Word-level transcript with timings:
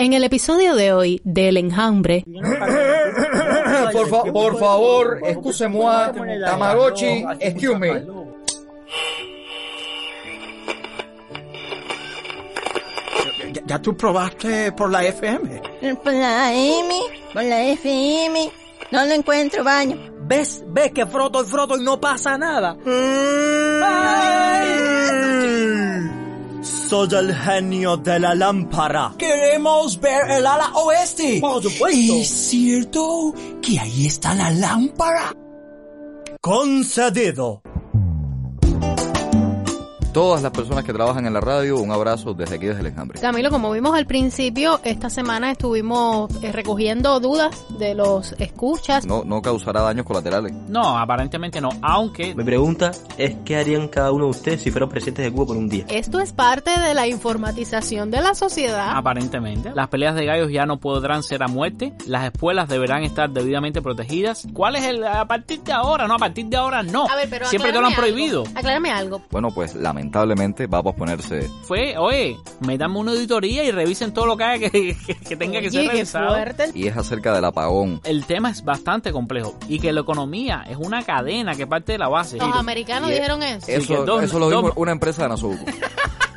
En 0.00 0.14
el 0.14 0.24
episodio 0.24 0.76
de 0.76 0.94
hoy 0.94 1.20
del 1.24 1.58
enjambre, 1.58 2.24
por, 3.92 4.08
fa 4.08 4.22
por 4.32 4.58
favor, 4.58 5.20
excuse-moi, 5.22 6.12
Tamagotchi, 6.42 7.22
excuse 7.38 7.78
me. 7.78 8.06
¿Ya, 13.52 13.60
ya 13.66 13.78
tú 13.82 13.94
probaste 13.94 14.72
por 14.72 14.90
la 14.90 15.04
FM? 15.04 15.60
Por 16.02 16.14
la 16.14 16.54
M, 16.54 16.94
por 17.34 17.44
la 17.44 17.62
FM. 17.64 18.50
No 18.92 19.04
lo 19.04 19.12
encuentro, 19.12 19.62
baño. 19.64 19.98
¿Ves? 20.22 20.64
¿Ves 20.68 20.92
que 20.92 21.04
froto 21.04 21.42
y 21.42 21.46
froto 21.46 21.76
y 21.76 21.84
no 21.84 22.00
pasa 22.00 22.38
nada? 22.38 22.74
Soy 26.90 27.08
el 27.16 27.32
genio 27.32 27.96
de 27.98 28.18
la 28.18 28.34
lámpara. 28.34 29.14
Queremos 29.16 30.00
ver 30.00 30.28
el 30.28 30.44
ala 30.44 30.72
oeste. 30.74 31.38
Por 31.40 31.62
supuesto. 31.62 32.14
¿Es 32.14 32.28
cierto 32.28 33.32
que 33.62 33.78
ahí 33.78 34.06
está 34.06 34.34
la 34.34 34.50
lámpara? 34.50 35.32
Concedido. 36.40 37.62
Todas 40.12 40.42
las 40.42 40.50
personas 40.50 40.84
que 40.84 40.92
trabajan 40.92 41.24
en 41.26 41.32
la 41.32 41.40
radio, 41.40 41.78
un 41.78 41.92
abrazo 41.92 42.34
desde 42.34 42.56
aquí, 42.56 42.66
desde 42.66 42.80
el 42.80 42.88
enjambre. 42.88 43.20
Camilo, 43.20 43.48
como 43.48 43.70
vimos 43.70 43.94
al 43.96 44.06
principio, 44.06 44.80
esta 44.82 45.08
semana 45.08 45.52
estuvimos 45.52 46.28
eh, 46.42 46.50
recogiendo 46.50 47.20
dudas 47.20 47.64
de 47.78 47.94
los 47.94 48.32
escuchas. 48.40 49.06
No, 49.06 49.22
no 49.22 49.40
causará 49.40 49.82
daños 49.82 50.04
colaterales. 50.04 50.52
No, 50.66 50.98
aparentemente 50.98 51.60
no, 51.60 51.68
aunque... 51.80 52.34
Mi 52.34 52.42
pregunta 52.42 52.90
es 53.18 53.36
qué 53.44 53.56
harían 53.58 53.86
cada 53.86 54.10
uno 54.10 54.24
de 54.24 54.30
ustedes 54.30 54.62
si 54.62 54.72
fueran 54.72 54.88
presidentes 54.88 55.26
de 55.26 55.30
Cuba 55.32 55.46
por 55.46 55.56
un 55.56 55.68
día. 55.68 55.84
Esto 55.88 56.18
es 56.18 56.32
parte 56.32 56.76
de 56.80 56.92
la 56.92 57.06
informatización 57.06 58.10
de 58.10 58.20
la 58.20 58.34
sociedad. 58.34 58.90
Aparentemente. 58.96 59.70
Las 59.76 59.86
peleas 59.88 60.16
de 60.16 60.24
gallos 60.26 60.50
ya 60.50 60.66
no 60.66 60.80
podrán 60.80 61.22
ser 61.22 61.44
a 61.44 61.46
muerte. 61.46 61.92
Las 62.08 62.24
escuelas 62.24 62.68
deberán 62.68 63.04
estar 63.04 63.30
debidamente 63.30 63.80
protegidas. 63.80 64.48
¿Cuál 64.52 64.74
es 64.74 64.84
el... 64.86 65.04
a 65.04 65.24
partir 65.28 65.60
de 65.62 65.72
ahora? 65.72 66.08
No, 66.08 66.14
a 66.14 66.18
partir 66.18 66.46
de 66.46 66.56
ahora 66.56 66.82
no. 66.82 67.06
A 67.08 67.14
ver, 67.14 67.28
pero 67.30 67.46
Siempre 67.46 67.72
te 67.72 67.80
lo 67.80 67.86
han 67.86 67.94
prohibido. 67.94 68.40
algo. 68.40 68.58
Aclárame 68.58 68.90
algo. 68.90 69.22
Bueno, 69.30 69.50
pues 69.54 69.76
lamentablemente 70.00 70.66
va 70.66 70.78
a 70.78 70.82
posponerse. 70.82 71.48
Fue, 71.62 71.96
oye, 71.96 72.38
métanme 72.60 72.98
una 72.98 73.12
auditoría 73.12 73.64
y 73.64 73.70
revisen 73.70 74.12
todo 74.12 74.26
lo 74.26 74.36
que 74.36 74.44
haya 74.44 74.70
que, 74.70 74.96
que- 74.96 75.14
que 75.16 75.36
tenga 75.36 75.60
que 75.60 75.68
Oye, 75.68 75.70
ser 75.70 75.88
revisado. 75.88 76.36
Y 76.74 76.86
es 76.86 76.96
acerca 76.96 77.34
del 77.34 77.44
apagón. 77.44 78.00
El 78.04 78.24
tema 78.24 78.50
es 78.50 78.64
bastante 78.64 79.12
complejo 79.12 79.56
y 79.68 79.78
que 79.78 79.92
la 79.92 80.00
economía 80.00 80.64
es 80.68 80.76
una 80.76 81.02
cadena 81.02 81.54
que 81.54 81.66
parte 81.66 81.92
de 81.92 81.98
la 81.98 82.08
base. 82.08 82.38
Los 82.38 82.54
americanos 82.56 83.10
Y- 83.10 83.14
dijeron 83.14 83.42
eso. 83.42 83.66
Eso, 83.68 84.04
dos- 84.04 84.22
eso 84.24 84.38
lo 84.38 84.50
dos- 84.50 84.64
dijo 84.64 84.80
una 84.80 84.92
empresa 84.92 85.22
de 85.24 85.28
Nasobuco. 85.30 85.64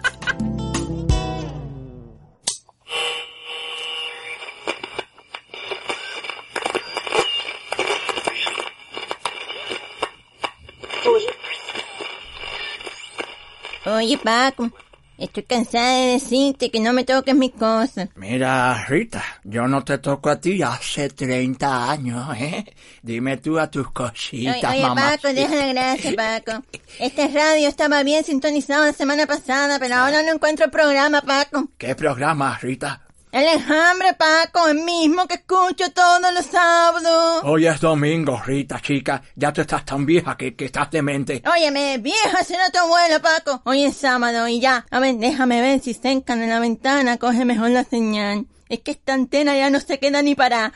Oye, 13.96 14.18
Paco, 14.18 14.72
estoy 15.20 15.44
cansada 15.44 15.98
de 16.00 16.06
decirte 16.14 16.72
que 16.72 16.80
no 16.80 16.94
me 16.94 17.04
toques 17.04 17.36
mis 17.36 17.52
cosas. 17.52 18.10
Mira, 18.16 18.86
Rita, 18.88 19.24
yo 19.44 19.68
no 19.68 19.84
te 19.84 20.00
toco 20.00 20.32
a 20.32 20.40
ti 20.40 20.64
hace 20.64 21.10
30 21.10 21.92
años, 21.92 22.36
¿eh? 22.38 22.66
Dime 23.04 23.38
tú 23.38 23.60
a 23.60 23.70
tus 23.70 23.86
Oye, 23.86 23.94
cositas, 23.94 24.74
oye, 24.74 24.82
mamá. 24.82 25.12
Paco, 25.12 25.34
deja 25.34 25.56
la 25.56 25.68
gracia, 25.68 26.14
Paco. 26.16 26.64
Este 27.00 27.28
radio 27.28 27.68
estaba 27.68 28.02
bien 28.02 28.24
sintonizado 28.24 28.86
la 28.86 28.94
semana 28.94 29.28
pasada, 29.28 29.78
pero 29.78 29.96
ahora 29.96 30.24
no 30.24 30.32
encuentro 30.34 30.66
el 30.66 30.72
programa, 30.72 31.22
Paco. 31.22 31.70
¿Qué 31.78 31.94
programa, 31.94 32.58
Rita? 32.60 33.03
El 33.34 33.48
enjambre, 33.48 34.14
Paco, 34.14 34.68
el 34.68 34.76
mismo 34.84 35.26
que 35.28 35.34
escucho 35.36 35.92
todos 35.92 36.32
los 36.36 36.46
sábados. 36.46 37.42
Hoy 37.44 37.66
es 37.66 37.82
domingo, 37.82 38.40
Rita, 38.46 38.80
chica. 38.80 39.24
Ya 39.36 39.52
tú 39.52 39.62
estás 39.62 39.84
tan 39.84 40.06
vieja 40.06 40.38
que, 40.38 40.56
que 40.56 40.66
estás 40.66 40.92
demente. 40.92 41.42
Óyeme, 41.52 41.98
vieja, 41.98 42.44
será 42.44 42.70
tu 42.70 42.78
abuela, 42.78 43.20
Paco. 43.20 43.60
Hoy 43.66 43.86
es 43.86 43.98
sábado 43.98 44.48
y 44.48 44.60
ya. 44.60 44.86
A 44.92 45.00
ver, 45.00 45.16
déjame 45.16 45.62
ver 45.62 45.80
si 45.82 45.96
cerca 45.96 46.36
de 46.36 46.46
la 46.46 46.60
ventana 46.60 47.18
coge 47.18 47.44
mejor 47.44 47.72
la 47.72 47.84
señal. 47.84 48.46
Es 48.70 48.82
que 48.82 48.92
esta 48.92 49.16
antena 49.16 49.58
ya 49.58 49.72
no 49.72 49.80
se 49.80 49.98
queda 49.98 50.22
ni 50.22 50.36
para... 50.36 50.72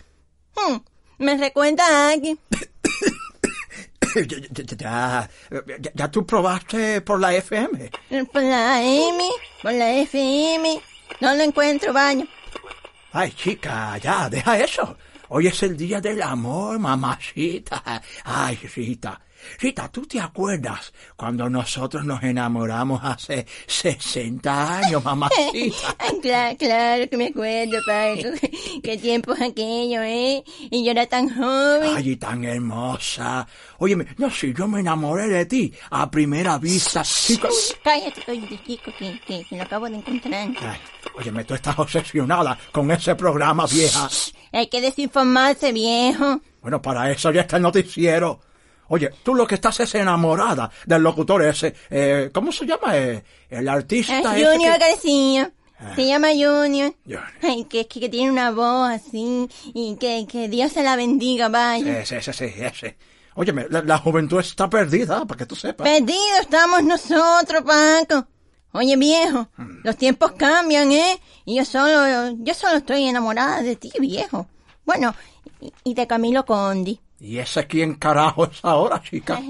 Hmm, 0.56 0.78
me 1.20 1.38
recuerda 1.38 1.84
a 1.88 2.10
alguien. 2.10 2.40
ya, 4.16 4.24
ya, 4.26 4.64
ya, 4.66 5.30
ya- 5.78 5.92
ya 5.94 6.12
tú 6.12 6.26
probaste 6.26 7.02
por 7.02 7.20
la 7.20 7.36
FM. 7.36 7.92
Por 8.34 8.42
la 8.42 8.82
M, 8.82 9.24
por 9.62 9.74
la 9.74 9.92
FM. 9.92 10.82
No 11.22 11.36
lo 11.36 11.44
encuentro, 11.44 11.94
baño. 11.94 12.26
Ay, 13.20 13.32
chica, 13.32 13.98
ya, 13.98 14.30
deja 14.30 14.60
eso. 14.60 14.96
Hoy 15.30 15.48
es 15.48 15.64
el 15.64 15.76
día 15.76 16.00
del 16.00 16.22
amor, 16.22 16.78
mamacita. 16.78 17.82
Ay, 18.24 18.56
Rita. 18.76 19.20
Rita, 19.60 19.90
¿tú 19.90 20.06
te 20.06 20.20
acuerdas 20.20 20.94
cuando 21.16 21.50
nosotros 21.50 22.06
nos 22.06 22.22
enamoramos 22.24 23.02
hace 23.04 23.46
60 23.68 24.78
años, 24.80 25.04
mamacita? 25.04 25.96
Claro, 26.22 26.58
claro 26.58 27.10
que 27.10 27.18
me 27.18 27.28
acuerdo, 27.28 27.78
Paco. 27.86 28.30
Qué 28.84 28.98
tiempos 28.98 29.40
aquellos, 29.40 30.02
¿eh? 30.04 30.44
Y 30.72 30.84
yo 30.84 30.92
era 30.92 31.06
tan 31.06 31.30
joven. 31.30 31.92
Ay, 31.96 32.12
y 32.12 32.16
tan 32.16 32.44
hermosa. 32.44 33.48
Óyeme, 33.78 34.08
no 34.18 34.30
sé, 34.30 34.54
yo 34.54 34.68
me 34.68 34.80
enamoré 34.80 35.28
de 35.28 35.46
ti 35.46 35.74
a 35.92 36.10
primera 36.10 36.58
vista, 36.58 37.04
chica. 37.04 37.50
Cállate, 37.84 38.24
oye, 38.32 38.60
chico, 38.66 38.92
que, 38.98 39.20
que, 39.26 39.46
que 39.46 39.56
lo 39.56 39.64
acabo 39.64 39.90
de 39.90 39.98
encontrar. 39.98 40.50
Ay, 40.60 40.80
óyeme, 41.18 41.44
tú 41.44 41.54
estás 41.54 41.78
obsesionada 41.78 42.58
con 42.72 42.90
ese 42.92 43.16
programa, 43.16 43.66
vieja. 43.68 44.10
Hay 44.52 44.68
que 44.68 44.82
desinformarse, 44.82 45.72
viejo. 45.72 46.42
Bueno, 46.62 46.82
para 46.82 47.12
eso 47.12 47.32
ya 47.32 47.42
está 47.42 47.58
el 47.58 47.64
noticiero. 47.64 48.40
Oye, 48.90 49.10
tú 49.24 49.36
lo 49.36 49.46
que 49.48 49.56
estás 49.56 49.80
es 49.80 49.94
enamorada 49.96 50.70
del 50.86 51.02
locutor 51.04 51.44
ese. 51.44 51.74
Eh, 51.90 52.30
¿Cómo 52.34 52.52
se 52.52 52.66
llama? 52.66 52.98
Eh, 52.98 53.24
el 53.50 53.68
artista 53.68 54.20
Es 54.20 54.26
ese 54.26 54.46
Junior 54.46 54.78
que- 54.78 54.84
Ah. 54.84 54.88
García. 54.90 55.52
Se 55.96 56.08
llama 56.08 56.30
Junior. 56.30 56.94
Junior. 57.06 57.24
Ay, 57.44 57.66
que, 57.66 57.88
que, 57.88 58.00
que 58.00 58.10
tiene 58.10 58.32
una 58.32 58.50
voz 58.52 58.90
así. 58.90 59.48
Y 59.74 59.96
que, 60.00 60.26
que 60.28 60.48
Dios 60.50 60.72
se 60.72 60.82
la 60.84 60.96
bendiga, 60.96 61.50
vaya. 61.50 62.00
Ese, 62.02 62.18
ese, 62.18 62.32
ese, 62.32 62.66
ese. 62.66 62.98
Óyeme, 63.36 63.68
la, 63.70 63.84
la 63.84 64.00
juventud 64.00 64.40
está 64.40 64.68
perdida, 64.68 65.24
para 65.26 65.38
que 65.38 65.46
tú 65.46 65.56
sepas. 65.56 65.88
Perdidos 65.88 66.40
estamos 66.42 66.84
nosotros, 66.84 67.62
Paco. 67.64 68.26
Oye, 68.72 68.96
viejo, 68.98 69.48
Hmm. 69.58 69.82
los 69.84 69.96
tiempos 69.98 70.32
cambian, 70.32 70.92
¿eh? 70.92 71.20
Y 71.46 71.58
yo 71.58 71.66
solo, 71.66 72.36
yo 72.40 72.54
solo 72.56 72.78
estoy 72.78 73.04
enamorada 73.08 73.62
de 73.62 73.76
ti, 73.76 73.92
viejo. 74.00 74.48
Bueno, 74.86 75.14
y, 75.62 75.72
y 75.84 75.94
de 75.94 76.08
Camilo 76.08 76.44
Condi. 76.46 77.00
¿Y 77.20 77.40
ese 77.40 77.66
quién 77.66 77.96
carajo 77.96 78.46
es 78.46 78.60
ahora, 78.64 79.02
chica? 79.02 79.42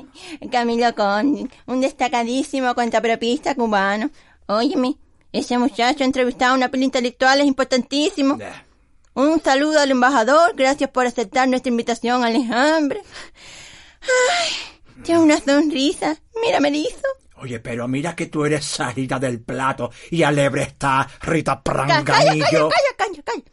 Camilo 0.52 0.94
Condi, 0.96 1.48
un 1.66 1.82
destacadísimo 1.82 2.74
cuentapropista 2.74 3.56
cubano. 3.56 4.10
Óyeme, 4.46 4.96
ese 5.34 5.58
muchacho 5.58 6.04
ha 6.04 6.08
entrevistado 6.08 6.54
a 6.54 6.56
una 6.56 6.70
pila 6.70 6.86
intelectual, 6.86 7.42
es 7.42 7.46
importantísimo. 7.48 8.38
Un 9.14 9.42
saludo 9.42 9.80
al 9.82 9.92
embajador, 9.92 10.56
gracias 10.56 10.90
por 10.92 11.06
aceptar 11.06 11.50
nuestra 11.50 11.70
invitación 11.70 12.24
al 12.24 12.36
enjambre. 12.36 13.02
Ay, 14.02 15.04
tiene 15.04 15.20
una 15.22 15.40
sonrisa, 15.40 16.18
mira, 16.42 16.60
me 16.60 16.70
hizo. 16.70 17.02
Oye, 17.40 17.60
pero 17.60 17.88
mira 17.88 18.16
que 18.16 18.28
tú 18.28 18.46
eres 18.46 18.66
salida 18.66 19.20
del 19.20 19.42
plato 19.42 19.92
y 20.10 20.24
alebre 20.24 20.64
está 20.64 21.08
Rita 21.22 21.62
Calla, 21.64 21.88
calla, 21.88 22.04
calla, 22.04 22.04
Pranganillo. 22.04 22.70
calla, 22.70 22.94
calla, 22.98 23.24
calla. 23.24 23.44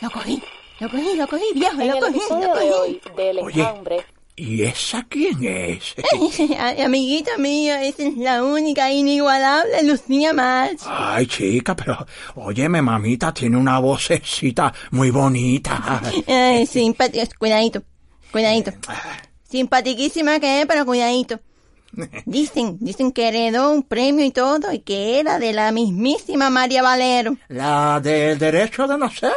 Lo 0.00 0.10
cogí, 0.10 0.42
lo 0.80 0.88
cogí, 0.90 1.16
lo 1.16 1.26
cogí, 1.28 1.44
viejo, 1.54 1.80
En 1.80 1.88
lo 1.88 1.94
el 1.94 2.00
cogí, 2.00 2.20
lo 2.30 2.36
de 2.38 2.46
cogí. 2.46 2.68
hoy 2.68 3.00
del 3.16 3.38
Oye. 3.40 3.60
enjambre, 3.60 4.04
¿Y 4.38 4.64
esa 4.64 5.06
quién 5.08 5.42
es? 5.44 5.94
Amiguita 6.84 7.38
mía, 7.38 7.82
esa 7.84 8.02
es 8.02 8.18
la 8.18 8.44
única 8.44 8.92
inigualable 8.92 9.82
Lucía 9.84 10.34
March. 10.34 10.80
Ay, 10.84 11.26
chica, 11.26 11.74
pero 11.74 12.06
óyeme, 12.34 12.82
mamita, 12.82 13.32
tiene 13.32 13.56
una 13.56 13.78
vocecita 13.78 14.74
muy 14.90 15.10
bonita. 15.10 16.02
Ay, 16.26 16.66
simpática, 16.66 17.26
cuidadito, 17.38 17.82
cuidadito. 18.30 18.72
Simpatiquísima 19.48 20.38
que 20.38 20.60
es, 20.60 20.66
pero 20.66 20.84
cuidadito. 20.84 21.40
Dicen, 22.26 22.78
dicen 22.80 23.12
que 23.12 23.28
heredó 23.28 23.70
un 23.72 23.82
premio 23.82 24.24
y 24.24 24.30
todo 24.30 24.72
y 24.72 24.80
que 24.80 25.18
era 25.18 25.38
de 25.38 25.52
la 25.52 25.72
mismísima 25.72 26.50
María 26.50 26.82
Valero. 26.82 27.36
La 27.48 28.00
del 28.00 28.38
derecho 28.38 28.86
de 28.86 28.98
nacer. 28.98 29.32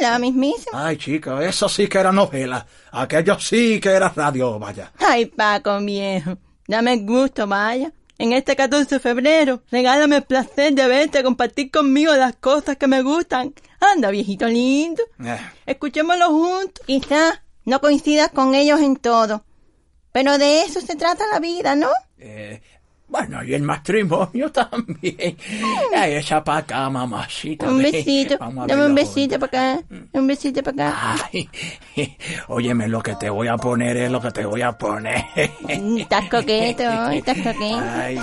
La 0.00 0.18
mismísima. 0.18 0.86
Ay, 0.86 0.96
chica, 0.96 1.42
eso 1.44 1.68
sí 1.68 1.88
que 1.88 1.98
era 1.98 2.12
novela. 2.12 2.66
Aquello 2.90 3.38
sí 3.38 3.80
que 3.80 3.90
era 3.90 4.08
radio, 4.10 4.58
vaya. 4.58 4.92
Ay, 4.98 5.26
Paco, 5.26 5.78
viejo. 5.80 6.36
Dame 6.68 6.94
el 6.94 7.06
gusto, 7.06 7.46
vaya. 7.46 7.92
En 8.18 8.32
este 8.32 8.54
14 8.54 8.96
de 8.96 9.00
febrero, 9.00 9.62
regálame 9.70 10.16
el 10.16 10.22
placer 10.22 10.74
de 10.74 10.86
verte 10.86 11.22
compartir 11.24 11.70
conmigo 11.70 12.14
las 12.14 12.36
cosas 12.36 12.76
que 12.76 12.86
me 12.86 13.02
gustan. 13.02 13.52
Anda, 13.80 14.10
viejito 14.10 14.46
lindo. 14.46 15.02
Eh, 15.24 15.38
Escuchémoslo 15.66 16.28
juntos. 16.28 16.84
Quizás 16.86 17.40
no 17.64 17.80
coincidas 17.80 18.30
con 18.30 18.54
ellos 18.54 18.80
en 18.80 18.96
todo. 18.96 19.44
Pero 20.12 20.38
de 20.38 20.62
eso 20.62 20.80
se 20.80 20.94
trata 20.96 21.24
la 21.32 21.40
vida, 21.40 21.74
¿no? 21.74 21.88
eh, 22.18 22.60
Bueno, 23.08 23.42
y 23.44 23.52
el 23.54 23.62
matrimonio 23.62 24.50
también. 24.52 25.36
Ay, 25.94 26.12
esa 26.14 26.42
para 26.44 26.58
acá, 26.58 26.88
mamacita. 26.90 27.66
Un 27.68 27.82
besito. 27.82 28.36
Dame 28.38 28.86
un 28.86 28.94
besito 28.94 29.38
para 29.38 29.74
acá. 29.74 29.84
Un 30.12 30.26
besito 30.26 30.62
para 30.62 30.88
acá. 30.90 31.28
Ay, 31.32 31.48
óyeme, 32.48 32.88
lo 32.88 33.02
que 33.02 33.14
te 33.16 33.28
voy 33.30 33.48
a 33.48 33.56
poner 33.56 33.96
es 33.96 34.10
lo 34.10 34.20
que 34.20 34.30
te 34.30 34.44
voy 34.46 34.62
a 34.62 34.72
poner. 34.72 35.24
Mm, 35.80 35.98
Estás 35.98 36.28
coqueto, 36.30 37.10
estás 37.10 37.36
coqueto. 37.38 37.80
Ay, 37.82 38.18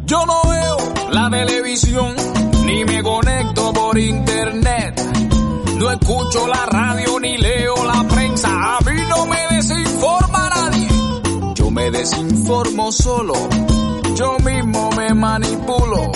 Yo 0.06 0.24
no 0.28 0.42
veo 0.48 0.78
la 1.12 1.32
televisión 1.32 2.16
ni 2.64 2.86
me 2.86 3.02
conecto 3.02 3.74
por 3.74 3.98
internet. 3.98 5.02
No 5.80 5.90
escucho 5.90 6.48
la 6.48 6.68
radio 6.68 7.20
ni 7.20 7.40
leo 7.40 7.74
la 7.86 8.08
prensa. 8.08 8.50
A 8.78 8.80
mí 8.82 9.02
no 9.10 9.26
me 9.26 9.56
desinforma 9.56 10.50
nadie. 10.56 10.89
Me 11.72 11.92
desinformo 11.92 12.92
solo. 12.92 13.34
Yo 14.16 14.38
mismo 14.40 14.90
me 14.98 15.14
manipulo. 15.14 16.12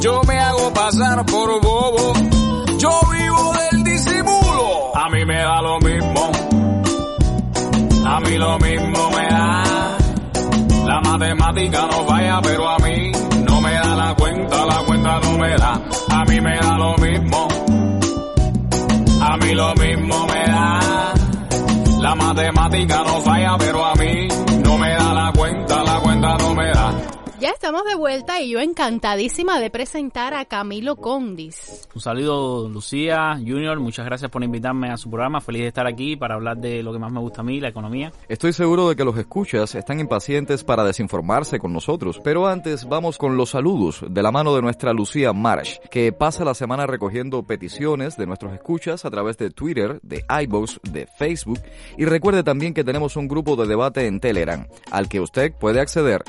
Yo 0.00 0.20
me 0.26 0.38
hago 0.38 0.72
pasar 0.72 1.24
por 1.26 1.60
bobo. 1.60 2.12
Yo 2.78 2.90
vivo 3.10 3.52
del 3.70 3.84
disimulo. 3.84 4.96
A 4.96 5.08
mí 5.10 5.24
me 5.24 5.36
da 5.36 5.62
lo 5.62 5.78
mismo. 5.78 6.32
A 8.06 8.20
mí 8.20 8.36
lo 8.36 8.58
mismo 8.58 9.10
me 9.10 9.28
da. 9.28 9.62
La 10.86 11.00
matemática 11.00 11.86
no 11.90 12.04
falla, 12.06 12.40
pero 12.42 12.68
a 12.68 12.78
mí 12.78 13.12
no 13.48 13.60
me 13.60 13.72
da 13.72 13.94
la 13.94 14.14
cuenta, 14.16 14.66
la 14.66 14.78
cuenta 14.84 15.20
no 15.20 15.38
me 15.38 15.56
da. 15.56 15.82
A 16.10 16.24
mí 16.24 16.40
me 16.40 16.56
da 16.58 16.78
lo 16.78 16.96
mismo. 16.98 17.48
A 19.20 19.36
mí 19.36 19.54
lo 19.54 19.74
mismo 19.74 20.26
me 20.26 20.46
da. 20.52 21.13
La 22.04 22.14
matemática 22.14 23.02
no 23.02 23.18
falla, 23.22 23.56
pero 23.56 23.82
a 23.82 23.94
mí 23.94 24.28
no 24.62 24.76
me 24.76 24.90
da 24.90 25.14
la 25.14 25.32
cuenta, 25.32 25.82
la 25.82 26.00
cuenta 26.00 26.36
no 26.36 26.54
me 26.54 26.70
da. 26.70 27.13
Ya 27.44 27.50
estamos 27.50 27.84
de 27.84 27.94
vuelta 27.94 28.40
y 28.40 28.48
yo 28.48 28.60
encantadísima 28.60 29.60
de 29.60 29.68
presentar 29.68 30.32
a 30.32 30.46
Camilo 30.46 30.96
Condis. 30.96 31.86
Un 31.94 32.00
saludo, 32.00 32.70
Lucía, 32.70 33.34
Junior. 33.34 33.78
Muchas 33.80 34.06
gracias 34.06 34.30
por 34.30 34.42
invitarme 34.42 34.88
a 34.88 34.96
su 34.96 35.10
programa. 35.10 35.42
Feliz 35.42 35.60
de 35.60 35.68
estar 35.68 35.86
aquí 35.86 36.16
para 36.16 36.36
hablar 36.36 36.56
de 36.56 36.82
lo 36.82 36.90
que 36.94 36.98
más 36.98 37.12
me 37.12 37.20
gusta 37.20 37.42
a 37.42 37.44
mí, 37.44 37.60
la 37.60 37.68
economía. 37.68 38.14
Estoy 38.30 38.54
seguro 38.54 38.88
de 38.88 38.96
que 38.96 39.04
los 39.04 39.18
escuchas 39.18 39.74
están 39.74 40.00
impacientes 40.00 40.64
para 40.64 40.84
desinformarse 40.84 41.58
con 41.58 41.74
nosotros. 41.74 42.18
Pero 42.24 42.46
antes 42.46 42.88
vamos 42.88 43.18
con 43.18 43.36
los 43.36 43.50
saludos 43.50 44.02
de 44.08 44.22
la 44.22 44.32
mano 44.32 44.54
de 44.54 44.62
nuestra 44.62 44.94
Lucía 44.94 45.34
Marsh, 45.34 45.80
que 45.90 46.12
pasa 46.12 46.46
la 46.46 46.54
semana 46.54 46.86
recogiendo 46.86 47.42
peticiones 47.42 48.16
de 48.16 48.26
nuestros 48.26 48.54
escuchas 48.54 49.04
a 49.04 49.10
través 49.10 49.36
de 49.36 49.50
Twitter, 49.50 50.00
de 50.02 50.24
iVoox, 50.44 50.78
de 50.90 51.06
Facebook. 51.18 51.60
Y 51.98 52.06
recuerde 52.06 52.42
también 52.42 52.72
que 52.72 52.84
tenemos 52.84 53.16
un 53.16 53.28
grupo 53.28 53.54
de 53.54 53.66
debate 53.66 54.06
en 54.06 54.18
Telegram, 54.18 54.66
al 54.90 55.10
que 55.10 55.20
usted 55.20 55.52
puede 55.52 55.80
acceder 55.82 56.24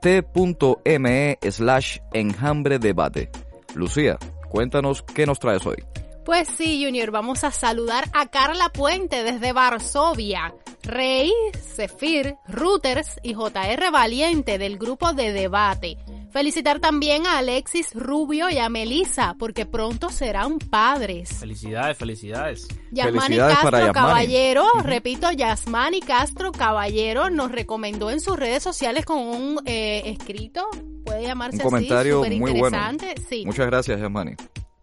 t.me 0.00 1.38
slash 1.50 1.98
enjambre 2.12 2.78
debate. 2.78 3.30
Lucía, 3.74 4.18
cuéntanos 4.48 5.02
qué 5.02 5.26
nos 5.26 5.38
traes 5.38 5.66
hoy. 5.66 5.84
Pues 6.24 6.46
sí, 6.48 6.84
Junior, 6.84 7.10
vamos 7.10 7.42
a 7.42 7.50
saludar 7.50 8.04
a 8.12 8.26
Carla 8.26 8.68
Puente 8.68 9.22
desde 9.22 9.52
Varsovia, 9.52 10.54
Rey, 10.82 11.32
Zephyr, 11.56 12.36
Reuters 12.46 13.18
y 13.22 13.32
JR 13.32 13.90
Valiente 13.90 14.58
del 14.58 14.76
grupo 14.76 15.14
de 15.14 15.32
debate. 15.32 15.96
Felicitar 16.30 16.78
también 16.78 17.26
a 17.26 17.38
Alexis 17.38 17.94
Rubio 17.94 18.50
y 18.50 18.58
a 18.58 18.68
Melissa, 18.68 19.34
porque 19.38 19.64
pronto 19.64 20.10
serán 20.10 20.58
padres. 20.58 21.30
Felicidades, 21.40 21.96
felicidades. 21.96 22.68
Yasmani 22.90 23.20
Felicidades 23.20 23.54
Castro 23.54 23.70
para 23.70 23.86
Yasmani. 23.86 24.08
Caballero, 24.08 24.66
repito, 24.82 25.32
Yasmani 25.32 26.00
Castro 26.00 26.52
Caballero 26.52 27.30
nos 27.30 27.50
recomendó 27.50 28.10
en 28.10 28.20
sus 28.20 28.36
redes 28.36 28.62
sociales 28.62 29.04
con 29.06 29.18
un 29.18 29.60
eh, 29.64 30.02
escrito, 30.06 30.68
puede 31.04 31.22
llamarse 31.22 31.56
Un 31.56 31.62
así, 31.62 31.68
comentario 31.68 32.22
muy 32.24 32.38
bueno. 32.52 32.76
interesante. 32.76 33.14
Sí. 33.28 33.44
Muchas 33.46 33.66
gracias, 33.66 34.00
Yasmani. 34.00 34.32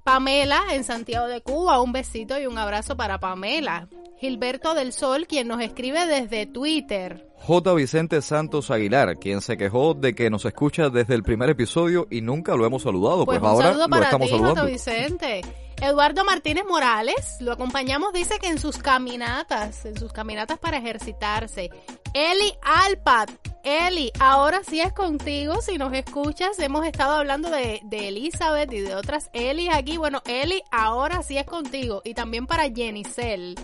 Pamela 0.03 0.61
en 0.71 0.83
Santiago 0.83 1.27
de 1.27 1.41
Cuba, 1.41 1.81
un 1.81 1.91
besito 1.91 2.39
y 2.39 2.45
un 2.47 2.57
abrazo 2.57 2.95
para 2.97 3.19
Pamela. 3.19 3.87
Gilberto 4.25 4.73
del 4.73 4.91
Sol, 4.91 5.27
quien 5.27 5.47
nos 5.47 5.61
escribe 5.61 6.07
desde 6.07 6.47
Twitter. 6.47 7.29
J. 7.37 7.73
Vicente 7.75 8.23
Santos 8.23 8.71
Aguilar, 8.71 9.17
quien 9.19 9.39
se 9.39 9.55
quejó 9.55 9.93
de 9.93 10.15
que 10.15 10.31
nos 10.31 10.45
escucha 10.45 10.89
desde 10.89 11.13
el 11.13 11.21
primer 11.21 11.51
episodio 11.51 12.07
y 12.09 12.21
nunca 12.21 12.55
lo 12.55 12.65
hemos 12.65 12.81
saludado. 12.81 13.23
Pues, 13.25 13.37
Pues, 13.39 13.43
un 13.43 13.55
ahora 13.55 13.67
saludo 13.67 13.83
lo 13.83 13.89
para 13.89 14.05
estamos 14.05 14.27
ti, 14.27 14.33
saludando. 14.33 14.65
Vicente. 14.65 15.41
Eduardo 15.79 16.25
Martínez 16.25 16.63
Morales, 16.67 17.37
lo 17.41 17.51
acompañamos, 17.51 18.13
dice 18.13 18.39
que 18.39 18.47
en 18.47 18.57
sus 18.57 18.77
caminatas, 18.77 19.85
en 19.85 19.95
sus 19.99 20.11
caminatas 20.11 20.57
para 20.57 20.77
ejercitarse. 20.77 21.69
Eli 22.13 22.51
Alpat, 22.63 23.29
Eli, 23.63 24.11
ahora 24.19 24.61
sí 24.67 24.79
es 24.79 24.91
contigo, 24.93 25.61
si 25.61 25.77
nos 25.77 25.93
escuchas, 25.93 26.57
hemos 26.59 26.83
estado 26.87 27.11
hablando 27.11 27.51
de, 27.51 27.79
de 27.83 28.07
Elizabeth 28.07 28.73
y 28.73 28.79
de 28.79 28.95
otras 28.95 29.29
Eli 29.33 29.69
aquí. 29.69 29.97
Bueno, 29.97 30.23
Eli, 30.25 30.63
ahora 30.71 31.21
sí 31.21 31.37
es 31.37 31.45
contigo. 31.45 32.01
Y 32.05 32.15
también 32.15 32.47
para 32.47 32.63
Jenicel. 32.73 33.55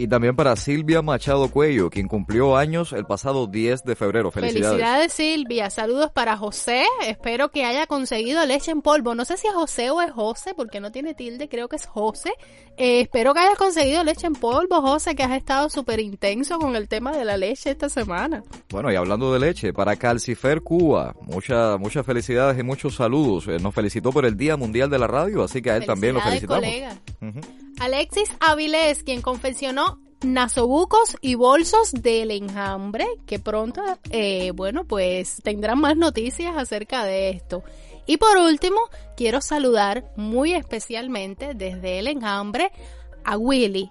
Y 0.00 0.08
también 0.08 0.34
para 0.34 0.56
Silvia 0.56 1.02
Machado 1.02 1.50
Cuello, 1.50 1.90
quien 1.90 2.08
cumplió 2.08 2.56
años 2.56 2.94
el 2.94 3.04
pasado 3.04 3.46
10 3.46 3.84
de 3.84 3.96
febrero. 3.96 4.30
Felicidades. 4.30 4.70
Felicidades 4.70 5.12
Silvia. 5.12 5.68
Saludos 5.68 6.10
para 6.10 6.38
José. 6.38 6.84
Espero 7.06 7.50
que 7.50 7.66
haya 7.66 7.86
conseguido 7.86 8.46
leche 8.46 8.70
en 8.70 8.80
polvo. 8.80 9.14
No 9.14 9.26
sé 9.26 9.36
si 9.36 9.46
es 9.46 9.52
José 9.52 9.90
o 9.90 10.00
es 10.00 10.10
José, 10.10 10.54
porque 10.54 10.80
no 10.80 10.90
tiene 10.90 11.12
tilde, 11.12 11.50
creo 11.50 11.68
que 11.68 11.76
es 11.76 11.84
José. 11.84 12.32
Eh, 12.78 13.02
espero 13.02 13.34
que 13.34 13.40
hayas 13.40 13.58
conseguido 13.58 14.02
leche 14.02 14.26
en 14.26 14.32
polvo, 14.32 14.80
José, 14.80 15.14
que 15.14 15.22
has 15.22 15.32
estado 15.32 15.68
súper 15.68 16.00
intenso 16.00 16.58
con 16.58 16.76
el 16.76 16.88
tema 16.88 17.12
de 17.12 17.26
la 17.26 17.36
leche 17.36 17.68
esta 17.68 17.90
semana. 17.90 18.42
Bueno, 18.70 18.90
y 18.90 18.96
hablando 18.96 19.34
de 19.34 19.38
leche, 19.38 19.74
para 19.74 19.96
Calcifer 19.96 20.62
Cuba, 20.62 21.14
muchas 21.20 21.78
muchas 21.78 22.06
felicidades 22.06 22.58
y 22.58 22.62
muchos 22.62 22.94
saludos. 22.94 23.48
Eh, 23.48 23.58
nos 23.60 23.74
felicitó 23.74 24.12
por 24.12 24.24
el 24.24 24.38
Día 24.38 24.56
Mundial 24.56 24.88
de 24.88 24.98
la 24.98 25.08
Radio, 25.08 25.42
así 25.42 25.60
que 25.60 25.70
a 25.70 25.76
él 25.76 25.84
también 25.84 26.14
lo 26.14 26.22
felicitamos. 26.22 26.64
Colega. 26.64 26.96
Alexis 27.80 28.30
Avilés, 28.40 29.02
quien 29.04 29.22
confeccionó 29.22 29.98
nasobucos 30.20 31.16
y 31.22 31.34
bolsos 31.34 31.92
del 31.92 32.30
enjambre, 32.30 33.06
que 33.24 33.38
pronto, 33.38 33.82
eh, 34.10 34.50
bueno, 34.50 34.84
pues 34.84 35.40
tendrán 35.42 35.80
más 35.80 35.96
noticias 35.96 36.54
acerca 36.58 37.06
de 37.06 37.30
esto. 37.30 37.64
Y 38.04 38.18
por 38.18 38.36
último, 38.36 38.78
quiero 39.16 39.40
saludar 39.40 40.12
muy 40.14 40.52
especialmente 40.52 41.54
desde 41.54 41.98
el 41.98 42.08
enjambre 42.08 42.70
a 43.24 43.38
Willy. 43.38 43.90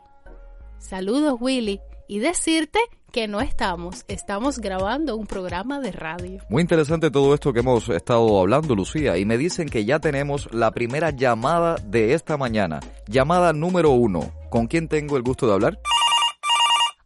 Saludos 0.77 1.38
Willy. 1.39 1.81
Y 2.08 2.19
decirte 2.19 2.79
que 3.10 3.28
no 3.28 3.42
estamos, 3.42 4.06
estamos 4.08 4.60
grabando 4.60 5.16
un 5.16 5.25
programa 5.25 5.80
de 5.80 5.92
radio. 5.92 6.42
Muy 6.50 6.62
interesante 6.62 7.12
todo 7.12 7.34
esto 7.34 7.54
que 7.54 7.60
hemos 7.60 7.89
estado 7.89 8.39
hablando, 8.39 8.75
Lucía, 8.75 9.18
y 9.18 9.25
me 9.25 9.38
dicen 9.38 9.70
que 9.70 9.86
ya 9.86 10.00
tenemos 10.00 10.51
la 10.54 10.72
primera 10.72 11.12
llamada 11.12 11.75
de 11.84 12.13
esta 12.13 12.38
mañana. 12.38 12.80
Llamada 13.08 13.54
número 13.54 13.92
uno. 13.92 14.32
¿Con 14.50 14.68
quién 14.68 14.88
tengo 14.88 15.18
el 15.18 15.24
gusto 15.24 15.48
de 15.48 15.54
hablar? 15.54 15.80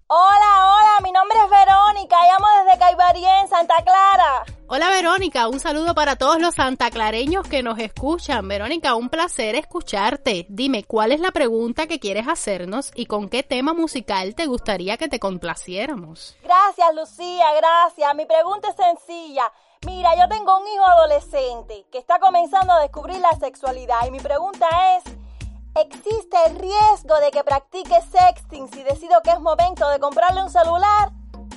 Hola, 0.08 0.43
mi 1.04 1.12
nombre 1.12 1.38
es 1.38 1.50
Verónica, 1.50 2.16
llamo 2.26 2.48
desde 2.64 2.80
Caibaría, 2.80 3.48
Santa 3.48 3.76
Clara. 3.84 4.46
Hola 4.68 4.90
Verónica, 4.90 5.50
un 5.50 5.60
saludo 5.60 5.94
para 5.94 6.16
todos 6.16 6.40
los 6.40 6.56
santaclareños 6.56 7.46
que 7.46 7.62
nos 7.62 7.78
escuchan. 7.78 8.48
Verónica, 8.48 8.96
un 8.96 9.10
placer 9.10 9.56
escucharte. 9.56 10.46
Dime, 10.48 10.86
¿cuál 10.86 11.12
es 11.12 11.20
la 11.20 11.32
pregunta 11.32 11.88
que 11.88 12.00
quieres 12.00 12.30
hacernos 12.30 12.92
y 12.96 13.06
con 13.06 13.28
qué 13.28 13.44
tema 13.44 13.74
musical 13.74 14.34
te 14.34 14.46
gustaría 14.46 14.96
que 14.96 15.10
te 15.10 15.20
complaciéramos? 15.20 16.38
Gracias, 16.42 16.96
Lucía, 16.96 17.48
gracias. 17.58 18.16
Mi 18.16 18.26
pregunta 18.26 18.70
es 18.70 18.76
sencilla. 18.78 19.52
Mira, 19.86 20.16
yo 20.16 20.30
tengo 20.30 20.58
un 20.58 20.68
hijo 20.68 20.86
adolescente 20.86 21.86
que 21.92 21.98
está 21.98 22.18
comenzando 22.20 22.72
a 22.72 22.80
descubrir 22.80 23.18
la 23.18 23.38
sexualidad 23.38 24.08
y 24.08 24.12
mi 24.12 24.22
pregunta 24.22 24.68
es, 24.96 25.04
¿existe 25.76 26.38
el 26.48 26.60
riesgo 26.60 27.20
de 27.20 27.32
que 27.32 27.44
practique 27.44 28.02
sexting 28.12 28.70
si 28.72 28.84
decido 28.84 29.22
que 29.24 29.32
es 29.32 29.40
momento 29.40 29.90
de 29.90 30.00
comprarle 30.00 30.44
un 30.44 30.50
celular? 30.50 31.12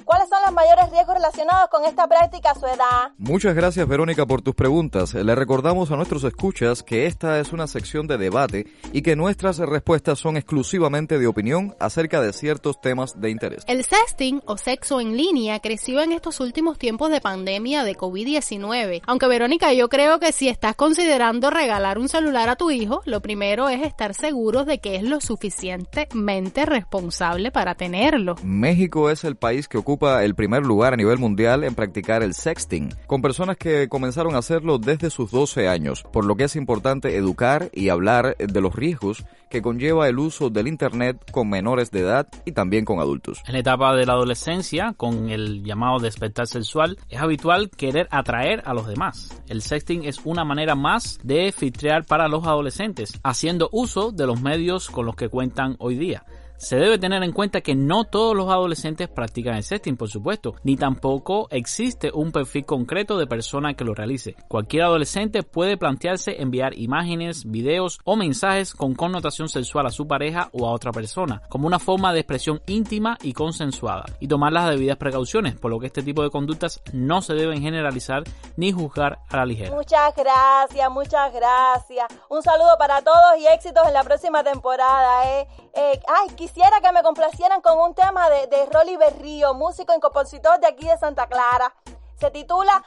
¿Cuáles 0.07 0.29
son 0.29 0.39
los 0.47 0.55
mayores 0.55 0.89
riesgos 0.93 1.17
relacionados 1.17 1.69
con 1.69 1.85
esta 1.85 2.07
práctica 2.07 2.53
a 2.53 2.55
su 2.55 2.65
edad? 2.65 3.11
Muchas 3.19 3.57
gracias 3.57 3.89
Verónica 3.89 4.25
por 4.25 4.41
tus 4.41 4.55
preguntas. 4.55 5.13
Le 5.15 5.35
recordamos 5.35 5.91
a 5.91 5.97
nuestros 5.97 6.23
escuchas 6.23 6.85
que 6.85 7.07
esta 7.07 7.41
es 7.41 7.53
una 7.53 7.67
sección 7.67 8.07
de 8.07 8.17
debate 8.17 8.69
y 8.93 9.03
que 9.03 9.17
nuestras 9.17 9.59
respuestas 9.59 10.21
son 10.21 10.37
exclusivamente 10.37 11.19
de 11.19 11.27
opinión 11.27 11.75
acerca 11.81 12.21
de 12.21 12.33
ciertos 12.33 12.81
temas 12.81 13.21
de 13.21 13.31
interés. 13.31 13.65
El 13.67 13.83
sexting 13.83 14.45
o 14.47 14.57
sexo 14.57 15.01
en 15.01 15.17
línea 15.17 15.59
creció 15.59 16.01
en 16.01 16.13
estos 16.13 16.39
últimos 16.39 16.79
tiempos 16.79 17.11
de 17.11 17.21
pandemia 17.21 17.83
de 17.83 17.97
COVID-19. 17.97 19.03
Aunque 19.09 19.27
Verónica, 19.27 19.73
yo 19.73 19.89
creo 19.89 20.21
que 20.21 20.31
si 20.31 20.49
estás 20.49 20.77
considerando 20.77 21.51
regalar 21.51 21.99
un 21.99 22.09
celular 22.09 22.49
a 22.49 22.55
tu 22.55 22.71
hijo, 22.71 23.03
lo 23.07 23.23
primero 23.23 23.69
es 23.69 23.83
estar 23.83 24.15
seguro 24.15 24.65
de 24.65 24.79
que 24.79 24.95
es 24.95 25.03
lo 25.03 25.21
suficientemente 25.21 26.65
responsable 26.65 27.51
para 27.51 27.75
tenerlo. 27.75 28.37
México 28.45 29.11
es 29.11 29.25
el 29.25 29.35
país 29.35 29.67
que 29.67 29.79
ocupa 29.79 29.96
el 30.23 30.35
primer 30.35 30.65
lugar 30.65 30.93
a 30.93 30.97
nivel 30.97 31.19
mundial 31.19 31.65
en 31.65 31.75
practicar 31.75 32.23
el 32.23 32.35
sexting, 32.35 32.95
con 33.07 33.23
personas 33.23 33.57
que 33.57 33.88
comenzaron 33.88 34.35
a 34.35 34.38
hacerlo 34.38 34.79
desde 34.79 35.11
sus 35.11 35.31
12 35.31 35.69
años, 35.69 36.05
por 36.12 36.25
lo 36.25 36.37
que 36.37 36.45
es 36.45 36.57
importante 36.57 37.17
educar 37.17 37.71
y 37.73 37.88
hablar 37.88 38.37
de 38.37 38.61
los 38.61 38.75
riesgos 38.75 39.25
que 39.50 39.62
conlleva 39.62 40.09
el 40.09 40.19
uso 40.19 40.50
del 40.50 40.69
Internet 40.69 41.31
con 41.31 41.49
menores 41.49 41.91
de 41.91 42.00
edad 42.00 42.26
y 42.45 42.53
también 42.53 42.85
con 42.85 43.00
adultos. 43.00 43.43
En 43.47 43.53
la 43.55 43.61
etapa 43.61 43.95
de 43.95 44.07
la 44.07 44.15
adolescencia, 44.15 44.95
con 44.97 45.31
el 45.31 45.62
llamado 45.65 45.99
despertar 45.99 46.47
sexual, 46.47 46.99
es 47.09 47.21
habitual 47.21 47.71
querer 47.71 48.09
atraer 48.11 48.62
a 48.65 48.75
los 48.75 48.87
demás. 48.87 49.41
El 49.49 49.62
sexting 49.62 50.05
es 50.05 50.21
una 50.25 50.45
manera 50.45 50.75
más 50.75 51.19
de 51.23 51.53
filtrear 51.53 52.05
para 52.05 52.29
los 52.29 52.47
adolescentes, 52.47 53.19
haciendo 53.23 53.69
uso 53.73 54.11
de 54.12 54.26
los 54.26 54.41
medios 54.41 54.91
con 54.91 55.07
los 55.07 55.17
que 55.17 55.29
cuentan 55.29 55.76
hoy 55.79 55.97
día. 55.97 56.25
Se 56.59 56.77
debe 56.77 56.99
tener 56.99 57.23
en 57.23 57.33
cuenta 57.33 57.61
que 57.61 57.75
no 57.75 58.05
todos 58.05 58.35
los 58.35 58.49
adolescentes 58.49 59.09
practican 59.09 59.57
el 59.57 59.63
sexting, 59.63 59.97
por 59.97 60.09
supuesto, 60.09 60.55
ni 60.63 60.77
tampoco 60.77 61.49
existe 61.51 62.11
un 62.13 62.33
perfil 62.33 62.65
concreto 62.65 63.19
de 63.19 63.27
persona 63.27 63.75
que 63.75 63.85
lo 63.85 63.95
realice. 63.95 64.37
Cualquier 64.49 64.85
adolescente 64.85 65.43
puede 65.43 65.77
plantearse 65.77 66.41
enviar 66.41 66.79
imágenes, 66.79 67.45
videos 67.51 67.99
o 68.05 68.17
mensajes 68.17 68.75
con 68.75 68.95
connotación 68.95 69.49
sexual 69.49 69.87
a 69.87 69.91
su 69.91 70.09
pareja 70.09 70.49
o 70.53 70.67
a 70.67 70.73
otra 70.73 70.93
persona, 70.93 71.43
como 71.49 71.67
una 71.67 71.79
forma 71.79 72.13
de 72.13 72.21
expresión 72.21 72.63
íntima 72.67 73.19
y 73.23 73.35
consensuada, 73.35 74.07
y 74.19 74.29
tomar 74.29 74.53
las 74.53 74.71
debidas 74.71 74.97
precauciones, 74.97 75.57
por 75.57 75.71
lo 75.71 75.79
que 75.79 75.87
este 75.87 76.03
tipo 76.03 76.23
de 76.23 76.31
conductas 76.31 76.81
no 76.93 77.21
se 77.21 77.35
deben 77.35 77.61
generalizar 77.61 78.25
ni 78.57 78.73
juzgar 78.73 79.19
a 79.29 79.37
la 79.37 79.47
ligera. 79.47 79.75
Muchas 79.75 80.15
gracias, 80.17 80.91
muchas 80.91 81.33
gracias. 81.35 82.07
Un 82.31 82.43
saludo 82.43 82.77
para 82.79 83.03
todos 83.03 83.39
y 83.39 83.47
éxitos 83.47 83.87
en 83.87 83.93
la 83.93 84.05
próxima 84.05 84.43
temporada. 84.43 85.31
Eh. 85.39 85.47
Eh, 85.78 86.00
ay, 86.09 86.35
quisiera 86.37 86.80
que 86.80 86.90
me 86.90 87.02
complacieran 87.02 87.61
con 87.61 87.78
un 87.78 87.95
tema 87.95 88.30
de, 88.30 88.47
de 88.47 88.64
Rolly 88.73 88.97
Berrío, 88.97 89.52
músico 89.52 89.92
y 89.95 90.00
compositor 90.00 90.59
de 90.59 90.68
aquí 90.68 90.87
de 90.87 90.97
Santa 90.97 91.26
Clara. 91.26 91.75
Se 92.18 92.30
titula 92.30 92.83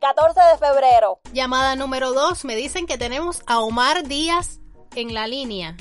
14 0.00 0.38
de 0.52 0.58
febrero. 0.58 1.18
Llamada 1.32 1.76
número 1.76 2.12
2. 2.12 2.44
Me 2.44 2.54
dicen 2.56 2.86
que 2.86 2.98
tenemos 2.98 3.42
a 3.46 3.60
Omar 3.60 4.06
Díaz 4.06 4.60
en 4.94 5.14
la 5.14 5.26
línea. 5.26 5.76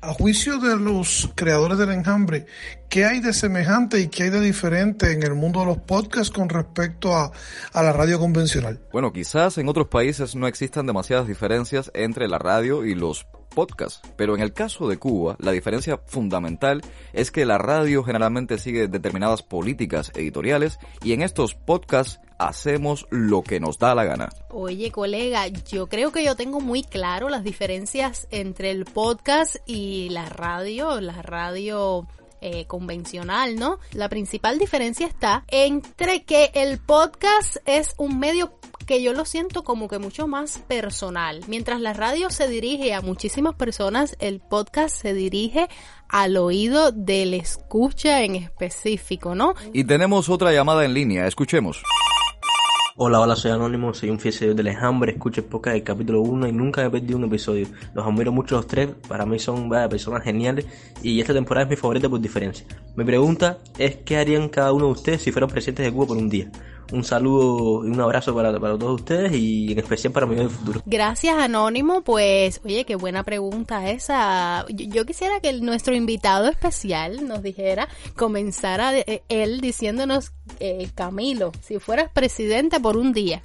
A 0.00 0.12
juicio 0.14 0.58
de 0.58 0.76
los 0.76 1.28
creadores 1.34 1.78
del 1.78 1.90
enjambre, 1.90 2.46
¿qué 2.88 3.04
hay 3.04 3.20
de 3.20 3.32
semejante 3.32 4.00
y 4.00 4.08
qué 4.08 4.24
hay 4.24 4.30
de 4.30 4.40
diferente 4.40 5.12
en 5.12 5.22
el 5.22 5.34
mundo 5.34 5.60
de 5.60 5.66
los 5.66 5.78
podcasts 5.78 6.30
con 6.30 6.48
respecto 6.48 7.14
a, 7.14 7.32
a, 7.72 7.82
la 7.82 7.92
radio 7.92 8.18
convencional? 8.18 8.80
Bueno, 8.92 9.12
quizás 9.12 9.58
en 9.58 9.68
otros 9.68 9.88
países 9.88 10.34
no 10.34 10.46
existan 10.46 10.86
demasiadas 10.86 11.26
diferencias 11.26 11.90
entre 11.94 12.28
la 12.28 12.38
radio 12.38 12.84
y 12.84 12.94
los 12.94 13.26
podcast. 13.56 14.04
Pero 14.16 14.36
en 14.36 14.42
el 14.42 14.52
caso 14.52 14.86
de 14.86 14.98
Cuba, 14.98 15.34
la 15.40 15.50
diferencia 15.50 15.98
fundamental 16.06 16.82
es 17.12 17.32
que 17.32 17.44
la 17.44 17.58
radio 17.58 18.04
generalmente 18.04 18.58
sigue 18.58 18.86
determinadas 18.86 19.42
políticas 19.42 20.12
editoriales 20.14 20.78
y 21.02 21.14
en 21.14 21.22
estos 21.22 21.54
podcasts 21.54 22.20
hacemos 22.38 23.06
lo 23.10 23.42
que 23.42 23.58
nos 23.58 23.78
da 23.78 23.94
la 23.94 24.04
gana. 24.04 24.28
Oye, 24.50 24.92
colega, 24.92 25.48
yo 25.48 25.88
creo 25.88 26.12
que 26.12 26.22
yo 26.22 26.36
tengo 26.36 26.60
muy 26.60 26.82
claro 26.82 27.28
las 27.28 27.42
diferencias 27.42 28.28
entre 28.30 28.70
el 28.70 28.84
podcast 28.84 29.56
y 29.66 30.10
la 30.10 30.28
radio, 30.28 31.00
la 31.00 31.22
radio 31.22 32.06
eh, 32.42 32.66
convencional, 32.66 33.56
¿no? 33.56 33.78
La 33.92 34.10
principal 34.10 34.58
diferencia 34.58 35.06
está 35.06 35.44
entre 35.48 36.24
que 36.24 36.50
el 36.54 36.78
podcast 36.78 37.56
es 37.64 37.94
un 37.96 38.18
medio 38.18 38.52
que 38.86 39.02
yo 39.02 39.12
lo 39.12 39.24
siento 39.24 39.64
como 39.64 39.88
que 39.88 39.98
mucho 39.98 40.28
más 40.28 40.58
personal. 40.68 41.40
Mientras 41.48 41.80
la 41.80 41.92
radio 41.92 42.30
se 42.30 42.48
dirige 42.48 42.94
a 42.94 43.02
muchísimas 43.02 43.54
personas, 43.56 44.16
el 44.20 44.40
podcast 44.40 44.96
se 44.96 45.12
dirige 45.12 45.68
al 46.08 46.36
oído 46.36 46.92
del 46.92 47.34
escucha 47.34 48.22
en 48.22 48.36
específico, 48.36 49.34
¿no? 49.34 49.54
Y 49.72 49.84
tenemos 49.84 50.28
otra 50.28 50.52
llamada 50.52 50.84
en 50.84 50.94
línea, 50.94 51.26
escuchemos. 51.26 51.82
Hola, 52.98 53.20
hola, 53.20 53.36
soy 53.36 53.50
Anónimo, 53.50 53.92
soy 53.92 54.08
un 54.08 54.18
fiel 54.18 54.32
seguidor 54.32 54.56
del 54.56 54.68
enjambre, 54.68 55.12
escucho 55.12 55.42
el 55.42 55.46
podcast 55.48 55.74
del 55.74 55.82
capítulo 55.82 56.22
1 56.22 56.48
y 56.48 56.52
nunca 56.52 56.82
he 56.82 56.88
perdido 56.88 57.18
un 57.18 57.24
episodio. 57.24 57.66
Los 57.92 58.06
admiro 58.06 58.32
mucho 58.32 58.56
los 58.56 58.66
tres, 58.66 58.88
para 59.06 59.26
mí 59.26 59.38
son 59.38 59.68
vaya, 59.68 59.86
personas 59.86 60.22
geniales 60.22 60.64
y 61.02 61.20
esta 61.20 61.34
temporada 61.34 61.64
es 61.64 61.70
mi 61.70 61.76
favorita 61.76 62.08
por 62.08 62.20
diferencia. 62.20 62.64
Mi 62.94 63.04
pregunta 63.04 63.58
es 63.76 63.96
qué 63.96 64.16
harían 64.16 64.48
cada 64.48 64.72
uno 64.72 64.86
de 64.86 64.92
ustedes 64.92 65.20
si 65.20 65.30
fueran 65.30 65.50
presidentes 65.50 65.84
de 65.84 65.92
Cuba 65.92 66.06
por 66.06 66.16
un 66.16 66.30
día. 66.30 66.50
Un 66.92 67.04
saludo 67.04 67.86
y 67.86 67.90
un 67.90 68.00
abrazo 68.00 68.34
para, 68.34 68.58
para 68.58 68.78
todos 68.78 69.00
ustedes 69.00 69.32
y 69.32 69.72
en 69.72 69.78
especial 69.78 70.12
para 70.12 70.26
mi 70.26 70.36
del 70.36 70.50
futuro. 70.50 70.82
Gracias, 70.86 71.36
Anónimo. 71.36 72.02
Pues, 72.02 72.60
oye, 72.64 72.84
qué 72.84 72.94
buena 72.94 73.24
pregunta 73.24 73.90
esa. 73.90 74.64
Yo, 74.68 75.04
quisiera 75.04 75.40
que 75.40 75.52
nuestro 75.54 75.94
invitado 75.94 76.48
especial 76.48 77.26
nos 77.26 77.42
dijera, 77.42 77.88
comenzara 78.14 78.96
eh, 78.96 79.22
él 79.28 79.60
diciéndonos, 79.60 80.32
eh, 80.60 80.88
Camilo, 80.94 81.52
si 81.60 81.78
fueras 81.78 82.10
presidente 82.12 82.78
por 82.80 82.96
un 82.96 83.12
día, 83.12 83.42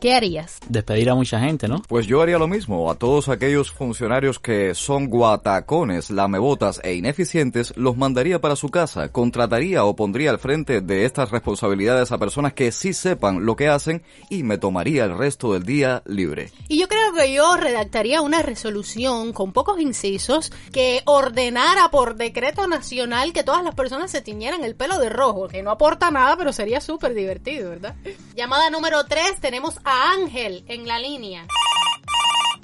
¿qué 0.00 0.14
harías? 0.14 0.58
Despedir 0.68 1.10
a 1.10 1.14
mucha 1.14 1.38
gente, 1.38 1.68
¿no? 1.68 1.82
Pues 1.86 2.06
yo 2.06 2.22
haría 2.22 2.38
lo 2.38 2.48
mismo. 2.48 2.90
A 2.90 2.94
todos 2.94 3.28
aquellos 3.28 3.70
funcionarios 3.70 4.38
que 4.38 4.74
son 4.74 5.08
guatacones, 5.08 6.10
lamebotas 6.10 6.80
e 6.82 6.94
ineficientes, 6.94 7.76
los 7.76 7.96
mandaría 7.96 8.40
para 8.40 8.56
su 8.56 8.70
casa, 8.70 9.12
contrataría 9.12 9.84
o 9.84 9.94
pondría 9.94 10.30
al 10.30 10.38
frente 10.38 10.80
de 10.80 11.04
estas 11.04 11.30
responsabilidades 11.30 12.10
a 12.12 12.18
personas 12.18 12.54
que 12.54 12.72
sí 12.72 12.94
sepan 12.94 13.44
lo 13.44 13.56
que 13.56 13.68
hacen 13.68 14.02
y 14.30 14.42
me 14.42 14.58
tomaría 14.58 15.04
el 15.04 15.16
resto 15.16 15.52
del 15.52 15.64
día 15.64 16.02
libre. 16.06 16.50
Y 16.68 16.80
yo 16.80 16.88
creo 16.88 17.12
que 17.12 17.32
yo 17.32 17.56
redactaría 17.56 18.22
una 18.22 18.42
resolución 18.42 19.32
con 19.32 19.52
pocos 19.52 19.78
incisos 19.78 20.50
que 20.72 21.02
ordenara 21.04 21.90
por 21.90 22.16
decreto 22.16 22.66
nacional 22.66 23.32
que 23.32 23.44
todas 23.44 23.62
las 23.62 23.74
personas 23.74 24.10
se 24.10 24.22
tiñeran 24.22 24.64
el 24.64 24.74
pelo 24.74 24.98
de 24.98 25.10
rojo, 25.10 25.48
que 25.48 25.62
no 25.62 25.70
aporta 25.70 26.10
nada, 26.10 26.36
pero 26.36 26.52
sería 26.52 26.80
súper 26.80 27.14
divertido, 27.14 27.70
¿verdad? 27.70 27.94
Llamada 28.34 28.70
número 28.70 29.04
3, 29.04 29.40
tenemos 29.40 29.78
a 29.84 29.89
Ángel 29.90 30.64
en 30.68 30.86
la 30.86 30.98
línea. 30.98 31.46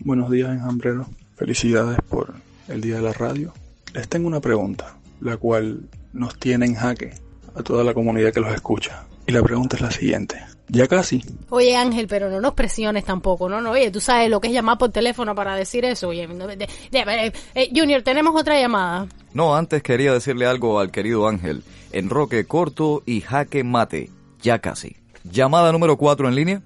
Buenos 0.00 0.30
días, 0.30 0.50
enjambrero. 0.50 1.06
Felicidades 1.37 1.99
por 2.09 2.35
el 2.68 2.80
Día 2.80 2.97
de 2.97 3.02
la 3.02 3.12
Radio. 3.12 3.52
Les 3.95 4.09
tengo 4.09 4.26
una 4.28 4.40
pregunta, 4.40 4.97
la 5.21 5.37
cual 5.37 5.88
nos 6.12 6.38
tiene 6.38 6.66
en 6.66 6.75
jaque 6.75 7.12
a 7.54 7.62
toda 7.62 7.83
la 7.85 7.95
comunidad 7.95 8.33
que 8.33 8.40
los 8.40 8.54
escucha. 8.54 9.04
Y 9.26 9.33
la 9.33 9.42
pregunta 9.42 9.76
es 9.76 9.83
la 9.83 9.90
siguiente. 9.90 10.37
Ya 10.68 10.87
casi. 10.88 11.23
Oye 11.50 11.76
Ángel, 11.76 12.06
pero 12.09 12.28
no 12.28 12.40
nos 12.40 12.54
presiones 12.54 13.04
tampoco, 13.04 13.49
¿no? 13.49 13.61
no 13.61 13.71
Oye, 13.73 13.90
tú 13.90 14.00
sabes 14.00 14.28
lo 14.30 14.40
que 14.40 14.49
es 14.49 14.54
llamar 14.54 14.78
por 14.78 14.90
teléfono 14.90 15.35
para 15.35 15.54
decir 15.56 15.85
eso. 15.85 16.09
Oye, 16.09 16.26
de- 16.26 16.56
de- 16.56 16.68
de- 16.90 17.33
eh, 17.54 17.71
Junior, 17.75 18.02
tenemos 18.02 18.35
otra 18.40 18.61
llamada. 18.61 19.06
No, 19.33 19.54
antes 19.56 19.83
quería 19.83 20.12
decirle 20.12 20.47
algo 20.47 20.80
al 20.80 20.90
querido 20.90 21.28
Ángel. 21.28 21.62
Enroque 21.92 22.47
corto 22.47 23.02
y 23.06 23.21
jaque 23.21 23.62
mate. 23.64 24.11
Ya 24.42 24.59
casi. 24.59 24.97
Llamada 25.25 25.71
número 25.73 25.97
4 25.97 26.28
en 26.28 26.35
línea. 26.35 26.62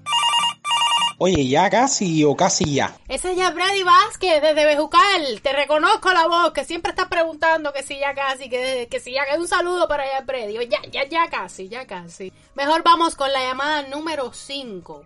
Oye, 1.23 1.47
ya 1.47 1.69
casi 1.69 2.23
o 2.23 2.35
casi 2.35 2.73
ya. 2.73 2.97
Ese 3.07 3.33
es 3.33 3.37
ya 3.37 3.51
Brady 3.51 3.83
Vázquez 3.83 4.41
desde 4.41 4.65
Bejucal. 4.65 5.39
Te 5.43 5.53
reconozco 5.53 6.11
la 6.11 6.25
voz, 6.25 6.51
que 6.51 6.65
siempre 6.65 6.89
estás 6.89 7.09
preguntando 7.09 7.71
que 7.71 7.83
si 7.83 7.99
ya 7.99 8.15
casi, 8.15 8.49
que, 8.49 8.87
que 8.89 8.99
si 8.99 9.13
ya 9.13 9.27
que 9.27 9.37
un 9.37 9.47
saludo 9.47 9.87
para 9.87 10.03
ya 10.03 10.21
Brady. 10.21 10.57
Oye, 10.57 10.67
Ya, 10.67 10.79
ya, 10.89 11.07
ya 11.07 11.29
casi, 11.29 11.69
ya 11.69 11.85
casi. 11.85 12.33
Mejor 12.55 12.81
vamos 12.81 13.13
con 13.13 13.31
la 13.31 13.39
llamada 13.39 13.83
número 13.83 14.33
5. 14.33 15.03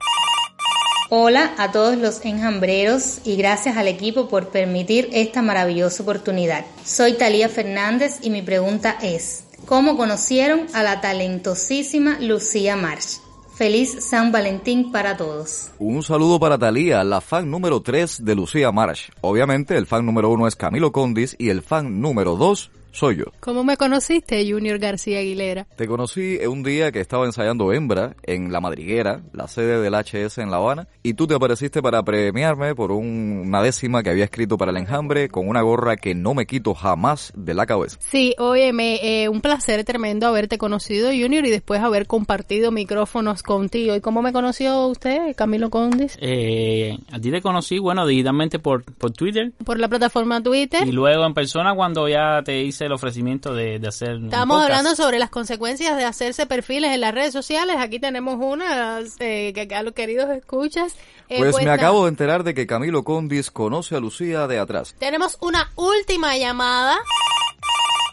Hola 1.10 1.53
a 1.57 1.74
todos 1.74 1.98
los 1.98 2.24
enjambreros 2.24 3.19
y 3.25 3.36
gracias 3.36 3.75
al 3.75 3.89
equipo 3.89 4.29
por 4.29 4.48
permitir 4.51 5.10
esta 5.12 5.41
maravillosa 5.41 6.01
oportunidad. 6.01 6.63
Soy 6.86 7.15
Talía 7.15 7.50
Fernández 7.50 8.19
y 8.22 8.29
mi 8.29 8.41
pregunta 8.41 8.98
es, 9.01 9.43
¿cómo 9.65 9.98
conocieron 9.98 10.67
a 10.74 10.81
la 10.81 11.01
talentosísima 11.01 12.19
Lucía 12.22 12.77
March? 12.77 13.25
Feliz 13.55 14.03
San 14.03 14.33
Valentín 14.33 14.91
para 14.91 15.15
todos. 15.15 15.71
Un 15.79 16.03
saludo 16.03 16.41
para 16.41 16.57
Talía, 16.57 17.05
la 17.05 17.21
fan 17.21 17.50
número 17.50 17.81
3 17.81 18.25
de 18.25 18.35
Lucía 18.35 18.69
Marsh. 18.74 19.12
Obviamente 19.21 19.77
el 19.77 19.88
fan 19.88 20.05
número 20.05 20.29
1 20.31 20.47
es 20.47 20.57
Camilo 20.57 20.91
Condis 20.91 21.38
y 21.39 21.50
el 21.50 21.62
fan 21.62 22.01
número 22.01 22.35
2 22.35 22.69
soy 22.95 23.17
yo. 23.17 23.25
¿Cómo 23.39 23.63
me 23.63 23.77
conociste, 23.77 24.49
Junior 24.49 24.79
García 24.79 25.19
Aguilera? 25.19 25.65
Te 25.75 25.87
conocí 25.87 26.37
un 26.47 26.63
día 26.63 26.91
que 26.91 26.99
estaba 26.99 27.25
ensayando 27.25 27.71
Hembra 27.73 28.15
en 28.23 28.51
La 28.51 28.61
Madriguera, 28.61 29.21
la 29.33 29.47
sede 29.47 29.81
del 29.81 29.93
HS 29.93 30.39
en 30.41 30.49
La 30.51 30.57
Habana, 30.57 30.87
y 31.03 31.13
tú 31.13 31.27
te 31.27 31.35
apareciste 31.35 31.81
para 31.81 32.01
premiarme 32.03 32.73
por 32.75 32.91
un- 32.91 33.43
una 33.45 33.61
décima 33.61 34.01
que 34.03 34.09
había 34.09 34.23
escrito 34.25 34.57
para 34.57 34.71
el 34.71 34.77
enjambre 34.77 35.29
con 35.29 35.47
una 35.47 35.61
gorra 35.61 35.97
que 35.97 36.15
no 36.15 36.33
me 36.33 36.45
quito 36.45 36.73
jamás 36.73 37.33
de 37.35 37.53
la 37.53 37.65
cabeza. 37.65 37.97
Sí, 37.99 38.33
óyeme, 38.39 38.99
eh, 39.03 39.29
un 39.29 39.41
placer 39.41 39.83
tremendo 39.83 40.27
haberte 40.27 40.57
conocido, 40.57 41.09
Junior, 41.09 41.45
y 41.45 41.49
después 41.51 41.81
haber 41.81 42.07
compartido 42.07 42.71
micrófonos 42.71 43.43
contigo. 43.43 43.95
¿Y 43.95 44.01
cómo 44.01 44.21
me 44.21 44.31
conoció 44.33 44.87
usted, 44.87 45.35
Camilo 45.35 45.69
Condis? 45.69 46.17
Eh, 46.21 46.97
a 47.11 47.19
ti 47.19 47.31
te 47.31 47.41
conocí, 47.41 47.77
bueno, 47.79 48.05
digitalmente 48.07 48.59
por, 48.59 48.83
por 48.83 49.11
Twitter. 49.11 49.51
Por 49.65 49.79
la 49.79 49.87
plataforma 49.87 50.41
Twitter. 50.41 50.87
Y 50.87 50.91
luego 50.91 51.25
en 51.25 51.33
persona 51.33 51.75
cuando 51.75 52.07
ya 52.07 52.41
te 52.43 52.61
hice 52.63 52.85
el 52.86 52.92
ofrecimiento 52.94 53.54
de, 53.54 53.80
de 53.80 53.88
hacer 53.88 54.20
Estamos 54.24 54.62
hablando 54.63 54.96
sobre 54.96 55.20
las 55.20 55.30
consecuencias 55.30 55.98
de 55.98 56.06
hacerse 56.06 56.46
perfiles 56.46 56.92
en 56.92 57.01
las 57.01 57.13
redes 57.13 57.34
sociales. 57.34 57.75
Aquí 57.80 58.00
tenemos 58.00 58.36
unas 58.39 59.15
eh, 59.20 59.51
que 59.54 59.75
a 59.75 59.84
los 59.84 59.94
queridos 59.94 60.30
escuchas. 60.30 60.96
Eh, 61.30 61.38
Pues 61.39 61.56
me 61.58 61.63
nada, 61.65 61.75
acabo 61.75 62.04
de 62.06 62.10
enterar 62.10 62.44
de 62.44 62.54
que 62.54 62.68
Camilo 62.68 63.04
Condis 63.04 63.51
conoce 63.51 63.96
a 63.96 64.00
Lucía 64.00 64.48
de 64.48 64.60
atrás. 64.60 64.96
Tenemos 65.00 65.38
una 65.42 65.71
última 65.76 66.38
llamada. 66.38 66.98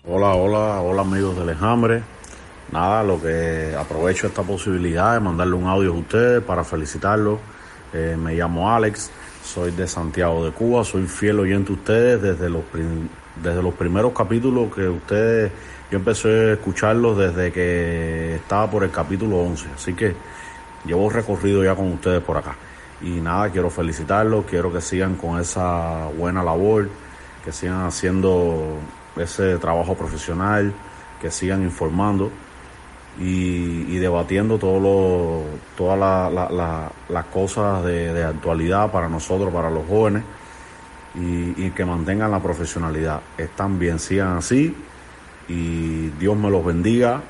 Hola, 0.05 0.35
hola, 0.35 0.81
hola 0.81 1.03
amigos 1.03 1.37
del 1.37 1.51
enjambre. 1.51 2.03
Nada, 2.73 3.03
lo 3.05 3.21
que 3.21 3.75
aprovecho 3.79 4.27
esta 4.27 4.43
posibilidad 4.43 5.13
de 5.15 5.21
mandarle 5.21 5.55
un 5.55 5.67
audio 5.67 5.93
a 5.93 5.97
ustedes 5.97 6.43
para 6.43 6.65
felicitarlos. 6.65 7.39
Eh, 7.93 8.17
me 8.19 8.35
llamo 8.35 8.71
Alex, 8.71 9.11
soy 9.45 9.71
de 9.73 9.87
Santiago 9.87 10.45
de 10.45 10.53
Cuba, 10.53 10.83
soy 10.83 11.07
fiel 11.07 11.39
oyente 11.39 11.69
de 11.69 11.79
ustedes 11.79 12.23
desde 12.23 12.49
los, 12.49 12.63
prim- 12.65 13.09
desde 13.37 13.63
los 13.63 13.75
primeros 13.75 14.13
capítulos 14.13 14.75
que 14.75 14.89
ustedes, 14.89 15.53
yo 15.91 15.99
empecé 15.99 16.29
a 16.29 16.53
escucharlos 16.55 17.17
desde 17.19 17.53
que 17.53 18.37
estaba 18.37 18.71
por 18.71 18.85
el 18.85 18.91
capítulo 18.91 19.39
11, 19.39 19.69
así 19.75 19.95
que 19.95 20.15
llevo 20.85 21.09
recorrido 21.11 21.63
ya 21.65 21.75
con 21.75 21.93
ustedes 21.93 22.23
por 22.23 22.37
acá. 22.37 22.55
Y 23.03 23.21
nada, 23.21 23.51
quiero 23.51 23.69
felicitarlos, 23.71 24.45
quiero 24.49 24.73
que 24.73 24.81
sigan 24.81 25.17
con 25.17 25.41
esa 25.41 26.07
buena 26.17 26.43
labor, 26.43 26.89
que 27.45 27.53
sigan 27.53 27.85
haciendo 27.87 28.77
ese 29.17 29.59
trabajo 29.59 29.95
profesional, 29.95 30.73
que 31.21 31.31
sigan 31.31 31.63
informando 31.63 32.31
y, 33.21 33.97
debatiendo 33.99 34.59
todo 34.59 34.81
lo, 34.81 35.43
todas 35.77 35.99
la- 35.99 36.31
la- 36.31 36.51
la- 36.51 36.93
las 37.09 37.25
cosas 37.27 37.85
de 37.85 38.25
actualidad 38.25 38.91
para 38.91 39.09
nosotros, 39.09 39.53
para 39.53 39.69
los 39.71 39.87
jóvenes, 39.87 40.23
y, 41.15 41.67
y 41.67 41.71
que 41.71 41.85
mantengan 41.85 42.31
la 42.31 42.43
profesionalidad. 42.43 43.21
Están 43.39 43.79
bien, 43.79 43.99
sigan 43.99 44.37
así 44.39 44.75
y 45.49 46.09
Dios 46.19 46.37
me 46.37 46.51
los 46.51 46.65
bendiga 46.65 47.23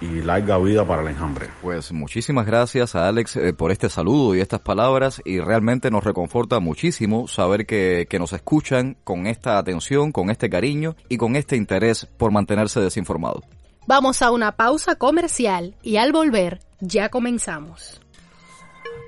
y 0.00 0.22
larga 0.22 0.58
vida 0.58 0.86
para 0.86 1.02
el 1.02 1.08
enjambre. 1.08 1.48
Pues 1.60 1.92
muchísimas 1.92 2.46
gracias 2.46 2.94
a 2.94 3.08
Alex 3.08 3.36
eh, 3.36 3.52
por 3.52 3.70
este 3.70 3.88
saludo 3.88 4.34
y 4.34 4.40
estas 4.40 4.60
palabras 4.60 5.20
y 5.24 5.40
realmente 5.40 5.90
nos 5.90 6.04
reconforta 6.04 6.58
muchísimo 6.58 7.28
saber 7.28 7.66
que, 7.66 8.06
que 8.08 8.18
nos 8.18 8.32
escuchan 8.32 8.96
con 9.04 9.26
esta 9.26 9.58
atención, 9.58 10.12
con 10.12 10.30
este 10.30 10.48
cariño 10.48 10.96
y 11.08 11.18
con 11.18 11.36
este 11.36 11.56
interés 11.56 12.06
por 12.16 12.32
mantenerse 12.32 12.80
desinformado. 12.80 13.42
Vamos 13.86 14.22
a 14.22 14.30
una 14.30 14.52
pausa 14.52 14.94
comercial 14.94 15.74
y 15.82 15.96
al 15.96 16.12
volver 16.12 16.60
ya 16.80 17.08
comenzamos. 17.08 18.00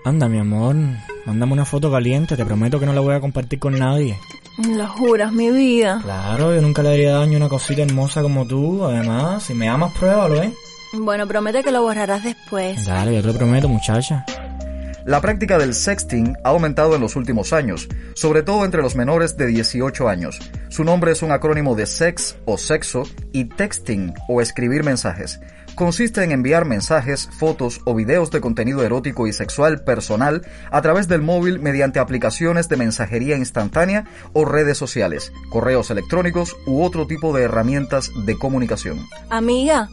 Anda, 0.05 0.29
mi 0.29 0.39
amor, 0.39 0.75
mándame 1.27 1.53
una 1.53 1.65
foto 1.65 1.91
caliente, 1.91 2.37
te 2.37 2.45
prometo 2.45 2.81
que 2.81 2.87
no 2.87 2.93
la 2.93 3.01
voy 3.01 3.15
a 3.15 3.21
compartir 3.21 3.61
con 3.61 3.79
nadie. 3.79 4.19
Lo 4.69 4.89
juras, 4.89 5.33
mi 5.33 5.51
vida. 5.53 6.01
Claro, 6.03 6.53
yo 6.53 6.61
nunca 6.61 6.83
le 6.83 6.89
daría 6.91 7.13
daño 7.13 7.35
a 7.35 7.37
una 7.37 7.49
cosita 7.49 7.83
hermosa 7.83 8.21
como 8.21 8.45
tú, 8.45 8.85
además, 8.85 9.45
si 9.45 9.55
me 9.55 9.69
amas, 9.69 9.93
pruébalo, 9.93 10.43
¿eh? 10.43 10.53
Bueno, 10.95 11.29
promete 11.29 11.63
que 11.63 11.71
lo 11.71 11.83
borrarás 11.83 12.25
después. 12.25 12.85
Dale, 12.85 13.15
yo 13.15 13.21
te 13.23 13.29
lo 13.29 13.35
prometo, 13.35 13.69
muchacha. 13.69 14.27
La 15.05 15.21
práctica 15.21 15.57
del 15.57 15.73
sexting 15.73 16.37
ha 16.45 16.51
aumentado 16.51 16.97
en 16.97 17.01
los 17.01 17.15
últimos 17.15 17.53
años, 17.53 17.89
sobre 18.15 18.43
todo 18.43 18.65
entre 18.65 18.83
los 18.83 18.97
menores 18.97 19.37
de 19.37 19.47
18 19.47 20.09
años. 20.09 20.39
Su 20.69 20.83
nombre 20.85 21.13
es 21.13 21.23
un 21.23 21.31
acrónimo 21.31 21.77
de 21.77 21.87
sex 21.87 22.37
o 22.45 22.59
sexo 22.59 23.05
y 23.33 23.45
texting 23.45 24.15
o 24.29 24.41
escribir 24.41 24.85
mensajes. 24.85 25.41
Consiste 25.75 26.23
en 26.23 26.33
enviar 26.33 26.67
mensajes, 26.67 27.29
fotos 27.39 27.81
o 27.85 27.95
videos 27.95 28.31
de 28.31 28.41
contenido 28.41 28.83
erótico 28.83 29.27
y 29.27 29.33
sexual 29.33 29.83
personal 29.85 30.43
a 30.71 30.83
través 30.83 31.09
del 31.09 31.23
móvil 31.23 31.61
mediante 31.61 31.99
aplicaciones 31.99 32.69
de 32.69 32.77
mensajería 32.77 33.37
instantánea 33.37 34.05
o 34.35 34.45
redes 34.45 34.77
sociales, 34.77 35.33
correos 35.49 35.91
electrónicos 35.91 36.57
u 36.67 36.83
otro 36.83 37.07
tipo 37.07 37.35
de 37.35 37.45
herramientas 37.45 38.11
de 38.27 38.37
comunicación. 38.37 38.99
Amiga, 39.31 39.89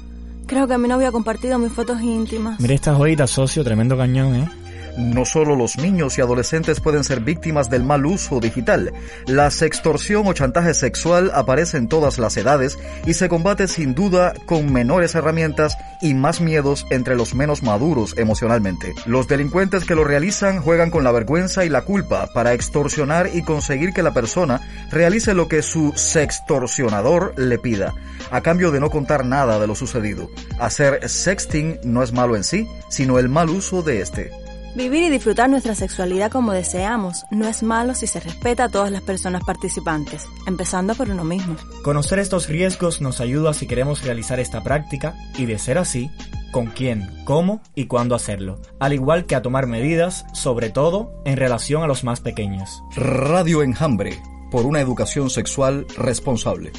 creo 0.47 0.67
que 0.67 0.77
mi 0.77 0.89
novio 0.89 1.07
ha 1.07 1.11
compartido 1.13 1.57
mis 1.57 1.71
fotos 1.71 2.01
íntimas. 2.01 2.59
Mira 2.59 2.73
esta 2.73 2.93
joyita, 2.93 3.25
socio, 3.25 3.63
tremendo 3.63 3.97
cañón, 3.97 4.35
¿eh? 4.35 4.49
No 4.97 5.25
solo 5.25 5.55
los 5.55 5.77
niños 5.77 6.17
y 6.17 6.21
adolescentes 6.21 6.79
pueden 6.79 7.03
ser 7.03 7.21
víctimas 7.21 7.69
del 7.69 7.83
mal 7.83 8.05
uso 8.05 8.39
digital. 8.39 8.93
La 9.27 9.51
sextorsión 9.51 10.27
o 10.27 10.33
chantaje 10.33 10.73
sexual 10.73 11.31
aparece 11.33 11.77
en 11.77 11.87
todas 11.87 12.17
las 12.17 12.37
edades 12.37 12.77
y 13.05 13.13
se 13.13 13.29
combate 13.29 13.67
sin 13.67 13.95
duda 13.95 14.33
con 14.45 14.71
menores 14.71 15.15
herramientas 15.15 15.77
y 16.01 16.13
más 16.13 16.41
miedos 16.41 16.85
entre 16.89 17.15
los 17.15 17.33
menos 17.33 17.63
maduros 17.63 18.17
emocionalmente. 18.17 18.93
Los 19.05 19.27
delincuentes 19.27 19.85
que 19.85 19.95
lo 19.95 20.03
realizan 20.03 20.61
juegan 20.61 20.91
con 20.91 21.03
la 21.03 21.11
vergüenza 21.11 21.65
y 21.65 21.69
la 21.69 21.83
culpa 21.83 22.27
para 22.33 22.53
extorsionar 22.53 23.29
y 23.33 23.43
conseguir 23.43 23.93
que 23.93 24.03
la 24.03 24.13
persona 24.13 24.61
realice 24.91 25.33
lo 25.33 25.47
que 25.47 25.61
su 25.61 25.93
sextorsionador 25.95 27.33
le 27.37 27.57
pida, 27.57 27.93
a 28.31 28.41
cambio 28.41 28.71
de 28.71 28.79
no 28.79 28.89
contar 28.89 29.25
nada 29.25 29.59
de 29.59 29.67
lo 29.67 29.75
sucedido. 29.75 30.29
Hacer 30.59 31.07
sexting 31.07 31.79
no 31.83 32.03
es 32.03 32.13
malo 32.13 32.35
en 32.35 32.43
sí, 32.43 32.67
sino 32.89 33.19
el 33.19 33.29
mal 33.29 33.49
uso 33.49 33.81
de 33.81 34.01
este. 34.01 34.31
Vivir 34.75 35.03
y 35.03 35.09
disfrutar 35.09 35.49
nuestra 35.49 35.73
sexualidad 35.73 36.31
como 36.31 36.51
deseamos 36.51 37.25
no 37.31 37.47
es 37.47 37.63
malo 37.63 37.95
si 37.95 38.05
se 38.05 38.19
respeta 38.19 38.65
a 38.65 38.69
todas 38.69 38.91
las 38.91 39.01
personas 39.01 39.43
participantes, 39.43 40.27
empezando 40.45 40.93
por 40.93 41.09
uno 41.09 41.23
mismo. 41.23 41.55
Conocer 41.83 42.19
estos 42.19 42.47
riesgos 42.47 43.01
nos 43.01 43.19
ayuda 43.19 43.53
si 43.53 43.65
queremos 43.65 44.03
realizar 44.03 44.39
esta 44.39 44.61
práctica 44.63 45.15
y 45.37 45.45
de 45.47 45.57
ser 45.57 45.79
así, 45.79 46.11
con 46.51 46.67
quién, 46.67 47.09
cómo 47.25 47.61
y 47.73 47.85
cuándo 47.85 48.15
hacerlo, 48.15 48.61
al 48.79 48.93
igual 48.93 49.25
que 49.25 49.35
a 49.35 49.41
tomar 49.41 49.65
medidas, 49.65 50.25
sobre 50.33 50.69
todo 50.69 51.21
en 51.25 51.37
relación 51.37 51.81
a 51.81 51.87
los 51.87 52.03
más 52.03 52.21
pequeños. 52.21 52.83
Radio 52.95 53.63
Enjambre, 53.63 54.21
por 54.51 54.65
una 54.65 54.81
educación 54.81 55.31
sexual 55.31 55.87
responsable. 55.97 56.71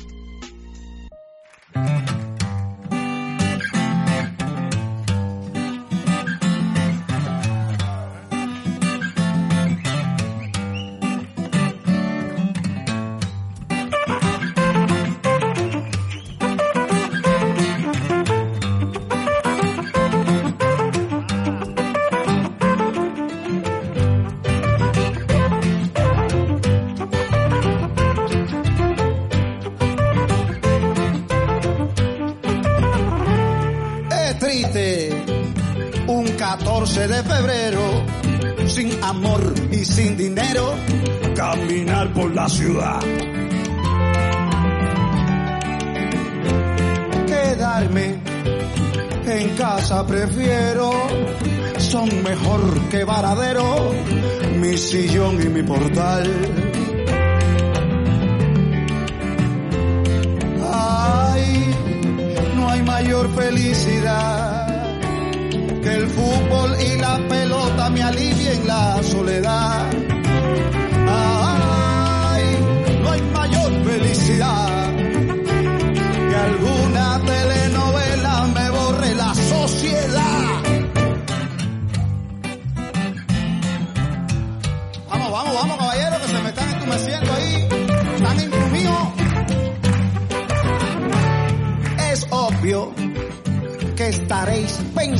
Que 52.90 53.04
varadero, 53.04 53.92
mi 54.56 54.76
sillón 54.76 55.40
y 55.40 55.48
mi 55.48 55.62
portal. 55.62 56.26
Ay, 60.72 61.74
no 62.56 62.68
hay 62.68 62.82
mayor 62.82 63.32
felicidad 63.34 64.98
que 65.82 65.92
el 65.94 66.06
fútbol 66.08 66.76
y 66.80 66.96
la 66.98 67.16
pelota 67.28 67.90
me 67.90 68.02
alivien 68.02 68.66
la 68.66 69.00
soledad. 69.04 69.79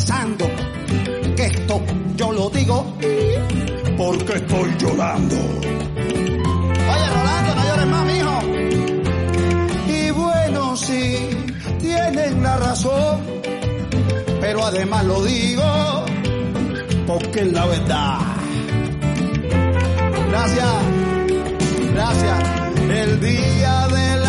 Pensando 0.00 0.48
que 1.36 1.44
esto 1.44 1.82
yo 2.16 2.32
lo 2.32 2.48
digo 2.48 2.96
porque 3.98 4.32
estoy 4.32 4.74
llorando. 4.78 5.36
Oye, 5.36 7.06
Rolando, 7.14 7.54
no 7.54 7.64
llores 7.68 7.86
más, 7.86 8.06
mijo. 8.06 8.38
Y 9.88 10.10
bueno, 10.12 10.76
sí, 10.76 11.28
tienen 11.80 12.42
la 12.42 12.56
razón, 12.56 13.20
pero 14.40 14.64
además 14.64 15.04
lo 15.04 15.22
digo 15.22 16.06
porque 17.06 17.40
es 17.40 17.52
la 17.52 17.66
verdad. 17.66 18.18
Gracias, 20.30 20.74
gracias. 21.92 22.38
El 22.88 23.20
día 23.20 23.86
del 23.88 24.19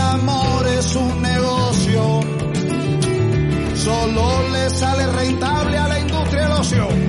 solo 3.81 4.47
le 4.51 4.69
sale 4.69 5.07
rentable 5.07 5.75
a 5.75 5.87
la 5.87 5.97
industria 5.97 6.43
del 6.43 6.51
ocio. 6.51 7.00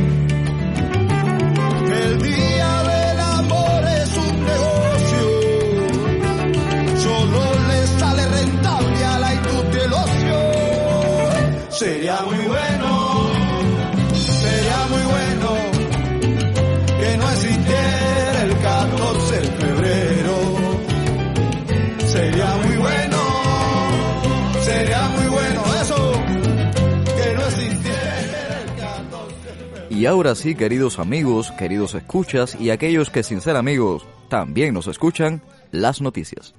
Y 30.03 30.07
ahora 30.07 30.35
sí, 30.35 30.57
queridos 30.57 30.99
amigos, 30.99 31.53
queridos 31.53 31.95
escuchas 31.95 32.57
y 32.59 32.71
aquellos 32.71 33.09
que 33.09 33.23
sin 33.23 33.41
ser 33.41 33.55
amigos 33.55 34.05
también 34.29 34.75
nos 34.75 34.89
escuchan, 34.89 35.41
las 35.71 36.01
noticias. 36.01 36.57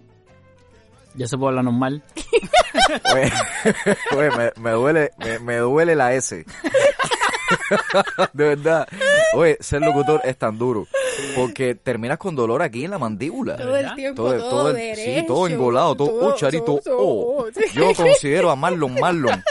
Ya 1.15 1.27
se 1.27 1.37
puede 1.37 1.49
hablar 1.49 1.65
normal. 1.65 2.01
Oye, 3.13 3.31
oye, 4.17 4.29
me, 4.37 4.51
me 4.61 4.71
duele, 4.71 5.11
me, 5.17 5.39
me 5.39 5.57
duele 5.57 5.93
la 5.93 6.13
S. 6.13 6.45
De 8.31 8.43
verdad. 8.47 8.87
Oye, 9.33 9.57
ser 9.59 9.81
locutor 9.81 10.21
es 10.23 10.37
tan 10.37 10.57
duro. 10.57 10.87
Porque 11.35 11.75
terminas 11.75 12.19
con 12.19 12.37
dolor 12.37 12.61
aquí 12.61 12.85
en 12.85 12.91
la 12.91 12.97
mandíbula. 12.97 13.57
Todo 13.57 13.75
el 13.75 13.93
tiempo, 13.95 14.23
Todo, 14.23 14.37
todo, 14.37 14.49
todo 14.49 14.69
el- 14.69 14.75
derecho. 14.77 15.19
sí, 15.19 15.27
todo 15.27 15.47
engolado, 15.47 15.95
todo, 15.95 16.07
todo, 16.07 16.29
oh, 16.29 16.35
charito, 16.37 16.79
oh. 16.97 17.45
Yo 17.73 17.93
considero 17.93 18.49
a 18.51 18.55
Marlon 18.55 18.95
Marlon 18.97 19.43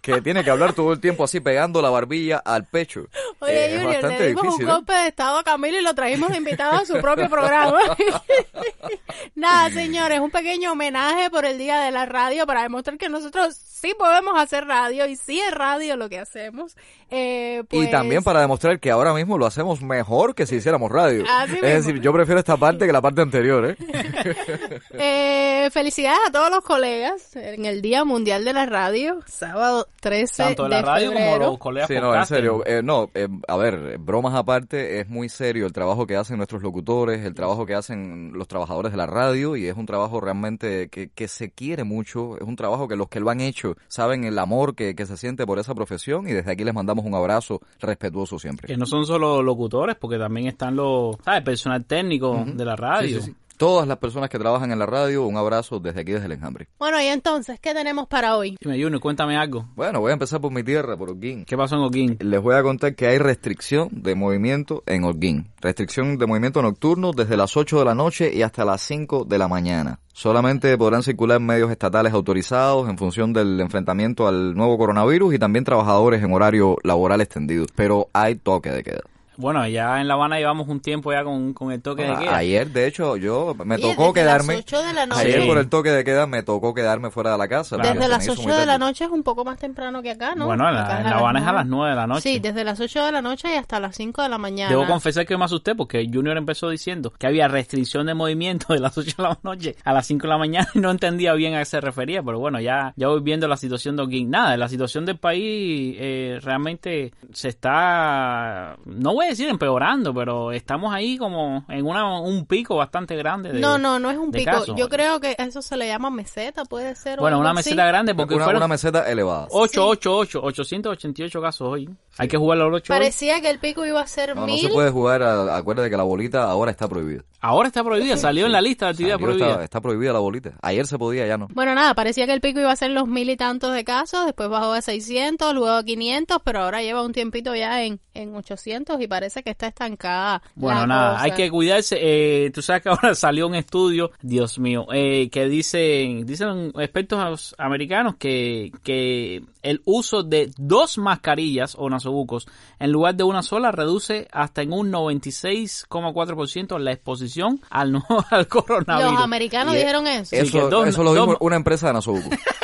que 0.00 0.20
tiene 0.22 0.42
que 0.44 0.50
hablar 0.50 0.72
todo 0.72 0.92
el 0.92 1.00
tiempo 1.00 1.24
así 1.24 1.40
pegando 1.40 1.82
la 1.82 1.90
barbilla 1.90 2.38
al 2.38 2.64
pecho. 2.66 3.06
Oye, 3.40 3.74
Eh, 3.74 3.80
Junior, 3.82 4.04
le 4.04 4.28
dimos 4.28 4.42
difícil. 4.42 4.64
un 4.64 4.70
¿eh? 4.70 4.74
golpe 4.74 4.92
de 4.92 5.06
estado 5.08 5.38
a 5.38 5.44
Camilo 5.44 5.78
y 5.78 5.82
lo 5.82 5.94
trajimos 5.94 6.30
de 6.30 6.36
invitado 6.38 6.78
a 6.78 6.84
su 6.86 7.00
propio 7.00 7.28
programa. 7.28 7.78
Nada, 9.34 9.70
señores, 9.70 10.20
un 10.20 10.30
pequeño 10.30 10.72
homenaje 10.72 11.30
por 11.30 11.44
el 11.44 11.58
Día 11.58 11.80
de 11.80 11.90
la 11.90 12.06
Radio 12.06 12.46
para 12.46 12.62
demostrar 12.62 12.96
que 12.98 13.08
nosotros 13.08 13.54
sí 13.54 13.94
podemos 13.96 14.38
hacer 14.40 14.64
radio 14.66 15.06
y 15.06 15.14
sí 15.16 15.40
es 15.40 15.52
radio 15.54 15.96
lo 15.96 16.08
que 16.08 16.18
hacemos. 16.18 16.76
Eh, 17.10 17.60
Y 17.70 17.76
pues, 17.76 17.90
también 17.90 18.22
para 18.22 18.40
demostrar 18.40 18.80
que 18.80 18.90
ahora 18.90 19.14
mismo 19.14 19.38
lo 19.38 19.46
hacemos 19.46 19.80
mejor 19.82 20.34
que 20.34 20.46
si 20.46 20.56
hiciéramos 20.56 20.90
radio. 20.90 21.24
Así 21.28 21.54
es 21.56 21.62
mismo. 21.62 21.68
decir, 21.68 22.00
yo 22.00 22.12
prefiero 22.12 22.38
esta 22.40 22.56
parte 22.56 22.86
que 22.86 22.92
la 22.92 23.00
parte 23.00 23.22
anterior, 23.22 23.64
¿eh? 23.70 23.76
eh, 24.92 25.70
felicidades 25.72 26.18
a 26.26 26.32
todos 26.32 26.50
los 26.50 26.62
colegas 26.62 27.34
en 27.36 27.64
el 27.64 27.80
Día 27.82 28.04
Mundial 28.04 28.44
de 28.44 28.52
la 28.52 28.66
Radio, 28.66 29.20
sábado 29.26 29.87
13 30.00 30.42
Tanto 30.42 30.62
de 30.64 30.68
la 30.68 30.82
radio 30.82 31.08
como 31.12 31.18
febrero. 31.18 31.46
los 31.50 31.58
colegas 31.58 31.88
Sí, 31.88 31.94
no, 32.00 32.14
en 32.14 32.26
serio. 32.26 32.62
eh, 32.66 32.80
no, 32.82 33.10
eh, 33.14 33.28
a 33.46 33.56
ver, 33.56 33.98
bromas 33.98 34.34
aparte, 34.34 35.00
es 35.00 35.08
muy 35.08 35.28
serio 35.28 35.66
el 35.66 35.72
trabajo 35.72 36.06
que 36.06 36.16
hacen 36.16 36.36
nuestros 36.36 36.62
locutores, 36.62 37.24
el 37.24 37.34
trabajo 37.34 37.66
que 37.66 37.74
hacen 37.74 38.32
los 38.34 38.46
trabajadores 38.48 38.92
de 38.92 38.98
la 38.98 39.06
radio 39.06 39.56
y 39.56 39.66
es 39.66 39.76
un 39.76 39.86
trabajo 39.86 40.20
realmente 40.20 40.88
que, 40.88 41.08
que 41.08 41.28
se 41.28 41.50
quiere 41.50 41.84
mucho, 41.84 42.36
es 42.36 42.42
un 42.46 42.56
trabajo 42.56 42.86
que 42.88 42.96
los 42.96 43.08
que 43.08 43.20
lo 43.20 43.30
han 43.30 43.40
hecho 43.40 43.74
saben 43.88 44.24
el 44.24 44.38
amor 44.38 44.74
que, 44.74 44.94
que 44.94 45.06
se 45.06 45.16
siente 45.16 45.46
por 45.46 45.58
esa 45.58 45.74
profesión 45.74 46.28
y 46.28 46.32
desde 46.32 46.52
aquí 46.52 46.64
les 46.64 46.74
mandamos 46.74 47.04
un 47.04 47.14
abrazo 47.14 47.60
respetuoso 47.80 48.38
siempre. 48.38 48.66
Que 48.68 48.76
no 48.76 48.86
son 48.86 49.04
solo 49.06 49.42
locutores, 49.42 49.96
porque 49.96 50.18
también 50.18 50.46
están 50.48 50.76
los, 50.76 51.16
¿sabes? 51.24 51.42
Personal 51.42 51.84
técnico 51.84 52.44
de 52.46 52.64
la 52.64 52.76
radio. 52.76 53.20
Sí, 53.20 53.26
sí, 53.26 53.30
sí. 53.32 53.36
Todas 53.58 53.88
las 53.88 53.98
personas 53.98 54.30
que 54.30 54.38
trabajan 54.38 54.70
en 54.70 54.78
la 54.78 54.86
radio, 54.86 55.26
un 55.26 55.36
abrazo 55.36 55.80
desde 55.80 56.02
aquí, 56.02 56.12
desde 56.12 56.26
el 56.26 56.32
enjambre. 56.32 56.68
Bueno, 56.78 57.00
y 57.02 57.06
entonces, 57.06 57.58
¿qué 57.58 57.74
tenemos 57.74 58.06
para 58.06 58.36
hoy? 58.36 58.56
Dime, 58.60 58.80
Junior, 58.80 59.00
cuéntame 59.00 59.36
algo. 59.36 59.66
Bueno, 59.74 59.98
voy 59.98 60.10
a 60.10 60.12
empezar 60.12 60.40
por 60.40 60.52
mi 60.52 60.62
tierra, 60.62 60.96
por 60.96 61.10
Holguín. 61.10 61.44
¿Qué 61.44 61.56
pasó 61.56 61.74
en 61.74 61.82
Holguín? 61.82 62.16
Les 62.20 62.40
voy 62.40 62.54
a 62.54 62.62
contar 62.62 62.94
que 62.94 63.08
hay 63.08 63.18
restricción 63.18 63.88
de 63.90 64.14
movimiento 64.14 64.84
en 64.86 65.02
Holguín. 65.02 65.50
Restricción 65.60 66.18
de 66.18 66.26
movimiento 66.26 66.62
nocturno 66.62 67.10
desde 67.10 67.36
las 67.36 67.56
8 67.56 67.80
de 67.80 67.84
la 67.84 67.96
noche 67.96 68.30
y 68.32 68.42
hasta 68.42 68.64
las 68.64 68.80
5 68.82 69.24
de 69.24 69.38
la 69.38 69.48
mañana. 69.48 69.98
Solamente 70.12 70.78
podrán 70.78 71.02
circular 71.02 71.40
medios 71.40 71.72
estatales 71.72 72.12
autorizados 72.12 72.88
en 72.88 72.96
función 72.96 73.32
del 73.32 73.60
enfrentamiento 73.60 74.28
al 74.28 74.54
nuevo 74.54 74.78
coronavirus 74.78 75.34
y 75.34 75.38
también 75.40 75.64
trabajadores 75.64 76.22
en 76.22 76.32
horario 76.32 76.76
laboral 76.84 77.20
extendido. 77.22 77.66
Pero 77.74 78.08
hay 78.12 78.36
toque 78.36 78.70
de 78.70 78.84
queda. 78.84 79.02
Bueno, 79.38 79.66
ya 79.68 80.00
en 80.00 80.08
La 80.08 80.14
Habana 80.14 80.36
llevamos 80.38 80.68
un 80.68 80.80
tiempo 80.80 81.12
ya 81.12 81.22
con, 81.24 81.54
con 81.54 81.70
el 81.72 81.80
toque 81.80 82.02
de 82.02 82.16
queda. 82.16 82.36
Ayer, 82.36 82.68
de 82.70 82.86
hecho, 82.88 83.16
yo 83.16 83.54
me 83.64 83.76
Oye, 83.76 83.82
tocó 83.90 84.12
desde 84.12 84.26
las 84.26 84.42
quedarme. 84.42 84.56
8 84.56 84.82
de 84.82 84.92
la 84.92 85.06
noche. 85.06 85.20
Ayer 85.22 85.42
Sí. 85.42 85.46
por 85.48 85.58
el 85.58 85.68
toque 85.68 85.90
de 85.90 86.02
queda 86.04 86.26
me 86.26 86.42
tocó 86.42 86.74
quedarme 86.74 87.10
fuera 87.10 87.30
de 87.32 87.38
la 87.38 87.46
casa. 87.48 87.76
Desde 87.76 88.08
las 88.08 88.18
me 88.18 88.24
hizo 88.24 88.32
8 88.32 88.42
muy 88.42 88.52
de 88.52 88.66
la 88.66 88.78
noche 88.78 89.04
es 89.04 89.10
un 89.10 89.22
poco 89.22 89.44
más 89.44 89.56
temprano 89.58 90.02
que 90.02 90.10
acá, 90.10 90.34
¿no? 90.34 90.46
Bueno, 90.46 90.68
en 90.68 90.74
la- 90.74 91.00
en 91.00 91.06
Habana 91.06 91.38
es 91.40 91.46
a 91.46 91.52
las 91.52 91.66
9 91.66 91.90
de 91.90 91.96
la 91.96 92.06
noche. 92.08 92.20
Sí, 92.22 92.38
desde 92.40 92.64
las 92.64 92.80
8 92.80 93.04
de 93.06 93.12
la 93.12 93.22
noche 93.22 93.48
y 93.54 93.56
hasta 93.56 93.78
las 93.78 93.94
5 93.96 94.22
de 94.22 94.28
la 94.28 94.38
mañana. 94.38 94.70
Debo 94.70 94.86
confesar 94.86 95.24
que 95.24 95.36
me 95.38 95.44
asusté 95.44 95.76
porque 95.76 96.04
Junior 96.12 96.36
empezó 96.36 96.68
diciendo 96.68 97.12
que 97.16 97.28
había 97.28 97.46
restricción 97.46 98.06
de 98.06 98.14
movimiento 98.14 98.72
de 98.74 98.80
las 98.80 98.98
8 98.98 99.14
de 99.18 99.22
la 99.22 99.38
noche 99.44 99.76
a 99.84 99.92
las 99.92 100.04
5 100.06 100.22
de 100.22 100.28
la 100.30 100.38
mañana 100.38 100.68
y 100.74 100.80
no 100.80 100.90
entendía 100.90 101.32
bien 101.34 101.54
a 101.54 101.60
qué 101.60 101.64
se 101.64 101.80
refería, 101.80 102.24
pero 102.24 102.40
bueno, 102.40 102.60
ya, 102.60 102.92
ya 102.96 103.06
voy 103.06 103.20
viendo 103.20 103.46
la 103.46 103.56
situación 103.56 103.94
de 103.94 104.02
Oguín. 104.02 104.30
Nada, 104.30 104.56
la 104.56 104.68
situación 104.68 105.06
del 105.06 105.16
país 105.18 105.96
eh, 106.00 106.40
realmente 106.42 107.12
se 107.32 107.48
está, 107.48 108.76
no 108.84 109.14
voy 109.14 109.27
decir 109.28 109.48
empeorando, 109.48 110.12
pero 110.14 110.52
estamos 110.52 110.92
ahí 110.94 111.16
como 111.18 111.64
en 111.68 111.86
una, 111.86 112.20
un 112.20 112.46
pico 112.46 112.76
bastante 112.76 113.16
grande. 113.16 113.52
De, 113.52 113.60
No, 113.60 113.78
no, 113.78 113.98
no 113.98 114.10
es 114.10 114.18
un 114.18 114.30
pico. 114.30 114.50
casos. 114.50 114.76
Yo 114.76 114.88
creo 114.88 115.20
que 115.20 115.34
eso 115.38 115.62
se 115.62 115.76
le 115.76 115.86
llama 115.88 116.10
meseta, 116.10 116.64
puede 116.64 116.94
ser. 116.94 117.18
Bueno, 117.20 117.38
una 117.38 117.50
así. 117.50 117.56
meseta 117.70 117.86
grande 117.86 118.14
porque 118.14 118.34
Una, 118.34 118.44
fueron 118.44 118.60
una 118.60 118.68
meseta 118.68 119.10
elevada. 119.10 119.46
888, 119.50 120.40
888 120.42 121.40
casos 121.42 121.68
hoy. 121.68 121.88
Hay 122.16 122.26
que 122.28 122.36
jugar 122.36 122.58
los 122.58 122.74
8 122.74 122.92
Parecía 122.92 123.40
que 123.40 123.48
el 123.50 123.58
pico 123.60 123.86
iba 123.86 124.00
a 124.00 124.06
ser 124.06 124.34
No, 124.34 124.40
no 124.42 124.46
mil. 124.48 124.60
se 124.60 124.68
puede 124.70 124.90
jugar. 124.90 125.22
a- 125.22 125.56
acuérdate 125.56 125.88
que 125.90 125.96
la 125.96 126.02
bolita 126.02 126.44
ahora 126.50 126.70
está 126.70 126.88
prohibida. 126.88 127.22
Ahora 127.40 127.68
está 127.68 127.84
prohibida, 127.84 128.16
salió 128.16 128.46
en 128.46 128.52
la 128.52 128.60
lista 128.60 128.86
de 128.86 128.90
actividad 128.90 129.14
Salió, 129.14 129.26
prohibida. 129.28 129.50
Está, 129.52 129.64
está 129.64 129.80
prohibida 129.80 130.12
la 130.12 130.18
bolita. 130.18 130.52
Ayer 130.60 130.86
se 130.86 130.98
podía, 130.98 131.26
ya 131.26 131.38
no. 131.38 131.46
Bueno, 131.54 131.74
nada, 131.76 131.94
parecía 131.94 132.26
que 132.26 132.32
el 132.32 132.40
pico 132.40 132.58
iba 132.58 132.72
a 132.72 132.76
ser 132.76 132.90
los 132.90 133.06
mil 133.06 133.30
y 133.30 133.36
tantos 133.36 133.72
de 133.72 133.84
casos, 133.84 134.26
después 134.26 134.48
bajó 134.48 134.72
a 134.72 134.82
600, 134.82 135.54
luego 135.54 135.68
a 135.76 135.84
500, 135.84 136.38
pero 136.44 136.60
ahora 136.62 136.82
lleva 136.82 137.04
un 137.04 137.12
tiempito 137.12 137.54
ya 137.54 137.84
en, 137.84 138.00
en 138.14 138.34
800 138.34 139.00
y 139.00 139.06
parece 139.06 139.17
que 139.42 139.50
está 139.50 139.66
estancada. 139.68 140.42
Bueno, 140.54 140.80
la 140.80 140.86
nada, 140.86 141.10
cosa. 141.12 141.24
hay 141.24 141.30
que 141.32 141.50
cuidarse. 141.50 141.98
Eh, 142.00 142.50
tú 142.50 142.62
sabes 142.62 142.82
que 142.82 142.88
ahora 142.88 143.14
salió 143.14 143.46
un 143.46 143.54
estudio, 143.54 144.10
Dios 144.22 144.58
mío, 144.58 144.86
eh, 144.92 145.28
que 145.30 145.48
dicen, 145.48 146.24
dicen 146.26 146.72
expertos 146.78 147.54
americanos 147.58 148.14
que, 148.18 148.72
que 148.82 149.42
el 149.62 149.82
uso 149.84 150.22
de 150.22 150.50
dos 150.56 150.98
mascarillas 150.98 151.74
o 151.78 151.90
nasobucos 151.90 152.46
en 152.78 152.92
lugar 152.92 153.14
de 153.16 153.24
una 153.24 153.42
sola 153.42 153.70
reduce 153.72 154.28
hasta 154.32 154.62
en 154.62 154.72
un 154.72 154.90
96,4% 154.92 156.78
la 156.78 156.92
exposición 156.92 157.60
al, 157.70 158.00
al 158.30 158.48
coronavirus. 158.48 159.12
Los 159.14 159.22
americanos 159.22 159.74
Y- 159.74 159.78
dijeron 159.78 160.06
eso. 160.06 160.30
Sí, 160.30 160.36
Eso, 160.36 160.52
que 160.52 160.60
dos- 160.70 160.88
eso 160.88 161.02
lo 161.02 161.12
dijo 161.12 161.26
dos- 161.26 161.36
una 161.40 161.56
empresa 161.56 161.88
de 161.88 161.92
Nasobuco. 161.94 162.30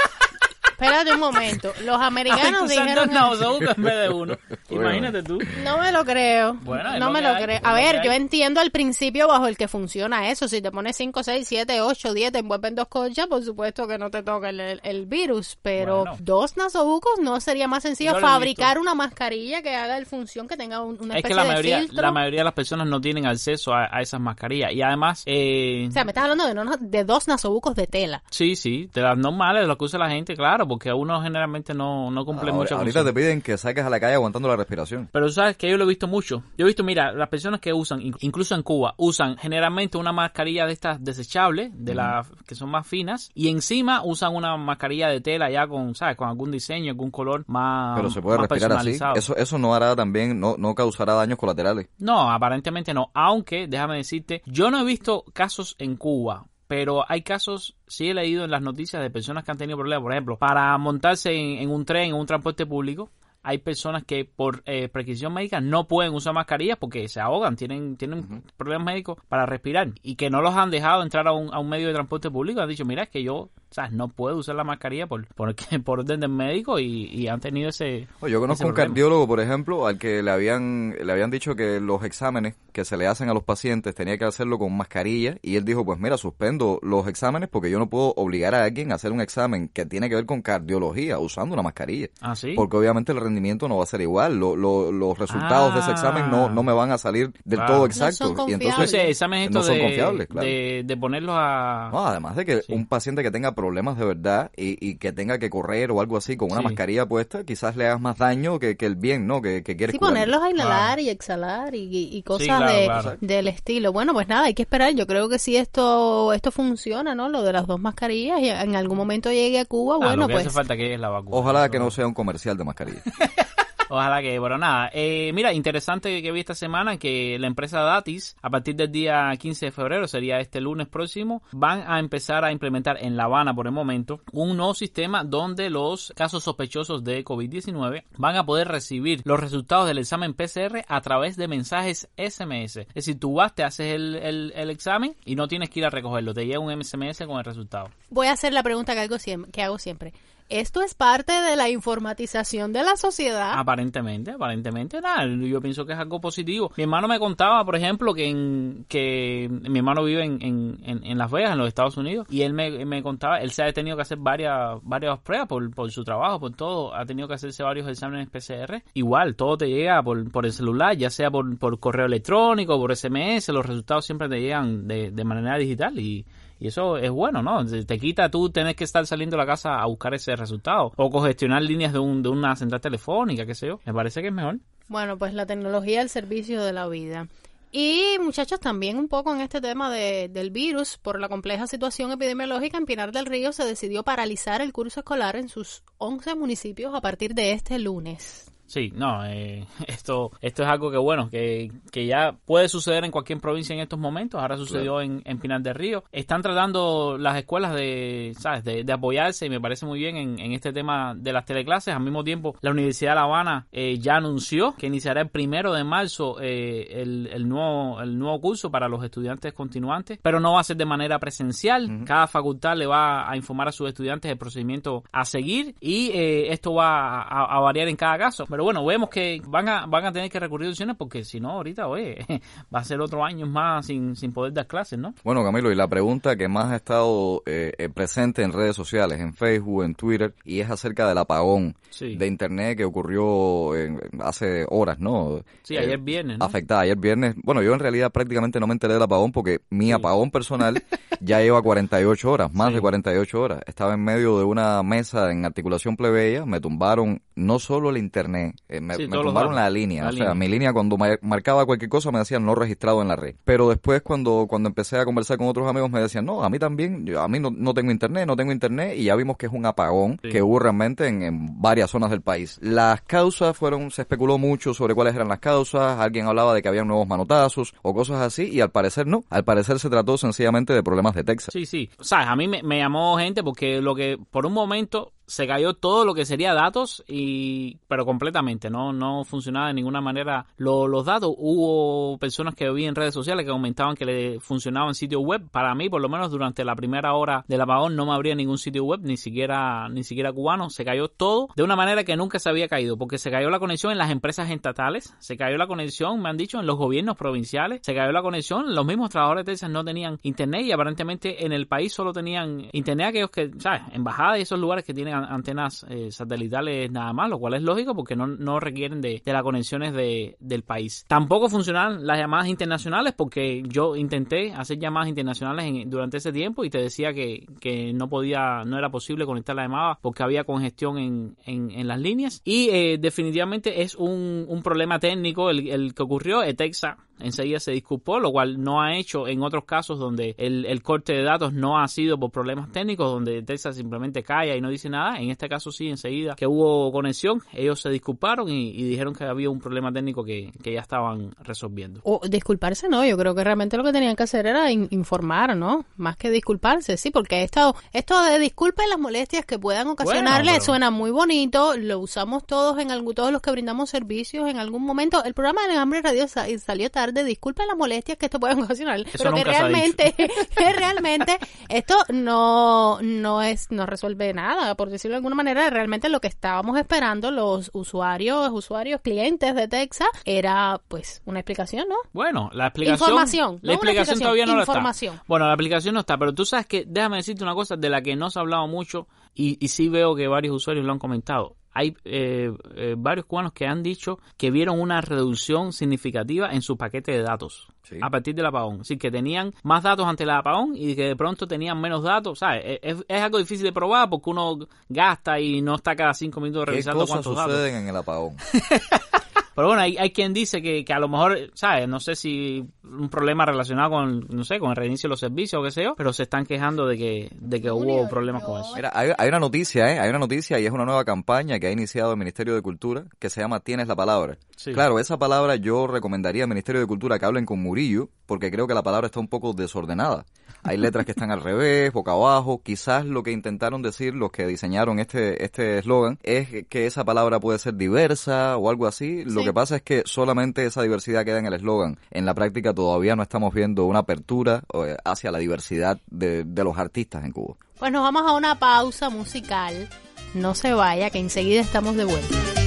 Espérate 0.74 1.12
un 1.12 1.20
momento. 1.20 1.72
Los 1.84 2.00
americanos 2.00 2.62
Ay, 2.70 2.78
dijeron 2.78 3.08
dos 3.10 3.14
nasobucos 3.14 3.76
en 3.78 3.82
vez 3.82 3.94
de 4.02 4.08
uno. 4.10 4.36
Imagínate 4.70 5.22
tú. 5.22 5.38
No 5.64 5.78
me 5.78 5.92
lo 5.92 6.04
creo. 6.04 6.54
Bueno, 6.62 6.94
es 6.94 7.00
no 7.00 7.06
lo 7.06 7.12
me 7.12 7.22
lo 7.22 7.34
creo. 7.36 7.56
es 7.58 7.64
A 7.64 7.72
ver, 7.74 8.00
yo 8.04 8.12
entiendo 8.12 8.60
el 8.60 8.70
principio 8.70 9.28
bajo 9.28 9.46
el 9.46 9.56
que 9.56 9.68
funciona 9.68 10.30
eso. 10.30 10.48
Si 10.48 10.60
te 10.60 10.70
pones 10.70 10.96
5, 10.96 11.22
6, 11.22 11.46
7, 11.46 11.80
8, 11.80 12.12
10, 12.14 12.32
te 12.32 12.38
envuelven 12.40 12.74
dos 12.74 12.88
colchas, 12.88 13.26
por 13.28 13.42
supuesto 13.44 13.86
que 13.86 13.98
no 13.98 14.10
te 14.10 14.22
toca 14.22 14.50
el, 14.50 14.60
el- 14.60 14.80
el 14.82 15.06
virus. 15.06 15.56
Pero 15.62 15.98
Bueno. 16.00 16.16
dos 16.20 16.56
nasobucos 16.56 17.18
no 17.22 17.40
sería 17.40 17.68
más 17.68 17.82
sencillo 17.82 18.18
fabricar 18.18 18.78
una 18.78 18.94
mascarilla 18.94 19.62
que 19.62 19.74
haga 19.76 19.96
el 19.98 20.06
función, 20.06 20.48
que 20.48 20.56
tenga 20.56 20.80
un- 20.80 20.98
una 21.00 21.14
Es 21.14 21.18
especie 21.24 21.28
que 21.28 21.34
la 21.34 21.42
de 21.42 21.48
mayoría, 21.48 21.78
filtro. 21.80 22.02
la 22.02 22.12
mayoría 22.12 22.40
de 22.40 22.44
las 22.44 22.54
personas 22.54 22.86
no 22.88 23.00
tienen 23.00 23.26
acceso 23.26 23.72
a, 23.72 23.88
a 23.90 24.00
esas 24.02 24.20
mascarillas. 24.20 24.72
Y 24.72 24.82
además, 24.82 25.22
eh, 25.26 25.86
O 25.88 25.92
sea, 25.92 26.04
me 26.04 26.10
estás 26.10 26.24
hablando 26.24 26.46
de, 26.46 26.54
no- 26.54 26.76
de 26.78 27.04
dos 27.04 27.28
nasobucos 27.28 27.74
de 27.74 27.86
tela. 27.86 28.22
Sí, 28.30 28.56
sí, 28.56 28.88
de 28.92 29.02
las 29.02 29.16
normales, 29.16 29.62
de 29.62 29.68
lo 29.68 29.76
que 29.78 29.84
usa 29.84 29.98
la 29.98 30.08
gente, 30.10 30.34
claro, 30.34 30.63
porque 30.66 30.90
a 30.90 30.94
uno 30.94 31.20
generalmente 31.22 31.74
no, 31.74 32.10
no 32.10 32.24
cumple 32.24 32.50
Ahora- 32.50 32.62
mucha 32.62 32.74
ahorita 32.76 33.00
función. 33.00 33.14
te 33.14 33.20
piden 33.20 33.42
que 33.42 33.56
saques 33.58 33.84
a 33.84 33.90
la 33.90 34.00
calle 34.00 34.14
aguantando 34.14 34.48
la 34.48 34.56
respiración. 34.56 35.08
Pero 35.12 35.26
tú 35.26 35.32
sabes 35.32 35.56
que 35.56 35.68
yo 35.70 35.76
lo 35.76 35.84
he 35.84 35.88
visto 35.88 36.06
mucho. 36.08 36.42
Yo 36.56 36.64
he 36.64 36.66
visto, 36.66 36.84
mira, 36.84 37.12
las 37.12 37.28
personas 37.28 37.60
que 37.60 37.72
usan, 37.72 38.00
in- 38.00 38.14
incluso 38.20 38.54
en 38.54 38.62
Cuba, 38.62 38.94
usan 38.96 39.36
generalmente 39.36 39.98
una 39.98 40.12
mascarilla 40.12 40.66
de 40.66 40.72
estas 40.72 41.02
desechables, 41.02 41.70
de 41.74 41.94
las 41.94 42.30
que 42.46 42.54
son 42.54 42.70
más 42.70 42.86
finas, 42.86 43.30
y 43.34 43.48
encima 43.48 44.02
usan 44.04 44.34
una 44.34 44.56
mascarilla 44.56 45.08
de 45.08 45.20
tela 45.20 45.50
ya 45.50 45.66
con, 45.66 45.94
¿sabes? 45.94 46.16
Con 46.16 46.28
algún 46.28 46.50
diseño, 46.50 46.90
algún 46.90 47.10
color 47.10 47.44
más 47.46 47.96
Pero 47.96 48.10
se 48.10 48.20
puede 48.22 48.38
respirar 48.38 48.72
así. 48.72 48.98
Eso, 49.14 49.36
eso 49.36 49.58
no 49.58 49.74
hará 49.74 49.94
también, 49.96 50.38
no, 50.40 50.56
no 50.58 50.74
causará 50.74 51.14
daños 51.14 51.38
colaterales. 51.38 51.88
No, 51.98 52.30
aparentemente 52.30 52.92
no. 52.94 53.10
Aunque, 53.14 53.66
déjame 53.68 53.96
decirte, 53.96 54.42
yo 54.46 54.70
no 54.70 54.80
he 54.80 54.84
visto 54.84 55.24
casos 55.32 55.76
en 55.78 55.96
Cuba. 55.96 56.46
Pero 56.66 57.04
hay 57.08 57.22
casos, 57.22 57.76
sí 57.86 58.08
he 58.08 58.14
leído 58.14 58.44
en 58.44 58.50
las 58.50 58.62
noticias 58.62 59.02
de 59.02 59.10
personas 59.10 59.44
que 59.44 59.50
han 59.50 59.58
tenido 59.58 59.78
problemas. 59.78 60.02
Por 60.02 60.12
ejemplo, 60.12 60.38
para 60.38 60.76
montarse 60.78 61.32
en, 61.32 61.58
en 61.58 61.70
un 61.70 61.84
tren, 61.84 62.10
en 62.10 62.14
un 62.14 62.26
transporte 62.26 62.66
público, 62.66 63.10
hay 63.44 63.58
personas 63.58 64.04
que 64.04 64.24
por 64.24 64.62
eh, 64.64 64.88
prescripción 64.88 65.32
médica 65.32 65.60
no 65.60 65.86
pueden 65.86 66.14
usar 66.14 66.32
mascarillas 66.32 66.78
porque 66.78 67.06
se 67.08 67.20
ahogan, 67.20 67.56
tienen, 67.56 67.96
tienen 67.96 68.42
problemas 68.56 68.86
médicos 68.86 69.18
para 69.28 69.44
respirar 69.44 69.92
y 70.02 70.16
que 70.16 70.30
no 70.30 70.40
los 70.40 70.54
han 70.54 70.70
dejado 70.70 71.02
entrar 71.02 71.28
a 71.28 71.32
un, 71.32 71.52
a 71.52 71.58
un 71.58 71.68
medio 71.68 71.86
de 71.86 71.92
transporte 71.92 72.30
público. 72.30 72.60
Han 72.60 72.68
dicho, 72.68 72.86
mira, 72.86 73.04
es 73.04 73.10
que 73.10 73.22
yo 73.22 73.50
¿sabes? 73.70 73.92
no 73.92 74.08
puedo 74.08 74.36
usar 74.36 74.54
la 74.54 74.64
mascarilla 74.64 75.06
por, 75.06 75.26
por, 75.34 75.54
por 75.84 76.00
orden 76.00 76.20
del 76.20 76.30
médico 76.30 76.78
y, 76.78 77.06
y 77.06 77.28
han 77.28 77.40
tenido 77.40 77.68
ese... 77.68 78.08
Oye, 78.20 78.32
yo 78.32 78.40
conozco 78.40 78.62
ese 78.62 78.66
un 78.66 78.74
problema. 78.74 78.88
cardiólogo, 78.88 79.26
por 79.26 79.40
ejemplo, 79.40 79.86
al 79.86 79.98
que 79.98 80.22
le 80.22 80.30
habían, 80.30 80.94
le 80.98 81.12
habían 81.12 81.30
dicho 81.30 81.54
que 81.54 81.80
los 81.80 82.02
exámenes 82.04 82.54
que 82.72 82.84
se 82.84 82.96
le 82.96 83.06
hacen 83.06 83.28
a 83.28 83.34
los 83.34 83.44
pacientes 83.44 83.94
tenía 83.94 84.16
que 84.16 84.24
hacerlo 84.24 84.58
con 84.58 84.76
mascarilla 84.76 85.36
y 85.42 85.56
él 85.56 85.64
dijo, 85.64 85.84
pues 85.84 85.98
mira, 85.98 86.16
suspendo 86.16 86.78
los 86.82 87.06
exámenes 87.08 87.48
porque 87.48 87.70
yo 87.70 87.78
no 87.78 87.90
puedo 87.90 88.14
obligar 88.16 88.54
a 88.54 88.64
alguien 88.64 88.90
a 88.90 88.94
hacer 88.94 89.12
un 89.12 89.20
examen 89.20 89.68
que 89.68 89.84
tiene 89.84 90.08
que 90.08 90.14
ver 90.14 90.26
con 90.26 90.40
cardiología 90.40 91.18
usando 91.18 91.54
una 91.54 91.62
mascarilla. 91.62 92.08
¿Ah, 92.20 92.34
sí? 92.34 92.54
Porque 92.56 92.76
obviamente 92.76 93.12
el 93.12 93.18
rendimiento 93.34 93.68
no 93.68 93.76
va 93.78 93.84
a 93.84 93.86
ser 93.86 94.00
igual, 94.00 94.38
lo- 94.38 94.56
lo- 94.56 94.90
los 94.92 95.18
resultados 95.18 95.74
de 95.74 95.80
ese 95.80 95.90
Ah. 95.90 95.94
examen 95.94 96.30
no, 96.30 96.48
no 96.48 96.62
me 96.62 96.72
van 96.72 96.90
a 96.92 96.98
salir 96.98 97.32
del 97.44 97.58
Claro. 97.58 97.66
todo 97.72 97.78
No 97.80 97.86
exactos. 97.86 98.36
son 98.36 98.50
y 98.50 98.52
entonces 98.54 98.84
Ese 98.94 99.10
examen 99.10 99.42
esto 99.42 99.58
no 99.58 99.64
son 99.64 99.74
de, 99.76 99.80
confiables, 99.82 100.26
claro. 100.28 100.46
de, 100.46 100.82
de 100.84 100.96
ponerlos 100.96 101.34
a... 101.38 101.88
No, 101.92 102.06
además 102.06 102.36
de 102.36 102.44
que 102.44 102.62
un 102.68 102.86
paciente 102.86 103.22
que 103.22 103.30
tenga 103.30 103.54
problemas 103.54 103.98
de 103.98 104.04
verdad 104.04 104.50
y, 104.56 104.76
y 104.86 104.96
que 104.96 105.12
tenga 105.12 105.38
que 105.38 105.50
correr 105.50 105.90
o 105.90 106.00
algo 106.00 106.16
así 106.16 106.36
con 106.36 106.50
una 106.50 106.60
Sí. 106.60 106.64
mascarilla 106.64 107.06
puesta, 107.06 107.44
quizás 107.44 107.76
le 107.76 107.86
hagas 107.86 108.00
más 108.00 108.18
daño 108.18 108.58
que, 108.58 108.76
que 108.76 108.86
el 108.86 108.96
bien, 108.96 109.26
¿no? 109.26 109.42
Que, 109.42 109.62
que 109.62 109.76
quieres 109.76 109.92
Sí, 109.94 109.98
curar. 109.98 110.14
ponerlos 110.14 110.42
a 110.42 110.50
inhalar 110.50 111.00
y 111.00 111.08
exhalar 111.10 111.74
y, 111.74 112.22
cosas 112.22 112.46
claro, 112.46 112.72
de, 112.72 112.84
claro. 112.86 113.16
del 113.20 113.48
estilo. 113.48 113.92
Bueno, 113.92 114.12
pues 114.12 114.28
nada, 114.28 114.44
hay 114.46 114.54
que 114.54 114.62
esperar. 114.62 114.94
Yo 114.94 115.06
creo 115.06 115.28
que 115.28 115.38
si 115.38 115.56
esto 115.56 116.32
esto 116.32 116.50
funciona, 116.50 117.14
¿no? 117.14 117.28
Lo 117.28 117.42
de 117.42 117.52
las 117.52 117.66
dos 117.66 117.80
mascarillas 117.80 118.40
y 118.40 118.48
en 118.48 118.76
algún 118.76 118.96
momento 118.96 119.30
llegue 119.30 119.58
a 119.60 119.64
Cuba, 119.64 119.94
Ah, 119.96 119.98
bueno, 119.98 120.16
lo 120.22 120.26
que 120.28 120.34
pues 120.34 120.46
hace 120.46 120.54
falta 120.54 120.76
que 120.76 120.94
es 120.94 121.00
la 121.00 121.08
vacuna. 121.10 121.36
Ojalá 121.36 121.68
que 121.70 121.78
no 121.78 121.90
sea 121.90 122.06
un 122.06 122.14
comercial 122.14 122.56
de 122.56 122.64
mascarilla. 122.64 123.02
Ojalá 123.90 124.22
que, 124.22 124.38
bueno, 124.38 124.56
nada. 124.56 124.90
Eh, 124.94 125.30
mira, 125.34 125.52
interesante 125.52 126.22
que 126.22 126.32
vi 126.32 126.40
esta 126.40 126.54
semana 126.54 126.96
que 126.96 127.38
la 127.38 127.46
empresa 127.46 127.80
Datis, 127.80 128.34
a 128.40 128.48
partir 128.48 128.74
del 128.76 128.90
día 128.90 129.30
15 129.38 129.66
de 129.66 129.72
febrero, 129.72 130.08
sería 130.08 130.40
este 130.40 130.60
lunes 130.62 130.88
próximo, 130.88 131.42
van 131.52 131.84
a 131.86 132.00
empezar 132.00 132.44
a 132.46 132.50
implementar 132.50 132.96
en 133.02 133.14
La 133.16 133.24
Habana 133.24 133.54
por 133.54 133.66
el 133.66 133.72
momento 133.72 134.20
un 134.32 134.56
nuevo 134.56 134.72
sistema 134.72 135.22
donde 135.22 135.68
los 135.68 136.14
casos 136.16 136.42
sospechosos 136.42 137.04
de 137.04 137.22
COVID-19 137.24 138.04
van 138.16 138.36
a 138.36 138.46
poder 138.46 138.68
recibir 138.68 139.20
los 139.24 139.38
resultados 139.38 139.86
del 139.86 139.98
examen 139.98 140.32
PCR 140.32 140.82
a 140.88 141.00
través 141.02 141.36
de 141.36 141.46
mensajes 141.46 142.08
SMS. 142.16 142.76
Es 142.78 142.94
decir, 142.94 143.20
tú 143.20 143.34
vas, 143.34 143.54
te 143.54 143.64
haces 143.64 143.94
el, 143.94 144.16
el- 144.16 144.70
examen 144.70 145.14
y 145.26 145.36
no 145.36 145.46
tienes 145.46 145.68
que 145.68 145.80
ir 145.80 145.84
a 145.86 145.90
recogerlo, 145.90 146.32
te 146.32 146.46
llega 146.46 146.58
un 146.58 146.72
SMS 146.82 147.18
con 147.26 147.36
el 147.38 147.44
resultado. 147.44 147.90
voy 148.08 148.28
a 148.28 148.32
hacer 148.32 148.54
la 148.54 148.62
pregunta 148.62 148.94
que 148.94 149.62
hago 149.62 149.78
siempre. 149.78 150.14
¿Esto 150.50 150.82
es 150.82 150.94
parte 150.94 151.32
de 151.32 151.56
la 151.56 151.70
informatización 151.70 152.72
de 152.74 152.82
la 152.82 152.96
sociedad? 152.96 153.54
Aparentemente, 153.58 154.32
aparentemente, 154.32 155.00
nada, 155.00 155.26
yo 155.26 155.60
pienso 155.60 155.86
que 155.86 155.94
es 155.94 155.98
algo 155.98 156.20
positivo. 156.20 156.70
Mi 156.76 156.82
hermano 156.82 157.08
me 157.08 157.18
contaba, 157.18 157.64
por 157.64 157.76
ejemplo, 157.76 158.12
que 158.12 158.28
en, 158.28 158.84
que 158.88 159.48
mi 159.50 159.78
hermano 159.78 160.04
vive 160.04 160.22
en, 160.22 160.38
en, 160.42 161.00
en- 161.02 161.18
Las 161.18 161.30
Vegas, 161.30 161.52
en 161.52 161.58
los 161.58 161.68
Estados 161.68 161.96
Unidos, 161.96 162.26
y 162.30 162.42
él 162.42 162.52
me, 162.52 162.84
me 162.84 163.02
contaba, 163.02 163.40
él 163.40 163.50
se 163.52 163.62
ha 163.62 163.72
tenido 163.72 163.96
que 163.96 164.02
hacer 164.02 164.18
varias, 164.18 164.78
varias 164.82 165.18
pruebas 165.20 165.48
por, 165.48 165.74
por 165.74 165.90
su 165.90 166.04
trabajo, 166.04 166.38
por 166.40 166.52
todo, 166.54 166.94
ha 166.94 167.06
tenido 167.06 167.26
que 167.26 167.34
hacerse 167.34 167.62
varios 167.62 167.88
exámenes 167.88 168.28
PCR. 168.28 168.82
Igual, 168.92 169.36
todo 169.36 169.56
te 169.56 169.68
llega 169.68 170.02
por, 170.02 170.30
por 170.30 170.44
el 170.44 170.52
celular, 170.52 170.94
ya 170.96 171.08
sea 171.08 171.30
por, 171.30 171.58
por 171.58 171.80
correo 171.80 172.06
electrónico, 172.06 172.78
por 172.78 172.94
SMS, 172.94 173.48
los 173.48 173.64
resultados 173.64 174.04
siempre 174.04 174.28
te 174.28 174.40
llegan 174.40 174.86
de, 174.86 175.10
de 175.10 175.24
manera 175.24 175.56
digital 175.56 175.98
y... 175.98 176.26
Y 176.60 176.68
eso 176.68 176.96
es 176.96 177.10
bueno, 177.10 177.42
¿no? 177.42 177.64
Te 177.66 177.98
quita 177.98 178.30
tú 178.30 178.48
tener 178.50 178.74
que 178.76 178.84
estar 178.84 179.06
saliendo 179.06 179.36
de 179.36 179.42
la 179.42 179.46
casa 179.46 179.80
a 179.80 179.86
buscar 179.86 180.14
ese 180.14 180.34
resultado. 180.36 180.92
O 180.96 181.10
congestionar 181.10 181.62
líneas 181.62 181.92
de, 181.92 181.98
un, 181.98 182.22
de 182.22 182.28
una 182.30 182.54
central 182.56 182.80
telefónica, 182.80 183.44
qué 183.44 183.54
sé 183.54 183.66
yo. 183.68 183.80
Me 183.84 183.92
parece 183.92 184.22
que 184.22 184.28
es 184.28 184.34
mejor. 184.34 184.58
Bueno, 184.88 185.18
pues 185.18 185.34
la 185.34 185.46
tecnología 185.46 186.00
al 186.00 186.08
servicio 186.08 186.62
de 186.62 186.72
la 186.72 186.86
vida. 186.88 187.28
Y 187.72 188.16
muchachos, 188.20 188.60
también 188.60 188.98
un 188.98 189.08
poco 189.08 189.34
en 189.34 189.40
este 189.40 189.60
tema 189.60 189.90
de- 189.90 190.28
del 190.28 190.50
virus, 190.52 190.96
por 190.96 191.18
la 191.20 191.28
compleja 191.28 191.66
situación 191.66 192.12
epidemiológica, 192.12 192.78
en 192.78 192.86
Pinar 192.86 193.10
del 193.10 193.26
Río 193.26 193.50
se 193.52 193.64
decidió 193.64 194.04
paralizar 194.04 194.60
el 194.60 194.72
curso 194.72 195.00
escolar 195.00 195.34
en 195.34 195.48
sus 195.48 195.82
11 195.98 196.36
municipios 196.36 196.94
a 196.94 197.00
partir 197.00 197.34
de 197.34 197.50
este 197.50 197.80
lunes. 197.80 198.48
Sí, 198.74 198.92
no, 198.92 199.24
eh, 199.24 199.64
esto, 199.86 200.32
esto 200.40 200.64
es 200.64 200.68
algo 200.68 200.90
que 200.90 200.98
bueno, 200.98 201.30
que, 201.30 201.70
que 201.92 202.06
ya 202.06 202.34
puede 202.44 202.68
suceder 202.68 203.04
en 203.04 203.12
cualquier 203.12 203.38
provincia 203.38 203.72
en 203.72 203.78
estos 203.78 204.00
momentos. 204.00 204.40
Ahora 204.40 204.56
sucedió 204.56 205.00
en, 205.00 205.22
en 205.24 205.38
Pinar 205.38 205.62
del 205.62 205.76
Río. 205.76 206.02
Están 206.10 206.42
tratando 206.42 207.16
las 207.16 207.36
escuelas 207.36 207.72
de, 207.72 208.34
¿sabes? 208.36 208.64
De, 208.64 208.82
de 208.82 208.92
apoyarse 208.92 209.46
y 209.46 209.48
me 209.48 209.60
parece 209.60 209.86
muy 209.86 210.00
bien 210.00 210.16
en, 210.16 210.40
en, 210.40 210.50
este 210.50 210.72
tema 210.72 211.14
de 211.14 211.32
las 211.32 211.44
teleclases. 211.44 211.94
Al 211.94 212.02
mismo 212.02 212.24
tiempo, 212.24 212.56
la 212.62 212.72
Universidad 212.72 213.12
de 213.12 213.14
La 213.14 213.22
Habana 213.22 213.68
eh, 213.70 213.96
ya 214.00 214.16
anunció 214.16 214.74
que 214.76 214.88
iniciará 214.88 215.20
el 215.20 215.28
primero 215.28 215.72
de 215.72 215.84
marzo 215.84 216.40
eh, 216.40 217.00
el, 217.00 217.28
el, 217.32 217.48
nuevo, 217.48 218.00
el 218.00 218.18
nuevo 218.18 218.40
curso 218.40 218.72
para 218.72 218.88
los 218.88 219.04
estudiantes 219.04 219.52
continuantes, 219.52 220.18
pero 220.20 220.40
no 220.40 220.54
va 220.54 220.60
a 220.62 220.64
ser 220.64 220.76
de 220.76 220.84
manera 220.84 221.20
presencial. 221.20 221.84
Uh 221.84 221.92
-huh. 221.92 222.04
Cada 222.06 222.26
facultad 222.26 222.76
le 222.76 222.86
va 222.86 223.30
a 223.30 223.36
informar 223.36 223.68
a 223.68 223.72
sus 223.72 223.86
estudiantes 223.86 224.32
el 224.32 224.36
procedimiento 224.36 225.04
a 225.12 225.24
seguir 225.24 225.76
y 225.80 226.08
eh, 226.08 226.52
esto 226.52 226.74
va 226.74 227.22
a, 227.22 227.56
a 227.56 227.60
variar 227.60 227.86
en 227.86 227.94
cada 227.94 228.18
caso. 228.18 228.46
Pero 228.48 228.63
bueno, 228.64 228.84
vemos 228.84 229.08
que 229.10 229.40
van 229.46 229.68
a, 229.68 229.86
van 229.86 230.06
a 230.06 230.12
tener 230.12 230.30
que 230.30 230.40
recurrir 230.40 230.68
a 230.68 230.70
opciones 230.70 230.96
porque 230.96 231.24
si 231.24 231.40
no, 231.40 231.50
ahorita, 231.50 231.86
oye, 231.86 232.18
va 232.74 232.80
a 232.80 232.84
ser 232.84 233.00
otro 233.00 233.24
año 233.24 233.46
más 233.46 233.86
sin, 233.86 234.16
sin 234.16 234.32
poder 234.32 234.52
dar 234.52 234.66
clases, 234.66 234.98
¿no? 234.98 235.14
Bueno, 235.22 235.44
Camilo, 235.44 235.70
y 235.70 235.74
la 235.74 235.88
pregunta 235.88 236.36
que 236.36 236.48
más 236.48 236.72
ha 236.72 236.76
estado 236.76 237.42
eh, 237.46 237.88
presente 237.94 238.42
en 238.42 238.52
redes 238.52 238.74
sociales, 238.74 239.20
en 239.20 239.34
Facebook, 239.34 239.84
en 239.84 239.94
Twitter, 239.94 240.34
y 240.44 240.60
es 240.60 240.70
acerca 240.70 241.08
del 241.08 241.18
apagón 241.18 241.76
sí. 241.90 242.16
de 242.16 242.26
Internet 242.26 242.78
que 242.78 242.84
ocurrió 242.84 243.74
en, 243.76 244.00
hace 244.20 244.66
horas, 244.68 244.98
¿no? 244.98 245.42
Sí, 245.62 245.76
ayer 245.76 245.98
viernes, 245.98 246.38
¿no? 246.38 246.44
Afectada, 246.44 246.82
ayer 246.82 246.96
viernes. 246.96 247.34
Bueno, 247.42 247.62
yo 247.62 247.72
en 247.72 247.80
realidad 247.80 248.10
prácticamente 248.12 248.60
no 248.60 248.66
me 248.66 248.72
enteré 248.72 248.94
del 248.94 249.02
apagón 249.02 249.32
porque 249.32 249.60
mi 249.70 249.86
sí. 249.86 249.92
apagón 249.92 250.30
personal 250.30 250.82
ya 251.20 251.40
lleva 251.40 251.62
48 251.62 252.30
horas, 252.30 252.52
más 252.52 252.68
sí. 252.68 252.74
de 252.74 252.80
48 252.80 253.40
horas. 253.40 253.60
Estaba 253.66 253.94
en 253.94 254.04
medio 254.04 254.38
de 254.38 254.44
una 254.44 254.82
mesa 254.82 255.30
en 255.30 255.44
articulación 255.44 255.96
plebeya, 255.96 256.44
me 256.44 256.60
tumbaron 256.60 257.22
no 257.34 257.58
solo 257.58 257.90
el 257.90 257.98
Internet, 257.98 258.43
eh, 258.68 258.80
me, 258.80 258.96
me 258.96 259.08
tumbaron 259.08 259.54
la 259.54 259.70
línea. 259.70 260.04
La 260.04 260.10
o 260.10 260.12
sea, 260.12 260.34
mi 260.34 260.48
línea 260.48 260.72
cuando 260.72 260.96
marcaba 261.22 261.66
cualquier 261.66 261.88
cosa 261.88 262.10
me 262.10 262.18
decían 262.18 262.44
no 262.44 262.54
registrado 262.54 263.02
en 263.02 263.08
la 263.08 263.16
red. 263.16 263.34
Pero 263.44 263.68
después 263.68 264.02
cuando, 264.02 264.46
cuando 264.48 264.68
empecé 264.68 264.98
a 264.98 265.04
conversar 265.04 265.38
con 265.38 265.48
otros 265.48 265.68
amigos 265.68 265.90
me 265.90 266.00
decían, 266.00 266.24
no, 266.24 266.44
a 266.44 266.50
mí 266.50 266.58
también, 266.58 267.06
yo, 267.06 267.20
a 267.20 267.28
mí 267.28 267.38
no, 267.38 267.50
no, 267.50 267.74
tengo 267.74 267.90
internet, 267.90 268.26
no 268.26 268.36
tengo 268.36 268.52
internet 268.52 268.94
y 268.96 269.04
ya 269.04 269.16
vimos 269.16 269.36
que 269.36 269.46
es 269.46 269.52
un 269.52 269.66
apagón 269.66 270.18
sí. 270.22 270.30
que 270.30 270.42
hubo 270.42 270.58
realmente 270.58 271.06
en, 271.06 271.22
en, 271.22 271.60
varias 271.60 271.90
zonas 271.90 272.10
del 272.10 272.22
país. 272.22 272.58
Las 272.60 273.02
causas 273.02 273.56
fueron, 273.56 273.90
se 273.90 274.02
especuló 274.02 274.38
mucho 274.38 274.74
sobre 274.74 274.94
cuáles 274.94 275.14
eran 275.14 275.28
las 275.28 275.38
causas, 275.38 275.98
alguien 276.00 276.26
hablaba 276.26 276.54
de 276.54 276.62
que 276.62 276.68
había 276.68 276.84
nuevos 276.84 277.06
manotazos 277.06 277.74
o 277.82 277.94
cosas 277.94 278.20
así 278.20 278.48
y 278.50 278.60
al 278.60 278.70
parecer 278.70 279.06
no, 279.06 279.24
al 279.30 279.44
parecer 279.44 279.78
se 279.78 279.90
trató 279.90 280.18
sencillamente 280.18 280.72
de 280.72 280.82
problemas 280.82 281.14
de 281.14 281.24
Texas. 281.24 281.52
Sí, 281.52 281.66
sí, 281.66 281.90
sabes, 282.00 282.28
a 282.28 282.36
mí 282.36 282.48
me, 282.48 282.62
me 282.62 282.78
llamó 282.78 283.16
gente 283.18 283.42
porque 283.42 283.80
lo 283.80 283.94
que 283.94 284.18
por 284.30 284.46
un 284.46 284.52
momento 284.52 285.12
se 285.26 285.46
cayó 285.46 285.74
todo 285.74 286.04
lo 286.04 286.14
que 286.14 286.24
sería 286.24 286.54
datos 286.54 287.04
y 287.06 287.78
pero 287.88 288.04
completamente 288.04 288.70
no 288.70 288.92
no 288.92 289.24
funcionaba 289.24 289.68
de 289.68 289.74
ninguna 289.74 290.00
manera 290.00 290.46
lo, 290.56 290.88
los 290.88 291.04
datos. 291.04 291.34
Hubo 291.36 292.18
personas 292.18 292.54
que 292.54 292.70
vi 292.70 292.84
en 292.84 292.94
redes 292.94 293.14
sociales 293.14 293.44
que 293.44 293.52
comentaban 293.52 293.96
que 293.96 294.04
le 294.04 294.40
funcionaban 294.40 294.94
sitios 294.94 295.22
web. 295.22 295.48
Para 295.50 295.74
mí 295.74 295.88
por 295.88 296.00
lo 296.00 296.08
menos 296.08 296.30
durante 296.30 296.64
la 296.64 296.74
primera 296.74 297.14
hora 297.14 297.44
del 297.48 297.60
apagón 297.60 297.96
no 297.96 298.06
me 298.06 298.12
abría 298.12 298.34
ningún 298.34 298.58
sitio 298.58 298.84
web 298.84 299.00
ni 299.02 299.16
siquiera 299.16 299.88
ni 299.88 300.04
siquiera 300.04 300.32
cubano. 300.32 300.70
Se 300.70 300.84
cayó 300.84 301.08
todo 301.08 301.48
de 301.56 301.62
una 301.62 301.76
manera 301.76 302.04
que 302.04 302.16
nunca 302.16 302.38
se 302.38 302.48
había 302.48 302.68
caído 302.68 302.96
porque 302.96 303.18
se 303.18 303.30
cayó 303.30 303.50
la 303.50 303.58
conexión 303.58 303.92
en 303.92 303.98
las 303.98 304.10
empresas 304.10 304.50
estatales 304.50 305.14
se 305.18 305.36
cayó 305.36 305.56
la 305.56 305.66
conexión 305.66 306.20
me 306.20 306.28
han 306.28 306.36
dicho 306.36 306.60
en 306.60 306.66
los 306.66 306.76
gobiernos 306.76 307.16
provinciales 307.16 307.80
se 307.82 307.94
cayó 307.94 308.12
la 308.12 308.22
conexión 308.22 308.74
los 308.74 308.86
mismos 308.86 309.10
trabajadores 309.10 309.44
de 309.44 309.52
Texas 309.52 309.70
no 309.70 309.84
tenían 309.84 310.18
internet 310.22 310.62
y 310.64 310.72
aparentemente 310.72 311.44
en 311.44 311.52
el 311.52 311.66
país 311.66 311.92
solo 311.92 312.12
tenían 312.12 312.68
internet 312.72 313.08
aquellos 313.08 313.30
que 313.30 313.50
sabes 313.58 313.82
embajadas 313.92 314.38
y 314.38 314.42
esos 314.42 314.58
lugares 314.58 314.84
que 314.84 314.94
tienen 314.94 315.13
antenas 315.14 315.86
eh, 315.88 316.10
satelitales 316.10 316.90
nada 316.90 317.12
más, 317.12 317.30
lo 317.30 317.38
cual 317.38 317.54
es 317.54 317.62
lógico 317.62 317.94
porque 317.94 318.16
no, 318.16 318.26
no 318.26 318.60
requieren 318.60 319.00
de, 319.00 319.22
de 319.24 319.32
las 319.32 319.42
conexiones 319.42 319.92
de, 319.92 320.36
del 320.40 320.62
país. 320.62 321.04
Tampoco 321.08 321.48
funcionan 321.48 322.06
las 322.06 322.18
llamadas 322.18 322.48
internacionales 322.48 323.14
porque 323.16 323.62
yo 323.66 323.96
intenté 323.96 324.52
hacer 324.52 324.78
llamadas 324.78 325.08
internacionales 325.08 325.64
en, 325.66 325.90
durante 325.90 326.18
ese 326.18 326.32
tiempo 326.32 326.64
y 326.64 326.70
te 326.70 326.78
decía 326.78 327.12
que, 327.12 327.46
que, 327.60 327.92
no 327.92 328.08
podía, 328.08 328.64
no 328.64 328.78
era 328.78 328.90
posible 328.90 329.26
conectar 329.26 329.54
la 329.54 329.62
llamada 329.62 329.98
porque 330.00 330.22
había 330.22 330.44
congestión 330.44 330.98
en, 330.98 331.36
en, 331.44 331.70
en 331.70 331.86
las 331.86 332.00
líneas 332.00 332.40
y 332.44 332.68
eh, 332.70 332.98
definitivamente 332.98 333.82
es 333.82 333.94
un, 333.94 334.46
un, 334.48 334.62
problema 334.62 334.98
técnico 334.98 335.50
el, 335.50 335.68
el 335.68 335.94
que 335.94 336.02
ocurrió. 336.02 336.42
Texas 336.56 336.96
enseguida 337.18 337.60
se 337.60 337.72
disculpó, 337.72 338.18
lo 338.18 338.32
cual 338.32 338.60
no 338.62 338.82
ha 338.82 338.96
hecho 338.96 339.28
en 339.28 339.42
otros 339.42 339.64
casos 339.64 339.98
donde 339.98 340.34
el, 340.38 340.66
el, 340.66 340.82
corte 340.82 341.12
de 341.12 341.22
datos 341.22 341.52
no 341.52 341.78
ha 341.78 341.88
sido 341.88 342.18
por 342.18 342.30
problemas 342.30 342.72
técnicos, 342.72 343.10
donde 343.10 343.42
Texas 343.42 343.76
simplemente 343.76 344.22
calla 344.22 344.56
y 344.56 344.60
no 344.60 344.68
dice 344.68 344.88
nada. 344.88 345.03
En 345.18 345.30
este 345.30 345.48
caso 345.48 345.70
sí, 345.70 345.88
enseguida 345.88 346.34
que 346.34 346.46
hubo 346.46 346.90
conexión, 346.92 347.40
ellos 347.52 347.80
se 347.80 347.90
disculparon 347.90 348.48
y, 348.48 348.70
y 348.70 348.82
dijeron 348.84 349.14
que 349.14 349.24
había 349.24 349.50
un 349.50 349.60
problema 349.60 349.92
técnico 349.92 350.24
que, 350.24 350.52
que 350.62 350.72
ya 350.72 350.80
estaban 350.80 351.34
resolviendo. 351.40 352.00
O 352.04 352.20
disculparse 352.28 352.88
no, 352.88 353.04
yo 353.04 353.16
creo 353.16 353.34
que 353.34 353.44
realmente 353.44 353.76
lo 353.76 353.84
que 353.84 353.92
tenían 353.92 354.16
que 354.16 354.22
hacer 354.24 354.46
era 354.46 354.70
in 354.70 354.88
informar, 354.90 355.56
¿no? 355.56 355.84
Más 355.96 356.16
que 356.16 356.30
disculparse, 356.30 356.96
sí, 356.96 357.10
porque 357.10 357.42
esto, 357.42 357.74
esto 357.92 358.22
de 358.22 358.38
disculpen 358.38 358.88
las 358.88 358.98
molestias 358.98 359.44
que 359.44 359.58
puedan 359.58 359.88
ocasionarle 359.88 360.44
bueno, 360.44 360.52
pero... 360.52 360.64
suena 360.64 360.90
muy 360.90 361.10
bonito, 361.10 361.76
lo 361.76 361.98
usamos 361.98 362.46
todos 362.46 362.78
en 362.78 362.90
algún, 362.90 363.14
todos 363.14 363.32
los 363.32 363.42
que 363.42 363.50
brindamos 363.50 363.90
servicios 363.90 364.48
en 364.48 364.58
algún 364.58 364.82
momento. 364.82 365.24
El 365.24 365.34
programa 365.34 365.66
de 365.66 365.76
Hambre 365.76 366.02
Radio 366.02 366.26
salió 366.28 366.90
tarde, 366.90 367.24
disculpen 367.24 367.66
las 367.66 367.76
molestias 367.76 368.18
que 368.18 368.26
esto 368.26 368.40
puede 368.40 368.54
ocasionar, 368.62 369.00
Eso 369.00 369.10
pero 369.18 369.34
que 369.34 369.44
realmente, 369.44 370.14
que 370.56 370.72
realmente 370.72 371.38
esto 371.68 371.96
no, 372.10 373.00
no 373.02 373.42
es, 373.42 373.70
no 373.70 373.86
resuelve 373.86 374.32
nada, 374.32 374.74
por 374.74 374.90
decirlo 374.94 375.14
de 375.14 375.18
alguna 375.18 375.36
manera, 375.36 375.68
realmente 375.70 376.08
lo 376.08 376.20
que 376.20 376.28
estábamos 376.28 376.78
esperando 376.78 377.30
los 377.30 377.70
usuarios, 377.72 378.50
usuarios, 378.52 379.00
clientes 379.00 379.54
de 379.54 379.68
Texas, 379.68 380.08
era 380.24 380.80
pues 380.88 381.22
una 381.24 381.40
explicación, 381.40 381.88
¿no? 381.88 381.96
Bueno, 382.12 382.50
la 382.52 382.66
explicación. 382.66 383.08
Información. 383.08 383.58
La 383.62 383.74
explicación, 383.74 384.18
todavía 384.18 384.46
no 384.46 384.58
información. 384.58 385.14
está. 385.14 385.24
Bueno, 385.26 385.46
la 385.46 385.52
aplicación 385.52 385.94
no 385.94 386.00
está, 386.00 386.18
pero 386.18 386.34
tú 386.34 386.44
sabes 386.44 386.66
que, 386.66 386.84
déjame 386.86 387.18
decirte 387.18 387.44
una 387.44 387.54
cosa 387.54 387.76
de 387.76 387.90
la 387.90 388.02
que 388.02 388.16
no 388.16 388.30
se 388.30 388.38
ha 388.38 388.42
hablado 388.42 388.66
mucho 388.66 389.06
y, 389.34 389.58
y 389.64 389.68
sí 389.68 389.88
veo 389.88 390.14
que 390.14 390.28
varios 390.28 390.54
usuarios 390.54 390.84
lo 390.84 390.92
han 390.92 390.98
comentado 390.98 391.56
hay 391.74 391.96
eh, 392.04 392.52
eh, 392.76 392.94
varios 392.96 393.26
cubanos 393.26 393.52
que 393.52 393.66
han 393.66 393.82
dicho 393.82 394.18
que 394.36 394.50
vieron 394.50 394.80
una 394.80 395.00
reducción 395.00 395.72
significativa 395.72 396.50
en 396.52 396.62
su 396.62 396.76
paquete 396.76 397.12
de 397.12 397.22
datos 397.22 397.68
sí. 397.82 397.96
a 398.00 398.08
partir 398.08 398.34
del 398.34 398.46
apagón. 398.46 398.74
Es 398.74 398.78
decir, 398.80 398.98
que 398.98 399.10
tenían 399.10 399.52
más 399.64 399.82
datos 399.82 400.06
ante 400.06 400.22
el 400.22 400.30
apagón 400.30 400.74
y 400.76 400.94
que 400.94 401.08
de 401.08 401.16
pronto 401.16 401.46
tenían 401.46 401.80
menos 401.80 402.04
datos. 402.04 402.38
¿sabes? 402.38 402.78
Es, 402.80 403.04
es, 403.06 403.22
algo 403.22 403.38
difícil 403.38 403.64
de 403.64 403.72
probar 403.72 404.08
porque 404.08 404.30
uno 404.30 404.58
gasta 404.88 405.40
y 405.40 405.60
no 405.60 405.74
está 405.74 405.96
cada 405.96 406.14
cinco 406.14 406.40
minutos 406.40 406.66
revisando 406.66 407.00
¿Qué 407.00 407.10
cosas 407.10 407.24
cuántos 407.24 407.44
suceden 407.44 407.72
datos. 407.72 407.82
en 407.82 407.88
el 407.88 407.96
apagón? 407.96 408.36
Pero 409.54 409.68
bueno, 409.68 409.82
hay, 409.82 409.96
hay 409.96 410.10
quien 410.10 410.32
dice 410.32 410.60
que, 410.60 410.84
que, 410.84 410.92
a 410.92 410.98
lo 410.98 411.08
mejor, 411.08 411.50
¿sabes? 411.54 411.88
No 411.88 412.00
sé 412.00 412.16
si 412.16 412.64
un 412.82 413.08
problema 413.08 413.46
relacionado 413.46 413.90
con, 413.90 414.26
no 414.30 414.44
sé, 414.44 414.58
con 414.58 414.70
el 414.70 414.76
reinicio 414.76 415.08
de 415.08 415.10
los 415.10 415.20
servicios 415.20 415.60
o 415.60 415.64
qué 415.64 415.70
sé 415.70 415.84
yo, 415.84 415.94
pero 415.96 416.12
se 416.12 416.24
están 416.24 416.44
quejando 416.44 416.86
de 416.86 416.98
que, 416.98 417.28
de 417.34 417.60
que 417.60 417.70
hubo 417.70 418.08
problemas 418.08 418.42
con 418.44 418.60
eso. 418.60 418.72
Mira, 418.74 418.90
hay, 418.94 419.10
hay, 419.16 419.28
una 419.28 419.38
noticia, 419.38 419.92
¿eh? 419.92 420.00
Hay 420.00 420.10
una 420.10 420.18
noticia 420.18 420.58
y 420.58 420.66
es 420.66 420.72
una 420.72 420.84
nueva 420.84 421.04
campaña 421.04 421.58
que 421.58 421.68
ha 421.68 421.70
iniciado 421.70 422.12
el 422.12 422.18
Ministerio 422.18 422.54
de 422.54 422.62
Cultura 422.62 423.04
que 423.18 423.30
se 423.30 423.40
llama 423.40 423.60
Tienes 423.60 423.88
la 423.88 423.96
Palabra. 423.96 424.38
Sí. 424.56 424.72
Claro, 424.72 424.98
esa 424.98 425.18
palabra 425.18 425.56
yo 425.56 425.86
recomendaría 425.86 426.44
al 426.44 426.48
Ministerio 426.48 426.80
de 426.80 426.86
Cultura 426.86 427.18
que 427.18 427.26
hablen 427.26 427.46
con 427.46 427.62
Murillo 427.62 428.08
porque 428.26 428.50
creo 428.50 428.66
que 428.66 428.74
la 428.74 428.82
palabra 428.82 429.06
está 429.06 429.20
un 429.20 429.28
poco 429.28 429.52
desordenada. 429.52 430.24
Hay 430.64 430.78
letras 430.78 431.04
que 431.04 431.12
están 431.12 431.30
al 431.30 431.42
revés, 431.42 431.92
boca 431.92 432.12
abajo. 432.12 432.62
Quizás 432.62 433.04
lo 433.04 433.22
que 433.22 433.32
intentaron 433.32 433.82
decir 433.82 434.14
los 434.14 434.30
que 434.32 434.46
diseñaron 434.46 434.98
este 434.98 435.44
este 435.44 435.78
eslogan 435.78 436.18
es 436.22 436.66
que 436.68 436.86
esa 436.86 437.04
palabra 437.04 437.38
puede 437.38 437.58
ser 437.58 437.74
diversa 437.74 438.56
o 438.56 438.70
algo 438.70 438.86
así. 438.86 439.24
Sí. 439.24 439.30
Lo 439.30 439.44
que 439.44 439.52
pasa 439.52 439.76
es 439.76 439.82
que 439.82 440.02
solamente 440.06 440.64
esa 440.64 440.82
diversidad 440.82 441.24
queda 441.24 441.38
en 441.38 441.46
el 441.46 441.52
eslogan. 441.52 441.98
En 442.10 442.24
la 442.24 442.34
práctica 442.34 442.72
todavía 442.72 443.14
no 443.14 443.22
estamos 443.22 443.52
viendo 443.52 443.84
una 443.84 444.00
apertura 444.00 444.62
eh, 444.72 444.96
hacia 445.04 445.30
la 445.30 445.38
diversidad 445.38 445.98
de, 446.10 446.44
de 446.44 446.64
los 446.64 446.78
artistas 446.78 447.24
en 447.24 447.32
Cuba. 447.32 447.56
Pues 447.78 447.92
nos 447.92 448.02
vamos 448.02 448.22
a 448.26 448.32
una 448.32 448.58
pausa 448.58 449.10
musical. 449.10 449.88
No 450.32 450.54
se 450.54 450.72
vaya, 450.72 451.10
que 451.10 451.18
enseguida 451.18 451.60
estamos 451.60 451.94
de 451.94 452.04
vuelta. 452.04 452.63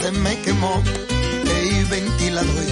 Se 0.00 0.10
me 0.10 0.40
quemó, 0.42 0.82
ey 1.46 1.84
ventilador. 1.84 2.64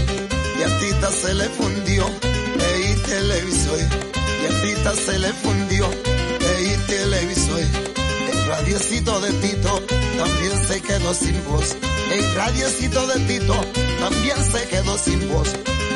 Y 0.58 0.62
a 0.62 0.78
Tita 0.78 1.10
se 1.12 1.32
le 1.34 1.48
fundió, 1.50 2.06
ey 2.06 2.94
televisor. 3.06 3.78
Y 3.78 4.46
a 4.46 4.62
Tita 4.62 4.94
se 4.96 5.18
le 5.18 5.32
fundió, 5.32 5.88
ey 5.88 6.76
televisor. 6.88 7.60
El 7.60 8.46
radiocito 8.48 9.20
de 9.20 9.30
Tito 9.34 9.82
también 10.18 10.66
se 10.66 10.80
quedó 10.82 11.14
sin 11.14 11.44
voz, 11.44 11.76
el 12.10 12.34
radiocito 12.34 13.06
de 13.06 13.20
Tito 13.20 13.54
también 14.00 14.36
se 14.52 14.68
quedó 14.68 14.98
sin 14.98 15.28
voz. 15.28 15.50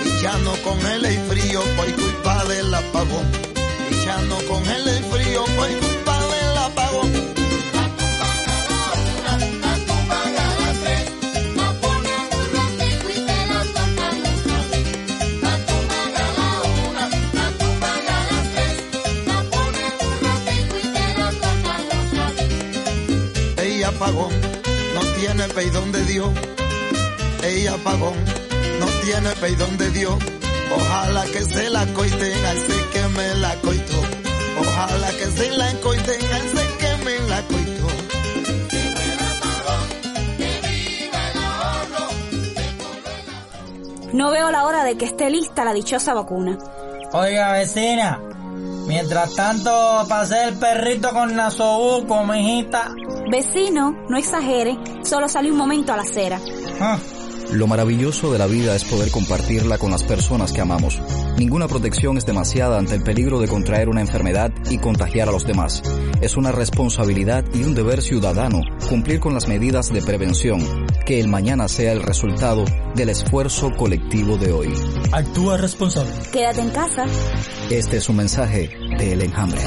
Y 0.05 0.23
ya 0.23 0.39
no 0.39 0.53
con 0.63 0.79
el 0.87 1.19
frío 1.29 1.63
por 1.77 1.93
culpa 1.97 2.45
del 2.45 2.73
apagón. 2.73 3.29
Ya 4.05 4.19
no 4.23 4.37
congela 4.49 4.97
el 4.97 5.05
frío, 5.05 5.45
pues 5.57 5.77
culpable 5.77 6.10
Ella 24.01 24.07
apagón, 24.09 24.33
no 24.95 25.01
tiene 25.21 25.45
peidón 25.49 25.93
de 25.93 26.05
Dios. 26.07 26.31
Ella 27.45 27.75
apagón, 27.75 28.15
no 28.79 28.87
tiene 29.05 29.29
peidón 29.39 29.77
de 29.77 29.91
Dios. 29.91 30.15
Ojalá 30.75 31.25
que 31.27 31.45
se 31.45 31.69
la 31.69 31.85
coiten, 31.93 32.45
al 32.47 32.57
sé 32.57 32.85
que 32.95 33.09
me 33.09 33.35
la 33.35 33.55
coito. 33.57 34.03
Ojalá 34.59 35.11
que 35.11 35.27
se 35.27 35.51
la 35.51 35.73
coiten, 35.83 36.33
al 36.33 36.49
sé 36.49 36.67
que 36.79 37.05
me 37.05 37.29
la 37.29 37.43
coito. 37.43 37.87
No 44.15 44.31
veo 44.31 44.51
la 44.51 44.65
hora 44.65 44.85
de 44.85 44.97
que 44.97 45.05
esté 45.05 45.29
lista 45.29 45.63
la 45.63 45.75
dichosa 45.75 46.15
vacuna. 46.15 46.57
Oiga, 47.13 47.53
vecina, 47.53 48.19
mientras 48.91 49.37
tanto 49.37 50.05
pasé 50.09 50.49
el 50.49 50.55
perrito 50.55 51.11
con 51.11 51.37
nasobuco, 51.37 52.25
mijita. 52.25 52.93
Vecino, 53.31 53.95
no 54.09 54.19
exagere, 54.19 54.77
solo 55.05 55.29
salí 55.29 55.49
un 55.49 55.57
momento 55.57 55.93
a 55.93 55.97
la 55.97 56.03
acera. 56.03 56.41
Ah, 56.81 56.99
Lo 57.53 57.69
maravilloso 57.69 58.33
de 58.33 58.39
la 58.39 58.47
vida 58.47 58.75
es 58.75 58.85
poder 58.85 59.13
compartirla 59.13 59.79
con 59.79 59.93
las 59.93 60.03
personas 60.03 60.53
que 60.53 60.61
amamos. 60.61 61.01
Ninguna 61.37 61.69
protección 61.69 62.19
es 62.19 62.27
demasiada 62.27 62.79
ante 62.79 62.97
el 62.97 63.03
peligro 63.05 63.39
de 63.41 63.47
contraer 63.47 63.89
una 63.89 64.01
enfermedad 64.01 64.53
y 64.71 64.79
contagiar 64.79 65.29
a 65.29 65.33
los 65.33 65.47
demás. 65.47 65.83
Es 66.21 66.37
una 66.37 66.51
responsabilidad 66.51 67.45
y 67.55 67.63
un 67.63 67.75
deber 67.77 68.03
ciudadano 68.03 68.61
cumplir 68.89 69.21
con 69.21 69.35
las 69.35 69.47
medidas 69.47 69.93
de 69.93 70.03
prevención. 70.03 70.61
Que 71.05 71.21
el 71.21 71.29
mañana 71.29 71.69
sea 71.69 71.93
el 71.93 72.03
resultado 72.03 72.65
del 72.95 73.09
esfuerzo 73.09 73.71
colectivo 73.77 74.37
de 74.37 74.53
hoy. 74.53 74.73
Actúa 75.13 75.57
responsable. 75.57 76.13
Quédate 76.33 76.61
en 76.61 76.71
casa. 76.71 77.07
Este 77.71 77.97
es 77.97 78.09
un 78.09 78.17
mensaje 78.17 78.71
de 78.99 79.13
El 79.13 79.23
Enjambre. 79.23 79.61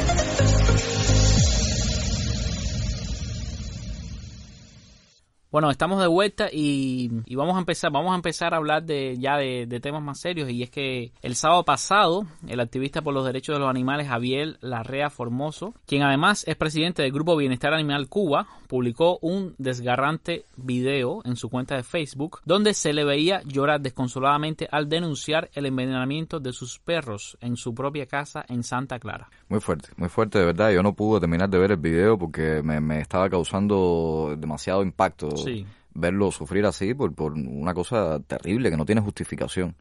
Bueno, 5.53 5.69
estamos 5.69 6.01
de 6.01 6.07
vuelta 6.07 6.49
y, 6.51 7.11
y 7.27 7.35
vamos 7.35 7.55
a 7.55 7.59
empezar, 7.59 7.91
vamos 7.91 8.11
a 8.13 8.15
empezar 8.15 8.55
a 8.55 8.57
hablar 8.57 8.85
de 8.85 9.19
ya 9.19 9.37
de, 9.37 9.67
temas 9.83 10.01
más 10.01 10.19
serios 10.19 10.49
y 10.49 10.63
es 10.63 10.71
que 10.71 11.11
el 11.21 11.35
sábado 11.35 11.63
pasado 11.63 12.25
el 12.47 12.59
activista 12.59 13.03
por 13.03 13.13
los 13.13 13.23
derechos 13.23 13.53
de 13.53 13.59
los 13.59 13.69
animales 13.69 14.07
Javier 14.07 14.57
Larrea 14.61 15.11
Formoso, 15.11 15.75
quien 15.85 16.01
además 16.01 16.43
es 16.47 16.55
presidente 16.55 17.03
del 17.03 17.11
grupo 17.11 17.37
Bienestar 17.37 17.71
Animal 17.71 18.09
Cuba, 18.09 18.47
publicó 18.67 19.19
un 19.21 19.53
desgarrante 19.59 20.45
video 20.57 21.21
en 21.23 21.35
su 21.35 21.49
cuenta 21.49 21.75
de 21.75 21.83
Facebook 21.83 22.39
donde 22.45 22.73
se 22.73 22.91
le 22.91 23.05
veía 23.05 23.43
llorar 23.43 23.79
desconsoladamente 23.79 24.67
al 24.71 24.89
denunciar 24.89 25.51
el 25.53 25.67
envenenamiento 25.67 26.39
de 26.39 26.51
sus 26.51 26.79
perros 26.79 27.37
en 27.41 27.57
su 27.57 27.75
propia 27.75 28.07
casa 28.07 28.43
en 28.49 28.63
Santa 28.63 28.97
Clara. 28.97 29.29
Muy 29.49 29.59
fuerte, 29.59 29.89
muy 29.97 30.09
fuerte, 30.09 30.39
de 30.39 30.45
verdad. 30.45 30.71
Yo 30.71 30.81
no 30.81 30.95
pude 30.95 31.19
terminar 31.19 31.47
de 31.47 31.59
ver 31.59 31.73
el 31.73 31.77
video 31.77 32.17
porque 32.17 32.63
me 32.63 32.99
estaba 32.99 33.29
causando 33.29 34.35
demasiado 34.35 34.81
impacto 34.81 35.42
Sí. 35.43 35.65
Verlo 35.93 36.31
sufrir 36.31 36.65
así 36.65 36.93
por, 36.93 37.13
por 37.13 37.33
una 37.33 37.73
cosa 37.73 38.19
terrible 38.19 38.69
que 38.69 38.77
no 38.77 38.85
tiene 38.85 39.01
justificación, 39.01 39.75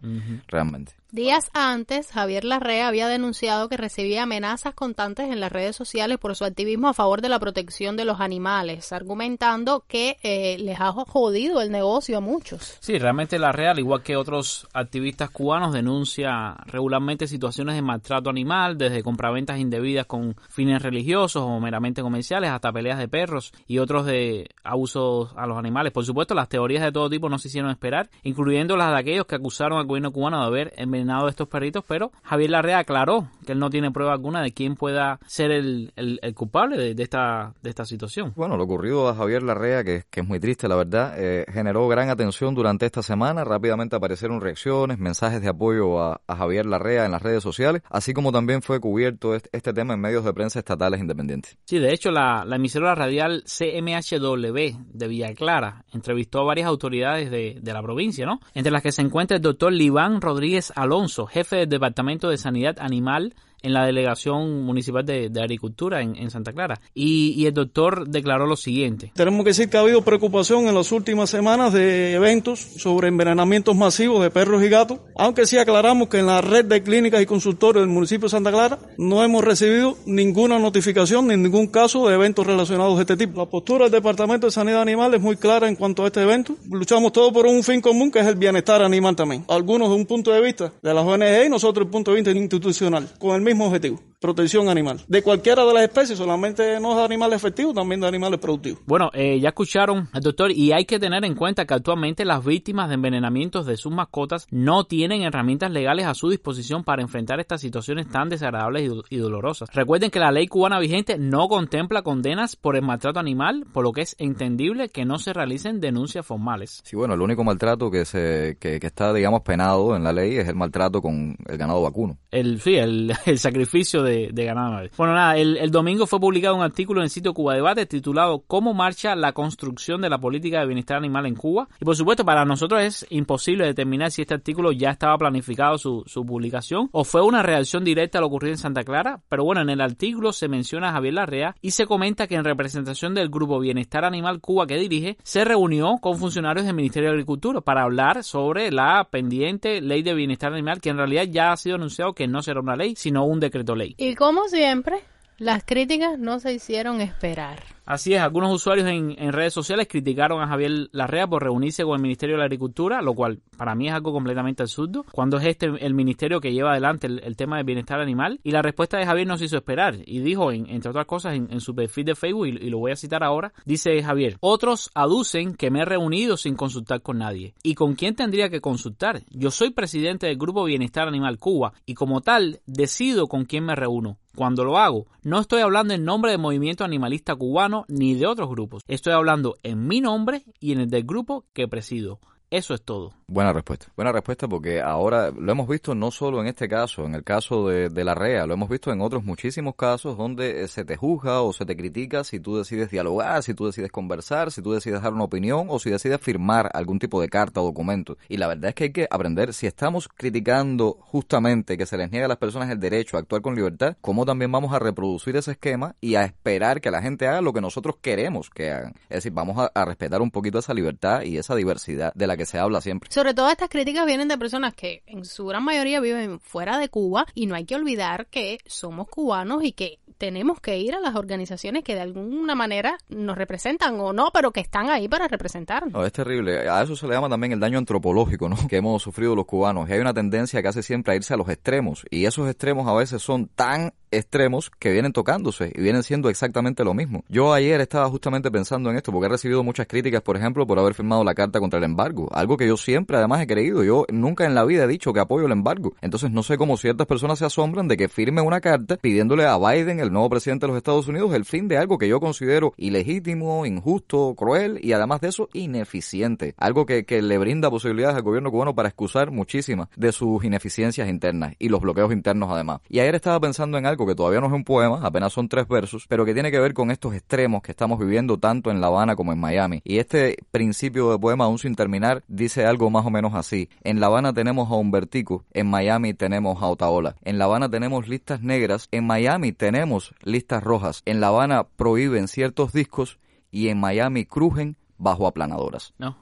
realmente. 0.48 0.92
Días 1.12 1.50
antes, 1.52 2.10
Javier 2.10 2.42
Larrea 2.42 2.88
había 2.88 3.06
denunciado 3.06 3.68
que 3.68 3.76
recibía 3.76 4.22
amenazas 4.22 4.72
constantes 4.72 5.28
en 5.28 5.40
las 5.40 5.52
redes 5.52 5.76
sociales 5.76 6.16
por 6.16 6.34
su 6.34 6.46
activismo 6.46 6.88
a 6.88 6.94
favor 6.94 7.20
de 7.20 7.28
la 7.28 7.38
protección 7.38 7.98
de 7.98 8.06
los 8.06 8.18
animales, 8.20 8.94
argumentando 8.94 9.84
que 9.86 10.16
eh, 10.22 10.56
les 10.58 10.80
ha 10.80 10.90
jodido 10.92 11.60
el 11.60 11.70
negocio 11.70 12.16
a 12.16 12.20
muchos. 12.22 12.78
Sí, 12.80 12.98
realmente 12.98 13.38
la 13.38 13.52
Real, 13.52 13.78
igual 13.78 14.02
que 14.02 14.16
otros 14.16 14.66
activistas 14.72 15.28
cubanos, 15.28 15.74
denuncia 15.74 16.56
regularmente 16.64 17.26
situaciones 17.26 17.74
de 17.74 17.82
maltrato 17.82 18.30
animal, 18.30 18.78
desde 18.78 19.02
compraventas 19.02 19.58
indebidas 19.58 20.06
con 20.06 20.34
fines 20.48 20.80
religiosos 20.80 21.42
o 21.42 21.60
meramente 21.60 22.00
comerciales, 22.00 22.48
hasta 22.48 22.72
peleas 22.72 22.98
de 22.98 23.08
perros 23.08 23.52
y 23.66 23.80
otros 23.80 24.06
de 24.06 24.48
abusos 24.64 25.34
a 25.36 25.46
los 25.46 25.58
animales. 25.58 25.92
Por 25.92 26.01
supuesto, 26.04 26.34
las 26.34 26.48
teorías 26.48 26.82
de 26.82 26.92
todo 26.92 27.08
tipo 27.10 27.28
no 27.28 27.38
se 27.38 27.48
hicieron 27.48 27.70
esperar, 27.70 28.08
incluyendo 28.22 28.76
las 28.76 28.90
de 28.92 28.98
aquellos 28.98 29.26
que 29.26 29.34
acusaron 29.36 29.78
al 29.78 29.86
gobierno 29.86 30.12
cubano 30.12 30.40
de 30.40 30.46
haber 30.46 30.72
envenenado 30.76 31.26
a 31.26 31.30
estos 31.30 31.48
perritos, 31.48 31.84
pero 31.86 32.12
Javier 32.22 32.50
Larrea 32.50 32.78
aclaró 32.78 33.28
que 33.46 33.52
él 33.52 33.58
no 33.58 33.70
tiene 33.70 33.90
prueba 33.90 34.12
alguna 34.12 34.42
de 34.42 34.52
quién 34.52 34.74
pueda 34.76 35.18
ser 35.26 35.50
el, 35.50 35.92
el- 35.96 36.18
el 36.22 36.34
culpable 36.34 36.76
de, 36.76 36.94
de 36.94 37.02
esta, 37.02 37.54
de 37.62 37.70
esta 37.70 37.84
situación. 37.84 38.32
Bueno, 38.36 38.56
lo 38.56 38.64
ocurrido 38.64 39.08
a 39.08 39.14
Javier 39.14 39.42
Larrea, 39.42 39.84
que, 39.84 40.04
que 40.10 40.20
es 40.20 40.26
muy 40.26 40.38
triste, 40.40 40.68
la 40.68 40.76
verdad, 40.76 41.14
eh, 41.16 41.44
generó 41.52 41.86
gran 41.88 42.08
atención 42.10 42.54
durante 42.54 42.86
esta 42.86 43.02
semana. 43.02 43.44
Rápidamente 43.44 43.96
aparecieron 43.96 44.40
reacciones, 44.40 44.98
mensajes 44.98 45.40
de 45.42 45.48
apoyo 45.48 46.00
a, 46.00 46.20
a 46.26 46.36
Javier 46.36 46.66
Larrea 46.66 47.04
en 47.04 47.12
las 47.12 47.22
redes 47.22 47.42
sociales, 47.42 47.82
así 47.90 48.12
como 48.12 48.32
también 48.32 48.62
fue 48.62 48.80
cubierto 48.80 49.34
este, 49.34 49.48
este 49.52 49.72
tema 49.72 49.94
en 49.94 50.00
medios 50.00 50.24
de 50.24 50.32
prensa 50.32 50.58
estatales 50.58 51.00
independientes. 51.00 51.56
Sí, 51.64 51.78
de 51.78 51.92
hecho, 51.92 52.10
la, 52.10 52.44
la 52.44 52.56
emisora 52.56 52.94
radial 52.94 53.44
CMHW 53.46 54.76
de 54.92 55.08
Villa 55.08 55.34
Clara 55.34 55.84
entrevistó 55.92 56.40
a 56.40 56.44
varias 56.44 56.68
autoridades 56.68 57.30
de, 57.30 57.58
de 57.60 57.72
la 57.72 57.82
provincia, 57.82 58.26
¿no? 58.26 58.40
Entre 58.54 58.72
las 58.72 58.82
que 58.82 58.92
se 58.92 59.02
encuentra 59.02 59.36
el 59.36 59.42
doctor 59.42 59.72
Liván 59.72 60.20
Rodríguez 60.20 60.72
Alonso, 60.74 61.26
jefe 61.26 61.56
del 61.56 61.68
Departamento 61.68 62.28
de 62.28 62.36
Sanidad 62.36 62.76
Animal 62.80 63.34
en 63.62 63.72
la 63.72 63.86
Delegación 63.86 64.62
Municipal 64.62 65.04
de, 65.04 65.28
de 65.28 65.40
Agricultura 65.40 66.02
en, 66.02 66.16
en 66.16 66.30
Santa 66.30 66.52
Clara. 66.52 66.80
Y, 66.94 67.34
y 67.36 67.46
el 67.46 67.54
doctor 67.54 68.08
declaró 68.08 68.46
lo 68.46 68.56
siguiente. 68.56 69.12
Tenemos 69.14 69.44
que 69.44 69.50
decir 69.50 69.68
que 69.68 69.76
ha 69.76 69.80
habido 69.80 70.02
preocupación 70.02 70.66
en 70.66 70.74
las 70.74 70.92
últimas 70.92 71.30
semanas 71.30 71.72
de 71.72 72.14
eventos 72.14 72.60
sobre 72.60 73.08
envenenamientos 73.08 73.76
masivos 73.76 74.22
de 74.22 74.30
perros 74.30 74.62
y 74.62 74.68
gatos, 74.68 75.00
aunque 75.16 75.46
sí 75.46 75.58
aclaramos 75.58 76.08
que 76.08 76.18
en 76.18 76.26
la 76.26 76.40
red 76.40 76.64
de 76.64 76.82
clínicas 76.82 77.22
y 77.22 77.26
consultorios 77.26 77.82
del 77.82 77.92
municipio 77.92 78.26
de 78.26 78.30
Santa 78.30 78.50
Clara 78.50 78.78
no 78.98 79.22
hemos 79.22 79.44
recibido 79.44 79.96
ninguna 80.06 80.58
notificación 80.58 81.28
ni 81.28 81.36
ningún 81.36 81.66
caso 81.66 82.08
de 82.08 82.14
eventos 82.14 82.46
relacionados 82.46 82.96
de 82.96 83.02
este 83.02 83.16
tipo. 83.16 83.40
La 83.40 83.48
postura 83.48 83.84
del 83.84 83.92
Departamento 83.92 84.46
de 84.46 84.50
Sanidad 84.52 84.82
Animal 84.82 85.14
es 85.14 85.20
muy 85.20 85.36
clara 85.36 85.68
en 85.68 85.76
cuanto 85.76 86.04
a 86.04 86.06
este 86.08 86.22
evento. 86.22 86.56
Luchamos 86.70 87.12
todos 87.12 87.32
por 87.32 87.46
un 87.46 87.62
fin 87.62 87.80
común 87.80 88.10
que 88.10 88.20
es 88.20 88.26
el 88.26 88.36
bienestar 88.36 88.82
animal 88.82 89.16
también. 89.16 89.44
Algunos 89.48 89.88
de 89.88 89.94
un 89.94 90.06
punto 90.06 90.32
de 90.32 90.40
vista 90.40 90.72
de 90.82 90.94
las 90.94 91.04
ONG 91.04 91.46
y 91.46 91.48
nosotros 91.48 91.86
el 91.86 91.90
punto 91.90 92.10
de 92.10 92.16
vista 92.16 92.30
institucional, 92.30 93.08
con 93.18 93.34
el 93.34 93.42
mismo 93.54 93.66
objetivo, 93.66 94.00
protección 94.22 94.68
animal. 94.70 95.00
De 95.08 95.22
cualquiera 95.22 95.64
de 95.66 95.74
las 95.74 95.82
especies, 95.82 96.16
solamente 96.18 96.80
no 96.80 96.96
de 96.96 97.04
animales 97.04 97.36
efectivos, 97.36 97.74
también 97.74 98.00
de 98.00 98.06
animales 98.08 98.38
productivos. 98.40 98.80
Bueno, 98.86 99.10
eh, 99.12 99.38
ya 99.40 99.48
escucharon 99.50 100.08
al 100.12 100.22
doctor 100.22 100.50
y 100.52 100.72
hay 100.72 100.84
que 100.86 100.98
tener 100.98 101.24
en 101.24 101.34
cuenta 101.34 101.66
que 101.66 101.74
actualmente 101.74 102.24
las 102.24 102.44
víctimas 102.44 102.88
de 102.88 102.94
envenenamientos 102.94 103.66
de 103.66 103.76
sus 103.76 103.92
mascotas 103.92 104.46
no 104.50 104.84
tienen 104.84 105.22
herramientas 105.22 105.70
legales 105.72 106.06
a 106.06 106.14
su 106.14 106.30
disposición 106.30 106.84
para 106.84 107.02
enfrentar 107.02 107.40
estas 107.40 107.60
situaciones 107.60 108.08
tan 108.08 108.28
desagradables 108.28 108.84
y, 108.84 108.86
do- 108.88 109.04
y 109.10 109.16
dolorosas. 109.16 109.68
Recuerden 109.74 110.10
que 110.10 110.20
la 110.20 110.30
ley 110.30 110.46
cubana 110.46 110.78
vigente 110.78 111.18
no 111.18 111.48
contempla 111.48 112.02
condenas 112.02 112.54
por 112.56 112.76
el 112.76 112.82
maltrato 112.82 113.18
animal, 113.18 113.64
por 113.72 113.82
lo 113.84 113.92
que 113.92 114.02
es 114.02 114.14
entendible 114.18 114.88
que 114.88 115.04
no 115.04 115.18
se 115.18 115.32
realicen 115.32 115.80
denuncias 115.80 116.24
formales. 116.24 116.80
Sí, 116.84 116.94
bueno, 116.96 117.14
el 117.14 117.20
único 117.20 117.42
maltrato 117.42 117.90
que 117.90 118.04
se 118.04 118.56
que, 118.60 118.78
que 118.78 118.86
está, 118.86 119.12
digamos, 119.12 119.42
penado 119.42 119.96
en 119.96 120.04
la 120.04 120.12
ley 120.12 120.36
es 120.36 120.48
el 120.48 120.54
maltrato 120.54 121.00
con 121.02 121.36
el 121.48 121.58
ganado 121.58 121.82
vacuno. 121.82 122.16
El, 122.30 122.60
sí, 122.60 122.74
el, 122.76 123.12
el 123.26 123.38
sacrificio 123.38 124.02
de, 124.02 124.11
de 124.32 124.44
ganado. 124.44 124.88
Bueno, 124.96 125.14
nada, 125.14 125.36
el, 125.36 125.56
el 125.56 125.70
domingo 125.70 126.06
fue 126.06 126.20
publicado 126.20 126.56
un 126.56 126.62
artículo 126.62 127.00
en 127.00 127.04
el 127.04 127.10
sitio 127.10 127.34
Cuba 127.34 127.54
Debate 127.54 127.86
titulado 127.86 128.42
¿Cómo 128.46 128.74
marcha 128.74 129.14
la 129.14 129.32
construcción 129.32 130.00
de 130.00 130.10
la 130.10 130.18
política 130.18 130.60
de 130.60 130.66
bienestar 130.66 130.96
animal 130.96 131.26
en 131.26 131.34
Cuba? 131.34 131.68
Y 131.80 131.84
por 131.84 131.96
supuesto, 131.96 132.24
para 132.24 132.44
nosotros 132.44 132.82
es 132.82 133.06
imposible 133.10 133.66
determinar 133.66 134.10
si 134.10 134.22
este 134.22 134.34
artículo 134.34 134.72
ya 134.72 134.90
estaba 134.90 135.18
planificado 135.18 135.78
su, 135.78 136.02
su 136.06 136.24
publicación 136.24 136.88
o 136.92 137.04
fue 137.04 137.22
una 137.22 137.42
reacción 137.42 137.84
directa 137.84 138.18
a 138.18 138.20
lo 138.20 138.28
ocurrido 138.28 138.52
en 138.52 138.58
Santa 138.58 138.82
Clara. 138.82 139.20
Pero 139.28 139.44
bueno, 139.44 139.60
en 139.62 139.70
el 139.70 139.80
artículo 139.80 140.32
se 140.32 140.48
menciona 140.48 140.90
a 140.90 140.92
Javier 140.92 141.14
Larrea 141.14 141.54
y 141.60 141.72
se 141.72 141.86
comenta 141.86 142.26
que 142.26 142.34
en 142.34 142.44
representación 142.44 143.14
del 143.14 143.28
grupo 143.28 143.58
Bienestar 143.58 144.04
Animal 144.04 144.40
Cuba 144.40 144.66
que 144.66 144.76
dirige, 144.76 145.16
se 145.22 145.44
reunió 145.44 145.98
con 146.00 146.18
funcionarios 146.18 146.66
del 146.66 146.74
Ministerio 146.74 147.10
de 147.10 147.14
Agricultura 147.14 147.60
para 147.60 147.82
hablar 147.82 148.24
sobre 148.24 148.70
la 148.70 149.08
pendiente 149.10 149.80
ley 149.80 150.02
de 150.02 150.14
bienestar 150.14 150.52
animal 150.52 150.80
que 150.80 150.90
en 150.90 150.96
realidad 150.96 151.24
ya 151.30 151.52
ha 151.52 151.56
sido 151.56 151.76
anunciado 151.76 152.14
que 152.14 152.26
no 152.26 152.42
será 152.42 152.60
una 152.60 152.76
ley, 152.76 152.94
sino 152.96 153.24
un 153.24 153.40
decreto 153.40 153.74
ley. 153.74 153.94
Y 154.04 154.16
como 154.16 154.48
siempre, 154.48 155.04
las 155.38 155.62
críticas 155.62 156.18
no 156.18 156.40
se 156.40 156.52
hicieron 156.52 157.00
esperar. 157.00 157.62
Así 157.84 158.14
es, 158.14 158.20
algunos 158.20 158.52
usuarios 158.54 158.86
en, 158.88 159.14
en 159.18 159.32
redes 159.32 159.52
sociales 159.52 159.88
criticaron 159.88 160.40
a 160.40 160.46
Javier 160.46 160.88
Larrea 160.92 161.26
por 161.26 161.42
reunirse 161.42 161.82
con 161.84 161.96
el 161.96 162.02
Ministerio 162.02 162.36
de 162.36 162.38
la 162.38 162.44
Agricultura, 162.44 163.02
lo 163.02 163.12
cual 163.14 163.40
para 163.56 163.74
mí 163.74 163.88
es 163.88 163.94
algo 163.94 164.12
completamente 164.12 164.62
absurdo, 164.62 165.04
cuando 165.10 165.38
es 165.38 165.46
este 165.46 165.66
el 165.66 165.92
ministerio 165.94 166.40
que 166.40 166.52
lleva 166.52 166.70
adelante 166.72 167.08
el, 167.08 167.36
tema 167.36 167.56
del 167.56 167.66
bienestar 167.66 168.00
animal. 168.00 168.38
Y 168.44 168.52
la 168.52 168.62
respuesta 168.62 168.98
de 168.98 169.06
Javier 169.06 169.26
no 169.26 169.36
se 169.36 169.46
hizo 169.46 169.56
esperar 169.56 169.96
y 170.06 170.20
dijo, 170.20 170.52
en- 170.52 170.68
entre 170.70 170.90
otras 170.90 171.06
cosas, 171.06 171.34
en, 171.34 171.48
en 171.50 171.60
su 171.60 171.74
perfil 171.74 172.04
de 172.04 172.14
Facebook, 172.14 172.46
y, 172.46 172.50
y 172.50 172.70
lo 172.70 172.78
voy 172.78 172.92
a 172.92 172.96
citar 172.96 173.24
ahora, 173.24 173.52
dice 173.64 174.00
Javier, 174.02 174.36
otros 174.40 174.90
aducen 174.94 175.54
que 175.54 175.70
me 175.70 175.80
he 175.80 175.84
reunido 175.84 176.36
sin 176.36 176.54
consultar 176.54 177.02
con 177.02 177.18
nadie. 177.18 177.54
¿Y 177.64 177.74
con 177.74 177.94
quién 177.94 178.14
tendría 178.14 178.48
que 178.48 178.60
consultar? 178.60 179.22
Yo 179.30 179.50
soy 179.50 179.70
presidente 179.70 180.26
del 180.28 180.38
Grupo 180.38 180.64
Bienestar 180.64 181.08
Animal 181.08 181.38
Cuba 181.38 181.72
y 181.84 181.94
como 181.94 182.20
tal 182.20 182.60
decido 182.66 183.26
con 183.26 183.44
quién 183.44 183.64
me 183.64 183.74
reúno. 183.74 184.18
Cuando 184.34 184.64
lo 184.64 184.78
hago, 184.78 185.06
no 185.22 185.38
estoy 185.38 185.60
hablando 185.60 185.92
en 185.92 186.04
nombre 186.04 186.30
del 186.30 186.40
movimiento 186.40 186.84
animalista 186.84 187.36
cubano 187.36 187.84
ni 187.88 188.14
de 188.14 188.26
otros 188.26 188.48
grupos. 188.48 188.82
Estoy 188.88 189.12
hablando 189.12 189.56
en 189.62 189.86
mi 189.86 190.00
nombre 190.00 190.44
y 190.58 190.72
en 190.72 190.80
el 190.80 190.88
del 190.88 191.04
grupo 191.04 191.44
que 191.52 191.68
presido. 191.68 192.18
Eso 192.52 192.74
es 192.74 192.82
todo. 192.82 193.14
Buena 193.26 193.54
respuesta. 193.54 193.86
Buena 193.96 194.12
respuesta 194.12 194.46
porque 194.46 194.82
ahora 194.82 195.30
lo 195.30 195.52
hemos 195.52 195.66
visto 195.66 195.94
no 195.94 196.10
solo 196.10 196.42
en 196.42 196.48
este 196.48 196.68
caso, 196.68 197.06
en 197.06 197.14
el 197.14 197.24
caso 197.24 197.66
de, 197.66 197.88
de, 197.88 198.04
la 198.04 198.14
REA, 198.14 198.44
lo 198.44 198.52
hemos 198.52 198.68
visto 198.68 198.92
en 198.92 199.00
otros 199.00 199.24
muchísimos 199.24 199.74
casos 199.74 200.18
donde 200.18 200.62
eh, 200.62 200.68
se 200.68 200.84
te 200.84 200.98
juzga 200.98 201.40
o 201.40 201.54
se 201.54 201.64
te 201.64 201.74
critica 201.74 202.24
si 202.24 202.40
tú 202.40 202.58
decides 202.58 202.90
dialogar, 202.90 203.42
si 203.42 203.54
tú 203.54 203.64
decides 203.64 203.90
conversar, 203.90 204.52
si 204.52 204.60
tú 204.60 204.72
decides 204.72 205.00
dar 205.00 205.14
una 205.14 205.24
opinión 205.24 205.68
o 205.70 205.78
si 205.78 205.88
decides 205.88 206.20
firmar 206.20 206.68
algún 206.74 206.98
tipo 206.98 207.22
de 207.22 207.30
carta 207.30 207.62
o 207.62 207.64
documento. 207.64 208.18
Y 208.28 208.36
la 208.36 208.48
verdad 208.48 208.68
es 208.68 208.74
que 208.74 208.84
hay 208.84 208.92
que 208.92 209.08
aprender, 209.10 209.54
si 209.54 209.66
estamos 209.66 210.06
criticando 210.08 210.98
justamente 211.00 211.78
que 211.78 211.86
se 211.86 211.96
les 211.96 212.10
niega 212.10 212.26
a 212.26 212.28
las 212.28 212.36
personas 212.36 212.68
el 212.68 212.78
derecho 212.78 213.16
a 213.16 213.20
actuar 213.20 213.40
con 213.40 213.54
libertad, 213.54 213.96
cómo 214.02 214.26
también 214.26 214.52
vamos 214.52 214.74
a 214.74 214.78
reproducir 214.78 215.36
ese 215.36 215.52
esquema 215.52 215.96
y 216.02 216.16
a 216.16 216.24
esperar 216.24 216.82
que 216.82 216.90
la 216.90 217.00
gente 217.00 217.26
haga 217.26 217.40
lo 217.40 217.54
que 217.54 217.62
nosotros 217.62 217.96
queremos 218.02 218.50
que 218.50 218.70
hagan. 218.70 218.92
Es 219.04 219.18
decir, 219.18 219.32
vamos 219.32 219.56
a, 219.56 219.70
a 219.74 219.86
respetar 219.86 220.20
un 220.20 220.30
poquito 220.30 220.58
esa 220.58 220.74
libertad 220.74 221.22
y 221.22 221.38
esa 221.38 221.54
diversidad 221.54 222.12
de 222.12 222.26
la 222.26 222.36
que 222.36 222.41
se 222.46 222.58
habla 222.58 222.80
siempre. 222.80 223.10
Sobre 223.10 223.34
todo 223.34 223.48
estas 223.48 223.68
críticas 223.68 224.06
vienen 224.06 224.28
de 224.28 224.38
personas 224.38 224.74
que 224.74 225.02
en 225.06 225.24
su 225.24 225.46
gran 225.46 225.64
mayoría 225.64 226.00
viven 226.00 226.40
fuera 226.40 226.78
de 226.78 226.88
Cuba 226.88 227.26
y 227.34 227.46
no 227.46 227.54
hay 227.54 227.64
que 227.64 227.74
olvidar 227.74 228.26
que 228.26 228.58
somos 228.66 229.08
cubanos 229.08 229.64
y 229.64 229.72
que 229.72 229.98
tenemos 230.18 230.60
que 230.60 230.78
ir 230.78 230.94
a 230.94 231.00
las 231.00 231.16
organizaciones 231.16 231.82
que 231.82 231.94
de 231.94 232.00
alguna 232.00 232.54
manera 232.54 232.96
nos 233.08 233.36
representan 233.36 233.98
o 233.98 234.12
no, 234.12 234.30
pero 234.32 234.52
que 234.52 234.60
están 234.60 234.88
ahí 234.88 235.08
para 235.08 235.26
representarnos. 235.26 235.92
No, 235.92 236.04
es 236.04 236.12
terrible. 236.12 236.68
A 236.68 236.82
eso 236.82 236.94
se 236.94 237.08
le 237.08 237.14
llama 237.14 237.28
también 237.28 237.52
el 237.52 237.60
daño 237.60 237.78
antropológico, 237.78 238.48
¿no? 238.48 238.56
Que 238.68 238.76
hemos 238.76 239.02
sufrido 239.02 239.34
los 239.34 239.46
cubanos. 239.46 239.88
Y 239.88 239.94
hay 239.94 240.00
una 240.00 240.14
tendencia 240.14 240.62
casi 240.62 240.82
siempre 240.82 241.12
a 241.12 241.16
irse 241.16 241.34
a 241.34 241.36
los 241.36 241.48
extremos. 241.48 242.04
Y 242.08 242.24
esos 242.24 242.48
extremos 242.48 242.86
a 242.86 242.94
veces 242.94 243.20
son 243.20 243.48
tan 243.48 243.92
extremos 244.12 244.70
que 244.78 244.92
vienen 244.92 245.12
tocándose 245.12 245.72
y 245.74 245.80
vienen 245.80 246.02
siendo 246.02 246.28
exactamente 246.28 246.84
lo 246.84 246.94
mismo. 246.94 247.24
Yo 247.28 247.52
ayer 247.52 247.80
estaba 247.80 248.08
justamente 248.08 248.50
pensando 248.50 248.90
en 248.90 248.96
esto 248.96 249.10
porque 249.10 249.26
he 249.26 249.30
recibido 249.30 249.64
muchas 249.64 249.86
críticas, 249.86 250.22
por 250.22 250.36
ejemplo, 250.36 250.66
por 250.66 250.78
haber 250.78 250.94
firmado 250.94 251.24
la 251.24 251.34
carta 251.34 251.58
contra 251.60 251.78
el 251.78 251.84
embargo, 251.84 252.28
algo 252.32 252.56
que 252.56 252.66
yo 252.66 252.76
siempre 252.76 253.16
además 253.16 253.40
he 253.40 253.46
creído. 253.46 253.82
Yo 253.82 254.04
nunca 254.10 254.44
en 254.44 254.54
la 254.54 254.64
vida 254.64 254.84
he 254.84 254.88
dicho 254.88 255.12
que 255.12 255.20
apoyo 255.20 255.46
el 255.46 255.52
embargo. 255.52 255.94
Entonces 256.00 256.30
no 256.30 256.42
sé 256.42 256.56
cómo 256.56 256.76
ciertas 256.76 257.06
personas 257.06 257.38
se 257.38 257.44
asombran 257.44 257.88
de 257.88 257.96
que 257.96 258.08
firme 258.08 258.40
una 258.40 258.60
carta 258.60 258.96
pidiéndole 258.96 259.44
a 259.46 259.58
Biden, 259.58 260.00
el 260.00 260.12
nuevo 260.12 260.30
presidente 260.30 260.66
de 260.66 260.68
los 260.68 260.76
Estados 260.76 261.08
Unidos, 261.08 261.34
el 261.34 261.44
fin 261.44 261.68
de 261.68 261.78
algo 261.78 261.98
que 261.98 262.08
yo 262.08 262.20
considero 262.20 262.74
ilegítimo, 262.76 263.66
injusto, 263.66 264.34
cruel 264.36 264.78
y 264.82 264.92
además 264.92 265.20
de 265.20 265.28
eso 265.28 265.48
ineficiente. 265.52 266.54
Algo 266.58 266.86
que, 266.86 267.04
que 267.04 267.22
le 267.22 267.38
brinda 267.38 267.70
posibilidades 267.70 268.16
al 268.16 268.22
gobierno 268.22 268.50
cubano 268.50 268.74
para 268.74 268.88
excusar 268.88 269.30
muchísimas 269.30 269.88
de 269.96 270.12
sus 270.12 270.44
ineficiencias 270.44 271.08
internas 271.08 271.54
y 271.58 271.68
los 271.68 271.80
bloqueos 271.80 272.12
internos 272.12 272.50
además. 272.50 272.80
Y 272.88 273.00
ayer 273.00 273.14
estaba 273.14 273.40
pensando 273.40 273.78
en 273.78 273.86
algo 273.86 274.01
que 274.06 274.14
todavía 274.14 274.40
no 274.40 274.46
es 274.46 274.52
un 274.52 274.64
poema, 274.64 275.00
apenas 275.02 275.32
son 275.32 275.48
tres 275.48 275.68
versos, 275.68 276.06
pero 276.08 276.24
que 276.24 276.34
tiene 276.34 276.50
que 276.50 276.58
ver 276.58 276.74
con 276.74 276.90
estos 276.90 277.14
extremos 277.14 277.62
que 277.62 277.72
estamos 277.72 277.98
viviendo 277.98 278.38
tanto 278.38 278.70
en 278.70 278.80
La 278.80 278.88
Habana 278.88 279.16
como 279.16 279.32
en 279.32 279.40
Miami. 279.40 279.80
Y 279.84 279.98
este 279.98 280.36
principio 280.50 281.10
de 281.10 281.18
poema, 281.18 281.44
aún 281.44 281.58
sin 281.58 281.74
terminar, 281.74 282.22
dice 282.28 282.66
algo 282.66 282.90
más 282.90 283.06
o 283.06 283.10
menos 283.10 283.34
así. 283.34 283.68
En 283.82 284.00
La 284.00 284.06
Habana 284.06 284.32
tenemos 284.32 284.70
a 284.70 284.74
Humbertico, 284.74 285.44
en 285.52 285.68
Miami 285.68 286.14
tenemos 286.14 286.62
a 286.62 286.66
Otaola. 286.66 287.16
En 287.22 287.38
La 287.38 287.44
Habana 287.44 287.68
tenemos 287.68 288.08
listas 288.08 288.42
negras, 288.42 288.88
en 288.90 289.06
Miami 289.06 289.52
tenemos 289.52 290.14
listas 290.22 290.62
rojas. 290.62 291.02
En 291.04 291.20
La 291.20 291.28
Habana 291.28 291.64
prohíben 291.64 292.28
ciertos 292.28 292.72
discos 292.72 293.18
y 293.50 293.68
en 293.68 293.78
Miami 293.78 294.24
crujen 294.24 294.76
bajo 294.98 295.26
aplanadoras. 295.26 295.92
No, 295.98 296.16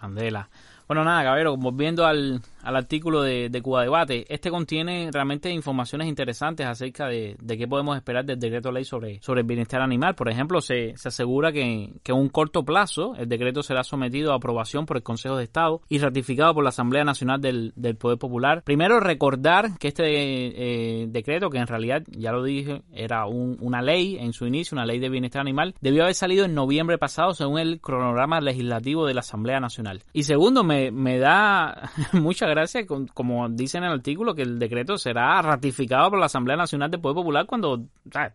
candela. 0.00 0.48
Bueno, 0.88 1.04
nada, 1.04 1.24
Cabero, 1.24 1.56
volviendo 1.56 2.04
al, 2.04 2.42
al 2.62 2.76
artículo 2.76 3.22
de, 3.22 3.62
Cuba 3.62 3.82
Debate, 3.82 4.24
este 4.28 4.50
contiene 4.50 5.10
realmente 5.12 5.50
informaciones 5.50 6.08
interesantes 6.08 6.66
acerca 6.66 7.06
de, 7.06 7.36
de, 7.40 7.58
qué 7.58 7.68
podemos 7.68 7.96
esperar 7.96 8.24
del 8.24 8.40
decreto 8.40 8.72
ley 8.72 8.84
sobre, 8.84 9.20
sobre 9.22 9.42
el 9.42 9.46
bienestar 9.46 9.80
animal. 9.80 10.14
Por 10.14 10.28
ejemplo, 10.28 10.60
se, 10.60 10.96
se 10.96 11.08
asegura 11.08 11.52
que, 11.52 11.92
que 12.02 12.12
en 12.12 12.18
un 12.18 12.28
corto 12.28 12.64
plazo 12.64 13.14
el 13.16 13.28
decreto 13.28 13.62
será 13.62 13.84
sometido 13.84 14.32
a 14.32 14.36
aprobación 14.36 14.86
por 14.86 14.96
el 14.96 15.02
Consejo 15.02 15.36
de 15.36 15.44
Estado 15.44 15.82
y 15.88 15.98
ratificado 15.98 16.54
por 16.54 16.64
la 16.64 16.70
Asamblea 16.70 17.04
Nacional 17.04 17.40
del, 17.40 17.72
del 17.76 17.96
Poder 17.96 18.18
Popular. 18.18 18.62
Primero, 18.64 19.00
recordar 19.00 19.78
que 19.78 19.88
este 19.88 20.04
eh, 20.06 21.06
decreto, 21.08 21.50
que 21.50 21.58
en 21.58 21.66
realidad, 21.66 22.02
ya 22.08 22.32
lo 22.32 22.42
dije, 22.42 22.82
era 22.92 23.26
un, 23.26 23.56
una 23.60 23.82
ley 23.82 24.16
en 24.18 24.32
su 24.32 24.46
inicio, 24.46 24.74
una 24.74 24.86
ley 24.86 24.98
de 24.98 25.08
bienestar 25.08 25.40
animal, 25.40 25.74
debió 25.80 26.02
haber 26.02 26.14
salido 26.14 26.44
en 26.44 26.54
noviembre 26.54 26.98
pasado 26.98 27.34
según 27.34 27.58
el 27.58 27.80
cronograma 27.80 28.40
legislativo 28.40 29.06
de 29.06 29.14
la 29.14 29.20
Asamblea 29.20 29.60
Nacional. 29.60 30.02
Y 30.12 30.24
segundo, 30.24 30.64
me, 30.64 30.90
me 30.90 31.18
da 31.18 31.90
mucha 32.12 32.46
gracia, 32.54 32.86
como 32.86 33.48
dice 33.48 33.78
en 33.78 33.84
el 33.84 33.92
artículo, 33.92 34.34
que 34.34 34.42
el 34.42 34.58
decreto 34.58 34.98
será 34.98 35.40
ratificado 35.42 36.10
por 36.10 36.18
la 36.18 36.26
Asamblea 36.26 36.56
Nacional 36.56 36.90
del 36.90 37.00
Poder 37.00 37.16
Popular 37.16 37.46
cuando 37.46 37.84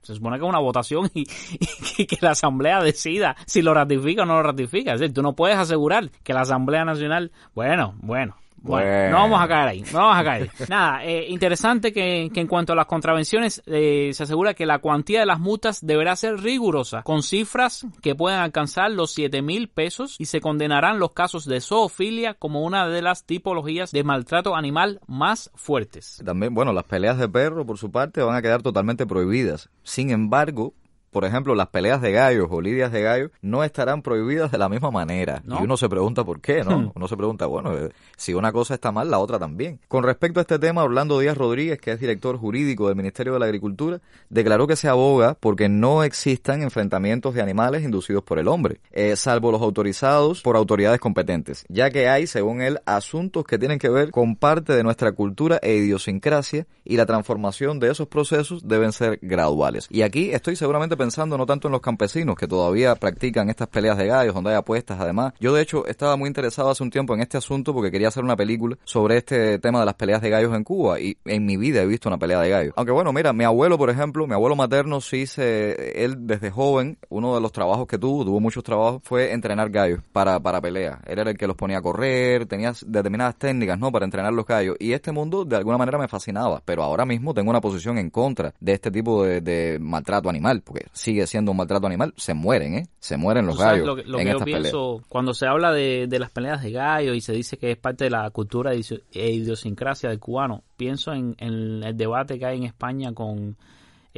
se 0.01 0.15
supone 0.15 0.37
que 0.37 0.43
es 0.43 0.49
una 0.49 0.59
votación 0.59 1.09
y, 1.13 1.21
y, 1.97 2.05
que 2.05 2.17
la 2.21 2.31
Asamblea 2.31 2.81
decida 2.81 3.35
si 3.45 3.61
lo 3.61 3.73
ratifica 3.73 4.23
o 4.23 4.25
no 4.25 4.35
lo 4.35 4.43
ratifica. 4.43 4.93
Es 4.93 4.99
decir, 4.99 5.13
tú 5.13 5.21
no 5.21 5.35
puedes 5.35 5.57
asegurar 5.57 6.09
que 6.23 6.33
la 6.33 6.41
Asamblea 6.41 6.85
Nacional, 6.85 7.31
bueno, 7.53 7.95
bueno, 8.01 8.35
bueno, 8.61 8.87
bueno, 8.87 9.09
no 9.09 9.17
vamos 9.17 9.41
a 9.41 9.47
caer 9.47 9.67
ahí, 9.69 9.83
no 9.91 9.99
vamos 9.99 10.17
a 10.17 10.23
caer. 10.23 10.51
Nada, 10.69 11.05
eh, 11.05 11.25
interesante 11.29 11.93
que, 11.93 12.29
que, 12.33 12.41
en 12.41 12.47
cuanto 12.47 12.73
a 12.73 12.75
las 12.75 12.85
contravenciones 12.85 13.61
eh, 13.65 14.11
se 14.13 14.23
asegura 14.23 14.53
que 14.53 14.65
la 14.65 14.79
cuantía 14.79 15.19
de 15.19 15.25
las 15.25 15.39
multas 15.39 15.85
deberá 15.85 16.15
ser 16.15 16.39
rigurosa, 16.39 17.03
con 17.03 17.23
cifras 17.23 17.85
que 18.01 18.15
puedan 18.15 18.41
alcanzar 18.41 18.91
los 18.91 19.11
7 19.13 19.41
mil 19.41 19.69
pesos 19.69 20.15
y 20.19 20.25
se 20.25 20.41
condenarán 20.41 20.99
los 20.99 21.11
casos 21.11 21.45
de 21.45 21.61
zoofilia 21.61 22.33
como 22.33 22.63
una 22.63 22.87
de 22.87 23.01
las 23.01 23.25
tipologías 23.25 23.91
de 23.91 24.03
maltrato 24.03 24.55
animal 24.55 24.99
más 25.07 25.51
fuertes. 25.55 26.21
También, 26.25 26.53
bueno, 26.53 26.73
las 26.73 26.85
peleas 26.85 27.17
de 27.17 27.29
perro 27.29 27.65
por 27.65 27.77
su 27.77 27.91
parte 27.91 28.21
van 28.21 28.35
a 28.35 28.41
quedar 28.41 28.61
totalmente 28.61 29.05
prohibidas. 29.05 29.69
Sin 29.83 30.09
embargo, 30.09 30.73
por 31.11 31.25
ejemplo, 31.25 31.55
las 31.55 31.67
peleas 31.67 32.01
de 32.01 32.11
gallos 32.11 32.47
o 32.49 32.61
lidias 32.61 32.91
de 32.91 33.01
gallos 33.01 33.31
no 33.41 33.63
estarán 33.63 34.01
prohibidas 34.01 34.51
de 34.51 34.57
la 34.57 34.69
misma 34.69 34.91
manera. 34.91 35.41
¿No? 35.45 35.59
Y 35.59 35.63
uno 35.63 35.77
se 35.77 35.89
pregunta 35.89 36.23
por 36.23 36.41
qué, 36.41 36.63
¿no? 36.63 36.91
uno 36.95 37.07
se 37.07 37.17
pregunta, 37.17 37.45
bueno, 37.45 37.75
eh, 37.77 37.91
si 38.15 38.33
una 38.33 38.51
cosa 38.51 38.73
está 38.73 38.91
mal, 38.91 39.09
la 39.09 39.19
otra 39.19 39.39
también. 39.39 39.79
Con 39.87 40.03
respecto 40.03 40.39
a 40.39 40.41
este 40.41 40.59
tema, 40.59 40.83
Orlando 40.83 41.19
Díaz 41.19 41.37
Rodríguez, 41.37 41.79
que 41.79 41.91
es 41.91 41.99
director 41.99 42.37
jurídico 42.37 42.87
del 42.87 42.95
Ministerio 42.95 43.33
de 43.33 43.39
la 43.39 43.45
Agricultura, 43.45 44.01
declaró 44.29 44.67
que 44.67 44.75
se 44.75 44.87
aboga 44.87 45.35
porque 45.39 45.69
no 45.69 46.03
existan 46.03 46.61
enfrentamientos 46.61 47.33
de 47.33 47.41
animales 47.41 47.83
inducidos 47.83 48.23
por 48.23 48.39
el 48.39 48.47
hombre, 48.47 48.79
eh, 48.91 49.15
salvo 49.15 49.51
los 49.51 49.61
autorizados 49.61 50.41
por 50.41 50.55
autoridades 50.55 50.99
competentes, 50.99 51.65
ya 51.69 51.89
que 51.89 52.09
hay, 52.09 52.27
según 52.27 52.61
él, 52.61 52.79
asuntos 52.85 53.45
que 53.45 53.57
tienen 53.57 53.79
que 53.79 53.89
ver 53.89 54.11
con 54.11 54.35
parte 54.35 54.73
de 54.73 54.83
nuestra 54.83 55.11
cultura 55.11 55.59
e 55.61 55.75
idiosincrasia 55.75 56.67
y 56.83 56.97
la 56.97 57.05
transformación 57.05 57.79
de 57.79 57.91
esos 57.91 58.07
procesos 58.07 58.67
deben 58.67 58.91
ser 58.91 59.19
graduales. 59.21 59.87
Y 59.89 60.01
aquí 60.01 60.31
estoy 60.31 60.55
seguramente 60.55 60.96
pensando 60.97 61.37
no 61.37 61.45
tanto 61.45 61.67
en 61.67 61.71
los 61.71 61.81
campesinos 61.81 62.35
que 62.35 62.47
todavía 62.47 62.95
practican 62.95 63.49
estas 63.49 63.67
peleas 63.67 63.97
de 63.97 64.07
gallos 64.07 64.33
donde 64.33 64.51
hay 64.51 64.55
apuestas 64.57 64.99
además. 64.99 65.33
Yo 65.39 65.53
de 65.53 65.61
hecho 65.61 65.85
estaba 65.87 66.15
muy 66.15 66.27
interesado 66.27 66.69
hace 66.69 66.83
un 66.83 66.89
tiempo 66.89 67.13
en 67.13 67.21
este 67.21 67.37
asunto 67.37 67.73
porque 67.73 67.91
quería 67.91 68.07
hacer 68.09 68.23
una 68.23 68.35
película 68.35 68.77
sobre 68.83 69.17
este 69.17 69.59
tema 69.59 69.79
de 69.79 69.85
las 69.85 69.95
peleas 69.95 70.21
de 70.21 70.29
gallos 70.29 70.53
en 70.53 70.63
Cuba 70.63 70.99
y 70.99 71.17
en 71.25 71.45
mi 71.45 71.57
vida 71.57 71.81
he 71.81 71.85
visto 71.85 72.09
una 72.09 72.17
pelea 72.17 72.41
de 72.41 72.49
gallos. 72.49 72.73
Aunque 72.75 72.91
bueno, 72.91 73.13
mira, 73.13 73.33
mi 73.33 73.43
abuelo 73.43 73.77
por 73.77 73.89
ejemplo, 73.89 74.27
mi 74.27 74.33
abuelo 74.33 74.55
materno 74.55 75.01
sí 75.01 75.27
se, 75.27 76.03
él 76.03 76.27
desde 76.27 76.51
joven, 76.51 76.97
uno 77.09 77.35
de 77.35 77.41
los 77.41 77.51
trabajos 77.51 77.87
que 77.87 77.97
tuvo, 77.97 78.25
tuvo 78.25 78.39
muchos 78.39 78.63
trabajos, 78.63 79.01
fue 79.03 79.31
entrenar 79.33 79.69
gallos 79.69 80.01
para, 80.11 80.39
para 80.39 80.59
pelea. 80.61 80.99
Él 81.05 81.19
era 81.19 81.31
el 81.31 81.37
que 81.37 81.47
los 81.47 81.55
ponía 81.55 81.77
a 81.77 81.81
correr, 81.81 82.45
tenía 82.45 82.73
determinadas 82.85 83.35
técnicas, 83.35 83.77
¿no? 83.77 83.91
Para 83.91 84.05
entrenar 84.05 84.33
los 84.33 84.45
gallos. 84.45 84.75
Y 84.79 84.93
este 84.93 85.11
mundo 85.11 85.45
de 85.45 85.55
alguna 85.55 85.77
manera 85.77 85.97
me 85.97 86.07
fascinaba, 86.07 86.61
pero 86.65 86.83
ahora 86.83 87.05
mismo 87.05 87.33
tengo 87.33 87.49
una 87.49 87.61
posición 87.61 87.97
en 87.97 88.09
contra 88.09 88.53
de 88.59 88.73
este 88.73 88.91
tipo 88.91 89.23
de 89.23 89.77
maltrato 89.79 90.29
animal, 90.29 90.61
porque 90.63 90.85
sigue 90.93 91.27
siendo 91.27 91.51
un 91.51 91.57
maltrato 91.57 91.87
animal, 91.87 92.13
se 92.17 92.33
mueren, 92.33 92.75
¿eh? 92.75 92.87
Se 92.99 93.17
mueren 93.17 93.45
los 93.45 93.57
gallos. 93.57 93.85
Lo, 93.85 93.95
lo 93.95 94.19
en 94.19 94.25
que 94.25 94.33
yo 94.33 94.39
pienso, 94.39 94.95
peleas. 94.95 95.07
cuando 95.09 95.33
se 95.33 95.47
habla 95.47 95.71
de, 95.71 96.07
de, 96.07 96.19
las 96.19 96.31
peleas 96.31 96.61
de 96.63 96.71
gallos 96.71 97.15
y 97.15 97.21
se 97.21 97.33
dice 97.33 97.57
que 97.57 97.71
es 97.71 97.77
parte 97.77 98.05
de 98.05 98.09
la 98.09 98.29
cultura 98.31 98.73
e 98.73 99.29
idiosincrasia 99.29 100.09
del 100.09 100.19
cubano, 100.19 100.63
pienso 100.75 101.13
en, 101.13 101.35
en 101.39 101.83
el 101.83 101.97
debate 101.97 102.39
que 102.39 102.45
hay 102.45 102.57
en 102.57 102.63
España 102.63 103.13
con. 103.13 103.57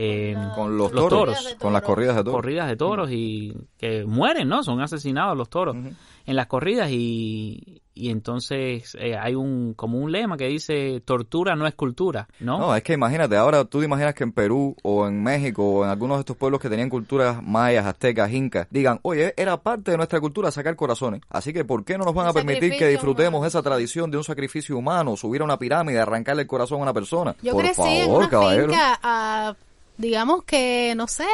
Eh, 0.02 0.34
con 0.56 0.78
los, 0.78 0.94
los 0.94 1.10
toros, 1.10 1.36
toros, 1.44 1.56
con 1.60 1.74
las 1.74 1.82
corridas 1.82 2.16
de 2.16 2.24
toros. 2.24 2.36
Corridas 2.36 2.70
de 2.70 2.78
toros 2.78 3.10
y 3.12 3.54
que 3.78 4.06
mueren, 4.06 4.48
¿no? 4.48 4.64
Son 4.64 4.80
asesinados 4.80 5.38
los 5.38 5.50
toros 5.50 5.76
uh 5.76 5.80
-huh. 5.80 5.96
en 6.26 6.36
las 6.38 6.48
corridas 6.48 6.90
y, 6.90 7.82
y 8.00 8.10
entonces 8.10 8.96
eh, 9.00 9.18
hay 9.18 9.36
un 9.36 9.74
como 9.74 9.98
un 10.00 10.12
lema 10.12 10.38
que 10.38 10.48
dice 10.48 11.02
tortura 11.04 11.56
no 11.56 11.68
es 11.68 11.76
cultura, 11.76 12.30
¿no? 12.40 12.58
No, 12.58 12.76
es 12.76 12.82
que 12.82 12.94
imagínate, 12.94 13.36
ahora 13.36 13.66
tú 13.66 13.80
te 13.80 13.86
imaginas 13.86 14.14
que 14.14 14.24
en 14.24 14.32
Perú 14.32 14.76
o 14.84 15.06
en 15.06 15.22
México 15.22 15.64
o 15.64 15.84
en 15.84 15.90
algunos 15.90 16.18
de 16.18 16.22
estos 16.22 16.38
pueblos 16.38 16.62
que 16.62 16.70
tenían 16.70 16.90
culturas 16.90 17.44
mayas, 17.44 17.86
aztecas, 17.86 18.32
incas, 18.32 18.68
digan, 18.70 19.00
oye, 19.02 19.34
era 19.36 19.58
parte 19.58 19.92
de 19.92 19.98
nuestra 19.98 20.22
cultura 20.22 20.50
sacar 20.50 20.76
corazones, 20.76 21.22
así 21.30 21.52
que 21.52 21.66
¿por 21.66 21.84
qué 21.84 21.98
no 21.98 22.06
nos 22.06 22.14
van 22.14 22.28
a 22.28 22.34
permitir 22.34 22.78
que 22.78 22.88
disfrutemos 22.88 23.40
humano. 23.40 23.48
esa 23.48 23.62
tradición 23.62 24.10
de 24.10 24.18
un 24.18 24.24
sacrificio 24.24 24.78
humano, 24.78 25.18
subir 25.18 25.42
a 25.42 25.44
una 25.44 25.60
pirámide, 25.60 26.00
arrancarle 26.00 26.44
el 26.44 26.48
corazón 26.48 26.80
a 26.80 26.84
una 26.84 26.94
persona? 26.94 27.36
Yo 27.42 27.54
Por 27.54 27.64
crecí 27.64 27.82
favor, 27.82 27.94
en 27.94 28.12
una 28.12 28.30
caballero. 28.30 28.70
finca 28.70 29.00
a, 29.04 29.56
digamos 29.98 30.44
que, 30.44 30.94
no 30.96 31.08
sé, 31.08 31.26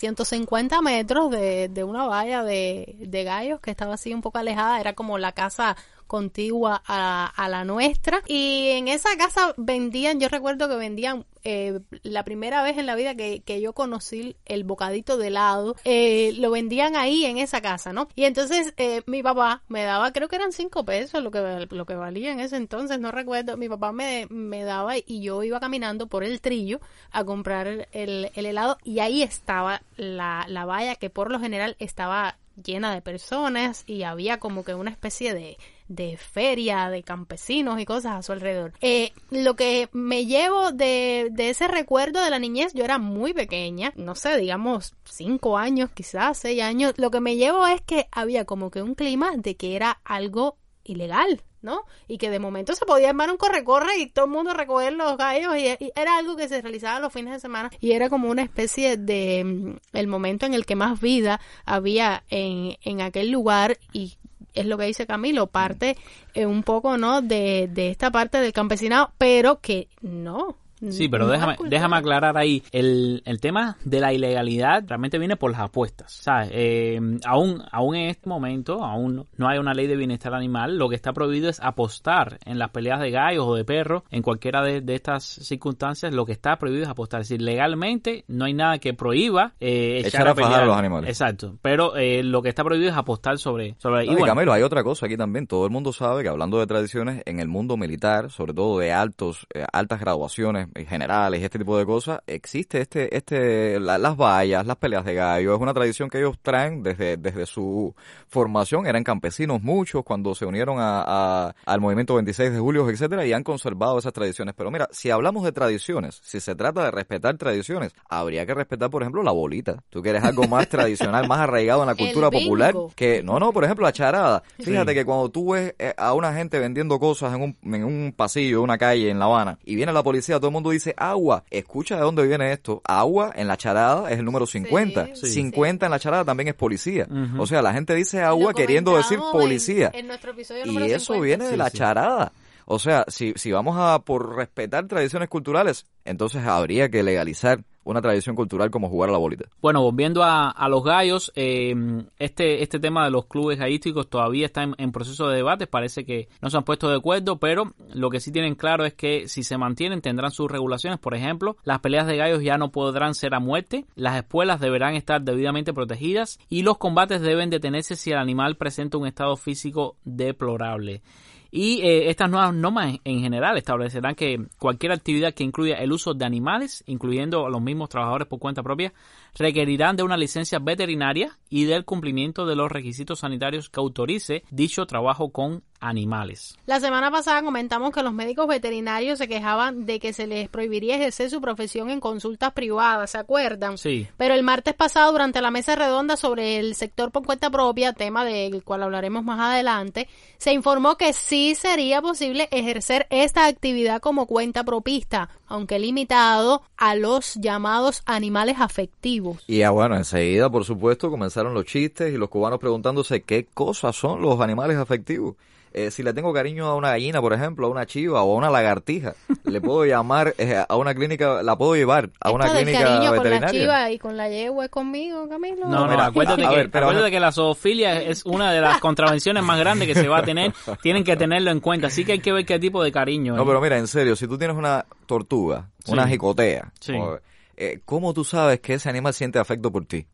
150 0.00 0.80
metros 0.80 1.30
de, 1.30 1.68
de 1.68 1.84
una 1.84 2.06
valla 2.06 2.42
de, 2.42 2.96
de 2.98 3.22
gallos 3.24 3.60
que 3.60 3.70
estaba 3.70 3.94
así 3.94 4.14
un 4.14 4.22
poco 4.22 4.38
alejada, 4.38 4.80
era 4.80 4.94
como 4.94 5.18
la 5.18 5.32
casa 5.32 5.76
contigua 6.10 6.82
a, 6.88 7.48
la 7.48 7.64
nuestra. 7.64 8.20
Y 8.26 8.70
en 8.70 8.88
esa 8.88 9.16
casa 9.16 9.54
vendían, 9.56 10.18
yo 10.18 10.28
recuerdo 10.28 10.68
que 10.68 10.74
vendían 10.74 11.24
eh, 11.44 11.78
la 12.02 12.24
primera 12.24 12.64
vez 12.64 12.78
en 12.78 12.86
la 12.86 12.96
vida 12.96 13.14
que, 13.14 13.42
que 13.42 13.60
yo 13.60 13.74
conocí 13.74 14.36
el 14.44 14.64
bocadito 14.64 15.16
de 15.18 15.28
helado, 15.28 15.76
eh, 15.84 16.32
lo 16.36 16.50
vendían 16.50 16.96
ahí 16.96 17.26
en 17.26 17.38
esa 17.38 17.60
casa, 17.60 17.92
¿no? 17.92 18.08
Y 18.16 18.24
entonces 18.24 18.74
eh, 18.76 19.02
mi 19.06 19.22
papá 19.22 19.62
me 19.68 19.84
daba, 19.84 20.12
creo 20.12 20.26
que 20.26 20.34
eran 20.34 20.50
cinco 20.50 20.84
pesos 20.84 21.22
lo 21.22 21.30
que, 21.30 21.68
lo 21.70 21.86
que 21.86 21.94
valía 21.94 22.32
en 22.32 22.40
ese 22.40 22.56
entonces, 22.56 22.98
no 22.98 23.12
recuerdo, 23.12 23.56
mi 23.56 23.68
papá 23.68 23.92
me, 23.92 24.26
me 24.30 24.64
daba 24.64 24.98
y 24.98 25.22
yo 25.22 25.44
iba 25.44 25.60
caminando 25.60 26.08
por 26.08 26.24
el 26.24 26.40
trillo 26.40 26.80
a 27.12 27.22
comprar 27.22 27.68
el, 27.68 27.86
el, 27.92 28.32
el 28.34 28.46
helado 28.46 28.78
y 28.82 28.98
ahí 28.98 29.22
estaba 29.22 29.82
la, 29.96 30.44
la 30.48 30.64
valla 30.64 30.96
que 30.96 31.08
por 31.08 31.30
lo 31.30 31.38
general 31.38 31.76
estaba 31.78 32.36
llena 32.62 32.92
de 32.92 33.00
personas 33.00 33.84
y 33.86 34.02
había 34.02 34.38
como 34.38 34.64
que 34.64 34.74
una 34.74 34.90
especie 34.90 35.34
de, 35.34 35.56
de 35.90 36.16
feria, 36.16 36.88
de 36.88 37.02
campesinos 37.02 37.80
y 37.80 37.84
cosas 37.84 38.12
a 38.16 38.22
su 38.22 38.30
alrededor. 38.30 38.72
Eh, 38.80 39.12
lo 39.30 39.56
que 39.56 39.88
me 39.92 40.24
llevo 40.24 40.70
de, 40.70 41.28
de 41.32 41.50
ese 41.50 41.66
recuerdo 41.66 42.22
de 42.22 42.30
la 42.30 42.38
niñez, 42.38 42.72
yo 42.74 42.84
era 42.84 42.98
muy 42.98 43.34
pequeña, 43.34 43.92
no 43.96 44.14
sé, 44.14 44.36
digamos 44.38 44.94
cinco 45.04 45.58
años, 45.58 45.90
quizás 45.90 46.38
seis 46.38 46.62
años. 46.62 46.94
Lo 46.96 47.10
que 47.10 47.20
me 47.20 47.36
llevo 47.36 47.66
es 47.66 47.82
que 47.82 48.06
había 48.12 48.44
como 48.44 48.70
que 48.70 48.82
un 48.82 48.94
clima 48.94 49.32
de 49.36 49.56
que 49.56 49.74
era 49.74 50.00
algo 50.04 50.58
ilegal, 50.84 51.42
¿no? 51.60 51.84
Y 52.06 52.18
que 52.18 52.30
de 52.30 52.38
momento 52.38 52.74
se 52.74 52.86
podía 52.86 53.10
armar 53.10 53.30
un 53.30 53.36
corre-corre 53.36 53.98
y 53.98 54.06
todo 54.06 54.26
el 54.26 54.30
mundo 54.30 54.54
recoger 54.54 54.92
los 54.92 55.16
gallos 55.16 55.56
y, 55.56 55.66
y, 55.84 55.92
era 55.96 56.18
algo 56.18 56.36
que 56.36 56.48
se 56.48 56.62
realizaba 56.62 57.00
los 57.00 57.12
fines 57.12 57.34
de 57.34 57.40
semana 57.40 57.70
y 57.80 57.92
era 57.92 58.08
como 58.08 58.30
una 58.30 58.42
especie 58.42 58.96
de 58.96 59.44
mm, 59.44 59.96
el 59.96 60.06
momento 60.06 60.46
en 60.46 60.54
el 60.54 60.64
que 60.64 60.76
más 60.76 61.00
vida 61.00 61.40
había 61.64 62.22
en, 62.30 62.76
en 62.82 63.00
aquel 63.00 63.30
lugar 63.30 63.78
y 63.92 64.16
es 64.54 64.66
lo 64.66 64.78
que 64.78 64.84
dice 64.84 65.06
Camilo, 65.06 65.46
parte 65.46 65.96
eh, 66.34 66.46
un 66.46 66.62
poco, 66.62 66.96
¿no? 66.96 67.22
De, 67.22 67.68
de 67.72 67.90
esta 67.90 68.10
parte 68.10 68.38
del 68.38 68.52
campesinado, 68.52 69.12
pero 69.18 69.60
que 69.60 69.88
no, 70.00 70.56
Sí, 70.88 71.08
pero 71.08 71.28
déjame, 71.28 71.56
déjame 71.68 71.96
aclarar 71.96 72.36
ahí. 72.36 72.62
El, 72.72 73.22
el 73.24 73.40
tema 73.40 73.76
de 73.84 74.00
la 74.00 74.12
ilegalidad 74.12 74.84
realmente 74.86 75.18
viene 75.18 75.36
por 75.36 75.50
las 75.50 75.60
apuestas. 75.60 76.12
¿sabes? 76.12 76.50
Eh, 76.52 77.00
aún, 77.26 77.62
aún 77.70 77.96
en 77.96 78.08
este 78.10 78.28
momento, 78.28 78.82
aún 78.84 79.26
no 79.36 79.48
hay 79.48 79.58
una 79.58 79.74
ley 79.74 79.86
de 79.86 79.96
bienestar 79.96 80.34
animal. 80.34 80.78
Lo 80.78 80.88
que 80.88 80.96
está 80.96 81.12
prohibido 81.12 81.48
es 81.48 81.60
apostar 81.60 82.38
en 82.44 82.58
las 82.58 82.70
peleas 82.70 83.00
de 83.00 83.10
gallos 83.10 83.44
o 83.46 83.54
de 83.54 83.64
perros. 83.64 84.02
En 84.10 84.22
cualquiera 84.22 84.62
de, 84.62 84.80
de 84.80 84.94
estas 84.94 85.24
circunstancias, 85.24 86.12
lo 86.12 86.24
que 86.26 86.32
está 86.32 86.56
prohibido 86.56 86.84
es 86.84 86.88
apostar. 86.88 87.20
Es 87.20 87.28
decir, 87.28 87.42
legalmente 87.42 88.24
no 88.28 88.44
hay 88.44 88.54
nada 88.54 88.78
que 88.78 88.94
prohíba 88.94 89.52
eh, 89.60 89.98
echar, 89.98 90.22
Echar 90.22 90.28
a 90.28 90.30
a 90.30 90.34
fajar 90.34 90.50
pelear. 90.50 90.62
a 90.62 90.66
los 90.66 90.76
animales. 90.76 91.10
Exacto. 91.10 91.56
Pero 91.62 91.96
eh, 91.96 92.22
lo 92.22 92.42
que 92.42 92.48
está 92.48 92.64
prohibido 92.64 92.90
es 92.90 92.96
apostar 92.96 93.38
sobre... 93.38 93.74
sobre 93.78 94.06
No, 94.06 94.18
y 94.18 94.22
Camilo, 94.22 94.52
hay 94.52 94.62
otra 94.62 94.82
cosa 94.82 95.06
aquí 95.06 95.16
también. 95.16 95.46
Todo 95.46 95.64
el 95.66 95.70
mundo 95.70 95.92
sabe 95.92 96.22
que 96.22 96.28
hablando 96.28 96.58
de 96.58 96.66
tradiciones, 96.66 97.22
en 97.26 97.40
el 97.40 97.48
mundo 97.48 97.76
militar, 97.76 98.30
sobre 98.30 98.54
todo 98.54 98.78
de 98.78 98.92
altos, 98.92 99.46
eh, 99.54 99.64
altas 99.72 100.00
graduaciones 100.00 100.68
generales 100.88 101.40
y 101.40 101.44
este 101.44 101.58
tipo 101.58 101.76
de 101.78 101.86
cosas, 101.86 102.20
existe 102.26 102.80
este, 102.80 103.14
este, 103.16 103.78
la- 103.80 103.98
las 103.98 104.16
vallas, 104.16 104.66
las 104.66 104.76
peleas 104.76 105.04
de 105.04 105.14
gallo. 105.14 105.54
Es 105.54 105.60
una 105.60 105.74
tradición 105.74 106.08
que 106.10 106.18
ellos 106.18 106.36
traen 106.42 106.82
desde, 106.82 107.16
desde 107.16 107.46
su 107.46 107.94
formación. 108.28 108.86
Eran 108.86 109.04
campesinos 109.04 109.62
muchos 109.62 110.04
cuando 110.04 110.34
se 110.34 110.46
unieron 110.46 110.78
a, 110.78 111.02
a- 111.06 111.54
al 111.66 111.80
movimiento 111.80 112.14
26 112.14 112.52
de 112.52 112.58
julio, 112.58 112.88
etcétera, 112.88 113.26
y 113.26 113.32
han 113.32 113.42
conservado 113.42 113.98
esas 113.98 114.12
tradiciones. 114.12 114.54
Pero 114.56 114.70
mira, 114.70 114.88
si 114.92 115.10
hablamos 115.10 115.44
de 115.44 115.52
tradiciones, 115.52 116.20
si 116.22 116.40
se 116.40 116.54
trata 116.54 116.84
de 116.84 116.90
respetar 116.90 117.36
tradiciones, 117.36 117.92
habría 118.08 118.46
que 118.46 118.54
respetar, 118.54 118.90
por 118.90 119.02
ejemplo, 119.02 119.22
la 119.22 119.32
bolita. 119.32 119.82
Tú 119.90 120.02
quieres 120.02 120.22
algo 120.24 120.46
más 120.48 120.68
tradicional, 120.68 121.26
más 121.28 121.40
arraigado 121.40 121.82
en 121.82 121.86
la 121.88 121.94
cultura 121.94 122.30
popular, 122.30 122.74
que 122.94 123.22
no, 123.22 123.38
no, 123.38 123.52
por 123.52 123.64
ejemplo, 123.64 123.84
la 123.84 123.92
charada. 123.92 124.42
Fíjate 124.58 124.90
Sí. 124.92 124.94
que 124.98 125.04
cuando 125.04 125.28
tú 125.30 125.52
ves 125.52 125.74
eh, 125.78 125.94
a 125.96 126.14
una 126.14 126.32
gente 126.34 126.58
vendiendo 126.58 126.98
cosas 126.98 127.34
en 127.34 127.42
un, 127.42 127.56
en 127.74 127.84
un 127.84 128.12
pasillo, 128.16 128.62
una 128.62 128.76
calle 128.78 129.10
en 129.10 129.18
La 129.18 129.24
Habana, 129.26 129.58
y 129.64 129.74
viene 129.76 129.92
la 129.92 130.02
policía, 130.02 130.36
todo 130.36 130.48
el 130.48 130.52
mundo 130.52 130.59
dice 130.68 130.94
agua. 130.98 131.44
Escucha 131.50 131.96
de 131.96 132.02
dónde 132.02 132.26
viene 132.26 132.52
esto. 132.52 132.82
Agua 132.84 133.32
en 133.34 133.48
la 133.48 133.56
charada 133.56 134.10
es 134.10 134.18
el 134.18 134.26
número 134.26 134.44
50. 134.44 135.14
Sí, 135.14 135.28
50 135.28 135.86
en 135.86 135.90
la 135.92 135.98
charada 135.98 136.26
también 136.26 136.48
es 136.48 136.54
policía. 136.54 137.08
O 137.38 137.46
sea, 137.46 137.62
la 137.62 137.72
gente 137.72 137.94
dice 137.94 138.20
agua 138.22 138.52
queriendo 138.52 138.94
decir 138.94 139.18
policía. 139.32 139.90
En, 139.94 140.00
en 140.00 140.06
nuestro 140.08 140.32
episodio 140.32 140.64
Y 140.64 140.66
número 140.66 140.84
eso 140.84 141.14
50. 141.14 141.24
viene 141.24 141.44
de 141.46 141.56
la 141.56 141.70
sí. 141.70 141.78
charada. 141.78 142.32
O 142.66 142.78
sea, 142.78 143.04
si, 143.08 143.32
si 143.36 143.52
vamos 143.52 143.76
a 143.78 144.00
por 144.00 144.36
respetar 144.36 144.86
tradiciones 144.86 145.28
culturales, 145.28 145.86
entonces 146.04 146.44
habría 146.44 146.88
que 146.88 147.02
legalizar 147.02 147.64
una 147.82 148.02
tradición 148.02 148.36
cultural 148.36 148.70
como 148.70 148.88
jugar 148.88 149.08
a 149.08 149.12
la 149.12 149.18
bolita. 149.18 149.46
Bueno, 149.60 149.82
volviendo 149.82 150.22
a, 150.22 150.50
a 150.50 150.68
los 150.68 150.84
gallos, 150.84 151.32
eh, 151.34 151.74
este, 152.18 152.62
este 152.62 152.78
tema 152.78 153.04
de 153.04 153.10
los 153.10 153.26
clubes 153.26 153.58
gallísticos 153.58 154.08
todavía 154.08 154.46
está 154.46 154.62
en, 154.62 154.74
en 154.78 154.92
proceso 154.92 155.28
de 155.28 155.36
debate, 155.36 155.66
parece 155.66 156.04
que 156.04 156.28
no 156.40 156.50
se 156.50 156.56
han 156.56 156.64
puesto 156.64 156.88
de 156.88 156.96
acuerdo, 156.96 157.38
pero 157.38 157.72
lo 157.92 158.10
que 158.10 158.20
sí 158.20 158.32
tienen 158.32 158.54
claro 158.54 158.84
es 158.84 158.94
que 158.94 159.28
si 159.28 159.42
se 159.42 159.56
mantienen 159.56 160.02
tendrán 160.02 160.30
sus 160.30 160.50
regulaciones, 160.50 160.98
por 160.98 161.14
ejemplo, 161.14 161.56
las 161.64 161.80
peleas 161.80 162.06
de 162.06 162.16
gallos 162.16 162.42
ya 162.42 162.58
no 162.58 162.70
podrán 162.70 163.14
ser 163.14 163.34
a 163.34 163.40
muerte, 163.40 163.86
las 163.94 164.16
espuelas 164.16 164.60
deberán 164.60 164.94
estar 164.94 165.22
debidamente 165.22 165.72
protegidas 165.72 166.38
y 166.48 166.62
los 166.62 166.78
combates 166.78 167.20
deben 167.20 167.50
detenerse 167.50 167.96
si 167.96 168.12
el 168.12 168.18
animal 168.18 168.56
presenta 168.56 168.98
un 168.98 169.06
estado 169.06 169.36
físico 169.36 169.96
deplorable. 170.04 171.02
Y 171.50 171.80
eh, 171.82 172.10
estas 172.10 172.30
nuevas 172.30 172.54
normas 172.54 172.94
en, 172.94 173.00
en 173.04 173.20
general 173.20 173.56
establecerán 173.56 174.14
que 174.14 174.46
cualquier 174.58 174.92
actividad 174.92 175.34
que 175.34 175.44
incluya 175.44 175.76
el 175.76 175.92
uso 175.92 176.14
de 176.14 176.24
animales, 176.24 176.84
incluyendo 176.86 177.46
a 177.46 177.50
los 177.50 177.60
mismos 177.60 177.88
trabajadores 177.88 178.28
por 178.28 178.38
cuenta 178.38 178.62
propia, 178.62 178.92
requerirán 179.34 179.96
de 179.96 180.02
una 180.02 180.16
licencia 180.16 180.58
veterinaria 180.58 181.38
y 181.48 181.64
del 181.64 181.84
cumplimiento 181.84 182.46
de 182.46 182.56
los 182.56 182.70
requisitos 182.70 183.20
sanitarios 183.20 183.68
que 183.68 183.80
autorice 183.80 184.44
dicho 184.50 184.86
trabajo 184.86 185.30
con 185.30 185.62
animales. 185.80 186.58
La 186.66 186.78
semana 186.78 187.10
pasada 187.10 187.42
comentamos 187.42 187.92
que 187.92 188.02
los 188.02 188.12
médicos 188.12 188.46
veterinarios 188.46 189.18
se 189.18 189.28
quejaban 189.28 189.86
de 189.86 189.98
que 189.98 190.12
se 190.12 190.26
les 190.26 190.48
prohibiría 190.48 190.96
ejercer 190.96 191.30
su 191.30 191.40
profesión 191.40 191.90
en 191.90 192.00
consultas 192.00 192.52
privadas, 192.52 193.10
¿se 193.10 193.18
acuerdan? 193.18 193.78
Sí. 193.78 194.06
Pero 194.16 194.34
el 194.34 194.42
martes 194.42 194.74
pasado, 194.74 195.10
durante 195.12 195.40
la 195.40 195.50
mesa 195.50 195.74
redonda 195.76 196.16
sobre 196.16 196.58
el 196.58 196.74
sector 196.74 197.10
por 197.10 197.24
cuenta 197.24 197.50
propia, 197.50 197.94
tema 197.94 198.24
del 198.24 198.62
cual 198.62 198.82
hablaremos 198.82 199.24
más 199.24 199.40
adelante, 199.40 200.08
se 200.36 200.52
informó 200.52 200.96
que 200.96 201.12
sí 201.12 201.54
sería 201.54 202.02
posible 202.02 202.48
ejercer 202.50 203.06
esta 203.10 203.46
actividad 203.46 204.00
como 204.00 204.26
cuenta 204.26 204.64
propista, 204.64 205.30
aunque 205.46 205.78
limitado 205.78 206.62
a 206.76 206.94
los 206.94 207.34
llamados 207.36 208.02
animales 208.04 208.56
afectivos. 208.58 209.19
Y 209.46 209.58
ya 209.58 209.70
bueno, 209.70 209.96
enseguida, 209.96 210.50
por 210.50 210.64
supuesto, 210.64 211.10
comenzaron 211.10 211.54
los 211.54 211.64
chistes 211.64 212.12
y 212.12 212.16
los 212.16 212.28
cubanos 212.28 212.58
preguntándose 212.58 213.22
qué 213.22 213.46
cosas 213.52 213.94
son 213.96 214.22
los 214.22 214.40
animales 214.40 214.76
afectivos. 214.76 215.36
Eh, 215.72 215.92
si 215.92 216.02
le 216.02 216.12
tengo 216.12 216.32
cariño 216.32 216.66
a 216.66 216.74
una 216.74 216.88
gallina, 216.90 217.20
por 217.20 217.32
ejemplo, 217.32 217.68
a 217.68 217.70
una 217.70 217.86
chiva 217.86 218.24
o 218.24 218.32
a 218.32 218.34
una 218.36 218.50
lagartija, 218.50 219.14
le 219.44 219.60
puedo 219.60 219.84
llamar 219.84 220.34
eh, 220.38 220.64
a 220.68 220.74
una 220.76 220.96
clínica, 220.96 221.44
la 221.44 221.56
puedo 221.56 221.76
llevar 221.76 222.10
a 222.20 222.32
una 222.32 222.46
Esto 222.46 222.56
del 222.56 222.64
clínica 222.66 222.84
cariño 222.86 223.06
con 223.10 223.16
la 223.16 223.22
veterinaria. 223.22 223.60
chiva 223.62 223.90
y 223.92 223.98
con 224.00 224.16
la 224.16 224.28
yegua 224.28 224.64
es 224.64 224.70
conmigo, 224.72 225.28
Camilo. 225.28 225.68
No, 225.68 225.84
no, 225.84 225.86
mira, 225.88 226.06
acuérdate, 226.06 226.42
que, 226.42 226.48
ver, 226.56 226.70
pero- 226.72 226.86
acuérdate 226.86 227.12
que 227.12 227.20
la 227.20 227.30
zoofilia 227.30 228.02
es 228.02 228.26
una 228.26 228.50
de 228.50 228.60
las 228.60 228.80
contravenciones 228.80 229.44
más 229.44 229.60
grandes 229.60 229.86
que 229.86 229.94
se 229.94 230.08
va 230.08 230.18
a 230.18 230.22
tener. 230.24 230.52
Tienen 230.82 231.04
que 231.04 231.16
tenerlo 231.16 231.52
en 231.52 231.60
cuenta. 231.60 231.86
Así 231.86 232.04
que 232.04 232.12
hay 232.12 232.18
que 232.20 232.32
ver 232.32 232.44
qué 232.44 232.58
tipo 232.58 232.82
de 232.82 232.90
cariño. 232.90 233.36
No, 233.36 233.42
¿eh? 233.42 233.46
pero 233.46 233.60
mira, 233.60 233.78
en 233.78 233.86
serio, 233.86 234.16
si 234.16 234.26
tú 234.26 234.36
tienes 234.36 234.56
una 234.56 234.84
tortuga, 235.06 235.68
Sí. 235.84 235.92
una 235.92 236.08
jicotea, 236.08 236.72
Sí. 236.80 236.94
o- 236.94 237.20
eh, 237.60 237.82
¿cómo 237.84 238.14
tú 238.14 238.24
sabes 238.24 238.60
que 238.60 238.74
ese 238.74 238.88
animal 238.88 239.12
siente 239.14 239.38
afecto 239.38 239.70
por 239.70 239.84
ti? 239.86 240.06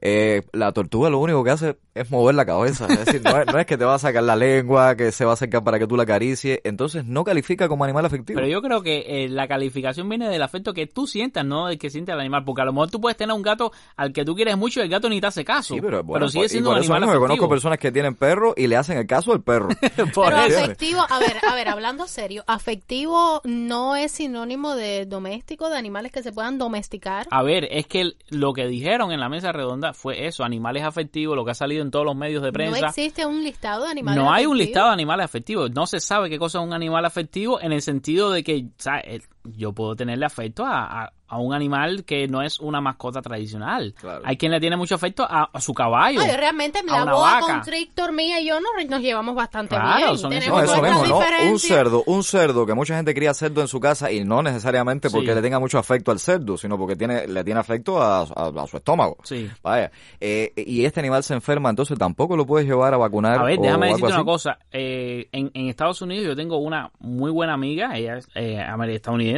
Eh, 0.00 0.42
la 0.52 0.72
tortuga 0.72 1.10
lo 1.10 1.18
único 1.18 1.42
que 1.44 1.50
hace 1.50 1.76
es 1.94 2.10
mover 2.10 2.34
la 2.36 2.46
cabeza, 2.46 2.86
es 2.88 3.04
decir, 3.04 3.20
no 3.24 3.36
es, 3.40 3.46
no 3.46 3.58
es 3.58 3.66
que 3.66 3.76
te 3.76 3.84
va 3.84 3.94
a 3.94 3.98
sacar 3.98 4.22
la 4.22 4.36
lengua, 4.36 4.94
que 4.96 5.10
se 5.10 5.24
va 5.24 5.32
a 5.32 5.34
acercar 5.34 5.64
para 5.64 5.78
que 5.80 5.86
tú 5.88 5.96
la 5.96 6.04
acaricies, 6.04 6.60
entonces 6.62 7.04
no 7.04 7.24
califica 7.24 7.66
como 7.68 7.82
animal 7.84 8.04
afectivo. 8.06 8.36
Pero 8.38 8.46
yo 8.48 8.62
creo 8.62 8.82
que 8.82 9.24
eh, 9.24 9.28
la 9.28 9.48
calificación 9.48 10.08
viene 10.08 10.28
del 10.28 10.42
afecto 10.42 10.72
que 10.72 10.86
tú 10.86 11.06
sientas, 11.08 11.44
no 11.44 11.66
del 11.66 11.78
que 11.78 11.90
siente 11.90 12.12
el 12.12 12.20
animal. 12.20 12.44
Porque 12.44 12.62
a 12.62 12.64
lo 12.64 12.72
mejor 12.72 12.90
tú 12.90 13.00
puedes 13.00 13.16
tener 13.16 13.34
un 13.34 13.42
gato 13.42 13.72
al 13.96 14.12
que 14.12 14.24
tú 14.24 14.36
quieres 14.36 14.56
mucho 14.56 14.78
y 14.80 14.84
el 14.84 14.88
gato 14.88 15.08
ni 15.08 15.20
te 15.20 15.26
hace 15.26 15.44
caso. 15.44 15.74
Sí, 15.74 15.80
pero, 15.80 16.04
bueno, 16.04 16.28
sigue 16.28 16.42
por- 16.42 16.46
y 16.46 16.48
siendo 16.50 16.70
por 16.70 16.76
un 16.78 16.84
eso 16.84 16.92
animal 16.94 17.00
mismo 17.08 17.12
que 17.12 17.18
conozco 17.18 17.32
afectivo. 17.44 17.48
personas 17.50 17.78
que 17.80 17.90
tienen 17.92 18.14
perro 18.14 18.54
y 18.56 18.66
le 18.68 18.76
hacen 18.76 18.98
el 18.98 19.06
caso 19.06 19.32
al 19.32 19.42
perro. 19.42 19.68
Por 20.14 20.26
Pero 20.30 20.42
eso. 20.46 20.60
afectivo, 20.60 21.00
a 21.08 21.18
ver, 21.18 21.36
a 21.48 21.54
ver, 21.56 21.68
hablando 21.68 22.06
serio, 22.06 22.44
afectivo 22.46 23.40
no 23.44 23.96
es 23.96 24.12
sinónimo 24.12 24.74
de 24.76 25.04
doméstico, 25.06 25.68
de 25.68 25.76
animales 25.76 26.12
que 26.12 26.22
se 26.22 26.32
puedan 26.32 26.58
domesticar. 26.58 27.26
A 27.30 27.42
ver, 27.42 27.66
es 27.70 27.86
que 27.86 28.00
el- 28.02 28.16
lo 28.30 28.52
que 28.52 28.66
dijeron 28.68 29.10
en 29.10 29.18
la 29.20 29.28
mesa 29.28 29.50
redonda 29.52 29.87
fue 29.94 30.26
eso, 30.26 30.44
animales 30.44 30.82
afectivos, 30.84 31.36
lo 31.36 31.44
que 31.44 31.50
ha 31.52 31.54
salido 31.54 31.82
en 31.82 31.90
todos 31.90 32.04
los 32.04 32.16
medios 32.16 32.42
de 32.42 32.48
No 32.48 32.52
prensa. 32.52 32.86
existe 32.86 33.24
un 33.26 33.42
listado 33.42 33.84
de 33.84 33.90
animales 33.90 34.16
No 34.22 34.32
hay 34.32 34.46
un 34.46 34.52
afectivos. 34.52 34.58
listado 34.66 34.86
de 34.88 34.92
animales 34.94 35.24
afectivos. 35.24 35.70
No 35.72 35.86
se 35.86 36.00
sabe 36.00 36.28
qué 36.30 36.38
cosa 36.38 36.58
es 36.58 36.64
un 36.64 36.72
animal 36.72 37.04
afectivo 37.04 37.60
en 37.60 37.72
el 37.72 37.82
sentido 37.82 38.30
de 38.30 38.42
que, 38.44 38.66
el- 39.04 39.22
yo 39.56 39.72
puedo 39.72 39.94
tenerle 39.96 40.26
afecto 40.26 40.64
a, 40.64 41.04
a- 41.04 41.12
a 41.30 41.36
un 41.36 41.52
animal 41.52 42.04
que 42.06 42.26
no 42.26 42.40
es 42.40 42.58
una 42.58 42.80
mascota 42.80 43.20
tradicional. 43.20 43.94
Hay 44.24 44.38
quien 44.38 44.50
le 44.50 44.60
tiene 44.60 44.78
mucho 44.78 44.94
afecto 44.94 45.26
a, 45.28 45.50
a 45.52 45.60
su 45.60 45.74
caballo. 45.74 46.22
Ay, 46.22 46.34
realmente 46.34 46.78
a 46.78 46.82
la 47.04 47.12
boa 47.12 47.34
vaca. 47.34 47.52
constrictor 47.52 48.12
mía 48.12 48.40
y 48.40 48.46
yo 48.48 48.58
nos, 48.60 48.70
nos 48.88 49.02
llevamos 49.02 49.34
bastante 49.34 49.74
Claro, 49.76 50.06
bien. 50.06 50.18
son 50.18 50.30
Tenemos 50.30 50.62
eso 50.62 50.76
nuestras 50.80 51.02
mismo, 51.02 51.20
¿no? 51.20 51.52
Un 51.52 51.58
cerdo, 51.58 52.02
un 52.06 52.24
cerdo, 52.24 52.64
que 52.64 52.72
mucha 52.72 52.96
gente 52.96 53.12
cría 53.12 53.34
cerdo 53.34 53.60
en 53.60 53.68
su 53.68 53.78
casa 53.78 54.10
y 54.10 54.24
no 54.24 54.42
necesariamente 54.42 55.10
porque 55.10 55.28
Sí. 55.28 55.34
le 55.34 55.42
tenga 55.42 55.58
mucho 55.60 55.78
afecto 55.78 56.12
al 56.12 56.18
cerdo, 56.18 56.56
sino 56.56 56.78
porque 56.78 56.96
tiene, 56.96 57.26
le 57.28 57.44
tiene 57.44 57.60
afecto 57.60 58.00
a, 58.02 58.20
a- 58.22 58.62
a 58.62 58.66
su 58.66 58.78
estómago. 58.78 59.18
Sí. 59.22 59.50
Vaya. 59.62 59.90
Eh, 60.20 60.54
y 60.56 60.86
este 60.86 61.00
animal 61.00 61.22
se 61.24 61.34
enferma, 61.34 61.68
entonces 61.68 61.98
tampoco 61.98 62.38
lo 62.38 62.46
puedes 62.46 62.66
llevar 62.66 62.94
a 62.94 62.96
vacunar. 62.96 63.38
A 63.38 63.42
ver, 63.44 63.58
déjame 63.58 63.88
decirte 63.88 64.14
una 64.14 64.24
cosa. 64.24 64.58
Eh, 64.72 65.28
en, 65.32 65.50
en 65.52 65.68
Estados 65.68 66.00
Unidos 66.00 66.24
yo 66.26 66.34
tengo 66.34 66.56
una 66.56 66.90
muy 67.00 67.30
buena 67.30 67.52
amiga, 67.52 67.94
ella 67.98 68.16
es 68.16 68.28
eh, 68.34 68.58
amer- 68.66 68.88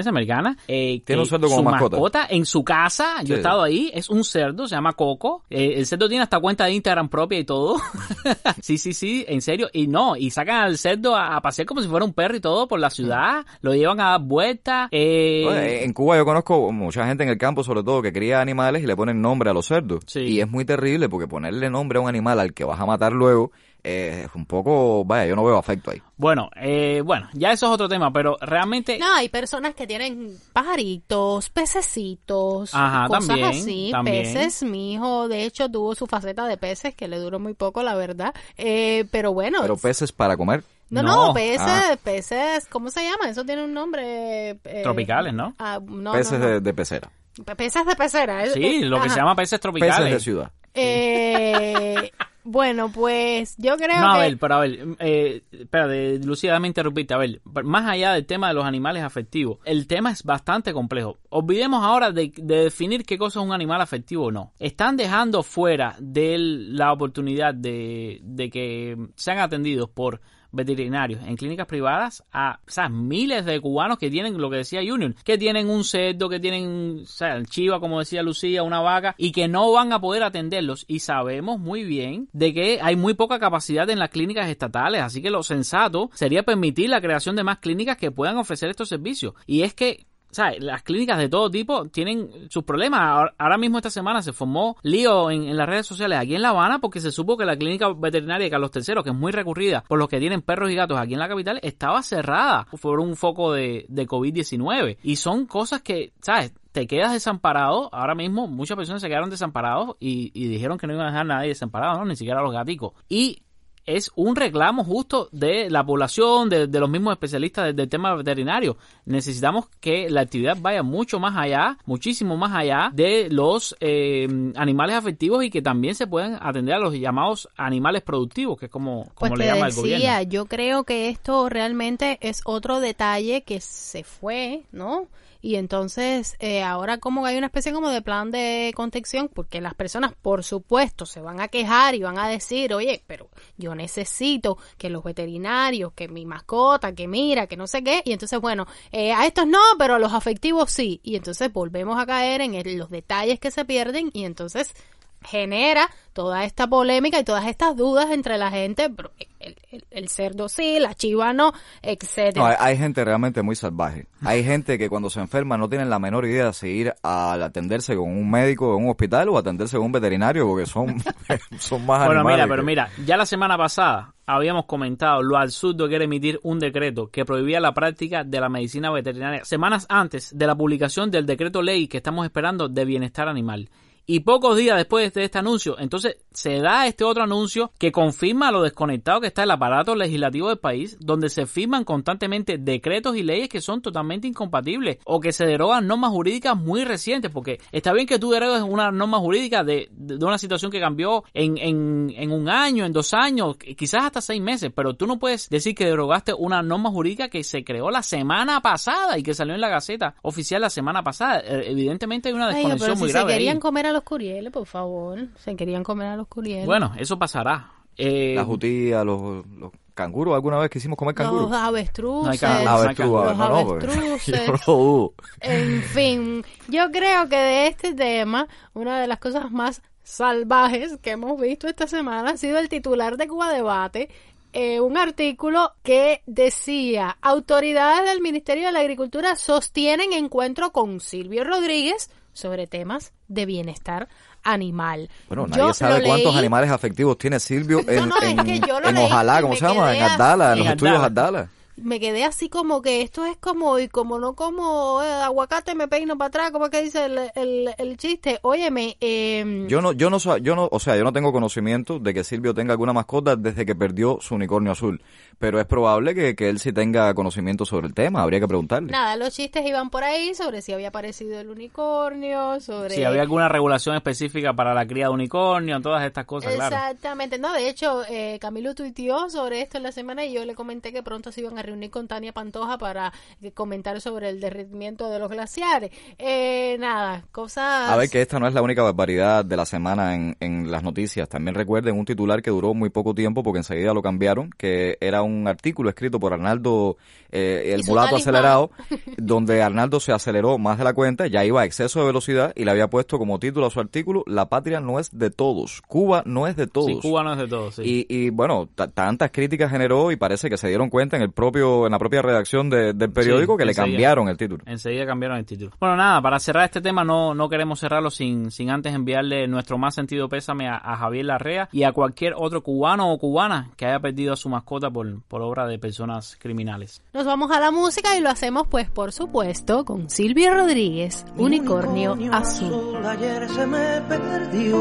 estadounidense, 0.01 0.09
americana. 0.09 0.57
eh, 0.68 1.03
Tiene 1.05 1.22
un 1.22 1.28
cerdo 1.28 1.48
como 1.48 1.59
su 1.62 1.62
mascota. 1.64 2.26
en 2.30 2.44
su 2.46 2.64
casa, 2.64 3.22
yo 3.24 3.34
he 3.34 3.38
estado 3.38 3.62
ahí, 3.62 3.90
es 3.94 4.11
un 4.11 4.24
cerdo, 4.24 4.66
se 4.66 4.74
llama 4.74 4.92
Coco. 4.94 5.44
Eh, 5.51 5.74
el 5.76 5.86
cerdo 5.86 6.09
tiene 6.09 6.22
hasta 6.22 6.40
cuenta 6.40 6.64
de 6.64 6.72
Instagram 6.72 7.09
propia 7.09 7.38
y 7.38 7.44
todo. 7.44 7.76
sí, 8.62 8.78
sí, 8.78 8.92
sí, 8.92 9.24
en 9.28 9.40
serio. 9.40 9.68
Y 9.72 9.86
no, 9.86 10.16
y 10.16 10.30
sacan 10.30 10.64
al 10.64 10.78
cerdo 10.78 11.14
a, 11.16 11.36
a 11.36 11.40
pasear 11.40 11.66
como 11.66 11.80
si 11.80 11.88
fuera 11.88 12.05
un 12.05 12.12
perro 12.12 12.36
y 12.36 12.40
todo 12.40 12.68
por 12.68 12.80
la 12.80 12.90
ciudad, 12.90 13.44
lo 13.61 13.74
llevan 13.74 14.01
a 14.01 14.11
dar 14.11 14.20
vueltas. 14.20 14.88
Eh, 14.90 15.82
en 15.84 15.92
Cuba 15.92 16.16
yo 16.16 16.24
conozco 16.24 16.72
mucha 16.72 17.07
gente 17.07 17.24
en 17.24 17.30
el 17.30 17.38
campo, 17.38 17.62
sobre 17.64 17.82
todo, 17.82 18.03
que 18.03 18.12
cría 18.12 18.40
animales 18.40 18.82
y 18.82 18.86
le 18.86 18.96
ponen 18.96 19.20
nombre 19.20 19.51
a 19.51 19.53
los 19.53 19.66
cerdos. 19.66 20.03
Sí. 20.07 20.20
Y 20.20 20.40
es 20.40 20.48
muy 20.51 20.64
terrible 20.64 21.09
porque 21.09 21.26
ponerle 21.28 21.70
nombre 21.70 21.98
a 21.98 22.03
un 22.03 22.09
animal 22.09 22.40
al 22.40 22.53
que 22.53 22.64
vas 22.64 22.80
a 22.80 22.86
matar 22.86 23.12
luego 23.12 23.53
eh, 23.85 24.24
es 24.26 24.35
un 24.35 24.47
poco, 24.47 25.05
vaya, 25.05 25.26
yo 25.26 25.37
no 25.37 25.45
veo 25.45 25.57
afecto 25.59 25.91
ahí. 25.91 26.01
Bueno, 26.16 26.51
eh, 26.57 27.03
bueno, 27.05 27.28
ya 27.33 27.53
eso 27.53 27.66
es 27.66 27.72
otro 27.72 27.89
tema, 27.89 28.12
pero 28.12 28.37
realmente... 28.41 28.99
No, 28.99 29.14
hay 29.14 29.28
personas 29.28 29.74
que 29.74 29.87
tienen 29.87 30.37
pajaritos, 30.53 31.51
pececitos, 31.51 32.74
Ajá, 32.74 33.07
cosas 33.09 33.26
también, 33.26 33.49
así, 33.49 33.89
también. 33.93 34.22
peces. 34.22 34.62
Mi 34.62 34.95
hijo, 34.95 35.28
de 35.28 35.45
hecho, 35.45 35.68
tuvo 35.68 35.95
su 35.95 36.07
faceta 36.07 36.47
de 36.47 36.57
peces 36.57 36.95
que 36.95 37.09
le 37.09 37.18
duró 37.18 37.39
muy 37.39 37.55
poco, 37.55 37.83
la 37.83 37.95
verdad. 37.95 38.35
Eh, 38.57 39.05
pero 39.11 39.33
bueno, 39.33 39.59
Pero 39.62 39.76
peces 39.76 40.12
para 40.12 40.37
comer. 40.37 40.62
no, 40.91 41.03
no, 41.03 41.26
no. 41.28 41.35
peces, 41.35 41.61
Ah. 41.66 41.97
peces, 42.03 42.66
¿cómo 42.66 42.91
se 42.91 43.03
llama? 43.03 43.28
Eso 43.31 43.45
tiene 43.45 43.64
un 43.64 43.72
nombre. 43.74 44.51
eh, 44.64 44.81
Tropicales, 44.83 45.33
¿no? 45.35 45.55
ah, 45.59 45.78
no, 45.85 46.12
peces 46.12 46.39
no, 46.39 46.39
no. 46.41 46.47
De, 46.47 46.61
de 46.61 46.74
pecera. 46.74 47.11
Pe- 47.45 47.57
Peces 47.57 47.87
de 47.87 47.97
pecera. 47.97 48.45
eh, 48.45 48.51
Sí, 48.51 48.81
lo 48.81 48.97
que 48.97 49.07
ajá. 49.07 49.14
se 49.14 49.20
llama 49.20 49.35
peces 49.35 49.61
tropicales. 49.61 49.97
Peces 49.97 50.12
de 50.12 50.20
ciudad. 50.20 50.51
Eh, 50.75 52.11
bueno, 52.45 52.91
pues 52.93 53.55
yo 53.59 53.77
creo 53.77 54.01
No, 54.01 54.12
a 54.12 54.18
ver, 54.18 54.39
pero 54.39 54.55
a 54.55 54.61
ver, 54.61 54.79
eh, 54.99 55.43
espérate, 55.51 56.18
Lucía, 56.25 56.53
dame 56.53 56.68
interrumpirte. 56.68 57.14
A 57.14 57.18
ver, 57.18 57.41
más 57.64 57.89
allá 57.89 58.12
del 58.14 58.27
tema 58.27 58.49
de 58.49 58.55
los 58.55 58.64
animales 58.64 59.03
afectivos, 59.03 59.59
el 59.64 59.87
tema 59.87 60.11
es 60.11 60.23
bastante 60.23 60.73
complejo. 60.73 61.18
Olvidemos 61.29 61.85
ahora 61.85 62.12
de, 62.12 62.33
de 62.37 62.64
definir 62.64 63.05
qué 63.05 63.18
cosa 63.18 63.41
es 63.41 63.47
un 63.47 63.53
animal 63.53 63.81
afectivo 63.81 64.27
o 64.27 64.31
no. 64.31 64.53
Están 64.59 64.97
dejando 64.97 65.43
fuera 65.43 65.97
de 65.99 66.37
la 66.39 66.93
oportunidad 66.93 67.55
de, 67.55 68.21
de 68.23 68.51
que 68.51 68.97
sean 69.16 69.39
atendidos 69.39 69.91
por 69.91 70.21
veterinarios 70.53 71.22
en 71.26 71.36
clínicas 71.36 71.66
privadas 71.66 72.24
a 72.32 72.59
miles 72.90 73.44
de 73.44 73.61
cubanos 73.61 73.98
que 73.98 74.11
tienen 74.11 74.38
lo 74.38 74.51
que 74.51 74.59
decía 74.59 74.80
Junior, 74.86 75.14
que 75.24 75.38
tienen 75.38 75.68
un 75.68 75.84
cerdo, 75.84 76.28
que 76.28 76.40
tienen 76.40 77.01
o 77.03 77.07
sea, 77.07 77.42
chiva, 77.44 77.80
como 77.80 77.98
decía 77.98 78.22
Lucía, 78.22 78.62
una 78.62 78.80
vaca, 78.80 79.14
y 79.18 79.32
que 79.32 79.48
no 79.48 79.72
van 79.72 79.92
a 79.92 80.01
poder 80.01 80.22
atenderlos. 80.22 80.84
Y 80.88 81.01
sabemos 81.01 81.59
muy 81.59 81.84
bien 81.84 82.28
de 82.32 82.53
que 82.55 82.78
hay 82.82 82.96
muy 82.96 83.14
poca 83.14 83.38
capacidad 83.38 83.88
en 83.90 83.98
las 83.98 84.11
clínicas 84.11 84.48
estatales, 84.48 85.03
así 85.03 85.22
que 85.22 85.30
lo 85.30 85.42
sensato 85.42 86.11
sería 86.14 86.42
permitir 86.42 86.90
la 86.90 87.01
creación 87.01 87.36
de 87.36 87.44
más 87.44 87.59
clínicas 87.59 87.96
que 87.96 88.11
puedan 88.11 88.36
ofrecer 88.36 88.70
estos 88.70 88.88
servicios. 88.88 89.34
Y 89.46 89.62
es 89.62 89.74
que 89.74 90.07
¿sabes? 90.31 90.62
Las 90.62 90.83
clínicas 90.83 91.18
de 91.18 91.28
todo 91.28 91.51
tipo 91.51 91.87
tienen 91.87 92.49
sus 92.49 92.64
problemas. 92.64 93.01
Ahora- 93.39 93.59
mismo 93.61 93.76
esta 93.76 93.91
semana 93.91 94.22
se 94.22 94.33
formó 94.33 94.76
lío 94.83 95.31
en, 95.31 95.55
las 95.55 95.68
redes 95.68 95.87
sociales 95.87 96.18
aquí 96.18 96.35
en 96.35 96.41
La 96.41 96.49
Habana 96.51 96.78
porque 96.78 97.01
se 97.01 97.11
supo 97.11 97.37
que 97.37 97.45
la 97.45 97.57
clínica 97.57 97.93
veterinaria 97.93 98.45
de 98.45 98.51
Carlos 98.51 98.70
III, 98.74 99.03
que 99.03 99.11
es 99.11 99.14
muy 99.14 99.33
recurrida 99.33 99.85
por 99.87 99.99
los 99.99 100.09
que 100.09 100.18
tienen 100.18 100.41
perros 100.41 100.70
y 100.70 100.74
gatos 100.76 100.99
aquí 100.99 101.12
en 101.12 101.18
la 101.18 101.28
capital, 101.28 101.61
estaba 101.62 102.03
cerrada 102.03 102.66
por 102.81 103.01
un 103.01 103.16
foco 103.16 103.53
de, 103.53 103.85
de 103.89 104.07
COVID-19. 104.07 104.97
Y 105.03 105.16
son 105.16 105.45
cosas 105.47 105.83
que, 105.83 106.14
¿sabes? 106.22 106.55
Te 106.72 106.87
quedas 106.87 107.12
desamparado. 107.12 107.91
Ahora 107.93 108.14
mismo 108.14 108.47
muchas 108.47 108.76
personas 108.76 109.03
se 109.03 109.09
quedaron 109.09 109.28
desamparados 109.28 109.97
y, 110.01 110.31
y 110.33 110.49
dijeron 110.49 110.78
que 110.78 110.87
no 110.87 110.95
iban 110.95 111.07
a 111.07 111.11
dejar 111.11 111.26
a 111.26 111.37
nadie 111.37 111.49
desamparado, 111.49 111.99
¿no? 111.99 112.07
Ni 112.07 112.16
siquiera 112.16 112.41
a 112.41 112.43
los 112.43 112.53
gaticos. 112.53 112.93
Y 113.09 113.43
es 113.87 114.11
un 114.14 114.37
reclamo 114.37 114.85
justo 114.85 115.28
de 115.33 115.70
la 115.70 115.85
población, 115.85 116.49
de, 116.49 116.66
de 116.66 116.81
los 116.81 116.89
mismos 116.89 117.12
especialistas 117.12 117.66
del, 117.66 117.76
del 117.76 117.89
tema 117.89 118.14
veterinario. 118.14 118.76
Necesitamos 119.05 119.66
que 119.81 120.09
la 120.11 120.20
actividad 120.20 120.57
vaya 120.61 120.83
mucho 120.83 121.18
más 121.18 121.37
allá, 121.37 121.78
muchísimo 121.87 122.37
más 122.37 122.53
allá 122.55 122.91
de 122.93 123.28
los 123.31 123.76
eh, 123.81 124.28
animales 124.57 124.97
afectivos 124.97 125.45
y 125.45 125.51
que 125.51 125.62
también 125.62 125.95
se 125.95 126.07
puedan 126.07 126.39
atender 126.41 126.74
a 126.74 126.78
los 126.78 126.95
llamados 126.95 127.49
animales 127.57 128.03
productivos, 128.03 128.59
que 128.59 128.66
es 128.66 128.72
como, 128.72 129.11
como 129.14 129.31
Pues 129.31 129.39
le 129.39 129.47
llama 129.47 129.66
el 129.68 129.74
gobierno. 129.74 130.05
decía, 130.05 130.22
yo 130.22 130.47
creo 130.47 130.85
que 130.85 131.09
esto 131.09 131.49
realmente 131.49 132.18
es 132.20 132.43
otro 132.45 132.81
detalle 132.81 133.43
que 133.43 133.61
se 133.61 134.05
fue, 134.05 134.62
¿no? 134.72 135.09
Y 135.43 135.57
entonces 135.57 136.36
eh, 136.38 136.62
ahora 136.62 136.99
como 136.99 137.24
hay 137.26 137.36
una 137.38 137.47
especie 137.47 137.72
como 137.72 137.91
de 137.91 138.03
plan 138.03 138.30
de 138.30 138.72
contención, 138.74 139.28
porque 139.32 139.61
las 139.61 139.74
personas 139.74 140.12
por 140.20 140.45
supuesto 140.45 141.07
se 141.07 141.20
van 141.20 141.41
a 141.41 141.49
quejar 141.49 141.95
y 141.95 142.03
van 142.03 142.18
a 142.18 142.28
decir, 142.28 142.74
oye, 142.74 143.03
pero 143.07 143.28
yo 143.57 143.74
necesito 143.74 144.59
que 144.78 144.91
los 144.91 145.03
veterinarios, 145.05 145.93
que 145.95 146.09
mi 146.09 146.26
mascota, 146.26 146.95
que 146.95 147.09
mira, 147.09 147.47
que 147.47 147.57
no 147.57 147.66
sé 147.66 147.82
qué, 147.82 148.03
y 148.05 148.12
entonces 148.12 148.41
bueno, 148.41 148.66
eh, 148.93 149.12
a 149.12 149.26
estos 149.26 149.47
no, 149.47 149.61
pero 149.78 149.95
a 149.95 149.99
los 149.99 150.12
afectivos 150.12 150.70
sí, 150.70 151.01
y 151.03 151.16
entonces 151.16 151.53
volvemos 151.53 151.99
a 152.01 152.07
caer 152.07 152.41
en 152.41 152.55
el- 152.55 152.76
los 152.76 152.91
detalles 152.91 153.41
que 153.41 153.51
se 153.51 153.64
pierden 153.64 154.11
y 154.12 154.24
entonces 154.24 154.74
genera 155.23 155.89
toda 156.12 156.45
esta 156.45 156.66
polémica 156.66 157.18
y 157.18 157.25
todas 157.25 157.47
estas 157.47 157.77
dudas 157.77 158.11
entre 158.11 158.37
la 158.37 158.51
gente, 158.51 158.91
el, 159.39 159.57
el- 159.71 159.85
el 159.91 160.09
cerdo 160.09 160.49
sí, 160.49 160.79
la 160.81 160.95
chiva 160.95 161.33
no, 161.33 161.53
etcétera. 161.83 162.43
No, 162.43 162.47
hay, 162.47 162.57
hay 162.59 162.77
gente 162.77 163.05
realmente 163.05 163.43
muy 163.43 163.55
salvaje. 163.55 164.07
Hay 164.25 164.43
gente 164.45 164.77
que 164.79 164.89
cuando 164.89 165.09
se 165.09 165.21
enferma 165.21 165.57
no 165.57 165.68
tienen 165.68 165.89
la 165.89 165.99
menor 165.99 166.27
idea 166.27 166.53
si 166.53 166.68
ir 166.68 166.95
a 167.03 167.33
atenderse 167.35 167.95
con 167.97 168.09
un 168.11 168.31
médico 168.31 168.77
en 168.77 168.85
un 168.85 168.91
hospital 168.91 169.29
o 169.29 169.39
atenderse 169.39 169.77
con 169.77 169.87
un 169.87 169.93
veterinario 169.93 170.47
porque 170.47 170.66
son, 170.66 170.97
son 171.59 171.87
más 171.87 172.05
Bueno, 172.07 172.21
animales 172.21 172.37
mira, 172.37 172.45
que- 172.45 172.51
pero 172.51 172.62
mira, 172.64 172.89
ya 173.07 173.16
la 173.16 173.27
semana 173.27 173.57
pasada 173.57 174.14
habíamos 174.27 174.66
comentado 174.66 175.23
lo 175.23 175.37
absurdo 175.39 175.89
que 175.89 175.97
era 175.97 176.05
emitir 176.05 176.39
un 176.43 176.59
decreto 176.59 177.09
que 177.09 177.25
prohibía 177.25 177.61
la 177.61 177.73
práctica 177.75 178.25
de 178.25 178.41
la 178.41 178.49
medicina 178.49 178.91
veterinaria 178.91 179.45
semanas 179.45 179.87
antes 179.89 180.37
de 180.37 180.47
la 180.47 180.55
publicación 180.55 181.11
del 181.11 181.27
decreto 181.27 181.62
ley 181.62 181.89
que 181.89 181.97
estamos 181.99 182.25
esperando 182.25 182.68
de 182.68 182.85
bienestar 182.85 183.29
animal. 183.29 183.68
Y 184.07 184.20
pocos 184.20 184.57
días 184.57 184.76
después 184.76 185.12
de 185.14 185.24
este 185.24 185.38
anuncio, 185.38 185.78
entonces 185.78 186.16
se 186.32 186.59
da 186.61 186.86
este 186.86 187.05
otro 187.05 187.22
anuncio 187.22 187.70
que 187.78 187.92
confirma 187.92 188.51
lo 188.51 188.62
desconectado 188.62 189.20
que 189.20 189.28
está 189.28 189.44
el 189.44 189.51
aparato 189.53 189.94
legislativo 189.94 190.48
del 190.48 190.59
país, 190.59 190.96
donde 191.01 191.28
se 191.28 191.46
firman 191.46 191.84
constantemente 191.84 192.59
decretos 192.59 193.16
y 193.16 193.22
leyes 193.22 193.48
que 193.48 193.61
son 193.61 193.82
totalmente 193.82 194.26
incompatibles 194.26 194.98
o 195.05 195.20
que 195.20 195.32
se 195.32 195.46
derogan 195.46 195.86
normas 195.86 196.11
jurídicas 196.11 196.57
muy 196.57 196.84
recientes, 196.84 197.30
porque 197.30 197.61
está 197.72 197.92
bien 197.92 198.07
que 198.07 198.18
tú 198.18 198.30
derogues 198.30 198.62
una 198.62 198.90
norma 198.90 199.18
jurídica 199.18 199.62
de, 199.62 199.88
de- 199.92 200.16
una 200.24 200.38
situación 200.38 200.70
que 200.72 200.80
cambió 200.80 201.22
en, 201.32 201.57
en, 201.59 202.12
en 202.16 202.32
un 202.32 202.48
año, 202.48 202.84
en 202.84 202.92
dos 202.92 203.14
años, 203.14 203.57
quizás 203.59 204.05
hasta 204.07 204.20
seis 204.20 204.40
meses, 204.42 204.72
pero 204.74 204.94
tú 204.94 205.07
no 205.07 205.18
puedes 205.18 205.48
decir 205.51 205.74
que 205.74 205.84
derogaste 205.84 206.34
una 206.34 206.62
norma 206.62 206.90
jurídica 206.90 207.28
que 207.28 207.44
se 207.44 207.62
creó 207.62 207.90
la 207.90 208.03
semana 208.03 208.61
pasada 208.61 209.18
y 209.18 209.22
que 209.22 209.34
salió 209.34 209.55
en 209.55 209.61
la 209.61 209.68
Gaceta 209.68 210.14
oficial 210.22 210.61
la 210.62 210.70
semana 210.70 211.03
pasada. 211.05 211.40
Eh, 211.40 211.70
Evidentemente 211.70 212.28
hay 212.28 212.34
una 212.34 212.48
Ay, 212.48 212.55
desconexión 212.55 212.88
pero 212.90 212.98
muy 212.98 213.09
grave. 213.12 213.32
ahí. 213.32 213.38
querían 213.38 213.61
comer 213.61 213.86
a 213.91 213.93
los 213.93 214.03
curieles, 214.03 214.53
por 214.53 214.66
favor, 214.66 215.28
se 215.38 215.55
querían 215.57 215.82
comer 215.84 216.09
a 216.09 216.16
los 216.16 216.26
curieles. 216.28 216.66
Bueno, 216.66 216.93
eso 216.99 217.18
pasará. 217.18 217.72
Eh, 217.97 218.32
La 218.36 218.45
jutía, 218.45 219.05
los, 219.05 219.47
los 219.47 219.72
canguros, 219.95 220.34
alguna 220.34 220.59
vez 220.59 220.70
quisimos 220.70 220.97
comer 220.97 221.14
canguros. 221.14 221.51
los 221.51 221.61
avestruces, 221.61 222.24
No 222.24 222.30
hay 222.30 222.38
can- 222.38 222.64
los 222.64 223.36
no, 223.36 223.45
avestruces. 223.45 224.51
En 225.41 225.82
fin, 225.82 226.45
yo 226.68 226.91
creo 226.91 227.28
que 227.28 227.36
de 227.36 227.66
este 227.66 227.95
tema, 227.95 228.49
una 228.74 229.01
de 229.01 229.07
las 229.07 229.18
cosas 229.18 229.51
más 229.51 229.82
salvajes 230.03 230.97
que 231.03 231.11
hemos 231.11 231.41
visto 231.41 231.68
esta 231.68 231.86
semana 231.86 232.30
ha 232.30 232.36
sido 232.36 232.59
el 232.59 232.68
titular 232.68 233.16
de 233.16 233.28
Cuba 233.28 233.53
Debate, 233.53 234.09
eh, 234.53 234.80
un 234.80 234.97
artículo 234.97 235.72
que 235.84 236.22
decía, 236.26 237.16
autoridades 237.22 238.09
del 238.09 238.20
Ministerio 238.20 238.66
de 238.66 238.72
la 238.72 238.80
Agricultura 238.80 239.36
sostienen 239.36 240.12
encuentro 240.12 240.72
con 240.72 240.99
Silvio 241.01 241.45
Rodríguez 241.45 242.11
sobre 242.33 242.66
temas 242.66 243.12
de 243.28 243.47
bienestar 243.47 244.09
animal. 244.43 245.11
Bueno, 245.28 245.47
Yo 245.49 245.57
nadie 245.57 245.74
sabe 245.74 246.03
cuántos 246.03 246.35
leí- 246.35 246.39
animales 246.39 246.70
afectivos 246.70 247.18
tiene 247.18 247.41
Silvio 247.41 247.81
en, 247.89 248.09
no, 248.09 248.14
en, 248.22 248.37
que 248.45 248.57
en 248.57 248.97
Ojalá, 248.97 249.43
¿cómo 249.43 249.55
se 249.57 249.66
llama? 249.66 249.97
En 249.97 250.03
Abdala, 250.03 250.53
en 250.53 250.59
los 250.61 250.68
estudios 250.68 250.97
En 250.97 251.05
Abdala. 251.05 251.49
Me 251.83 252.01
quedé 252.01 252.24
así 252.24 252.49
como 252.49 252.83
que 252.83 253.03
esto 253.03 253.24
es 253.24 253.37
como, 253.37 253.78
y 253.78 253.89
como 253.89 254.18
no 254.18 254.35
como 254.35 255.03
eh, 255.03 255.11
aguacate 255.11 255.74
me 255.74 255.89
peino 255.89 256.16
para 256.16 256.28
atrás, 256.28 256.51
como 256.51 256.66
es 256.66 256.70
que 256.70 256.83
dice 256.83 257.05
el, 257.07 257.18
el, 257.35 257.74
el 257.78 257.97
chiste. 257.97 258.39
Óyeme, 258.43 258.97
eh, 259.01 259.66
Yo 259.68 259.81
no, 259.81 259.93
yo 259.93 260.11
no, 260.11 260.18
yo 260.39 260.57
no, 260.57 260.68
o 260.70 260.81
sea, 260.81 260.97
yo 260.97 261.05
no 261.05 261.12
tengo 261.12 261.33
conocimiento 261.33 261.99
de 261.99 262.14
que 262.14 262.24
Silvio 262.24 262.55
tenga 262.55 262.72
alguna 262.72 262.93
mascota 262.93 263.37
desde 263.37 263.66
que 263.66 263.74
perdió 263.74 264.18
su 264.20 264.35
unicornio 264.35 264.72
azul, 264.72 265.03
pero 265.39 265.61
es 265.61 265.66
probable 265.66 266.14
que, 266.14 266.35
que 266.35 266.49
él 266.49 266.59
sí 266.59 266.72
tenga 266.72 267.12
conocimiento 267.14 267.64
sobre 267.64 267.87
el 267.87 267.95
tema, 267.95 268.22
habría 268.22 268.41
que 268.41 268.49
preguntarle. 268.49 268.93
nada, 268.93 269.16
los 269.16 269.35
chistes 269.35 269.66
iban 269.66 269.91
por 269.91 270.05
ahí 270.05 270.35
sobre 270.35 270.62
si 270.62 270.72
había 270.72 270.89
aparecido 270.89 271.41
el 271.41 271.49
unicornio, 271.49 272.61
sobre... 272.61 272.95
Si 272.95 273.05
había 273.05 273.22
alguna 273.22 273.49
regulación 273.49 273.97
específica 273.97 274.53
para 274.55 274.74
la 274.74 274.87
cría 274.87 275.07
de 275.07 275.12
unicornio, 275.12 275.81
todas 275.81 276.05
estas 276.05 276.26
cosas, 276.26 276.55
claro. 276.55 276.74
Exactamente, 276.74 277.39
no, 277.39 277.53
de 277.53 277.68
hecho, 277.68 278.03
eh, 278.09 278.39
Camilo 278.41 278.74
tuiteó 278.74 279.31
sobre 279.31 279.62
esto 279.62 279.78
en 279.78 279.85
la 279.85 279.93
semana 279.93 280.24
y 280.24 280.33
yo 280.33 280.45
le 280.45 280.55
comenté 280.55 280.93
que 280.93 281.03
pronto 281.03 281.33
se 281.33 281.41
iban 281.41 281.59
a 281.59 281.62
reunir 281.71 281.91
con 281.91 282.09
Tania 282.09 282.33
Pantoja 282.33 282.79
para 282.79 283.12
eh, 283.41 283.53
comentar 283.53 284.01
sobre 284.01 284.29
el 284.29 284.41
derretimiento 284.41 285.11
de 285.11 285.18
los 285.18 285.31
glaciares. 285.31 285.91
Eh, 286.18 286.77
nada, 286.79 287.25
cosas... 287.33 287.91
A 287.91 287.97
ver 287.97 288.09
que 288.09 288.21
esta 288.21 288.39
no 288.39 288.47
es 288.47 288.55
la 288.55 288.62
única 288.62 288.83
barbaridad 288.83 289.45
de 289.45 289.57
la 289.57 289.64
semana 289.64 290.14
en, 290.14 290.37
en 290.41 290.71
las 290.71 290.83
noticias. 290.83 291.29
También 291.29 291.55
recuerden 291.55 291.99
un 291.99 292.05
titular 292.05 292.43
que 292.43 292.51
duró 292.51 292.75
muy 292.75 292.91
poco 292.91 293.14
tiempo 293.14 293.43
porque 293.43 293.59
enseguida 293.59 293.95
lo 293.95 294.03
cambiaron, 294.03 294.51
que 294.51 294.99
era 295.01 295.23
un 295.23 295.49
artículo 295.49 295.89
escrito 295.89 296.21
por 296.21 296.33
Arnaldo, 296.33 296.97
eh, 297.33 297.72
el 297.74 297.83
mulato 297.87 298.16
acelerado, 298.16 298.70
donde 299.16 299.62
Arnaldo 299.62 300.01
se 300.01 300.12
aceleró 300.12 300.59
más 300.59 300.78
de 300.78 300.85
la 300.85 300.93
cuenta, 300.95 301.26
ya 301.26 301.45
iba 301.45 301.61
a 301.62 301.64
exceso 301.64 302.01
de 302.01 302.07
velocidad 302.07 302.53
y 302.57 302.64
le 302.64 302.70
había 302.70 302.89
puesto 302.89 303.18
como 303.18 303.39
título 303.39 303.66
a 303.66 303.70
su 303.70 303.81
artículo, 303.81 304.22
La 304.26 304.49
patria 304.49 304.81
no 304.81 304.99
es 304.99 305.16
de 305.16 305.31
todos, 305.31 305.83
Cuba 305.87 306.22
no 306.26 306.47
es 306.47 306.57
de 306.57 306.66
todos. 306.66 306.87
Sí, 306.87 306.99
Cuba 307.01 307.22
no 307.22 307.33
es 307.33 307.39
de 307.39 307.49
todos, 307.49 307.74
sí. 307.76 308.07
Y, 308.09 308.14
y, 308.14 308.31
bueno, 308.31 308.68
ta- 308.74 308.89
tantas 308.89 309.31
críticas 309.31 309.70
generó 309.70 310.11
y 310.12 310.16
parece 310.16 310.49
que 310.51 310.57
se 310.57 310.68
dieron 310.68 310.91
cuenta 310.91 311.16
en 311.16 311.22
el 311.22 311.31
propio, 311.33 311.87
en 311.87 311.93
la 311.93 311.99
propia 311.99 312.22
redacción 312.22 312.70
de- 312.70 312.93
del 312.93 313.11
periódico 313.12 313.55
Sí, 313.55 313.59
que 313.59 313.64
le 313.64 313.74
cambiaron 313.74 314.28
el 314.28 314.37
título. 314.37 314.62
Enseguida 314.66 315.07
cambiaron 315.07 315.39
el 315.39 315.45
título. 315.47 315.70
Bueno, 315.81 315.97
nada, 315.97 316.20
para 316.22 316.39
cerrar 316.39 316.64
este 316.64 316.81
tema 316.81 317.05
no, 317.05 317.35
no 317.35 317.49
queremos 317.49 317.81
cerrarlo 317.81 318.11
sin, 318.11 318.51
sin 318.51 318.70
antes 318.70 318.95
enviarle 318.95 319.47
nuestro 319.49 319.78
más 319.78 319.95
sentido 319.95 320.28
pésame 320.28 320.68
a, 320.68 320.76
a 320.76 320.97
Javier 320.97 321.26
Larrea 321.26 321.68
y 321.72 321.83
a 321.85 321.93
cualquier 321.93 322.35
otro 322.37 322.62
cubano 322.62 323.12
o 323.12 323.18
cubana 323.18 323.70
que 323.76 323.87
haya 323.87 324.01
perdido 324.01 324.33
a 324.33 324.37
su 324.37 324.49
mascota 324.49 324.91
por, 324.91 325.22
por 325.22 325.43
obra 325.43 325.66
de 325.66 325.78
personas 325.78 326.37
criminales. 326.41 327.03
Nos 327.21 327.27
vamos 327.27 327.51
a 327.51 327.61
la 327.61 327.71
música 327.71 328.16
y 328.16 328.21
lo 328.21 328.31
hacemos, 328.31 328.66
pues, 328.66 328.89
por 328.89 329.12
supuesto, 329.12 329.85
con 329.85 330.09
Silvio 330.09 330.55
Rodríguez, 330.55 331.27
Unicornio 331.37 332.16
Azul. 332.33 332.97
ayer 333.05 333.47
se 333.51 333.66
me 333.66 334.01
perdió. 334.09 334.79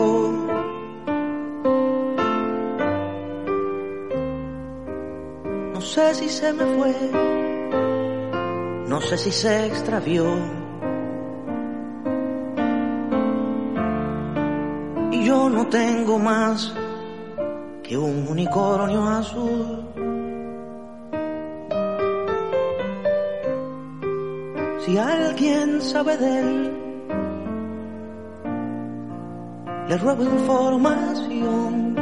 No 5.73 5.81
sé 5.81 6.15
si 6.15 6.29
se 6.29 6.53
me 6.53 6.63
fue, 6.77 6.95
no 8.87 9.01
sé 9.01 9.17
si 9.17 9.33
se 9.33 9.65
extravió. 9.65 10.23
Y 15.11 15.25
yo 15.25 15.49
no 15.49 15.67
tengo 15.67 16.17
más 16.17 16.73
que 17.83 17.97
un 17.97 18.29
unicornio 18.29 19.03
azul. 19.03 19.88
Si 24.85 24.97
alguien 24.97 25.81
sabe 25.81 26.17
de 26.17 26.39
él, 26.39 26.73
le 29.89 29.97
ruego 29.97 30.23
información. 30.23 31.95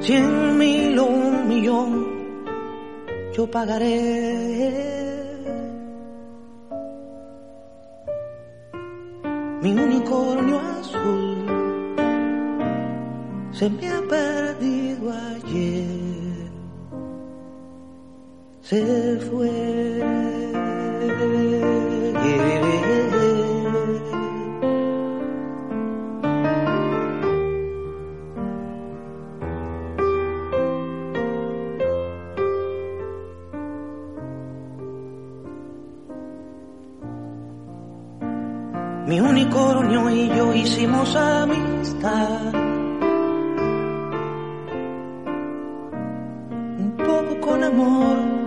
Cien 0.00 0.58
mil 0.58 0.98
o 0.98 1.04
un 1.04 1.48
millón, 1.48 2.06
yo 3.32 3.50
pagaré. 3.50 4.62
Mi 9.60 9.72
unicornio 9.74 10.58
azul 10.58 11.46
se 13.52 13.70
me 13.70 13.88
ha 13.88 14.00
perdido 14.08 15.12
ayer. 15.12 16.21
Se 18.62 19.18
fue. 19.28 19.72
Mi 39.06 39.20
unicornio 39.20 40.08
y 40.08 40.28
yo 40.28 40.54
hicimos 40.54 41.14
amistad. 41.16 42.54
Un 46.78 46.94
poco 46.96 47.40
con 47.40 47.64
amor, 47.64 48.41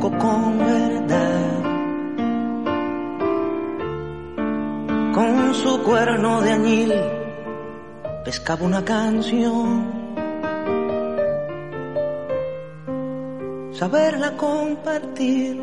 poco 0.00 0.16
con 0.18 0.58
verdad. 0.58 1.62
Con 5.14 5.54
su 5.54 5.82
cuerno 5.82 6.40
de 6.40 6.52
añil 6.52 6.94
pescaba 8.24 8.64
una 8.64 8.84
canción. 8.84 10.00
Saberla 13.72 14.36
compartir 14.36 15.60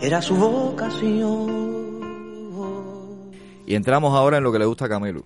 era 0.00 0.20
su 0.20 0.34
vocación. 0.36 1.74
Y 3.66 3.74
entramos 3.74 4.14
ahora 4.14 4.38
en 4.38 4.44
lo 4.44 4.52
que 4.52 4.58
le 4.58 4.66
gusta 4.66 4.86
a 4.86 4.88
Camilo, 4.88 5.24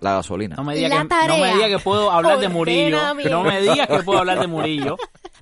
la 0.00 0.14
gasolina. 0.14 0.56
No 0.56 0.62
me 0.64 0.76
digas 0.76 1.02
que, 1.02 1.08
tarea. 1.08 1.28
no 1.28 1.38
me 1.38 1.52
diga 1.54 1.68
que 1.68 1.78
puedo 1.82 2.10
hablar 2.10 2.38
de 2.38 2.48
Murillo. 2.48 2.98
No 3.28 3.42
me 3.42 3.60
digas 3.60 3.88
que 3.88 3.98
puedo 4.04 4.20
hablar 4.20 4.38
de 4.40 4.46
Murillo. 4.46 4.96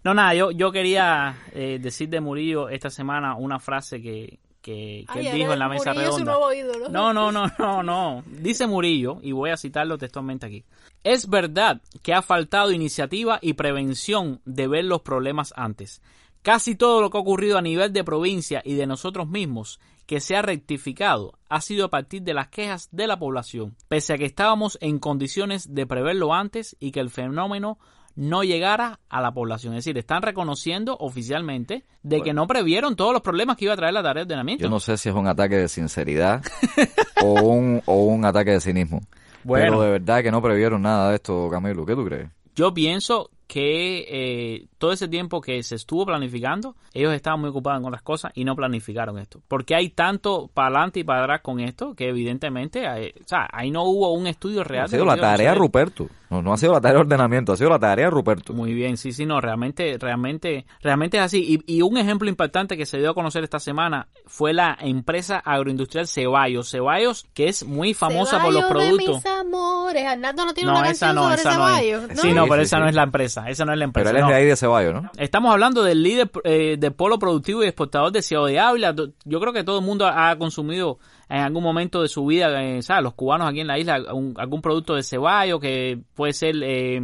No, 0.04 0.12
nada, 0.12 0.34
yo, 0.34 0.50
yo 0.50 0.70
quería 0.70 1.36
eh, 1.52 1.78
decir 1.80 2.10
de 2.10 2.20
Murillo 2.20 2.68
esta 2.68 2.90
semana 2.90 3.36
una 3.36 3.58
frase 3.58 4.02
que, 4.02 4.38
que, 4.60 5.06
que 5.10 5.18
Ay, 5.18 5.26
él 5.28 5.34
dijo 5.34 5.52
en 5.54 5.58
la 5.58 5.68
Murillo 5.68 5.84
mesa 5.84 5.90
es 5.92 5.96
su 5.96 6.18
redonda. 6.18 6.32
nuevo 6.32 6.52
ídolo. 6.52 6.88
No, 6.90 7.14
no, 7.14 7.32
no, 7.32 7.46
no, 7.58 7.82
no. 7.82 8.22
Dice 8.26 8.66
Murillo, 8.66 9.18
y 9.22 9.32
voy 9.32 9.50
a 9.50 9.56
citarlo 9.56 9.96
textualmente 9.96 10.44
aquí. 10.46 10.64
Es 11.02 11.28
verdad 11.28 11.80
que 12.02 12.12
ha 12.12 12.20
faltado 12.20 12.70
iniciativa 12.70 13.38
y 13.40 13.54
prevención 13.54 14.40
de 14.44 14.68
ver 14.68 14.84
los 14.84 15.00
problemas 15.00 15.54
antes. 15.56 16.02
Casi 16.42 16.74
todo 16.74 17.00
lo 17.00 17.08
que 17.08 17.16
ha 17.16 17.22
ocurrido 17.22 17.56
a 17.56 17.62
nivel 17.62 17.94
de 17.94 18.04
provincia 18.04 18.60
y 18.62 18.74
de 18.74 18.86
nosotros 18.86 19.26
mismos 19.26 19.80
que 20.04 20.20
se 20.20 20.36
ha 20.36 20.42
rectificado 20.42 21.38
ha 21.48 21.62
sido 21.62 21.86
a 21.86 21.90
partir 21.90 22.20
de 22.20 22.34
las 22.34 22.48
quejas 22.48 22.90
de 22.92 23.06
la 23.06 23.18
población, 23.18 23.74
pese 23.88 24.12
a 24.12 24.18
que 24.18 24.26
estábamos 24.26 24.76
en 24.82 24.98
condiciones 24.98 25.74
de 25.74 25.86
preverlo 25.86 26.34
antes 26.34 26.76
y 26.78 26.90
que 26.90 27.00
el 27.00 27.08
fenómeno 27.08 27.78
no 28.16 28.44
llegara 28.44 29.00
a 29.08 29.20
la 29.20 29.32
población. 29.32 29.74
Es 29.74 29.84
decir, 29.84 29.98
están 29.98 30.22
reconociendo 30.22 30.96
oficialmente 30.98 31.84
de 32.02 32.22
que 32.22 32.32
no 32.32 32.46
previeron 32.46 32.96
todos 32.96 33.12
los 33.12 33.22
problemas 33.22 33.56
que 33.56 33.64
iba 33.64 33.74
a 33.74 33.76
traer 33.76 33.94
la 33.94 34.02
tarea 34.02 34.24
de 34.24 34.26
ordenamiento. 34.26 34.62
Yo 34.62 34.70
no 34.70 34.80
sé 34.80 34.96
si 34.96 35.08
es 35.08 35.14
un 35.14 35.26
ataque 35.26 35.56
de 35.56 35.68
sinceridad 35.68 36.42
o, 37.22 37.42
un, 37.42 37.82
o 37.86 38.04
un 38.04 38.24
ataque 38.24 38.52
de 38.52 38.60
cinismo. 38.60 39.00
Bueno. 39.42 39.66
Pero 39.66 39.82
de 39.82 39.90
verdad 39.90 40.22
que 40.22 40.30
no 40.30 40.40
previeron 40.40 40.82
nada 40.82 41.10
de 41.10 41.16
esto, 41.16 41.48
Camilo. 41.50 41.84
¿Qué 41.84 41.94
tú 41.94 42.04
crees? 42.04 42.28
Yo 42.54 42.72
pienso 42.72 43.30
que 43.46 44.06
eh, 44.08 44.66
todo 44.78 44.92
ese 44.92 45.08
tiempo 45.08 45.40
que 45.40 45.62
se 45.62 45.74
estuvo 45.74 46.06
planificando, 46.06 46.76
ellos 46.92 47.12
estaban 47.12 47.40
muy 47.40 47.50
ocupados 47.50 47.80
en 47.80 47.86
otras 47.86 48.02
cosas 48.02 48.32
y 48.34 48.44
no 48.44 48.56
planificaron 48.56 49.18
esto. 49.18 49.40
Porque 49.48 49.74
hay 49.74 49.90
tanto 49.90 50.50
para 50.52 50.68
adelante 50.68 51.00
y 51.00 51.04
para 51.04 51.22
atrás 51.22 51.40
con 51.42 51.60
esto 51.60 51.94
que 51.94 52.08
evidentemente, 52.08 52.84
eh, 52.84 53.14
o 53.20 53.28
sea, 53.28 53.48
ahí 53.52 53.70
no 53.70 53.84
hubo 53.84 54.12
un 54.12 54.26
estudio 54.26 54.64
real. 54.64 54.84
Ha 54.84 54.88
sido 54.88 55.04
la 55.04 55.16
tarea 55.16 55.52
de. 55.52 55.58
Ruperto. 55.58 56.08
No, 56.30 56.42
no 56.42 56.52
ha 56.52 56.56
sido 56.56 56.72
la 56.72 56.80
tarea 56.80 56.96
de 56.96 57.00
ordenamiento, 57.02 57.52
ha 57.52 57.56
sido 57.56 57.70
la 57.70 57.78
tarea 57.78 58.06
de 58.06 58.10
Ruperto. 58.10 58.54
Muy 58.54 58.74
bien, 58.74 58.96
sí, 58.96 59.12
sí, 59.12 59.24
no, 59.24 59.40
realmente, 59.40 59.98
realmente, 59.98 60.66
realmente 60.80 61.18
es 61.18 61.22
así. 61.22 61.62
Y, 61.66 61.76
y 61.76 61.82
un 61.82 61.96
ejemplo 61.96 62.28
impactante 62.28 62.76
que 62.76 62.86
se 62.86 62.98
dio 62.98 63.10
a 63.10 63.14
conocer 63.14 63.44
esta 63.44 63.60
semana 63.60 64.08
fue 64.26 64.52
la 64.52 64.76
empresa 64.80 65.38
agroindustrial 65.38 66.08
Ceballos. 66.08 66.70
Ceballos, 66.70 67.26
que 67.34 67.48
es 67.48 67.64
muy 67.64 67.94
famosa 67.94 68.42
por 68.42 68.52
los 68.52 68.64
productos. 68.64 69.22
Amores. 69.46 70.06
Arnaldo 70.06 70.44
no 70.44 70.54
tiene 70.54 70.72
No, 70.72 70.78
una 70.78 70.90
esa 70.90 71.06
canción 71.08 71.14
no, 71.14 71.22
sobre 71.22 71.34
esa 71.40 71.50
no 71.50 71.66
Ceballos, 71.66 72.02
es. 72.10 72.20
Sí, 72.20 72.32
no, 72.32 72.42
Sí, 72.44 72.48
pero 72.50 72.62
sí, 72.62 72.66
esa 72.66 72.76
sí. 72.76 72.82
no 72.82 72.88
es 72.88 72.94
la 72.94 73.02
empresa. 73.02 73.48
Esa 73.50 73.64
no 73.64 73.72
es 73.72 73.78
la 73.78 73.84
empresa. 73.84 74.10
Pero 74.10 74.18
él 74.18 74.24
es 74.24 74.28
de 74.30 74.34
ahí 74.42 74.46
de 74.46 74.56
Ceballos, 74.56 74.94
¿no? 74.94 75.10
Estamos 75.16 75.52
hablando 75.52 75.82
del 75.82 76.02
líder 76.02 76.30
eh, 76.44 76.76
de 76.78 76.90
polo 76.90 77.18
productivo 77.18 77.62
y 77.62 77.66
exportador 77.66 78.12
de 78.12 78.22
Ciudad 78.22 78.46
de 78.46 78.58
Ávila. 78.58 78.94
Yo 79.24 79.40
creo 79.40 79.52
que 79.52 79.64
todo 79.64 79.78
el 79.78 79.84
mundo 79.84 80.06
ha 80.06 80.36
consumido 80.36 80.98
en 81.28 81.40
algún 81.40 81.62
momento 81.62 82.02
de 82.02 82.08
su 82.08 82.26
vida, 82.26 82.62
eh, 82.62 82.82
¿sabes? 82.82 83.02
Los 83.02 83.14
cubanos 83.14 83.48
aquí 83.48 83.60
en 83.60 83.66
la 83.66 83.78
isla, 83.78 84.12
un- 84.12 84.34
algún 84.36 84.60
producto 84.62 84.94
de 84.94 85.02
ceballo 85.02 85.58
que 85.58 85.98
puede 86.14 86.32
ser 86.32 86.54
eh, 86.62 87.00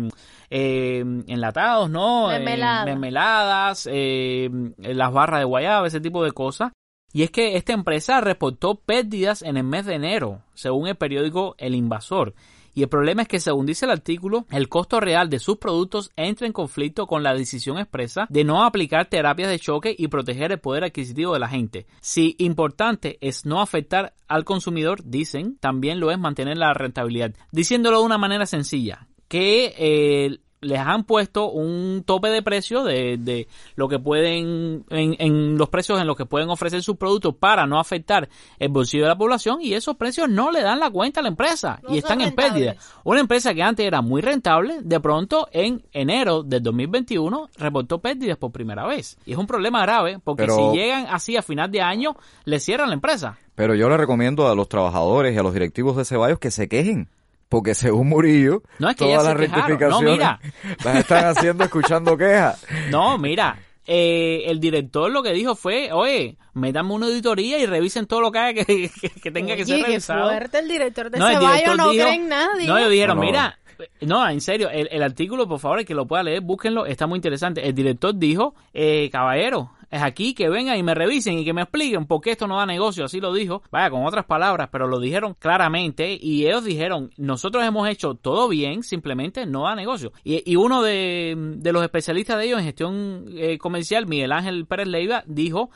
eh, 0.51 1.05
enlatados, 1.26 1.91
¿no? 1.91 2.30
Eh, 2.30 2.34
Mermelada. 2.38 2.84
mermeladas, 2.84 3.88
eh, 3.91 4.51
las 4.78 5.12
barras 5.12 5.41
de 5.41 5.45
guayaba, 5.45 5.86
ese 5.86 6.01
tipo 6.01 6.24
de 6.24 6.32
cosas. 6.32 6.72
Y 7.12 7.22
es 7.22 7.30
que 7.30 7.56
esta 7.56 7.72
empresa 7.72 8.20
reportó 8.20 8.76
pérdidas 8.76 9.42
en 9.42 9.56
el 9.56 9.64
mes 9.64 9.86
de 9.86 9.94
enero, 9.94 10.42
según 10.54 10.86
el 10.86 10.96
periódico 10.96 11.54
El 11.58 11.74
Invasor. 11.74 12.34
Y 12.72 12.82
el 12.82 12.88
problema 12.88 13.22
es 13.22 13.28
que, 13.28 13.40
según 13.40 13.66
dice 13.66 13.84
el 13.84 13.90
artículo, 13.90 14.46
el 14.50 14.68
costo 14.68 15.00
real 15.00 15.28
de 15.28 15.40
sus 15.40 15.58
productos 15.58 16.12
entra 16.16 16.46
en 16.46 16.52
conflicto 16.52 17.06
con 17.06 17.22
la 17.22 17.34
decisión 17.34 17.78
expresa 17.78 18.26
de 18.28 18.44
no 18.44 18.64
aplicar 18.64 19.06
terapias 19.06 19.50
de 19.50 19.58
choque 19.58 19.94
y 19.96 20.08
proteger 20.08 20.52
el 20.52 20.61
poder 20.61 20.84
adquisitivo 20.84 21.32
de 21.32 21.40
la 21.40 21.48
gente. 21.48 21.86
Si 22.00 22.36
importante 22.38 23.18
es 23.20 23.44
no 23.44 23.61
afectar 23.61 24.14
al 24.28 24.44
consumidor, 24.44 25.02
dicen, 25.04 25.56
también 25.58 25.98
lo 25.98 26.12
es 26.12 26.18
mantener 26.18 26.58
la 26.58 26.72
rentabilidad. 26.72 27.34
Diciéndolo 27.50 27.98
de 27.98 28.06
una 28.06 28.18
manera 28.18 28.46
sencilla, 28.46 29.08
que 29.26 29.74
eh, 29.76 30.38
les 30.61 30.78
han 30.78 31.04
puesto 31.04 31.50
un 31.50 32.02
tope 32.04 32.28
de 32.28 32.42
precio 32.42 32.84
de, 32.84 33.16
de 33.18 33.48
lo 33.76 33.88
que 33.88 33.98
pueden, 33.98 34.84
en, 34.90 35.16
en, 35.18 35.56
los 35.56 35.68
precios 35.70 36.00
en 36.00 36.06
los 36.06 36.16
que 36.16 36.26
pueden 36.26 36.50
ofrecer 36.50 36.82
sus 36.82 36.96
productos 36.96 37.34
para 37.34 37.66
no 37.66 37.80
afectar 37.80 38.28
el 38.58 38.68
bolsillo 38.68 39.04
de 39.04 39.08
la 39.08 39.16
población 39.18 39.58
y 39.62 39.72
esos 39.72 39.96
precios 39.96 40.28
no 40.28 40.50
le 40.50 40.61
dan 40.62 40.78
la 40.78 40.90
cuenta 40.90 41.20
a 41.20 41.22
la 41.22 41.30
empresa 41.30 41.80
No 41.82 41.94
y 41.94 41.98
están 41.98 42.20
en 42.20 42.34
pérdida. 42.34 42.76
Una 43.04 43.20
empresa 43.20 43.54
que 43.54 43.62
antes 43.62 43.86
era 43.86 44.02
muy 44.02 44.20
rentable, 44.20 44.80
de 44.82 45.00
pronto 45.00 45.48
en 45.52 45.82
enero 45.92 46.42
del 46.42 46.62
2021 46.62 47.48
reportó 47.56 47.98
pérdidas 48.00 48.36
por 48.36 48.52
primera 48.52 48.86
vez. 48.86 49.16
Y 49.24 49.32
es 49.32 49.38
un 49.38 49.46
problema 49.46 49.82
grave 49.82 50.18
porque 50.22 50.42
Pero- 50.44 50.56
si 50.72 50.78
llegan 50.78 51.06
así 51.08 51.36
a 51.36 51.42
final 51.42 51.70
de 51.70 51.80
año, 51.80 52.16
le 52.44 52.61
cierran 52.61 52.88
la 52.88 52.94
empresa. 52.94 53.38
Pero 53.54 53.74
yo 53.74 53.88
le 53.88 53.96
recomiendo 53.96 54.48
a 54.48 54.54
los 54.54 54.68
trabajadores 54.68 55.34
y 55.34 55.38
a 55.38 55.42
los 55.42 55.54
directivos 55.54 55.96
de 55.96 56.04
Ceballos 56.04 56.38
que 56.38 56.50
se 56.50 56.68
quejen. 56.68 57.08
Porque 57.51 57.74
según 57.74 58.09
Murillo, 58.09 58.62
No, 58.78 58.88
es 58.88 58.96
que 58.96 59.05
todas 59.05 59.24
las 59.24 59.36
quejaron. 59.36 59.51
No, 59.61 59.66
rectificaciones 59.66 60.12
mira. 60.12 60.40
las 60.84 60.96
están 60.96 61.24
haciendo 61.26 61.64
escuchando 61.64 62.16
quejas. 62.16 62.64
No, 62.90 63.18
mira, 63.18 63.59
eh, 63.86 64.44
el 64.46 64.59
director 64.61 65.11
lo 65.11 65.22
que 65.22 65.32
dijo 65.32 65.55
fue, 65.57 65.90
oye, 65.92 66.36
métanme 66.55 66.94
una 66.94 67.07
auditoría 67.07 67.59
y 67.59 67.66
revisen 67.66 68.07
todo 68.07 68.20
lo 68.20 68.30
que 68.32 68.38
haya 68.38 68.64
que, 68.64 68.88
que- 68.88 69.11
que 69.11 69.30
tenga 69.30 69.57
que 69.57 69.64
ser 69.66 69.74
Oye, 69.74 69.82
qué 69.84 69.90
revisado. 69.90 70.28
fuerte 70.30 70.59
el 70.61 70.68
director 70.68 71.11
de 71.11 71.18
No, 71.18 71.26
el 71.28 71.34
Ceballos, 71.34 71.53
director 71.57 71.76
no 71.76 71.90
dijo- 71.90 72.05
cree 72.05 72.14
en 72.14 72.28
nadie. 72.28 72.66
No, 72.68 72.78
ellos 72.78 72.90
dijeron, 72.90 73.16
No, 73.16 73.22
no. 73.22 73.26
mira, 73.28 73.59
no, 74.03 74.28
en 74.28 74.40
serio, 74.40 74.70
el, 74.70 74.88
el 74.92 75.03
artículo, 75.03 75.48
por 75.48 75.59
favor, 75.59 75.80
el 75.80 75.84
que 75.86 75.94
lo 75.94 76.07
pueda 76.07 76.22
leer, 76.22 76.42
búsquenlo, 76.42 76.86
está 76.86 77.07
muy 77.09 77.16
interesante. 77.16 77.66
El 77.66 77.74
director 77.74 78.14
dijo, 78.16 78.55
eh, 78.74 79.09
caballero, 79.11 79.72
es 79.91 80.03
aquí 80.03 80.34
que 80.34 80.49
vengan 80.49 80.78
y 80.78 80.82
me 80.82 80.95
revisen 80.95 81.38
y 81.38 81.45
que 81.45 81.53
me 81.53 81.62
expliquen 81.62 82.07
por 82.07 82.20
qué 82.20 82.32
esto 82.32 82.47
no 82.47 82.59
da 82.59 82.66
negocio, 82.66 83.05
así 83.05 83.20
lo 83.20 83.32
dijo, 83.32 83.62
vaya, 83.70 83.91
con 83.91 84.07
otras 84.07 84.24
palabras, 84.24 84.68
pero 84.70 84.86
lo 84.86 85.01
dijeron 85.01 85.34
claramente 85.38 86.18
y 86.20 86.47
ellos 86.47 86.64
dijeron, 86.64 87.11
nosotros 87.16 87.64
hemos 87.64 87.88
hecho 87.88 88.14
todo 88.14 88.49
bien, 88.49 88.82
simplemente 88.82 89.47
no 89.47 89.64
da 89.64 89.74
negocio. 89.74 90.12
Y, 90.24 90.51
y 90.51 90.57
uno 90.57 90.82
de, 90.82 91.34
de 91.57 91.72
los 91.72 91.82
especialistas 91.82 92.38
de 92.38 92.45
ellos 92.47 92.61
en 92.61 92.64
gestión 92.66 93.24
eh, 93.36 93.59
comercial, 93.59 94.07
Miguel 94.07 94.32
Ángel 94.32 94.66
Pérez 94.66 94.86
Leiva, 94.86 95.24
dijo 95.26 95.70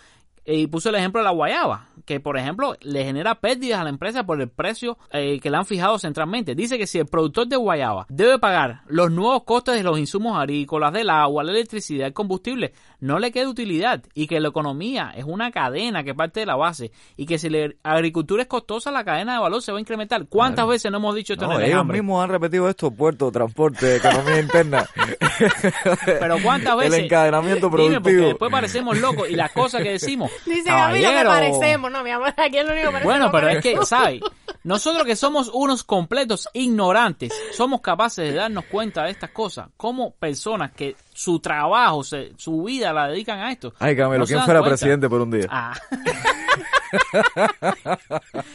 eh, 0.47 0.59
y 0.59 0.67
puso 0.67 0.91
el 0.91 0.97
ejemplo 0.97 1.21
de 1.21 1.25
la 1.25 1.31
guayaba, 1.31 1.89
que 2.05 2.21
por 2.21 2.37
ejemplo 2.37 2.77
le 2.83 3.03
genera 3.05 3.37
pérdidas 3.37 3.81
a 3.81 3.85
la 3.85 3.89
empresa 3.89 4.27
por 4.27 4.41
el 4.43 4.51
precio 4.51 4.99
eh, 5.11 5.41
que 5.41 5.49
le 5.51 5.57
han 5.57 5.65
fijado 5.65 5.99
centralmente. 5.99 6.55
Dice 6.55 6.77
que 6.77 6.87
si 6.87 6.99
el 6.99 7.07
productor 7.07 7.49
de 7.49 7.57
guayaba 7.57 8.05
debe 8.11 8.39
pagar 8.39 8.83
los 8.87 9.11
nuevos 9.11 9.45
costes 9.45 9.77
de 9.77 9.83
los 9.83 9.99
insumos 9.99 10.37
agrícolas, 10.37 10.93
del 10.93 11.09
agua, 11.09 11.45
la 11.45 11.53
electricidad, 11.53 12.09
el 12.09 12.13
combustible, 12.13 12.75
no 13.05 13.19
le 13.19 13.31
queda 13.33 13.51
utilidad 13.51 14.03
y 14.15 14.27
que 14.27 14.41
la 14.41 14.49
economía 14.49 15.13
es 15.15 15.25
una 15.25 15.51
cadena 15.51 16.03
que 16.05 16.15
parte 16.15 16.41
de 16.41 16.47
la 16.47 16.57
base 16.57 16.91
y 17.19 17.27
que 17.27 17.39
si 17.39 17.51
la 17.51 17.69
agricultura 17.83 18.41
es 18.43 18.49
costosa, 18.49 18.91
la 18.91 19.05
cadena 19.05 19.35
de 19.35 19.41
valor 19.41 19.61
se 19.61 19.73
va 19.73 19.79
a 19.79 19.81
incrementar. 19.83 20.27
¿Cuántas 20.27 20.67
veces 20.67 20.91
no 20.91 20.97
hemos 20.97 21.15
dicho 21.15 21.35
esto 21.35 21.47
No, 21.47 21.53
en 21.53 21.61
el 21.61 21.67
ellos 21.67 21.81
hambre? 21.81 22.01
mismos 22.01 22.25
han 22.25 22.31
repetido 22.31 22.67
esto, 22.67 22.91
puerto, 22.91 23.31
transporte, 23.31 23.97
economía 23.97 24.41
interna. 24.41 24.87
Pero 26.07 26.37
cuántas 26.43 26.77
veces 26.79 26.95
El 26.95 27.05
encadenamiento 27.05 27.69
Dime, 27.69 27.71
porque 27.71 27.89
productivo. 27.99 28.29
después 28.29 28.51
parecemos 28.51 28.99
locos 28.99 29.29
y 29.29 29.37
las 29.37 29.53
cosas 29.53 29.83
que 29.83 29.91
decimos. 29.91 30.31
Dice 30.47 30.71
a 30.71 30.89
mí 30.89 31.03
no 31.03 31.09
me 31.13 31.23
caballero, 31.23 31.31
parecemos, 31.31 31.91
no, 31.91 32.03
mi 32.03 32.11
amor, 32.11 32.33
aquí 32.37 32.57
es 32.57 32.65
lo 32.67 32.73
único 32.73 32.87
que 32.87 32.93
parecemos 32.93 33.05
Bueno, 33.05 33.31
pero 33.31 33.49
es 33.49 33.63
que. 33.63 33.85
¿sabes? 33.85 34.21
Nosotros 34.65 35.05
que 35.05 35.15
somos 35.15 35.51
unos 35.53 35.85
completos 35.85 36.49
ignorantes, 36.55 37.35
somos 37.53 37.83
capaces 37.83 38.31
de 38.31 38.35
darnos 38.35 38.65
cuenta 38.65 39.05
de 39.05 39.11
estas 39.11 39.29
cosas. 39.29 39.69
Como 39.77 40.15
personas 40.15 40.73
que 40.73 40.97
su 41.15 41.41
trabajo, 41.41 42.05
se- 42.05 42.33
su 42.37 42.63
vida 42.65 42.93
la 42.93 43.09
dedican 43.09 43.39
a 43.41 43.51
esto. 43.53 43.73
Ay, 43.79 43.97
Camilo, 43.97 44.19
no 44.21 44.27
¿quién 44.27 44.43
fuera 44.43 44.61
cuenta. 44.61 44.77
presidente 44.77 45.09
por 45.09 45.21
un 45.23 45.31
día? 45.31 45.47
Ah. 45.49 45.73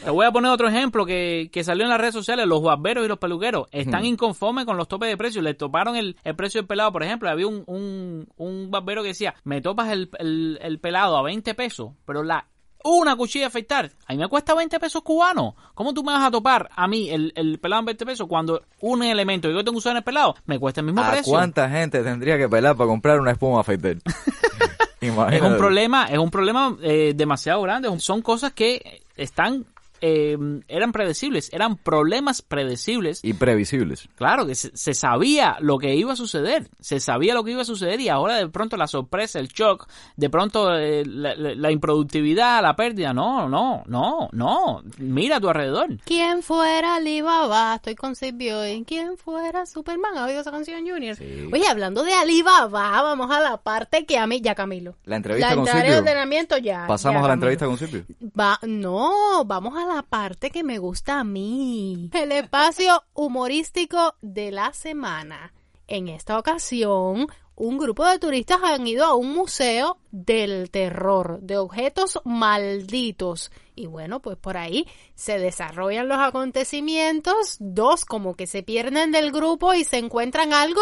Te 0.04 0.10
voy 0.10 0.26
a 0.26 0.32
poner 0.32 0.50
otro 0.50 0.68
ejemplo 0.68 1.04
que, 1.04 1.50
que 1.52 1.64
salió 1.64 1.84
en 1.84 1.90
las 1.90 2.00
redes 2.00 2.14
sociales. 2.14 2.46
Los 2.46 2.62
barberos 2.62 3.04
y 3.04 3.08
los 3.08 3.18
peluqueros 3.18 3.68
están 3.70 4.02
Hmm. 4.02 4.06
inconformes 4.06 4.64
con 4.64 4.76
los 4.76 4.88
topes 4.88 5.08
de 5.08 5.16
precios. 5.16 5.44
Le 5.44 5.54
toparon 5.54 5.96
el, 5.96 6.16
el 6.24 6.36
precio 6.36 6.60
del 6.60 6.66
pelado, 6.68 6.92
por 6.92 7.02
ejemplo. 7.02 7.28
Había 7.28 7.46
un, 7.46 7.62
un, 7.66 8.28
un 8.36 8.70
barbero 8.70 9.02
que 9.02 9.08
decía, 9.08 9.34
me 9.44 9.60
topas 9.60 9.90
el, 9.90 10.10
el, 10.18 10.58
el 10.62 10.78
pelado 10.78 11.16
a 11.16 11.22
20 11.22 11.54
pesos, 11.54 11.92
pero 12.06 12.22
la 12.22 12.46
una 12.84 13.16
cuchilla 13.16 13.44
de 13.44 13.48
afeitar, 13.48 13.90
a 14.06 14.12
mí 14.12 14.18
me 14.18 14.28
cuesta 14.28 14.54
20 14.54 14.78
pesos 14.80 15.02
cubanos. 15.02 15.54
¿Cómo 15.74 15.92
tú 15.94 16.02
me 16.02 16.12
vas 16.12 16.24
a 16.26 16.30
topar 16.30 16.70
a 16.74 16.86
mí 16.88 17.10
el, 17.10 17.32
el 17.36 17.58
pelado 17.58 17.80
en 17.80 17.86
20 17.86 18.06
pesos 18.06 18.26
cuando 18.28 18.62
un 18.80 19.02
elemento 19.02 19.48
que 19.48 19.54
yo 19.54 19.60
tengo 19.64 19.72
que 19.72 19.78
usar 19.78 19.92
en 19.92 19.98
el 19.98 20.04
pelado 20.04 20.34
me 20.46 20.58
cuesta 20.58 20.80
el 20.80 20.86
mismo 20.86 21.02
¿A 21.02 21.10
precio? 21.10 21.32
cuánta 21.32 21.68
gente 21.68 22.02
tendría 22.02 22.38
que 22.38 22.48
pelar 22.48 22.76
para 22.76 22.88
comprar 22.88 23.20
una 23.20 23.32
espuma 23.32 23.60
afeitar? 23.60 23.96
Es 25.00 25.40
un 25.40 25.56
problema, 25.56 26.06
es 26.06 26.18
un 26.18 26.30
problema 26.30 26.76
eh, 26.82 27.14
demasiado 27.16 27.62
grande. 27.62 27.88
Son 28.00 28.20
cosas 28.20 28.52
que 28.52 29.02
están, 29.16 29.64
eh, 30.00 30.36
eran 30.68 30.92
predecibles, 30.92 31.52
eran 31.52 31.76
problemas 31.76 32.42
predecibles. 32.42 33.20
Y 33.22 33.34
previsibles. 33.34 34.08
Claro 34.16 34.46
que 34.46 34.54
se, 34.54 34.70
se 34.76 34.94
sabía 34.94 35.56
lo 35.60 35.78
que 35.78 35.94
iba 35.96 36.12
a 36.12 36.16
suceder, 36.16 36.68
se 36.80 37.00
sabía 37.00 37.34
lo 37.34 37.44
que 37.44 37.52
iba 37.52 37.62
a 37.62 37.64
suceder 37.64 38.00
y 38.00 38.08
ahora 38.08 38.36
de 38.36 38.48
pronto 38.48 38.76
la 38.76 38.86
sorpresa, 38.86 39.38
el 39.38 39.48
shock, 39.48 39.88
de 40.16 40.30
pronto 40.30 40.74
eh, 40.76 41.04
la, 41.06 41.34
la- 41.34 41.54
la 41.54 41.70
improductividad, 41.70 42.62
la 42.62 42.76
pérdida, 42.76 43.12
no, 43.12 43.48
no, 43.48 43.82
no, 43.86 44.28
no, 44.32 44.82
mira 44.98 45.36
a 45.36 45.40
tu 45.40 45.48
alrededor. 45.48 45.98
¿Quién 46.04 46.42
fuera 46.42 46.96
Alibaba? 46.96 47.74
Estoy 47.76 47.94
con 47.94 48.14
Silvio 48.14 48.60
hoy. 48.60 48.84
¿Quién 48.86 49.16
fuera 49.16 49.66
Superman? 49.66 50.16
¿Has 50.16 50.28
oído 50.28 50.40
esa 50.40 50.50
canción, 50.50 50.80
Junior? 50.88 51.16
Oye, 51.52 51.66
hablando 51.68 52.02
de 52.02 52.12
Alibaba, 52.14 53.02
vamos 53.02 53.30
a 53.30 53.40
la 53.40 53.56
parte 53.58 54.06
que 54.06 54.18
a 54.18 54.26
mí, 54.26 54.40
ya 54.40 54.54
Camilo. 54.54 54.94
La 55.04 55.16
entrevista 55.16 55.50
la 55.50 55.56
con 55.56 55.66
Silvio. 55.66 55.98
ordenamiento 55.98 56.56
ya. 56.58 56.86
Pasamos 56.86 57.20
ya, 57.20 57.24
a 57.26 57.28
la 57.28 57.34
Camilo. 57.40 57.50
entrevista 57.50 57.66
con 57.66 57.78
Silvio. 57.78 58.04
Va, 58.38 58.58
no, 58.62 59.44
vamos 59.44 59.76
a 59.76 59.84
la 59.86 59.89
parte 60.08 60.50
que 60.50 60.62
me 60.62 60.78
gusta 60.78 61.20
a 61.20 61.24
mí. 61.24 62.10
El 62.12 62.32
espacio 62.32 63.04
humorístico 63.14 64.14
de 64.22 64.50
la 64.50 64.72
semana. 64.72 65.52
En 65.86 66.08
esta 66.08 66.38
ocasión, 66.38 67.26
un 67.56 67.78
grupo 67.78 68.06
de 68.06 68.18
turistas 68.18 68.60
han 68.62 68.86
ido 68.86 69.04
a 69.04 69.14
un 69.14 69.32
museo 69.32 69.98
del 70.10 70.70
terror, 70.70 71.40
de 71.42 71.58
objetos 71.58 72.20
malditos. 72.24 73.50
Y 73.74 73.86
bueno, 73.86 74.20
pues 74.20 74.36
por 74.36 74.56
ahí 74.56 74.86
se 75.14 75.38
desarrollan 75.38 76.08
los 76.08 76.18
acontecimientos. 76.18 77.56
Dos 77.58 78.04
como 78.04 78.34
que 78.34 78.46
se 78.46 78.62
pierden 78.62 79.12
del 79.12 79.32
grupo 79.32 79.74
y 79.74 79.84
se 79.84 79.98
encuentran 79.98 80.52
algo 80.52 80.80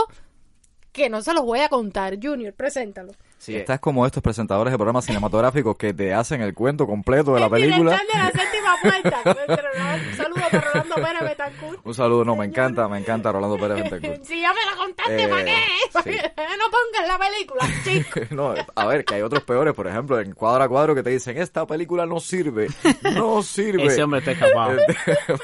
que 0.93 1.09
no 1.09 1.23
se 1.23 1.33
los 1.33 1.45
voy 1.45 1.61
a 1.61 1.69
contar. 1.69 2.19
Junior, 2.23 2.53
preséntalo. 2.55 3.13
Sí, 3.39 3.55
estás 3.55 3.79
como 3.79 4.05
estos 4.05 4.23
presentadores 4.23 4.73
de 4.73 4.79
programas 4.79 5.05
cinematográficos 5.05 5.77
que 5.77 5.95
te 5.95 6.13
hacen 6.13 6.43
el 6.43 6.55
cuento 6.55 6.87
completo 6.87 7.35
de 7.35 7.41
la 7.41 7.49
película. 7.49 7.93
De 7.93 7.99
la 8.69 8.77
séptima 8.77 9.23
puerta. 9.25 9.59
Un 10.11 10.17
saludo 10.17 10.35
para 10.51 10.61
Rolando 10.61 10.95
Pérez 10.95 11.23
Betancourt. 11.23 11.81
Un 11.87 11.95
saludo, 11.95 12.25
no, 12.25 12.37
me 12.37 12.45
encanta, 12.47 12.89
me 12.89 12.99
encanta 12.99 13.33
Rolando 13.33 13.57
Pérez 13.57 13.83
Betancourt. 13.85 14.25
Si 14.29 14.41
ya 14.41 14.53
me 14.53 14.65
la 14.71 14.77
contaste, 14.77 15.23
Eh, 15.25 15.29
¿para 15.29 15.45
qué? 15.45 15.57
¿Para 15.93 16.03
sí. 16.05 16.11
qué 16.11 16.43
no 16.59 16.65
pongas 16.71 17.09
la 17.09 17.19
película, 17.19 17.65
chico? 17.85 18.35
No, 18.35 18.55
a 18.75 18.87
ver, 18.87 19.05
que 19.05 19.15
hay 19.15 19.23
otros 19.23 19.43
peores, 19.45 19.75
por 19.75 19.87
ejemplo, 19.87 20.21
en 20.21 20.33
cuadro 20.33 20.65
a 20.65 20.69
cuadro 20.69 20.95
que 20.95 21.03
te 21.03 21.11
dicen, 21.11 21.39
esta 21.39 21.67
película 21.67 22.07
no 22.07 22.21
sirve, 22.21 22.69
no 23.15 23.43
sirve. 23.43 23.87
Ese 23.87 24.03
hombre 24.03 24.21
está 24.21 24.33
escapado. 24.33 24.77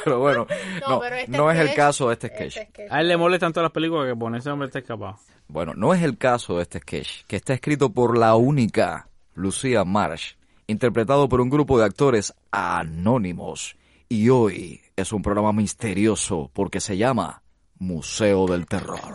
pero 0.05 0.19
bueno, 0.21 0.47
no, 0.89 1.01
pero 1.01 1.17
este 1.17 1.31
no 1.37 1.51
es 1.51 1.59
el 1.59 1.69
sketch- 1.69 1.75
caso 1.77 2.09
de 2.09 2.13
este 2.15 2.29
sketch. 2.29 2.59
A 2.91 3.01
él 3.01 3.09
le 3.09 3.17
molestan 3.17 3.53
todas 3.53 3.65
las 3.65 3.73
películas 3.73 4.07
que 4.09 4.17
pone, 4.17 4.39
ese 4.39 4.51
hombre 4.51 4.67
está 4.67 4.79
escapado. 4.81 5.17
Bueno, 5.49 5.73
no 5.77 5.93
es 5.95 6.03
el 6.03 6.17
caso 6.19 6.57
de 6.57 6.63
este 6.63 6.79
sketch, 6.81 7.25
que 7.27 7.37
está 7.37 7.55
escrito 7.55 7.91
por 7.93 8.17
la 8.19 8.35
única 8.35 9.09
Lucía 9.35 9.85
Marsh, 9.85 10.35
interpretado 10.67 11.29
por 11.29 11.41
un 11.41 11.51
grupo 11.51 11.79
de 11.79 11.85
actores 11.85 12.35
anónimos. 12.51 13.77
Y 14.09 14.29
hoy 14.29 14.81
es 14.97 15.13
un 15.13 15.23
programa 15.23 15.53
misterioso 15.53 16.51
porque 16.53 16.81
se 16.81 16.97
llama 16.97 17.43
Museo 17.79 18.47
del 18.47 18.67
Terror. 18.67 19.15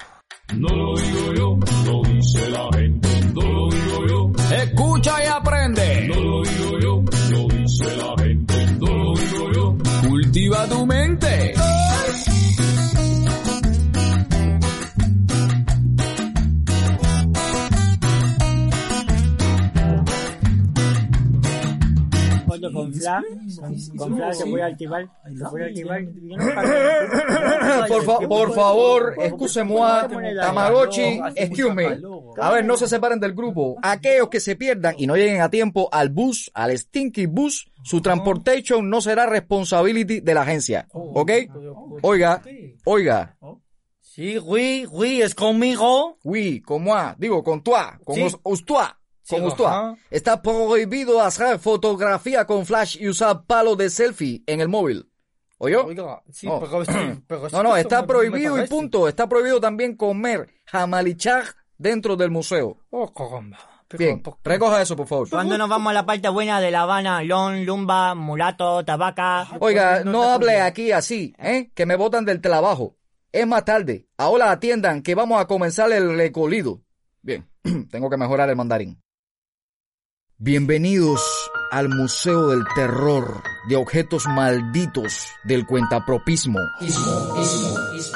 No 0.55 0.67
lo 0.67 0.95
digo 0.99 1.33
yo, 1.33 1.59
lo 1.85 2.01
dice 2.11 2.49
la 2.49 2.67
gente. 2.73 3.09
No 3.33 3.41
lo 3.41 3.69
digo 3.69 4.07
yo. 4.07 4.55
Escucha 4.55 5.23
y 5.23 5.27
aprende. 5.27 6.07
No 6.07 6.15
lo 6.15 6.41
digo 6.43 6.79
yo, 6.79 7.03
lo 7.31 7.47
dice 7.55 7.97
la 7.97 8.23
gente. 8.23 8.65
No 8.79 8.97
lo 8.97 9.13
digo 9.13 9.51
yo. 9.53 9.77
Cultiva 10.09 10.67
tu 10.67 10.78
Cuando 22.59 22.71
con 22.79 22.93
Fla, 22.93 23.23
con, 23.97 24.15
Fla 24.15 24.33
se 24.33 24.45
puede 24.45 24.63
activar, 24.63 25.07
se 25.37 25.45
puede 25.49 25.65
activar. 25.65 26.01
Por, 27.87 28.03
fa- 28.03 28.19
por 28.27 28.53
favor, 28.53 29.15
excuse-moi, 29.19 30.07
Tamagotchi, 30.39 31.19
excuse 31.35 31.73
me. 31.73 31.85
A 32.39 32.51
ver, 32.51 32.65
no 32.65 32.77
se 32.77 32.87
separen 32.87 33.19
del 33.19 33.33
grupo. 33.33 33.77
Aquellos 33.81 34.29
que 34.29 34.39
se 34.39 34.55
pierdan 34.55 34.95
y 34.97 35.07
no 35.07 35.15
lleguen 35.15 35.41
a 35.41 35.49
tiempo 35.49 35.89
al 35.91 36.09
bus, 36.09 36.51
al 36.53 36.77
Stinky 36.77 37.25
Bus, 37.25 37.71
su 37.83 38.01
transportation 38.01 38.89
no 38.89 39.01
será 39.01 39.25
responsibility 39.25 40.19
de 40.21 40.33
la 40.33 40.41
agencia. 40.41 40.87
¿Ok? 40.93 41.31
Oiga, 42.01 42.41
Oiga. 42.85 43.37
Sí, 44.01 44.37
oui, 44.39 44.85
oui, 44.91 45.21
es 45.21 45.33
conmigo. 45.35 46.17
Oui, 46.23 46.61
con 46.61 46.83
moi. 46.83 47.13
Digo, 47.17 47.43
con 47.43 47.61
toi. 47.63 47.97
Con 48.03 48.15
Sí. 48.15 48.23
us- 48.23 48.39
Está 50.09 50.41
prohibido 50.41 51.21
hacer 51.21 51.59
fotografía 51.59 52.45
con 52.45 52.65
flash 52.65 52.97
y 52.99 53.07
usar 53.09 53.43
palo 53.45 53.75
de 53.75 53.89
selfie 53.89 54.43
en 54.47 54.61
el 54.61 54.67
móvil. 54.69 55.09
¿Oyó? 55.57 55.85
Oiga, 55.85 56.21
sí, 56.31 56.47
No. 56.47 56.59
pero, 57.27 57.49
No, 57.51 57.63
no, 57.63 57.75
está 57.75 58.01
me- 58.01 58.07
prohibido 58.07 58.55
me 58.55 58.63
y 58.63 58.67
punto. 58.67 59.07
Está 59.07 59.27
prohibido 59.27 59.59
también 59.59 59.95
comer 59.95 60.49
jamalichar 60.65 61.43
dentro 61.77 62.15
del 62.15 62.31
museo. 62.31 62.77
Oh, 62.91 63.13
caramba. 63.13 63.57
Bien, 63.97 64.21
recoja 64.43 64.81
eso, 64.83 64.95
por 64.95 65.07
favor. 65.07 65.29
¿Cuándo 65.29 65.57
nos 65.57 65.67
vamos 65.67 65.89
a 65.89 65.93
la 65.95 66.05
parte 66.05 66.29
buena 66.29 66.61
de 66.61 66.69
La 66.69 66.81
Habana? 66.83 67.23
Lon, 67.23 67.65
Lumba, 67.65 68.13
Mulato, 68.13 68.85
Tabaca. 68.85 69.47
Oiga, 69.59 70.03
no 70.03 70.29
hable 70.29 70.61
aquí 70.61 70.91
así, 70.91 71.33
¿eh? 71.39 71.71
Que 71.73 71.87
me 71.87 71.95
botan 71.95 72.23
del 72.23 72.39
trabajo. 72.39 72.95
Es 73.31 73.47
más 73.47 73.65
tarde. 73.65 74.07
Ahora 74.17 74.51
atiendan 74.51 75.01
que 75.01 75.15
vamos 75.15 75.41
a 75.41 75.47
comenzar 75.47 75.91
el 75.91 76.15
recolido. 76.15 76.81
Bien, 77.23 77.49
tengo 77.91 78.09
que 78.11 78.17
mejorar 78.17 78.47
el 78.49 78.55
mandarín. 78.55 79.01
Bienvenidos 80.41 81.21
al 81.69 81.89
Museo 81.89 82.47
del 82.47 82.63
Terror 82.73 83.43
de 83.67 83.75
Objetos 83.75 84.25
Malditos 84.25 85.27
del 85.43 85.65
Cuentapropismo. 85.65 86.59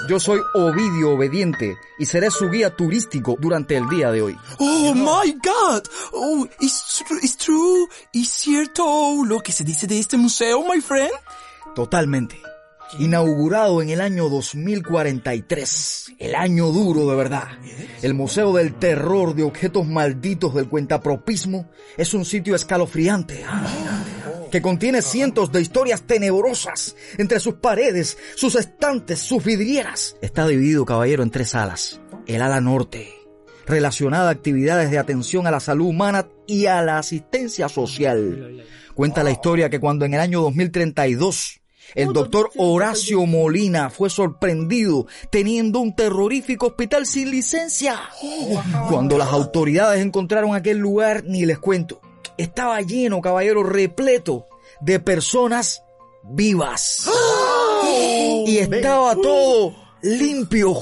Yo 0.07 0.21
soy 0.21 0.39
Ovidio 0.55 1.15
Obediente 1.15 1.75
y 1.99 2.05
seré 2.05 2.31
su 2.31 2.49
guía 2.49 2.73
turístico 2.77 3.35
durante 3.37 3.75
el 3.75 3.89
día 3.89 4.09
de 4.09 4.21
hoy. 4.21 4.37
Oh 4.57 4.93
my 4.93 5.33
god. 5.33 5.83
Oh, 6.13 6.47
it's 6.61 7.03
true, 7.05 7.19
it's 7.21 7.35
true. 7.35 7.89
¿Es 8.13 8.29
cierto 8.29 9.25
lo 9.25 9.41
que 9.41 9.51
se 9.51 9.65
dice 9.65 9.85
de 9.85 9.99
este 9.99 10.15
museo, 10.15 10.63
my 10.63 10.79
friend? 10.79 11.11
Totalmente. 11.75 12.41
Inaugurado 12.99 13.81
en 13.81 13.89
el 13.89 14.01
año 14.01 14.29
2043, 14.29 16.13
el 16.19 16.35
año 16.35 16.67
duro 16.67 17.09
de 17.09 17.15
verdad. 17.15 17.47
El 18.01 18.13
Museo 18.13 18.53
del 18.53 18.75
Terror 18.75 19.33
de 19.33 19.43
Objetos 19.43 19.87
Malditos 19.87 20.53
del 20.53 20.69
Cuentapropismo 20.69 21.69
es 21.97 22.13
un 22.13 22.23
sitio 22.23 22.55
escalofriante 22.55 23.43
que 24.51 24.61
contiene 24.61 25.01
cientos 25.01 25.51
de 25.51 25.61
historias 25.61 26.03
tenebrosas 26.03 26.95
entre 27.17 27.39
sus 27.39 27.55
paredes, 27.55 28.17
sus 28.35 28.55
estantes, 28.55 29.17
sus 29.17 29.43
vidrieras. 29.43 30.15
Está 30.21 30.47
dividido, 30.47 30.85
caballero, 30.85 31.23
en 31.23 31.31
tres 31.31 31.49
salas. 31.49 31.99
El 32.27 32.43
ala 32.43 32.61
norte, 32.61 33.11
relacionada 33.65 34.29
a 34.29 34.33
actividades 34.33 34.91
de 34.91 34.99
atención 34.99 35.47
a 35.47 35.51
la 35.51 35.59
salud 35.59 35.87
humana 35.87 36.27
y 36.45 36.67
a 36.67 36.83
la 36.83 36.99
asistencia 36.99 37.67
social. 37.67 38.63
Cuenta 38.93 39.23
la 39.23 39.31
historia 39.31 39.71
que 39.71 39.79
cuando 39.79 40.05
en 40.05 40.13
el 40.13 40.19
año 40.19 40.41
2032 40.41 41.62
el 41.95 42.13
doctor 42.13 42.49
Horacio 42.57 43.25
Molina 43.25 43.89
fue 43.89 44.09
sorprendido 44.09 45.05
teniendo 45.29 45.79
un 45.79 45.95
terrorífico 45.95 46.67
hospital 46.67 47.05
sin 47.05 47.31
licencia. 47.31 47.99
Cuando 48.89 49.17
las 49.17 49.29
autoridades 49.29 50.03
encontraron 50.03 50.55
aquel 50.55 50.77
lugar, 50.77 51.23
ni 51.25 51.45
les 51.45 51.59
cuento, 51.59 52.01
estaba 52.37 52.81
lleno, 52.81 53.21
caballero, 53.21 53.63
repleto 53.63 54.47
de 54.81 54.99
personas 54.99 55.83
vivas. 56.23 57.09
Y 58.45 58.57
estaba 58.57 59.15
todo 59.15 59.82
limpio. 60.03 60.73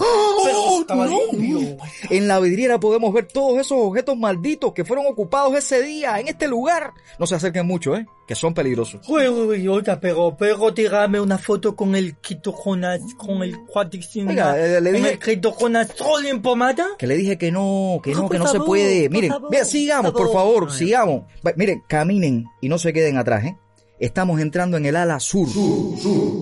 estaba 0.82 1.08
limpio. 1.08 1.78
En 2.10 2.28
la 2.28 2.40
vidriera 2.40 2.80
podemos 2.80 3.14
ver 3.14 3.28
todos 3.28 3.60
esos 3.60 3.78
objetos 3.80 4.18
malditos 4.18 4.74
que 4.74 4.84
fueron 4.84 5.06
ocupados 5.08 5.56
ese 5.56 5.82
día 5.82 6.20
en 6.20 6.28
este 6.28 6.48
lugar. 6.48 6.92
No 7.20 7.28
se 7.28 7.36
acerquen 7.36 7.66
mucho, 7.68 7.96
¿eh? 7.96 8.06
Que 8.28 8.36
son 8.36 8.54
peligrosos. 8.54 9.02
Uy, 9.10 9.28
uy, 9.28 9.68
uy, 9.68 9.84
pero, 10.00 10.36
pero 10.38 10.74
tírame 10.74 11.20
una 11.20 11.38
foto 11.38 11.76
con 11.76 11.96
el 11.96 12.16
Quito 12.18 12.52
Jonas, 12.54 13.02
con 13.18 13.44
el 13.44 13.60
cuadricina, 13.66 14.32
Oiga, 14.32 14.58
eh, 14.58 14.82
le 14.82 14.92
con 14.92 15.02
dije- 15.02 15.12
el 15.14 15.20
Quito 15.20 15.52
Jonas 15.52 15.90
solo 15.96 16.28
en 16.28 16.42
pomada. 16.42 16.88
Que 16.98 17.08
le 17.08 17.16
dije 17.18 17.38
que 17.38 17.52
no, 17.52 18.00
que 18.04 18.14
no, 18.14 18.26
Ah, 18.26 18.30
que 18.32 18.40
no 18.40 18.46
se 18.48 18.54
favor, 18.54 18.68
puede. 18.68 19.04
por 19.04 19.12
Miren, 19.12 19.32
favor, 19.32 19.66
sigamos, 19.66 20.12
por 20.14 20.22
por 20.24 20.34
favor. 20.34 20.54
favor, 20.64 20.72
sigamos. 20.74 21.24
Va, 21.46 21.52
Miren, 21.58 21.84
caminen 21.88 22.46
y 22.62 22.70
no 22.70 22.78
se 22.78 22.94
queden 22.94 23.18
atrás, 23.18 23.46
¿eh? 23.46 23.58
Estamos 24.02 24.42
entrando 24.42 24.78
en 24.78 24.88
el 24.88 24.96
ala 24.96 25.20
sur, 25.20 25.48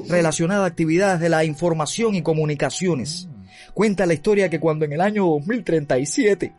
relacionada 0.07 0.63
a 0.63 0.67
actividades 0.67 1.19
de 1.19 1.27
la 1.27 1.43
información 1.43 2.15
y 2.15 2.21
comunicaciones. 2.21 3.27
Cuenta 3.73 4.05
la 4.05 4.13
historia 4.13 4.49
que 4.49 4.61
cuando 4.61 4.85
en 4.85 4.93
el 4.93 5.01
año 5.01 5.25
2037 5.25 6.55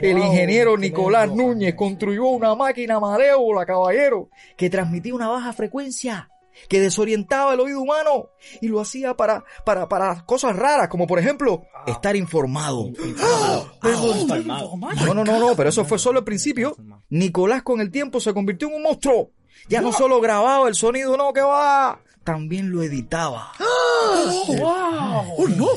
el 0.00 0.18
ingeniero 0.18 0.76
Nicolás 0.76 1.30
Núñez 1.32 1.76
construyó 1.76 2.26
una 2.26 2.56
máquina 2.56 2.98
malévola, 2.98 3.64
caballero, 3.64 4.28
que 4.56 4.68
transmitía 4.68 5.14
una 5.14 5.28
baja 5.28 5.52
frecuencia, 5.52 6.28
que 6.68 6.80
desorientaba 6.80 7.54
el 7.54 7.60
oído 7.60 7.80
humano 7.80 8.30
y 8.60 8.66
lo 8.66 8.80
hacía 8.80 9.16
para, 9.16 9.44
para, 9.64 9.88
para 9.88 10.26
cosas 10.26 10.56
raras, 10.56 10.88
como 10.88 11.06
por 11.06 11.20
ejemplo, 11.20 11.62
estar 11.86 12.16
informado. 12.16 12.90
No, 15.06 15.14
no, 15.14 15.24
no, 15.24 15.38
no, 15.38 15.54
pero 15.54 15.68
eso 15.68 15.84
fue 15.84 16.00
solo 16.00 16.18
el 16.18 16.24
principio. 16.24 16.74
Nicolás 17.08 17.62
con 17.62 17.80
el 17.80 17.92
tiempo 17.92 18.18
se 18.18 18.34
convirtió 18.34 18.66
en 18.66 18.74
un 18.74 18.82
monstruo. 18.82 19.30
Ya 19.70 19.80
no 19.80 19.92
solo 19.92 20.20
grababa 20.20 20.68
el 20.68 20.74
sonido, 20.74 21.16
no, 21.16 21.32
que 21.32 21.40
va. 21.40 22.00
También 22.24 22.72
lo 22.72 22.82
editaba. 22.82 23.52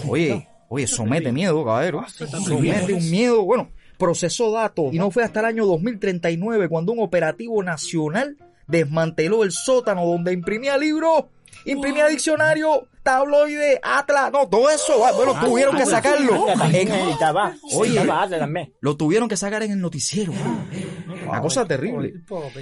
Oye, 0.10 0.48
oye, 0.68 0.88
somete 0.88 1.32
miedo, 1.32 1.64
caballero. 1.64 2.04
Somete 2.08 2.94
un 2.94 3.12
miedo, 3.12 3.44
bueno, 3.44 3.70
procesó 4.00 4.52
datos. 4.52 4.92
Y 4.94 4.98
no 4.98 5.12
fue 5.12 5.24
hasta 5.24 5.42
el 5.42 5.46
año 5.46 5.66
2039 5.68 6.70
cuando 6.70 6.92
un 6.92 7.02
operativo 7.02 7.62
nacional 7.62 8.36
desmanteló 8.68 9.44
el 9.44 9.52
sótano 9.52 10.06
donde 10.06 10.34
imprimía 10.34 10.78
libros, 10.78 11.26
imprimía 11.66 12.08
diccionario, 12.08 12.88
tabloide, 13.04 13.80
atlas, 13.84 14.32
no, 14.32 14.48
todo 14.48 14.70
eso, 14.70 15.06
ah, 15.06 15.12
bueno, 15.14 15.34
tuvieron 15.40 15.76
que 15.76 15.86
sacarlo. 15.86 16.48
En- 16.50 16.92
editaba. 16.92 17.54
Oye, 17.76 18.06
también. 18.06 18.74
lo 18.80 18.96
tuvieron 18.98 19.28
que 19.30 19.38
sacar 19.38 19.64
en 19.64 19.72
el 19.72 19.80
noticiero. 19.82 20.34
Una 21.28 21.42
cosa 21.42 21.66
terrible. 21.66 22.14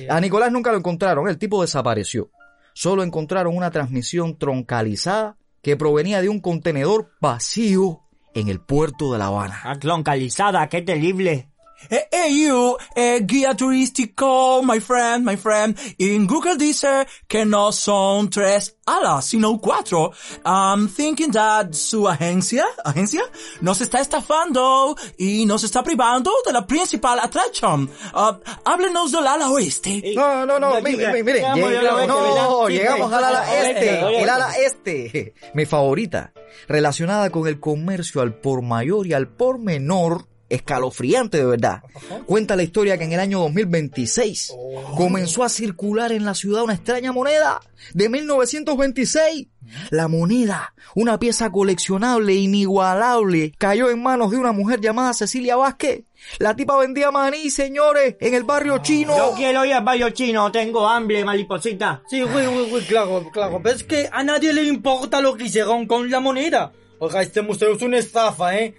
A 0.10 0.20
Nicolás 0.20 0.52
nunca 0.52 0.72
lo 0.72 0.78
encontraron, 0.78 1.28
el 1.28 1.38
tipo 1.38 1.62
desapareció. 1.62 2.30
Solo 2.74 3.04
encontraron 3.04 3.56
una 3.56 3.70
transmisión 3.72 4.38
troncalizada 4.38 5.38
que 5.62 5.76
provenía 5.76 6.22
de 6.22 6.30
un 6.30 6.40
contenedor 6.40 7.12
vacío 7.20 8.02
en 8.34 8.48
el 8.48 8.62
puerto 8.62 9.12
de 9.12 9.20
La 9.20 9.26
Habana. 9.28 9.60
Ah, 9.64 9.76
Cloncalizada, 9.78 10.68
qué 10.70 10.82
terrible. 10.82 11.51
Eh, 11.90 12.08
hey 12.12 12.46
you, 12.48 12.78
eh, 12.96 13.20
guía 13.26 13.56
turístico, 13.56 14.62
my 14.64 14.80
friend, 14.80 15.26
my 15.26 15.36
friend. 15.38 15.78
En 15.98 16.26
Google 16.28 16.56
dice 16.58 17.08
que 17.28 17.46
no 17.46 17.72
son 17.72 18.30
tres 18.30 18.78
alas, 18.86 19.26
sino 19.26 19.60
cuatro. 19.60 20.12
I'm 20.46 20.88
thinking 20.90 21.32
that 21.32 21.74
su 21.74 22.08
agencia, 22.08 22.66
agencia, 22.86 23.24
nos 23.62 23.82
está 23.82 24.00
estafando 24.00 24.96
y 25.18 25.46
nos 25.46 25.64
está 25.64 25.84
privando 25.84 26.32
de 26.46 26.54
la 26.54 26.66
principal 26.66 27.20
atracción. 27.20 27.90
Ah, 28.14 28.40
háblenos 28.66 29.12
del 29.12 29.28
ala 29.28 29.50
oeste. 29.50 30.14
No, 30.16 30.46
no, 30.46 30.60
no, 30.60 30.80
mi- 30.82 30.96
mi- 30.96 31.06
mi- 31.08 31.24
miren, 31.24 31.54
Llegamos 31.56 31.64
al 31.64 31.76
ala 31.76 31.90
llegamos, 31.90 32.14
oeste, 32.14 32.26
¿verdad? 32.26 32.48
no, 32.50 32.68
Sí, 32.68 32.74
llegamos 32.74 33.14
al 33.14 33.24
ala 33.24 33.70
este, 33.70 34.22
el 34.22 34.30
ala 34.30 34.52
este, 34.58 35.34
mi 35.54 35.66
favorita, 35.66 36.34
relacionada 36.68 37.30
con 37.30 37.48
el 37.48 37.60
comercio 37.60 38.22
al 38.22 38.34
por 38.36 38.62
mayor 38.62 39.08
y 39.08 39.14
al 39.14 39.28
por 39.28 39.60
menor, 39.60 40.28
escalofriante 40.52 41.38
de 41.38 41.46
verdad. 41.46 41.82
Cuenta 42.26 42.56
la 42.56 42.64
historia 42.64 42.98
que 42.98 43.06
en 43.06 43.14
el 43.14 43.20
año 43.20 43.40
2026 43.40 44.54
comenzó 44.96 45.44
a 45.44 45.50
circular 45.50 46.12
en 46.12 46.26
la 46.26 46.36
ciudad 46.36 46.64
una 46.64 46.74
extraña 46.74 47.12
moneda 47.12 47.62
de 47.94 48.10
1926. 48.10 49.48
La 49.90 50.08
moneda, 50.08 50.74
una 50.96 51.18
pieza 51.18 51.50
coleccionable 51.50 52.34
inigualable, 52.34 53.54
cayó 53.58 53.90
en 53.90 54.04
manos 54.04 54.32
de 54.32 54.38
una 54.38 54.52
mujer 54.52 54.82
llamada 54.82 55.14
Cecilia 55.14 55.56
Vázquez. 55.56 56.04
La 56.40 56.56
tipa 56.56 56.78
vendía 56.78 57.10
maní, 57.10 57.50
señores, 57.50 58.16
en 58.20 58.34
el 58.34 58.44
barrio 58.44 58.80
chino. 58.80 59.16
Yo 59.16 59.34
quiero 59.36 59.64
ir 59.66 59.74
al 59.74 59.84
barrio 59.84 60.10
chino, 60.10 60.52
tengo 60.52 60.88
hambre, 60.88 61.24
mariposita. 61.24 62.04
Sí, 62.10 62.22
güey, 62.22 62.48
güey, 62.48 62.70
güey, 62.70 62.86
claro, 62.86 63.30
claro. 63.32 63.62
Pero 63.64 63.76
es 63.76 63.84
que 63.84 64.10
a 64.12 64.24
nadie 64.24 64.52
le 64.52 64.64
importa 64.64 65.22
lo 65.22 65.36
que 65.36 65.46
hicieron 65.46 65.88
con 65.88 66.10
la 66.10 66.20
moneda. 66.20 66.74
Oiga, 67.00 67.22
este 67.22 67.42
museo 67.42 67.74
es 67.74 67.82
una 67.82 67.98
estafa, 67.98 68.58
¿eh? 68.58 68.76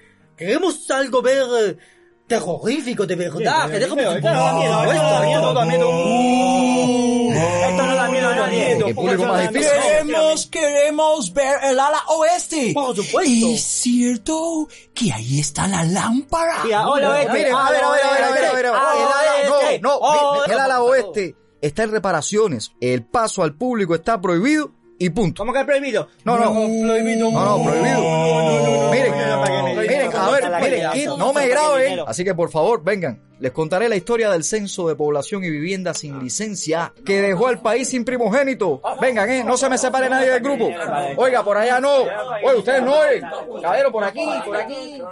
Queremos 0.46 0.90
algo 0.90 1.22
ver 1.22 1.42
eh, 1.60 1.76
terrorífico 2.26 3.06
de 3.06 3.16
verdad. 3.16 3.70
Que 3.70 3.78
da 3.78 3.94
miedo, 3.94 4.12
esto 4.16 4.28
no 4.30 4.44
da 4.44 4.52
miedo. 4.54 4.82
Esto 4.92 5.40
no 5.40 5.54
da 5.54 5.64
miedo. 5.64 5.88
Esto 7.68 7.86
no 7.86 7.94
da 7.94 8.08
miedo 8.10 8.28
a 8.28 8.34
nadie. 8.34 8.78
Queremos, 9.52 10.46
queremos 10.46 11.32
ver 11.32 11.56
el 11.64 11.78
ala 11.80 12.02
oeste. 12.08 12.72
Por 12.74 12.94
supuesto. 12.96 13.46
Es 13.48 13.62
cierto 13.62 14.68
que 14.94 15.12
ahí 15.12 15.40
está 15.40 15.66
la 15.68 15.84
lámpara. 15.84 16.64
Mira, 16.64 16.88
hola, 16.88 17.10
oeste. 17.10 17.32
Miren, 17.32 17.54
a 17.54 17.70
ver, 17.70 17.84
a 17.84 17.90
ver, 17.90 18.04
a 18.04 18.12
ver, 18.12 18.24
a 18.24 18.30
ver, 18.32 18.44
a 18.44 18.52
ver, 18.52 18.66
a 18.66 18.72
ver. 18.72 18.72
Ah, 18.74 18.92
El 18.96 19.02
ala, 19.48 19.56
oeste. 19.58 19.80
no, 19.80 19.88
no, 19.90 19.96
Oh, 20.00 20.44
el 20.44 20.58
ala 20.58 20.82
oeste 20.82 21.36
está 21.60 21.82
en 21.84 21.90
reparaciones. 21.92 22.72
El 22.80 23.04
paso 23.04 23.42
al 23.42 23.54
público 23.54 23.94
está 23.94 24.20
prohibido 24.20 24.72
y 25.04 25.10
punto. 25.10 25.42
¿Cómo 25.42 25.52
que 25.52 25.58
es 25.58 25.64
prohibido? 25.64 26.08
No, 26.24 26.38
no. 26.38 26.52
prohibido. 26.52 27.30
No, 27.32 27.44
no, 27.44 27.64
prohibido. 27.64 28.90
Miren, 28.92 29.12
miren, 29.12 29.30
a 30.14 30.30
ver, 30.30 30.62
miren, 30.62 31.18
no 31.18 31.32
me 31.32 31.48
graben. 31.48 32.00
Así 32.06 32.22
que 32.22 32.34
por 32.34 32.50
favor, 32.50 32.84
vengan. 32.84 33.20
Les 33.40 33.50
contaré 33.50 33.88
la 33.88 33.96
historia 33.96 34.30
del 34.30 34.44
censo 34.44 34.86
de 34.86 34.94
población 34.94 35.42
y 35.42 35.50
vivienda 35.50 35.92
sin 35.92 36.20
licencia 36.20 36.92
que 37.04 37.20
dejó 37.20 37.48
al 37.48 37.60
país 37.60 37.88
sin 37.88 38.04
primogénito. 38.04 38.80
Vengan, 39.00 39.28
eh, 39.28 39.42
no 39.42 39.56
se 39.56 39.68
me 39.68 39.76
separe 39.76 40.08
nadie 40.08 40.30
del 40.30 40.40
grupo. 40.40 40.70
Oiga, 41.16 41.42
por 41.44 41.56
allá 41.56 41.80
no. 41.80 42.02
Oye, 42.44 42.56
ustedes 42.58 42.82
no, 42.84 43.04
eh. 43.04 43.20
Caballero, 43.60 43.90
por 43.90 44.04
aquí, 44.04 44.24
por 44.44 44.56
aquí. 44.56 45.02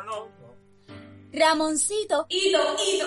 Ramoncito, 1.33 2.27
hilo, 2.29 2.61
hilo. 2.87 3.07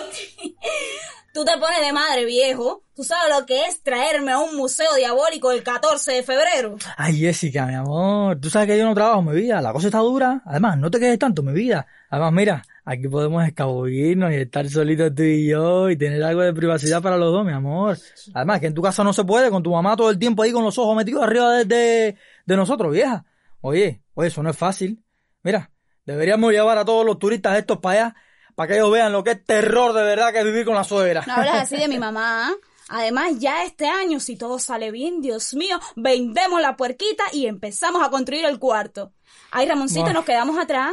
Tú 1.34 1.44
te 1.44 1.58
pones 1.58 1.82
de 1.82 1.92
madre, 1.92 2.26
viejo. 2.26 2.84
Tú 2.96 3.04
sabes 3.04 3.36
lo 3.36 3.44
que 3.48 3.66
es 3.66 3.82
traerme 3.82 4.34
a 4.34 4.38
un 4.38 4.56
museo 4.56 4.94
diabólico 4.96 5.52
el 5.52 5.64
14 5.64 6.12
de 6.12 6.22
febrero. 6.22 6.76
Ay, 6.96 7.18
Jessica, 7.18 7.66
mi 7.66 7.74
amor, 7.74 8.40
tú 8.40 8.52
sabes 8.52 8.68
que 8.68 8.78
yo 8.78 8.86
no 8.86 8.94
trabajo, 8.94 9.24
mi 9.24 9.34
vida, 9.34 9.60
la 9.60 9.74
cosa 9.74 9.88
está 9.88 9.98
dura. 9.98 10.44
Además, 10.46 10.78
no 10.78 10.92
te 10.92 11.00
quedes 11.00 11.18
tanto, 11.18 11.42
mi 11.42 11.52
vida. 11.52 11.88
Además, 12.12 12.34
mira, 12.34 12.62
aquí 12.86 13.08
podemos 13.08 13.44
escabullirnos 13.48 14.32
y 14.32 14.36
estar 14.36 14.70
solitos 14.70 15.16
tú 15.16 15.24
y 15.24 15.48
yo 15.48 15.90
y 15.90 15.98
tener 15.98 16.22
algo 16.22 16.42
de 16.42 16.54
privacidad 16.54 17.02
para 17.02 17.18
los 17.18 17.34
dos, 17.34 17.44
mi 17.44 17.52
amor. 17.52 17.98
Además, 18.36 18.60
que 18.60 18.68
en 18.68 18.76
tu 18.76 18.84
casa 18.84 19.04
no 19.04 19.12
se 19.12 19.24
puede, 19.24 19.50
con 19.50 19.64
tu 19.64 19.72
mamá 19.72 19.96
todo 19.96 20.12
el 20.12 20.20
tiempo 20.20 20.44
ahí 20.44 20.52
con 20.52 20.64
los 20.64 20.78
ojos 20.78 20.96
metidos 20.96 21.24
arriba 21.24 21.52
de, 21.52 21.66
de, 21.66 22.16
de 22.46 22.56
nosotros, 22.56 22.94
vieja. 22.94 23.26
Oye, 23.62 24.04
oye, 24.14 24.28
eso 24.28 24.44
no 24.44 24.52
es 24.52 24.58
fácil. 24.58 25.04
Mira, 25.42 25.72
deberíamos 26.06 26.52
llevar 26.52 26.78
a 26.78 26.86
todos 26.86 27.04
los 27.04 27.18
turistas 27.18 27.58
estos 27.58 27.80
para 27.80 28.00
allá 28.00 28.16
para 28.56 28.68
que 28.68 28.74
ellos 28.76 28.92
vean 28.92 29.12
lo 29.12 29.24
que 29.24 29.32
es 29.32 29.46
terror 29.46 29.94
de 29.94 30.04
verdad 30.04 30.32
que 30.32 30.40
es 30.40 30.46
vivir 30.46 30.66
con 30.66 30.76
la 30.76 30.84
suegra. 30.84 31.24
No 31.28 31.34
hablas 31.34 31.64
así 31.64 31.78
de 31.78 31.88
mi 31.88 31.98
mamá. 32.00 32.48
¿ah? 32.50 32.54
Además, 32.90 33.40
ya 33.40 33.64
este 33.64 33.88
año, 33.88 34.20
si 34.20 34.36
todo 34.36 34.60
sale 34.60 34.92
bien, 34.92 35.22
Dios 35.22 35.54
mío, 35.54 35.80
vendemos 35.96 36.62
la 36.62 36.76
puerquita 36.76 37.24
y 37.32 37.48
empezamos 37.48 38.04
a 38.06 38.10
construir 38.10 38.46
el 38.46 38.60
cuarto. 38.60 39.14
Ay, 39.52 39.68
Ramoncito, 39.68 40.02
Buah. 40.04 40.14
nos 40.14 40.26
quedamos 40.26 40.58
atrás. 40.60 40.92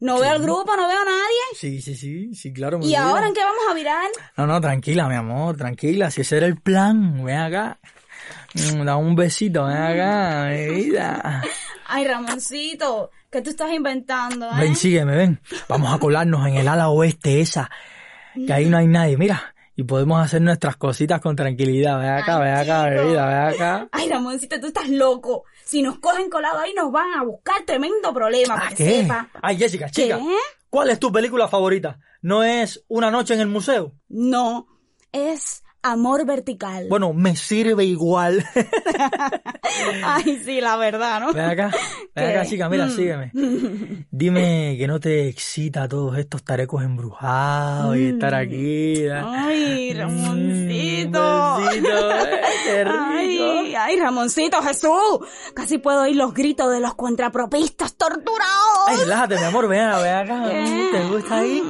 No 0.00 0.20
veo 0.20 0.30
al 0.30 0.40
grupo, 0.40 0.76
no 0.76 0.86
veo 0.88 1.00
a 1.00 1.04
nadie. 1.04 1.40
Sí, 1.56 1.80
sí, 1.82 1.96
sí, 1.96 2.32
sí, 2.34 2.52
claro. 2.52 2.78
¿Y 2.82 2.94
ahora 2.94 3.26
en 3.26 3.34
qué 3.34 3.42
vamos 3.42 3.62
a 3.68 3.74
virar? 3.74 4.06
No, 4.36 4.46
no, 4.46 4.60
tranquila, 4.60 5.08
mi 5.08 5.16
amor, 5.16 5.56
tranquila. 5.56 6.10
Si 6.10 6.20
ese 6.20 6.36
era 6.36 6.46
el 6.46 6.60
plan, 6.60 7.24
ven 7.24 7.36
acá. 7.36 7.78
Mm, 8.54 8.84
Da 8.84 8.96
un 8.96 9.14
besito, 9.16 9.64
ven 9.64 9.76
acá, 9.76 10.46
mi 10.50 10.66
vida. 10.84 11.42
Ay, 11.88 12.04
Ramoncito, 12.06 13.10
¿qué 13.30 13.42
tú 13.42 13.50
estás 13.50 13.72
inventando, 13.72 14.46
eh? 14.46 14.60
Ven, 14.60 14.76
sígueme, 14.76 15.16
ven. 15.16 15.40
Vamos 15.68 15.92
a 15.92 15.98
colarnos 15.98 16.46
en 16.46 16.54
el 16.56 16.68
ala 16.68 16.88
oeste 16.88 17.40
esa, 17.40 17.70
que 18.34 18.52
ahí 18.52 18.66
no 18.66 18.76
hay 18.78 18.86
nadie, 18.86 19.16
mira. 19.16 19.54
Y 19.76 19.84
podemos 19.84 20.20
hacer 20.20 20.42
nuestras 20.42 20.76
cositas 20.76 21.20
con 21.20 21.36
tranquilidad. 21.36 22.00
Ven 22.00 22.08
acá, 22.10 22.38
ven 22.40 22.54
acá, 22.54 22.90
mi 22.90 23.10
vida, 23.10 23.26
ven 23.26 23.54
acá. 23.54 23.88
Ay, 23.92 24.08
Ramoncito, 24.08 24.58
tú 24.60 24.66
estás 24.66 24.88
loco. 24.88 25.44
Si 25.64 25.82
nos 25.82 26.00
cogen 26.00 26.28
colado 26.28 26.58
ahí, 26.58 26.74
nos 26.74 26.90
van 26.90 27.12
a 27.16 27.22
buscar 27.22 27.62
tremendo 27.64 28.12
problema, 28.12 28.56
para 28.56 28.70
que 28.70 28.74
¿Qué? 28.74 29.02
sepa. 29.02 29.28
Ay, 29.40 29.56
Jessica, 29.56 29.88
chica. 29.88 30.18
¿Qué? 30.18 30.36
¿Cuál 30.68 30.90
es 30.90 30.98
tu 30.98 31.12
película 31.12 31.46
favorita? 31.46 31.98
¿No 32.22 32.42
es 32.42 32.84
Una 32.88 33.10
noche 33.12 33.34
en 33.34 33.40
el 33.40 33.46
museo? 33.46 33.92
No, 34.08 34.66
es 35.12 35.62
amor 35.82 36.26
vertical. 36.26 36.86
Bueno, 36.88 37.12
me 37.12 37.36
sirve 37.36 37.84
igual. 37.84 38.44
Ay, 40.04 40.40
sí, 40.44 40.60
la 40.60 40.76
verdad, 40.76 41.20
¿no? 41.20 41.32
Ven 41.32 41.44
acá, 41.44 41.70
ven 42.14 42.30
acá, 42.30 42.46
chica, 42.46 42.68
mira, 42.68 42.86
Mm. 42.86 42.90
sígueme. 42.90 43.32
Dime 44.10 44.76
que 44.78 44.86
no 44.86 44.98
te 45.00 45.28
excita 45.28 45.88
todos 45.88 46.16
estos 46.18 46.42
tarecos 46.42 46.82
embrujados 46.82 47.96
y 47.96 48.08
estar 48.08 48.34
aquí. 48.34 49.02
da- 49.04 49.22
Mm. 49.22 49.34
Ay, 49.34 49.94
Ramoncito. 49.94 51.58
Besito, 51.58 52.10
eh, 52.12 52.40
qué 52.64 52.84
rico. 52.84 52.94
Ay, 53.10 53.74
ay, 53.76 54.00
Ramoncito, 54.00 54.62
Jesús. 54.62 55.20
Casi 55.54 55.78
puedo 55.78 56.02
oír 56.02 56.16
los 56.16 56.34
gritos 56.34 56.70
de 56.72 56.80
los 56.80 56.94
contrapropistas 56.94 57.94
torturados. 57.94 58.88
Ay, 58.88 58.96
relájate, 58.98 59.36
mi 59.38 59.44
amor, 59.44 59.68
ven, 59.68 59.88
ven 60.02 60.14
acá. 60.14 60.48
¿Te 60.48 61.08
gusta 61.08 61.38
ahí? 61.38 61.62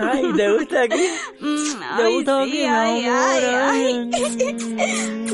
Ay, 0.00 0.32
¿te 0.36 0.52
gusta 0.52 0.82
aquí? 0.82 0.96
¿Te 0.98 2.02
Ay, 2.02 2.14
gusta 2.16 2.44
sí, 2.44 2.50
aquí, 2.50 2.58
mi 2.58 2.64
ay, 2.66 3.06
amor? 3.06 3.44
ay, 3.44 4.10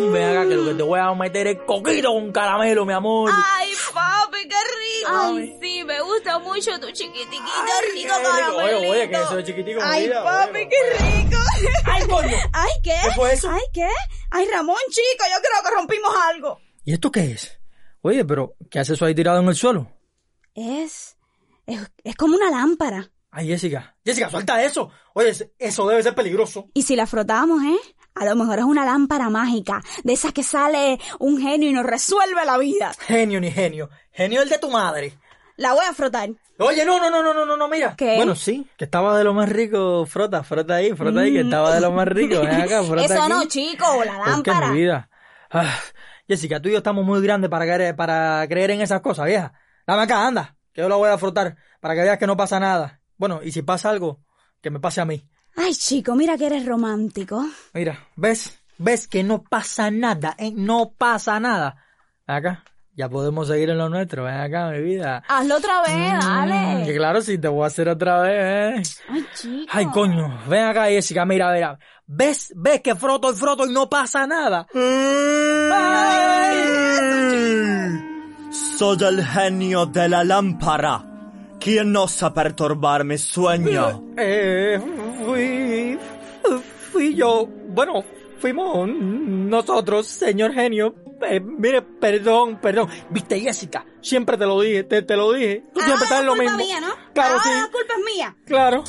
Mm, 0.01 0.13
Ven 0.13 0.25
acá, 0.37 0.49
que 0.49 0.57
lo 0.57 0.65
que 0.67 0.75
te 0.75 0.83
voy 0.83 0.99
a 1.01 1.13
meter 1.15 1.47
es 1.49 1.59
coquito 1.67 2.13
con 2.13 2.33
caramelo, 2.33 2.87
mi 2.87 2.93
amor. 2.93 3.31
Ay, 3.35 3.71
papi, 3.93 4.49
qué 4.49 4.57
rico. 4.57 5.11
Ay, 5.13 5.59
sí, 5.61 5.85
me 5.85 6.01
gusta 6.01 6.39
mucho 6.39 6.79
tu 6.81 6.91
chiquitiquito 6.91 7.41
rico 7.95 8.15
Oye, 8.57 8.75
oye, 8.75 9.09
que 9.09 9.11
caramelito. 9.11 9.21
eso 9.21 9.39
es 9.39 9.45
chiquitico, 9.47 9.81
Ay, 9.83 10.09
papi, 10.11 10.69
qué 10.69 10.77
rico. 10.99 11.39
Ay, 11.85 12.03
coño. 12.09 12.37
Ay, 12.53 12.71
¿qué? 12.83 12.95
¿Qué 13.05 13.11
fue 13.15 13.33
eso? 13.33 13.51
Ay, 13.51 13.63
¿qué? 13.75 13.89
Ay, 14.31 14.47
Ramón, 14.51 14.77
chico, 14.91 15.25
yo 15.29 15.41
creo 15.43 15.63
que 15.71 15.77
rompimos 15.77 16.11
algo. 16.33 16.59
¿Y 16.85 16.95
esto 16.95 17.11
qué 17.11 17.33
es? 17.33 17.59
Oye, 18.03 18.25
pero 18.25 18.55
¿qué 18.71 18.79
haces 18.79 18.95
eso 18.97 19.05
ahí 19.05 19.15
tirado 19.15 19.41
en 19.41 19.49
el 19.49 19.55
suelo? 19.55 19.91
Es, 20.55 21.17
es, 21.67 21.81
es 22.05 22.17
como 22.17 22.37
una 22.37 22.51
lámpara. 22.51 23.11
Ay, 23.33 23.47
Jessica. 23.47 23.97
Jessica, 24.05 24.29
suelta 24.31 24.63
eso. 24.63 24.91
Oye, 25.15 25.29
es- 25.31 25.49
eso 25.59 25.87
debe 25.87 26.03
ser 26.03 26.15
peligroso. 26.15 26.69
Y 26.75 26.83
si 26.83 26.97
la 26.97 27.07
frotamos, 27.07 27.63
¿eh? 27.63 27.77
A 28.17 28.25
lo 28.25 28.35
mejor 28.35 28.59
es 28.59 28.65
una 28.65 28.85
lámpara 28.85 29.31
mágica, 29.31 29.81
de 30.03 30.13
esas 30.13 30.33
que 30.33 30.43
sale 30.43 30.99
un 31.21 31.41
genio 31.41 31.69
y 31.71 31.73
nos 31.73 31.87
resuelve 31.87 32.45
la 32.45 32.59
vida. 32.59 32.93
Genio 33.07 33.41
ni 33.41 33.51
genio. 33.53 33.89
Genio 34.11 34.43
el 34.43 34.49
de 34.49 34.59
tu 34.59 34.69
madre. 34.71 35.17
La 35.57 35.75
voy 35.75 35.85
a 35.89 35.93
frotar. 35.93 36.29
Oye, 36.59 36.85
no, 36.85 36.99
no, 36.99 37.09
no, 37.11 37.23
no, 37.23 37.45
no, 37.47 37.57
no, 37.57 37.69
mira. 37.69 37.95
¿Qué? 37.97 38.17
Bueno, 38.17 38.35
sí, 38.35 38.67
que 38.77 38.85
estaba 38.85 39.17
de 39.17 39.25
lo 39.25 39.33
más 39.33 39.49
rico. 39.49 40.05
Frota, 40.07 40.43
frota 40.43 40.75
ahí, 40.77 40.93
frota 40.95 41.21
ahí, 41.21 41.33
que 41.33 41.41
estaba 41.41 41.75
de 41.75 41.81
lo 41.81 41.93
más 41.93 42.09
rico. 42.09 42.41
Ven 42.41 42.61
acá, 42.63 42.83
frota 42.83 43.05
Eso 43.05 43.21
aquí. 43.23 43.29
no, 43.31 43.45
chico, 43.45 43.85
la 44.05 44.15
¿Por 44.17 44.25
qué, 44.25 44.51
lámpara. 44.51 44.69
mi 44.73 44.81
vida? 44.81 45.09
Ah, 45.51 45.73
Jessica, 46.27 46.61
tú 46.61 46.69
y 46.69 46.73
yo 46.73 46.79
estamos 46.79 47.05
muy 47.05 47.21
grandes 47.23 47.51
para 47.51 47.65
creer, 47.65 47.95
para 47.97 48.45
creer 48.49 48.73
en 48.73 48.81
esas 48.81 49.01
cosas, 49.01 49.27
vieja. 49.27 49.53
Dame 49.87 50.03
acá, 50.03 50.27
anda, 50.27 50.57
que 50.73 50.81
yo 50.81 50.89
la 50.89 50.97
voy 50.97 51.11
a 51.11 51.19
frotar 51.19 51.57
para 51.81 51.95
que 51.95 52.03
veas 52.03 52.19
que 52.19 52.27
no 52.27 52.37
pasa 52.37 52.59
nada. 52.61 53.00
Bueno, 53.21 53.41
y 53.45 53.53
si 53.53 53.61
pasa 53.61 53.91
algo, 53.91 54.25
que 54.63 54.71
me 54.71 54.81
pase 54.81 55.03
a 55.03 55.05
mí. 55.05 55.23
Ay, 55.55 55.75
chico, 55.75 56.15
mira 56.17 56.39
que 56.39 56.47
eres 56.47 56.65
romántico. 56.65 57.45
Mira, 57.75 58.09
¿ves? 58.17 58.59
¿Ves 58.79 59.07
que 59.07 59.23
no 59.23 59.43
pasa 59.43 59.91
nada? 59.91 60.35
¿eh? 60.39 60.53
No 60.57 60.95
pasa 60.97 61.39
nada. 61.39 61.77
Ven 62.27 62.37
acá, 62.39 62.65
ya 62.97 63.11
podemos 63.11 63.49
seguir 63.49 63.69
en 63.69 63.77
lo 63.77 63.91
nuestro. 63.91 64.25
Ven 64.25 64.37
acá, 64.37 64.71
mi 64.71 64.81
vida. 64.81 65.23
Hazlo 65.29 65.57
otra 65.59 65.83
vez, 65.83 66.15
Mm, 66.15 66.19
dale. 66.19 66.87
que 66.87 66.97
claro, 66.97 67.21
sí, 67.21 67.37
te 67.37 67.49
voy 67.49 67.65
a 67.65 67.67
hacer 67.67 67.91
otra 67.91 68.23
vez. 68.23 68.89
¿eh? 68.89 69.03
Ay, 69.11 69.27
chico. 69.35 69.71
Ay, 69.71 69.87
coño, 69.93 70.41
ven 70.49 70.65
acá, 70.65 70.87
Jessica, 70.87 71.27
mira, 71.27 71.53
mira. 71.53 71.79
¿Ves? 72.07 72.55
¿Ves 72.57 72.81
que 72.81 72.95
froto 72.95 73.31
y 73.31 73.37
froto 73.37 73.67
y 73.67 73.73
no 73.75 73.91
pasa 73.91 74.27
nada? 74.27 74.67
Soy 78.79 78.97
el 79.05 79.23
genio 79.27 79.85
de 79.85 80.09
la 80.09 80.25
lámpara. 80.25 81.05
¿Quién 81.61 81.95
osa 81.97 82.33
perturbar 82.33 83.05
mi 83.05 83.19
sueño? 83.19 84.13
Eh, 84.17 84.81
fui, 85.25 85.99
fui 86.91 87.15
yo. 87.15 87.47
Bueno, 87.69 88.03
fuimos 88.39 88.89
nosotros, 88.89 90.07
señor 90.07 90.53
genio. 90.55 90.95
Eh, 91.29 91.39
mire, 91.41 91.83
perdón, 91.83 92.59
perdón. 92.63 92.89
Viste, 93.11 93.39
Jessica, 93.41 93.85
siempre 94.01 94.39
te 94.39 94.47
lo 94.47 94.61
dije, 94.61 94.85
te, 94.85 95.03
te 95.03 95.17
lo 95.17 95.33
dije. 95.33 95.65
Tú 95.75 95.81
siempre 95.81 96.05
estás 96.05 96.21
en 96.21 96.27
lo 96.27 96.33
Ah, 96.33 96.37
culpa 96.37 96.53
mismo. 96.57 96.65
mía, 96.67 96.81
¿no? 96.81 96.95
Claro, 97.13 97.35
Ahora 97.35 97.45
sí. 97.45 97.51
la 97.51 97.71
culpa 97.71 97.93
es 97.99 98.15
mía. 98.17 98.37
Claro. 98.47 98.85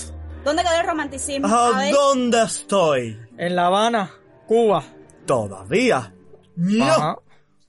¿Dónde 0.46 0.64
quedó 0.64 0.80
el 0.80 0.88
romanticismo? 0.88 1.48
¿A 1.48 1.92
dónde 1.92 2.42
estoy? 2.44 3.20
En 3.38 3.56
La 3.56 3.66
Habana, 3.68 4.12
Cuba. 4.48 4.84
¿Todavía? 5.26 6.14
No. 6.56 6.86
Ajá. 6.86 7.16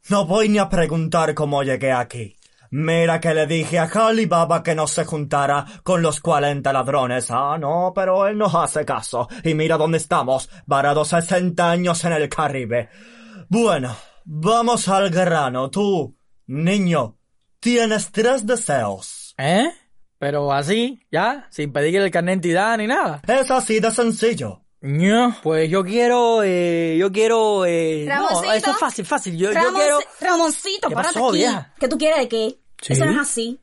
No 0.09 0.27
voy 0.27 0.49
ni 0.49 0.59
a 0.59 0.69
preguntar 0.69 1.35
cómo 1.35 1.63
llegué 1.63 1.93
aquí. 1.93 2.37
Mira 2.75 3.21
que 3.21 3.35
le 3.35 3.47
dije 3.47 3.79
a 3.79 3.85
Alibaba 3.95 4.63
que 4.63 4.75
no 4.75 4.87
se 4.87 5.05
juntara 5.05 5.67
con 5.83 6.01
los 6.01 6.21
40 6.21 6.73
ladrones. 6.73 7.31
Ah, 7.31 7.59
no, 7.61 7.93
pero 7.95 8.27
él 8.27 8.39
nos 8.39 8.55
hace 8.55 8.87
caso. 8.87 9.29
Y 9.45 9.53
mira 9.53 9.77
dónde 9.77 9.99
estamos, 9.99 10.49
varados 10.65 11.09
60 11.09 11.71
años 11.71 12.03
en 12.07 12.13
el 12.15 12.31
Caribe. 12.31 12.89
Bueno, 13.51 13.95
vamos 14.25 14.89
al 14.89 15.11
grano. 15.11 15.69
Tú, 15.69 16.17
niño, 16.47 17.19
tienes 17.61 18.11
tres 18.11 18.47
deseos. 18.47 19.35
¿Eh? 19.37 19.71
Pero 20.19 20.51
así, 20.51 20.99
ya, 21.13 21.49
sin 21.51 21.75
pedirle 21.75 22.07
el 22.07 22.11
carnet 22.11 22.41
de 22.41 22.49
identidad 22.49 22.79
ni 22.79 22.87
nada. 22.87 23.21
Es 23.29 23.51
así 23.51 23.81
de 23.81 23.91
sencillo. 23.91 24.61
No, 24.81 25.37
pues 25.43 25.69
yo 25.71 25.85
quiero, 25.85 26.43
eh, 26.43 26.97
yo 26.99 27.13
quiero, 27.13 27.67
eh, 27.67 28.05
no, 28.09 28.15
Ramoncito. 28.29 28.53
eso 28.55 28.71
es 28.71 28.77
fácil, 28.79 29.05
fácil. 29.07 29.37
Yo, 29.37 29.53
yo 29.53 29.61
Ramon- 29.61 29.75
quiero, 29.75 29.99
Ramoncito, 30.21 30.89
¿Qué 30.89 30.95
párate 30.95 31.15
pasó, 31.15 31.29
aquí. 31.29 31.37
vieja? 31.39 31.75
¿Qué 31.79 31.87
tú 31.89 31.99
quieres 31.99 32.19
de 32.19 32.29
qué? 32.29 32.59
Sí. 32.83 32.93
Eso 32.93 33.07
no 33.07 33.13
es 33.13 33.19
así. 33.19 33.59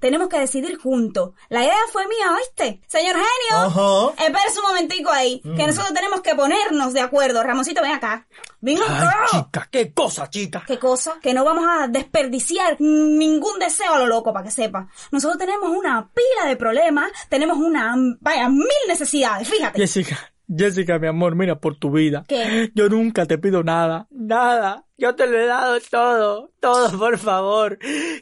Tenemos 0.00 0.28
que 0.28 0.38
decidir 0.38 0.78
juntos. 0.78 1.30
La 1.48 1.62
idea 1.62 1.76
fue 1.92 2.04
mía, 2.08 2.34
¿oíste? 2.36 2.80
Señor 2.88 3.14
genio. 3.14 3.66
Ajá. 3.66 4.24
Espérese 4.26 4.58
un 4.58 4.66
momentico 4.66 5.10
ahí. 5.12 5.40
Que 5.42 5.48
Mm. 5.50 5.66
nosotros 5.66 5.94
tenemos 5.94 6.22
que 6.22 6.34
ponernos 6.34 6.92
de 6.92 7.00
acuerdo. 7.00 7.40
Ramoncito, 7.44 7.82
ven 7.82 7.92
acá. 7.92 8.26
Ven 8.60 8.82
acá. 8.82 9.26
chica, 9.30 9.68
qué 9.70 9.92
cosa, 9.92 10.28
chica. 10.28 10.64
¿Qué 10.66 10.78
cosa? 10.78 11.18
Que 11.22 11.32
no 11.34 11.44
vamos 11.44 11.64
a 11.68 11.86
desperdiciar 11.86 12.76
ningún 12.80 13.58
deseo 13.60 13.94
a 13.94 13.98
lo 13.98 14.06
loco, 14.08 14.32
para 14.32 14.44
que 14.46 14.50
sepa. 14.50 14.88
Nosotros 15.12 15.38
tenemos 15.38 15.70
una 15.70 16.10
pila 16.12 16.48
de 16.48 16.56
problemas, 16.56 17.10
tenemos 17.28 17.58
una, 17.58 17.94
vaya, 18.20 18.48
mil 18.48 18.66
necesidades, 18.88 19.48
fíjate. 19.48 19.78
Jessica, 19.78 20.31
Jessica, 20.54 20.98
mi 20.98 21.06
amor, 21.06 21.34
mira 21.34 21.58
por 21.58 21.76
tu 21.76 21.90
vida. 21.90 22.24
¿Qué? 22.28 22.70
Yo 22.74 22.88
nunca 22.88 23.26
te 23.26 23.38
pido 23.38 23.62
nada, 23.62 24.06
nada, 24.10 24.84
Yo 24.98 25.14
te 25.14 25.26
lo 25.26 25.38
he 25.38 25.46
dado 25.46 25.78
todo, 25.90 26.52
todo, 26.60 26.98
por 26.98 27.18
favor. 27.18 27.78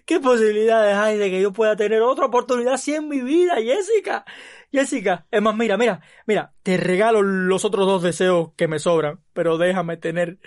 ¿Qué 0.07 0.21
posibilidades 0.21 0.97
hay 0.97 1.19
de 1.19 1.31
que 1.31 1.43
yo 1.43 1.53
pueda 1.53 1.77
tener 1.77 2.03
otra 2.03 2.27
oportunidad 2.27 2.75
así 2.75 2.95
en 2.95 3.09
mi 3.09 3.21
vida, 3.21 3.57
Jessica? 3.57 4.25
Jessica, 4.73 5.27
es 5.31 5.43
más, 5.43 5.57
mira, 5.57 5.77
mira, 5.77 6.01
mira, 6.27 6.55
te 6.63 6.77
regalo 6.77 7.23
los 7.23 7.65
otros 7.65 7.87
dos 7.87 8.03
deseos 8.03 8.53
que 8.57 8.69
me 8.69 8.79
sobran, 8.79 9.21
pero 9.33 9.59
déjame 9.59 9.97
tener, 9.97 10.39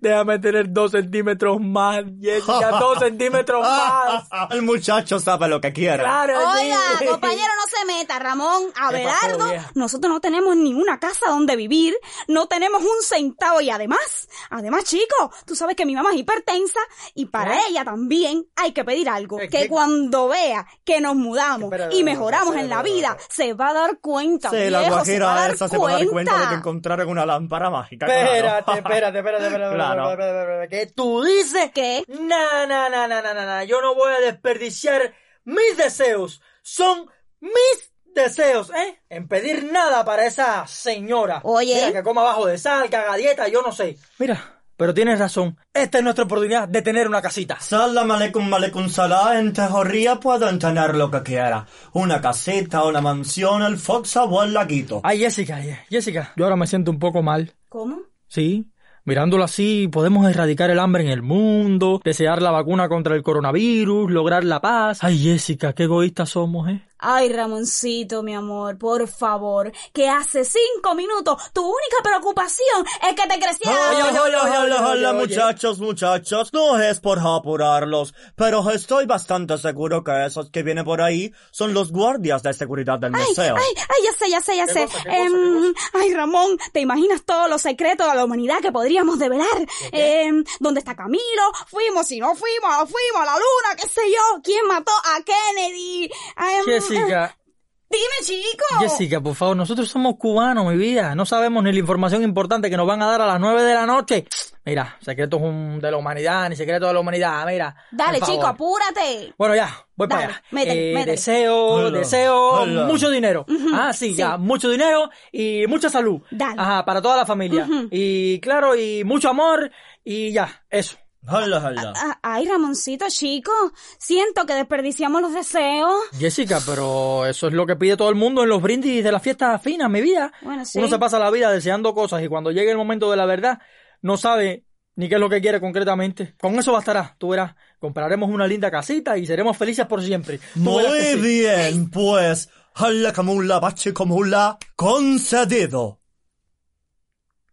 déjame 0.00 0.38
tener 0.38 0.72
dos 0.72 0.92
centímetros 0.92 1.60
más, 1.60 2.04
Jessica, 2.20 2.70
dos 2.78 2.98
centímetros 3.00 3.62
más. 3.62 4.28
El 4.50 4.62
muchacho 4.62 5.18
sabe 5.18 5.48
lo 5.48 5.60
que 5.60 5.72
quiere. 5.72 5.98
Claro, 6.02 6.34
Oiga, 6.38 6.78
sí. 6.98 7.06
compañero, 7.06 7.48
no 7.56 7.78
se 7.78 7.84
meta, 7.86 8.18
Ramón, 8.18 8.64
¿Qué 8.66 8.72
pasó, 9.04 9.26
Abelardo. 9.36 9.68
Nosotros 9.74 10.12
no 10.12 10.20
tenemos 10.20 10.56
ni 10.56 10.74
una 10.74 10.98
casa 10.98 11.28
donde 11.28 11.56
vivir, 11.56 11.94
no 12.28 12.46
tenemos 12.46 12.82
un 12.82 13.02
centavo 13.02 13.60
y 13.60 13.70
además, 13.70 14.28
además, 14.50 14.84
chico, 14.84 15.30
tú 15.46 15.54
sabes 15.54 15.76
que 15.76 15.86
mi 15.86 15.94
mamá 15.94 16.10
es 16.12 16.18
hipertensa 16.18 16.80
y 17.14 17.26
para 17.26 17.52
¿Qué? 17.52 17.58
ella 17.70 17.84
también 17.84 18.46
hay 18.56 18.72
que 18.72 18.84
pedir 18.84 19.08
algo. 19.08 19.38
¿Qué- 19.38 19.48
Que 19.48 19.68
cuando 19.68 20.28
vea 20.28 20.66
que 20.84 21.00
nos 21.00 21.14
mudamos 21.14 21.72
Espera, 21.72 21.92
y 21.94 22.02
mejoramos 22.02 22.56
en 22.56 22.68
la 22.68 22.82
vida, 22.82 23.16
se 23.28 23.52
va 23.54 23.68
a 23.70 23.72
dar 23.74 23.98
cuenta, 24.00 24.50
Sí, 24.50 24.70
la 24.70 24.82
se 25.04 25.18
va 25.20 25.32
a 25.32 25.34
dar 25.36 25.50
esa 25.54 25.68
se 25.68 25.78
va 25.78 25.90
a 25.90 25.92
dar 25.92 26.06
cuenta 26.08 26.32
de 26.32 26.38
que 26.38 26.44
cuenta. 26.46 26.58
encontraron 26.58 27.08
una 27.08 27.26
lámpara 27.26 27.70
mágica. 27.70 28.06
Espérate, 28.36 28.72
espérate, 29.18 29.18
espérate, 29.18 29.74
Claro. 29.74 30.10
espérate, 30.10 30.10
espérate, 30.10 30.40
espérate, 30.40 30.68
¿Qué 30.68 30.86
tú 30.94 31.22
dices? 31.22 31.70
¿Qué? 31.74 32.04
Na, 32.08 32.66
na, 32.66 32.88
na, 32.88 33.06
na, 33.08 33.22
na, 33.22 33.34
na, 33.34 33.46
na. 33.46 33.64
Yo 33.64 33.80
no 33.80 33.94
voy 33.94 34.12
a 34.12 34.20
desperdiciar 34.20 35.14
mis 35.44 35.76
deseos. 35.76 36.40
Son 36.62 37.06
mis 37.40 37.92
deseos, 38.14 38.70
¿eh? 38.70 39.00
En 39.08 39.26
pedir 39.28 39.64
nada 39.72 40.04
para 40.04 40.26
esa 40.26 40.66
señora. 40.66 41.40
Oye. 41.44 41.74
Mira, 41.74 41.92
que 41.92 42.02
coma 42.02 42.22
bajo 42.22 42.46
de 42.46 42.58
sal, 42.58 42.88
que 42.90 42.96
haga 42.96 43.16
dieta, 43.16 43.48
yo 43.48 43.62
no 43.62 43.72
sé. 43.72 43.96
Mira, 44.18 44.60
pero 44.76 44.94
tienes 44.94 45.18
razón. 45.18 45.56
Esta 45.72 45.98
es 45.98 46.04
nuestra 46.04 46.24
oportunidad 46.24 46.68
de 46.68 46.82
tener 46.82 47.08
una 47.08 47.22
casita. 47.22 47.58
Salam 47.60 48.10
aleikum 48.10 48.52
aleikum 48.52 48.88
salam. 48.88 49.36
En 49.38 49.52
Tejoría 49.52 50.16
pueden 50.16 50.58
tener 50.58 50.94
lo 50.94 51.10
que 51.10 51.22
quiera. 51.22 51.66
Una 51.92 52.20
casita, 52.20 52.84
una 52.84 53.00
mansión, 53.00 53.62
el 53.62 53.78
Fox 53.78 54.16
o 54.16 54.42
el 54.42 54.52
laguito. 54.52 55.00
Ay, 55.04 55.20
Jessica, 55.20 55.60
Jessica. 55.88 56.32
Yo 56.36 56.44
ahora 56.44 56.56
me 56.56 56.66
siento 56.66 56.90
un 56.90 56.98
poco 56.98 57.22
mal. 57.22 57.54
¿Cómo? 57.68 58.02
Sí. 58.32 58.72
Mirándolo 59.04 59.44
así, 59.44 59.88
podemos 59.92 60.26
erradicar 60.30 60.70
el 60.70 60.78
hambre 60.78 61.02
en 61.02 61.10
el 61.10 61.20
mundo, 61.20 62.00
desear 62.02 62.40
la 62.40 62.50
vacuna 62.50 62.88
contra 62.88 63.14
el 63.14 63.22
coronavirus, 63.22 64.10
lograr 64.10 64.42
la 64.42 64.62
paz. 64.62 65.04
Ay, 65.04 65.18
Jessica, 65.18 65.74
qué 65.74 65.82
egoístas 65.82 66.30
somos, 66.30 66.70
¿eh? 66.70 66.80
Ay, 67.04 67.32
Ramoncito, 67.32 68.22
mi 68.22 68.32
amor, 68.34 68.78
por 68.78 69.08
favor, 69.08 69.72
que 69.92 70.08
hace 70.08 70.44
cinco 70.44 70.94
minutos 70.94 71.36
tu 71.52 71.62
única 71.62 71.96
preocupación 72.02 72.86
es 73.08 73.14
que 73.20 73.28
te 73.28 73.40
creciera. 73.40 73.76
Hola, 73.90 74.22
hola, 74.22 74.22
hola, 74.22 74.60
hola, 74.62 74.90
oye, 74.92 75.06
oye. 75.06 75.12
muchachos, 75.26 75.80
muchachos. 75.80 76.52
No 76.52 76.80
es 76.80 77.00
por 77.00 77.18
apurarlos, 77.18 78.14
pero 78.36 78.70
estoy 78.70 79.06
bastante 79.06 79.58
seguro 79.58 80.04
que 80.04 80.26
esos 80.26 80.50
que 80.50 80.62
vienen 80.62 80.84
por 80.84 81.02
ahí 81.02 81.32
son 81.50 81.74
los 81.74 81.90
guardias 81.90 82.42
de 82.44 82.54
seguridad 82.54 83.00
del 83.00 83.14
Ay, 83.14 83.24
museo. 83.26 83.56
ay, 83.56 83.74
ay, 83.76 84.04
ya 84.04 84.12
sé, 84.12 84.30
ya 84.30 84.40
sé, 84.40 84.56
ya 84.56 84.66
¿Qué 84.66 84.72
sé. 84.72 84.84
cosa, 84.86 84.98
qué 85.02 85.08
cosa, 85.08 85.16
Em, 85.22 85.74
ay, 85.94 86.14
Ramón, 86.14 86.56
¿te 86.72 86.78
imaginas 86.80 87.24
todos 87.24 87.50
los 87.50 87.60
secretos 87.62 88.08
de 88.08 88.14
la 88.16 88.24
humanidad 88.24 88.60
que 88.60 88.70
podríamos 88.70 89.18
develar? 89.18 89.48
Em, 89.90 90.44
¿Dónde 90.60 90.78
está 90.78 90.94
Camilo? 90.94 91.20
Fuimos 91.66 92.10
y 92.12 92.20
no 92.20 92.34
fuimos, 92.36 92.70
fuimos 92.88 93.22
a 93.22 93.24
la 93.24 93.32
luna, 93.32 93.76
qué 93.80 93.88
sé 93.88 94.02
yo. 94.08 94.40
¿Quién 94.42 94.66
mató 94.68 94.92
a 95.04 95.20
Kennedy? 95.22 96.04
Em, 96.04 96.64
Jessica. 96.96 97.36
Dime, 97.92 98.04
chico. 98.24 98.64
Jessica, 98.80 99.20
por 99.20 99.34
favor, 99.34 99.54
nosotros 99.54 99.86
somos 99.86 100.14
cubanos, 100.16 100.64
mi 100.64 100.78
vida. 100.78 101.14
No 101.14 101.26
sabemos 101.26 101.62
ni 101.62 101.72
la 101.72 101.78
información 101.78 102.22
importante 102.22 102.70
que 102.70 102.76
nos 102.78 102.86
van 102.86 103.02
a 103.02 103.06
dar 103.06 103.20
a 103.20 103.26
las 103.26 103.38
nueve 103.38 103.62
de 103.64 103.74
la 103.74 103.84
noche. 103.84 104.24
Mira, 104.64 104.96
secretos 105.02 105.42
de 105.42 105.90
la 105.90 105.96
humanidad, 105.98 106.48
ni 106.48 106.56
secretos 106.56 106.88
de 106.88 106.94
la 106.94 107.00
humanidad, 107.00 107.44
mira. 107.46 107.74
Dale, 107.90 108.20
chico, 108.20 108.46
apúrate. 108.46 109.34
Bueno, 109.36 109.56
ya, 109.56 109.76
voy 109.96 110.06
Dale, 110.06 110.22
para 110.22 110.34
allá. 110.34 110.42
métele, 110.52 110.90
Eh, 110.90 110.94
métele. 110.94 111.12
Deseo, 111.12 111.56
Hola, 111.66 111.98
deseo 111.98 112.36
hola. 112.62 112.84
mucho 112.84 113.10
dinero. 113.10 113.44
Ah, 113.74 113.92
sí, 113.92 114.10
sí. 114.10 114.14
ya, 114.14 114.36
mucho 114.38 114.70
dinero 114.70 115.10
y 115.32 115.66
mucha 115.66 115.90
salud. 115.90 116.22
Dale. 116.30 116.54
Ajá, 116.56 116.84
para 116.84 117.02
toda 117.02 117.16
la 117.16 117.26
familia. 117.26 117.66
Y 117.90 118.38
claro, 118.38 118.76
y 118.76 119.02
mucho 119.02 119.28
amor 119.30 119.68
y 120.04 120.32
ya, 120.32 120.62
eso. 120.70 120.96
Hola, 121.28 121.64
hola. 121.64 121.92
Ah, 121.96 122.18
Ay, 122.20 122.46
Ramoncito, 122.48 123.06
chico, 123.08 123.52
siento 123.98 124.44
que 124.44 124.54
desperdiciamos 124.54 125.22
los 125.22 125.32
deseos. 125.32 125.92
Jessica, 126.18 126.60
pero 126.66 127.26
eso 127.26 127.46
es 127.46 127.52
lo 127.52 127.64
que 127.64 127.76
pide 127.76 127.96
todo 127.96 128.08
el 128.08 128.16
mundo 128.16 128.42
en 128.42 128.48
los 128.48 128.60
brindis 128.60 129.04
de 129.04 129.12
las 129.12 129.22
fiestas 129.22 129.62
finas, 129.62 129.88
mi 129.88 130.00
vida. 130.00 130.32
Bueno, 130.42 130.64
sí. 130.64 130.78
Uno 130.78 130.88
se 130.88 130.98
pasa 130.98 131.20
la 131.20 131.30
vida 131.30 131.50
deseando 131.52 131.94
cosas 131.94 132.22
y 132.22 132.28
cuando 132.28 132.50
llegue 132.50 132.72
el 132.72 132.76
momento 132.76 133.08
de 133.08 133.16
la 133.16 133.26
verdad, 133.26 133.60
no 134.00 134.16
sabe 134.16 134.64
ni 134.96 135.08
qué 135.08 135.14
es 135.14 135.20
lo 135.20 135.30
que 135.30 135.40
quiere 135.40 135.60
concretamente. 135.60 136.34
Con 136.40 136.56
eso 136.56 136.72
bastará, 136.72 137.14
tú 137.18 137.28
verás. 137.28 137.54
Compraremos 137.78 138.28
una 138.28 138.48
linda 138.48 138.70
casita 138.70 139.16
y 139.16 139.24
seremos 139.24 139.56
felices 139.56 139.86
por 139.86 140.02
siempre. 140.02 140.40
Muy 140.56 140.84
sí. 140.84 141.20
bien, 141.20 141.88
pues. 141.88 142.48
Hala 142.74 143.12
kamula 143.12 143.60
bache 143.60 143.92
kamula 143.92 144.58
concedido. 144.74 146.00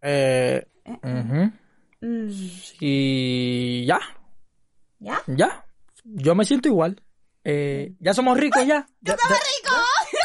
Eh. 0.01 0.65
Mm, 1.03 1.49
Y 2.79 3.85
ya, 3.85 3.99
¿Ya? 4.99 5.21
ya. 5.27 5.65
Yo 6.03 6.35
me 6.35 6.45
siento 6.45 6.67
igual. 6.69 7.01
Eh, 7.43 7.93
ya 7.99 8.13
somos 8.13 8.37
ricos 8.37 8.65
ya. 8.65 8.85
Ya, 9.01 9.15
ya- 9.15 9.35
rico! 9.35 9.75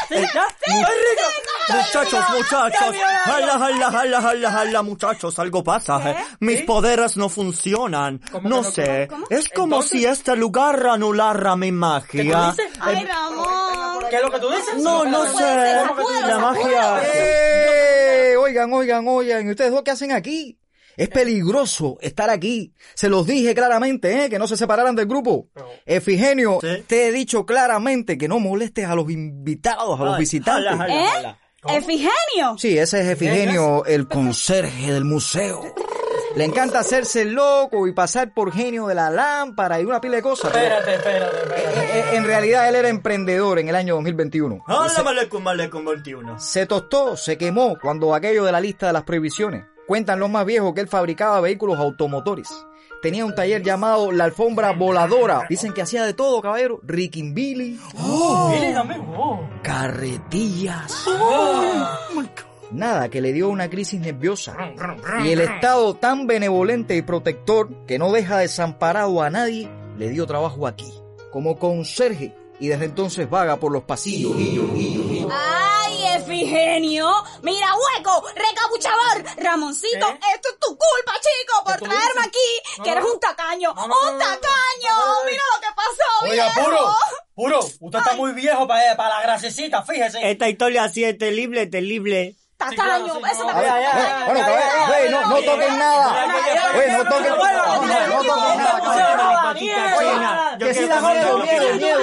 ¿Ya? 0.09 0.47
¿Soy 0.65 0.75
rico? 0.75 1.27
Muchachos, 1.67 2.23
muchachos. 2.37 2.95
Hala, 3.25 3.53
hala, 3.53 3.87
hala, 3.87 4.17
hala, 4.19 4.49
hala, 4.61 4.81
muchachos. 4.83 5.37
Algo 5.39 5.63
pasa. 5.63 6.11
eh. 6.11 6.15
Mis 6.41 6.61
poderes 6.61 7.17
no 7.17 7.27
funcionan. 7.29 8.19
¿Cómo 8.31 8.47
No 8.49 8.61
que 8.61 8.67
no? 8.67 8.71
sé. 8.71 9.07
¿Cómo? 9.09 9.25
Es 9.29 9.49
como 9.49 9.77
Entonces- 9.77 9.91
si 9.99 10.05
este 10.05 10.35
lugar 10.35 10.85
anulara 10.87 11.55
mi 11.55 11.71
magia. 11.71 12.51
dices? 12.51 12.71
Ay, 12.79 13.03
Ramón. 13.05 14.03
¿Qué 14.09 14.15
es 14.17 14.21
lo 14.21 14.29
que 14.31 14.39
tú 14.39 14.49
dices? 14.51 14.83
No, 14.83 15.05
no 15.05 15.25
ser, 15.25 15.37
sé. 15.37 15.87
sacúdelo, 15.87 16.27
La 16.27 16.37
magia. 16.39 17.01
¡Eh! 17.03 18.35
Oigan, 18.37 18.71
oigan, 18.73 19.07
oigan, 19.07 19.47
¿y 19.47 19.49
ustedes 19.51 19.71
dos 19.71 19.81
qué 19.83 19.91
hacen 19.91 20.11
aquí? 20.11 20.59
Es 20.97 21.09
peligroso 21.09 21.97
estar 22.01 22.29
aquí. 22.29 22.73
Se 22.93 23.09
los 23.09 23.25
dije 23.27 23.53
claramente, 23.53 24.25
¿eh? 24.25 24.29
Que 24.29 24.39
no 24.39 24.47
se 24.47 24.57
separaran 24.57 24.95
del 24.95 25.05
grupo. 25.07 25.49
Efigenio, 25.85 26.59
Sí. 26.61 26.83
te 26.87 27.07
he 27.07 27.11
dicho 27.11 27.45
claramente 27.45 28.17
que 28.17 28.27
no 28.27 28.39
molestes 28.39 28.85
a 28.87 28.95
los 28.95 29.09
invitados, 29.11 29.99
a 29.99 30.03
los 30.03 30.13
Ay, 30.15 30.19
visitantes. 30.21 30.73
¿Eh? 30.89 31.35
Efigenio. 31.67 32.57
Sí, 32.57 32.77
ese 32.77 33.01
es 33.01 33.07
Efigenio, 33.07 33.85
el 33.85 34.07
conserje 34.07 34.93
del 34.93 35.03
museo. 35.05 35.63
Le 36.35 36.43
encanta 36.43 36.79
hacerse 36.79 37.23
loco 37.25 37.87
y 37.87 37.93
pasar 37.93 38.33
por 38.33 38.51
genio 38.51 38.87
de 38.87 38.95
la 38.95 39.09
lámpara 39.09 39.79
y 39.79 39.85
una 39.85 40.01
pila 40.01 40.17
de 40.17 40.21
cosas. 40.21 40.51
pero, 40.53 40.65
Espérate, 40.79 40.95
espérate, 40.95 41.37
espérate. 41.37 41.79
eh, 41.79 41.99
eh, 41.99 42.15
en 42.17 42.25
realidad 42.25 42.67
él 42.67 42.75
era 42.75 42.89
emprendedor 42.89 43.57
en 43.59 43.69
el 43.69 43.75
año 43.75 43.95
2021. 43.95 44.55
Y 44.67 44.71
Hala, 44.71 44.89
se- 44.89 45.01
malecum, 45.03 45.41
malecum, 45.41 45.85
21. 45.85 46.37
se 46.39 46.65
tostó, 46.65 47.15
se 47.15 47.37
quemó 47.37 47.77
cuando 47.81 48.13
aquello 48.13 48.43
de 48.43 48.51
la 48.51 48.59
lista 48.59 48.87
de 48.87 48.93
las 48.93 49.03
prohibiciones. 49.03 49.63
Cuentan 49.87 50.19
los 50.19 50.29
más 50.29 50.45
viejos 50.45 50.73
que 50.73 50.81
él 50.81 50.87
fabricaba 50.87 51.41
vehículos 51.41 51.79
automotores. 51.79 52.49
Tenía 53.01 53.23
un 53.23 53.35
taller 53.35 53.61
llamado 53.61 54.11
La 54.11 54.23
Alfombra 54.23 54.71
Voladora. 54.71 55.45
Dicen 55.47 55.73
que 55.73 55.83
hacía 55.83 56.03
de 56.03 56.15
todo, 56.15 56.41
caballero. 56.41 56.79
Dile 58.51 58.73
también. 58.73 59.05
Oh. 59.15 59.47
carretillas. 59.61 61.05
Nada, 62.71 63.09
que 63.09 63.21
le 63.21 63.31
dio 63.31 63.49
una 63.49 63.69
crisis 63.69 64.01
nerviosa. 64.01 64.57
Y 65.23 65.29
el 65.29 65.41
Estado 65.41 65.93
tan 65.95 66.25
benevolente 66.25 66.95
y 66.95 67.03
protector 67.03 67.85
que 67.85 67.99
no 67.99 68.11
deja 68.11 68.39
desamparado 68.39 69.21
a 69.21 69.29
nadie, 69.29 69.69
le 69.97 70.09
dio 70.09 70.25
trabajo 70.25 70.65
aquí, 70.65 70.91
como 71.31 71.59
conserje. 71.59 72.33
Y 72.59 72.69
desde 72.69 72.85
entonces 72.85 73.29
vaga 73.29 73.57
por 73.57 73.71
los 73.71 73.83
pasillos. 73.83 74.33
Ay, 74.35 75.64
Efigenio. 76.15 77.11
Mira, 77.41 77.67
hueco, 77.75 78.23
recabuchador. 78.35 79.23
Ramoncito, 79.37 80.07
esto 80.35 80.49
es 80.49 80.59
tu 80.59 80.67
culpa, 80.67 81.13
chico, 81.19 81.63
por 81.65 81.77
traerme 81.77 82.21
aquí. 82.21 82.77
No, 82.77 82.83
que 82.83 82.91
no. 82.91 82.97
eres 82.97 83.11
un 83.13 83.19
tacaño. 83.19 83.73
No, 83.73 83.87
no, 83.87 84.03
no, 84.05 84.11
un 84.13 84.19
tacaño. 84.19 84.41
no, 84.89 85.05
no, 85.05 85.19
no. 85.19 85.25
Mira 85.25 85.43
lo 85.55 85.61
que 85.61 85.67
pasó, 85.75 86.23
Oiga, 86.23 86.45
viejo. 86.53 86.63
puro, 86.65 86.95
puro, 87.35 87.59
usted 87.79 87.99
está 87.99 88.13
muy 88.15 88.33
viejo 88.33 88.67
para, 88.67 88.95
para 88.95 89.09
la 89.17 89.21
grasecita, 89.21 89.83
fíjese. 89.83 90.19
Esta 90.29 90.49
historia 90.49 90.89
sí 90.89 91.03
es 91.03 91.17
terrible, 91.17 91.67
terrible. 91.67 92.35
Tacaño, 92.69 93.13
eso 93.31 93.43
no. 93.45 93.53
Bueno, 94.25 94.41
toquen 95.45 95.77
nada. 95.79 96.25
Güey, 96.73 96.91
no 96.91 97.03
toquen 97.05 97.33
ya, 97.87 98.07
no, 98.07 98.23
toquen 98.23 98.57
nada, 98.57 98.81
Que 100.57 100.73
da 100.87 100.99
comer 101.01 101.75
miedo. 101.75 101.99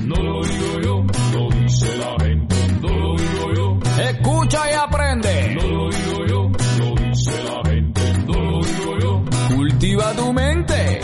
No 0.00 0.16
lo 0.16 0.42
digo 0.44 0.80
yo, 0.80 1.04
lo 1.32 1.48
dice 1.50 1.96
la 1.96 2.16
gente. 2.24 2.56
No 2.80 2.88
lo 2.88 3.16
digo 3.16 3.52
yo. 3.54 3.78
Escucha 4.02 4.70
y 4.70 4.74
aprende. 4.74 5.54
No 5.54 5.62
lo 5.68 5.90
digo 5.90 6.26
yo, 6.26 6.50
lo 6.78 6.94
dice 6.94 7.42
la 7.44 7.62
gente. 7.70 8.02
No 8.26 8.40
lo 8.40 8.60
digo 8.62 8.98
yo. 9.00 9.22
Cultiva 9.56 10.12
tu 10.12 10.32
mente. 10.32 11.00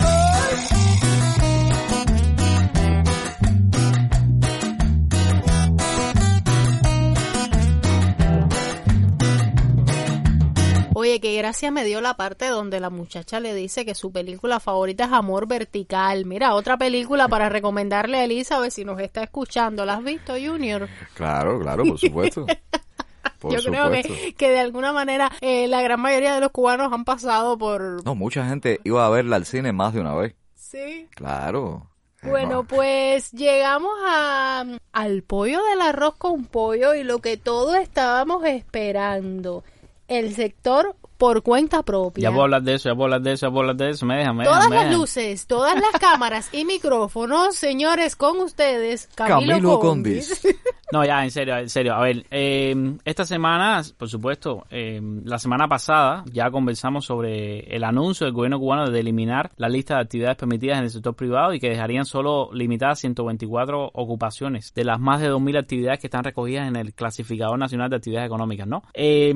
Oye, 11.03 11.19
qué 11.19 11.35
gracia 11.35 11.69
me 11.69 11.83
dio 11.83 11.99
la 11.99 12.13
parte 12.13 12.47
donde 12.47 12.79
la 12.79 12.89
muchacha 12.89 13.41
le 13.41 13.53
dice 13.53 13.83
que 13.83 13.93
su 13.93 14.13
película 14.13 14.61
favorita 14.61 15.03
es 15.03 15.11
Amor 15.11 15.49
Vertical. 15.49 16.23
Mira, 16.23 16.55
otra 16.55 16.77
película 16.77 17.27
para 17.27 17.49
recomendarle 17.49 18.19
a 18.19 18.23
Elizabeth 18.23 18.71
si 18.71 18.85
nos 18.85 19.01
está 19.01 19.21
escuchando. 19.21 19.85
¿La 19.85 19.95
has 19.95 20.03
visto, 20.05 20.31
Junior? 20.41 20.87
Claro, 21.13 21.59
claro, 21.59 21.83
por 21.83 21.99
supuesto. 21.99 22.45
Por 23.39 23.51
Yo 23.51 23.69
creo 23.69 23.91
que, 23.91 24.33
que 24.33 24.49
de 24.49 24.59
alguna 24.59 24.93
manera 24.93 25.29
eh, 25.41 25.67
la 25.67 25.81
gran 25.81 25.99
mayoría 25.99 26.35
de 26.35 26.39
los 26.39 26.51
cubanos 26.51 26.93
han 26.93 27.03
pasado 27.03 27.57
por... 27.57 28.01
No, 28.05 28.15
mucha 28.15 28.47
gente 28.47 28.79
iba 28.85 29.05
a 29.05 29.09
verla 29.09 29.35
al 29.35 29.45
cine 29.45 29.73
más 29.73 29.93
de 29.93 29.99
una 29.99 30.15
vez. 30.15 30.35
Sí. 30.55 31.09
Claro. 31.13 31.89
Bueno, 32.21 32.63
pues 32.63 33.33
llegamos 33.33 33.91
a, 34.05 34.63
al 34.93 35.23
pollo 35.23 35.61
del 35.65 35.81
arroz 35.81 36.15
con 36.15 36.45
pollo 36.45 36.93
y 36.93 37.03
lo 37.03 37.19
que 37.19 37.35
todos 37.35 37.75
estábamos 37.75 38.45
esperando. 38.45 39.65
El 40.07 40.35
sector 40.35 40.95
por 41.23 41.41
cuenta 41.41 41.83
propia. 41.83 42.23
Ya 42.23 42.31
puedo 42.31 42.43
hablar 42.43 42.63
de 42.63 42.73
eso, 42.73 42.89
ya 42.89 42.95
puedo 42.95 43.05
hablar 43.05 43.21
de 43.21 43.31
eso, 43.31 43.47
ya 43.47 43.49
puedo 43.49 43.61
hablar 43.61 43.77
de 43.77 43.89
eso. 43.91 44.05
Me 44.05 44.17
deja, 44.17 44.33
me 44.33 44.43
Todas 44.43 44.69
las 44.69 44.93
luces, 44.93 45.47
todas 45.47 45.73
las 45.75 45.97
cámaras 45.97 46.49
y 46.53 46.65
micrófonos, 46.65 47.55
señores, 47.55 48.17
con 48.17 48.41
ustedes, 48.41 49.07
Camilo, 49.15 49.53
Camilo 49.53 49.79
Condis. 49.79 50.45
No, 50.91 51.03
ya, 51.03 51.23
en 51.23 51.31
serio, 51.31 51.57
en 51.57 51.69
serio. 51.69 51.95
A 51.95 52.01
ver, 52.01 52.23
eh, 52.29 52.75
esta 53.03 53.25
semana, 53.25 53.81
por 53.97 54.07
supuesto, 54.09 54.63
eh, 54.69 55.01
la 55.23 55.39
semana 55.39 55.67
pasada 55.67 56.23
ya 56.31 56.51
conversamos 56.51 57.05
sobre 57.05 57.61
el 57.75 57.83
anuncio 57.83 58.27
del 58.27 58.33
gobierno 58.35 58.59
cubano 58.59 58.91
de 58.91 58.99
eliminar 58.99 59.49
la 59.57 59.69
lista 59.69 59.95
de 59.95 60.01
actividades 60.01 60.37
permitidas 60.37 60.77
en 60.77 60.83
el 60.83 60.91
sector 60.91 61.15
privado 61.15 61.51
y 61.51 61.59
que 61.59 61.67
dejarían 61.67 62.05
solo 62.05 62.51
limitadas 62.53 62.99
124 62.99 63.89
ocupaciones 63.91 64.71
de 64.75 64.83
las 64.83 64.99
más 64.99 65.19
de 65.19 65.31
2.000 65.31 65.57
actividades 65.61 65.99
que 65.99 66.05
están 66.07 66.25
recogidas 66.25 66.67
en 66.67 66.75
el 66.75 66.93
Clasificador 66.93 67.57
Nacional 67.57 67.89
de 67.89 67.95
Actividades 67.95 68.27
Económicas, 68.27 68.67
¿no? 68.67 68.83
Eh, 68.93 69.33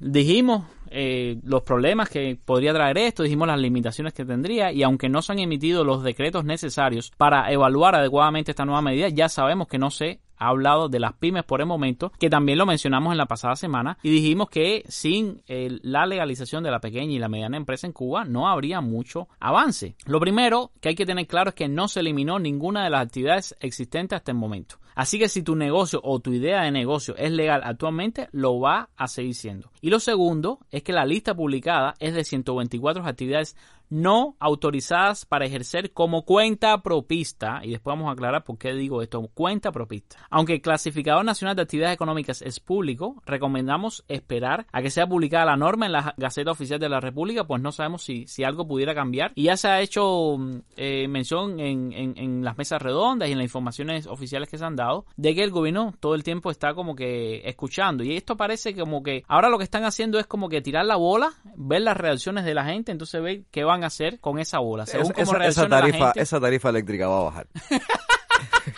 dijimos 0.00 0.62
eh, 0.96 1.40
los 1.42 1.62
problemas 1.62 2.08
que 2.08 2.38
podría 2.42 2.72
traer 2.72 2.98
esto, 2.98 3.24
dijimos 3.24 3.48
las 3.48 3.58
limitaciones 3.58 4.12
que 4.12 4.24
tendría 4.24 4.70
y 4.70 4.84
aunque 4.84 5.08
no 5.08 5.22
se 5.22 5.32
han 5.32 5.40
emitido 5.40 5.82
los 5.84 6.04
decretos 6.04 6.44
necesarios 6.44 7.10
para 7.16 7.50
evaluar 7.50 7.96
adecuadamente 7.96 8.52
esta 8.52 8.64
nueva 8.64 8.80
medida, 8.80 9.08
ya 9.08 9.28
sabemos 9.28 9.66
que 9.66 9.78
no 9.78 9.90
se 9.90 10.20
ha 10.36 10.48
hablado 10.48 10.88
de 10.88 11.00
las 11.00 11.14
pymes 11.14 11.44
por 11.44 11.60
el 11.60 11.66
momento, 11.66 12.12
que 12.18 12.30
también 12.30 12.58
lo 12.58 12.66
mencionamos 12.66 13.12
en 13.12 13.18
la 13.18 13.26
pasada 13.26 13.56
semana 13.56 13.98
y 14.02 14.10
dijimos 14.10 14.48
que 14.50 14.84
sin 14.88 15.42
eh, 15.46 15.78
la 15.82 16.06
legalización 16.06 16.64
de 16.64 16.70
la 16.70 16.80
pequeña 16.80 17.12
y 17.12 17.18
la 17.18 17.28
mediana 17.28 17.56
empresa 17.56 17.86
en 17.86 17.92
Cuba 17.92 18.24
no 18.24 18.48
habría 18.48 18.80
mucho 18.80 19.28
avance. 19.40 19.96
Lo 20.06 20.20
primero 20.20 20.72
que 20.80 20.90
hay 20.90 20.94
que 20.94 21.06
tener 21.06 21.26
claro 21.26 21.50
es 21.50 21.54
que 21.54 21.68
no 21.68 21.88
se 21.88 22.00
eliminó 22.00 22.38
ninguna 22.38 22.84
de 22.84 22.90
las 22.90 23.06
actividades 23.06 23.56
existentes 23.60 24.16
hasta 24.16 24.32
el 24.32 24.38
momento. 24.38 24.76
Así 24.94 25.18
que 25.18 25.28
si 25.28 25.42
tu 25.42 25.56
negocio 25.56 26.00
o 26.04 26.20
tu 26.20 26.32
idea 26.32 26.62
de 26.62 26.70
negocio 26.70 27.16
es 27.16 27.32
legal 27.32 27.62
actualmente, 27.64 28.28
lo 28.30 28.60
va 28.60 28.90
a 28.96 29.08
seguir 29.08 29.34
siendo. 29.34 29.70
Y 29.80 29.90
lo 29.90 29.98
segundo 29.98 30.60
es 30.70 30.82
que 30.82 30.92
la 30.92 31.04
lista 31.04 31.34
publicada 31.34 31.94
es 31.98 32.14
de 32.14 32.24
124 32.24 33.04
actividades 33.04 33.56
no 33.94 34.36
autorizadas 34.40 35.24
para 35.24 35.46
ejercer 35.46 35.92
como 35.92 36.24
cuenta 36.24 36.82
propista. 36.82 37.60
Y 37.62 37.70
después 37.70 37.92
vamos 37.92 38.08
a 38.08 38.12
aclarar 38.12 38.42
por 38.42 38.58
qué 38.58 38.74
digo 38.74 39.02
esto, 39.02 39.30
cuenta 39.34 39.70
propista. 39.70 40.16
Aunque 40.30 40.54
el 40.54 40.60
clasificador 40.60 41.24
nacional 41.24 41.54
de 41.54 41.62
actividades 41.62 41.94
económicas 41.94 42.42
es 42.42 42.58
público, 42.58 43.22
recomendamos 43.24 44.04
esperar 44.08 44.66
a 44.72 44.82
que 44.82 44.90
sea 44.90 45.06
publicada 45.06 45.44
la 45.44 45.56
norma 45.56 45.86
en 45.86 45.92
la 45.92 46.12
Gaceta 46.16 46.50
Oficial 46.50 46.80
de 46.80 46.88
la 46.88 46.98
República, 46.98 47.46
pues 47.46 47.62
no 47.62 47.70
sabemos 47.70 48.02
si, 48.02 48.26
si 48.26 48.42
algo 48.42 48.66
pudiera 48.66 48.96
cambiar. 48.96 49.30
Y 49.36 49.44
ya 49.44 49.56
se 49.56 49.68
ha 49.68 49.80
hecho 49.80 50.38
eh, 50.76 51.06
mención 51.06 51.60
en, 51.60 51.92
en, 51.92 52.18
en 52.18 52.44
las 52.44 52.58
mesas 52.58 52.82
redondas 52.82 53.28
y 53.28 53.32
en 53.32 53.38
las 53.38 53.44
informaciones 53.44 54.08
oficiales 54.08 54.48
que 54.48 54.58
se 54.58 54.64
han 54.64 54.74
dado 54.74 55.06
de 55.16 55.36
que 55.36 55.44
el 55.44 55.52
gobierno 55.52 55.94
todo 56.00 56.16
el 56.16 56.24
tiempo 56.24 56.50
está 56.50 56.74
como 56.74 56.96
que 56.96 57.42
escuchando. 57.48 58.02
Y 58.02 58.16
esto 58.16 58.36
parece 58.36 58.74
como 58.74 59.04
que 59.04 59.22
ahora 59.28 59.48
lo 59.48 59.58
que 59.58 59.64
están 59.64 59.84
haciendo 59.84 60.18
es 60.18 60.26
como 60.26 60.48
que 60.48 60.60
tirar 60.62 60.84
la 60.84 60.96
bola, 60.96 61.32
ver 61.54 61.82
las 61.82 61.96
reacciones 61.96 62.44
de 62.44 62.54
la 62.54 62.64
gente, 62.64 62.90
entonces 62.90 63.22
ver 63.22 63.44
qué 63.52 63.62
van 63.62 63.83
hacer 63.84 64.18
con 64.20 64.38
esa 64.38 64.58
bola. 64.58 64.86
Según 64.86 65.12
Esa, 65.12 65.14
cómo 65.14 65.36
esa- 65.38 65.46
esa 65.46 65.62
la 65.62 65.68
tarifa, 65.80 66.04
gente- 66.06 66.20
esa 66.22 66.40
tarifa 66.40 66.68
eléctrica 66.70 67.08
va 67.08 67.18
a 67.20 67.22
bajar. 67.24 67.46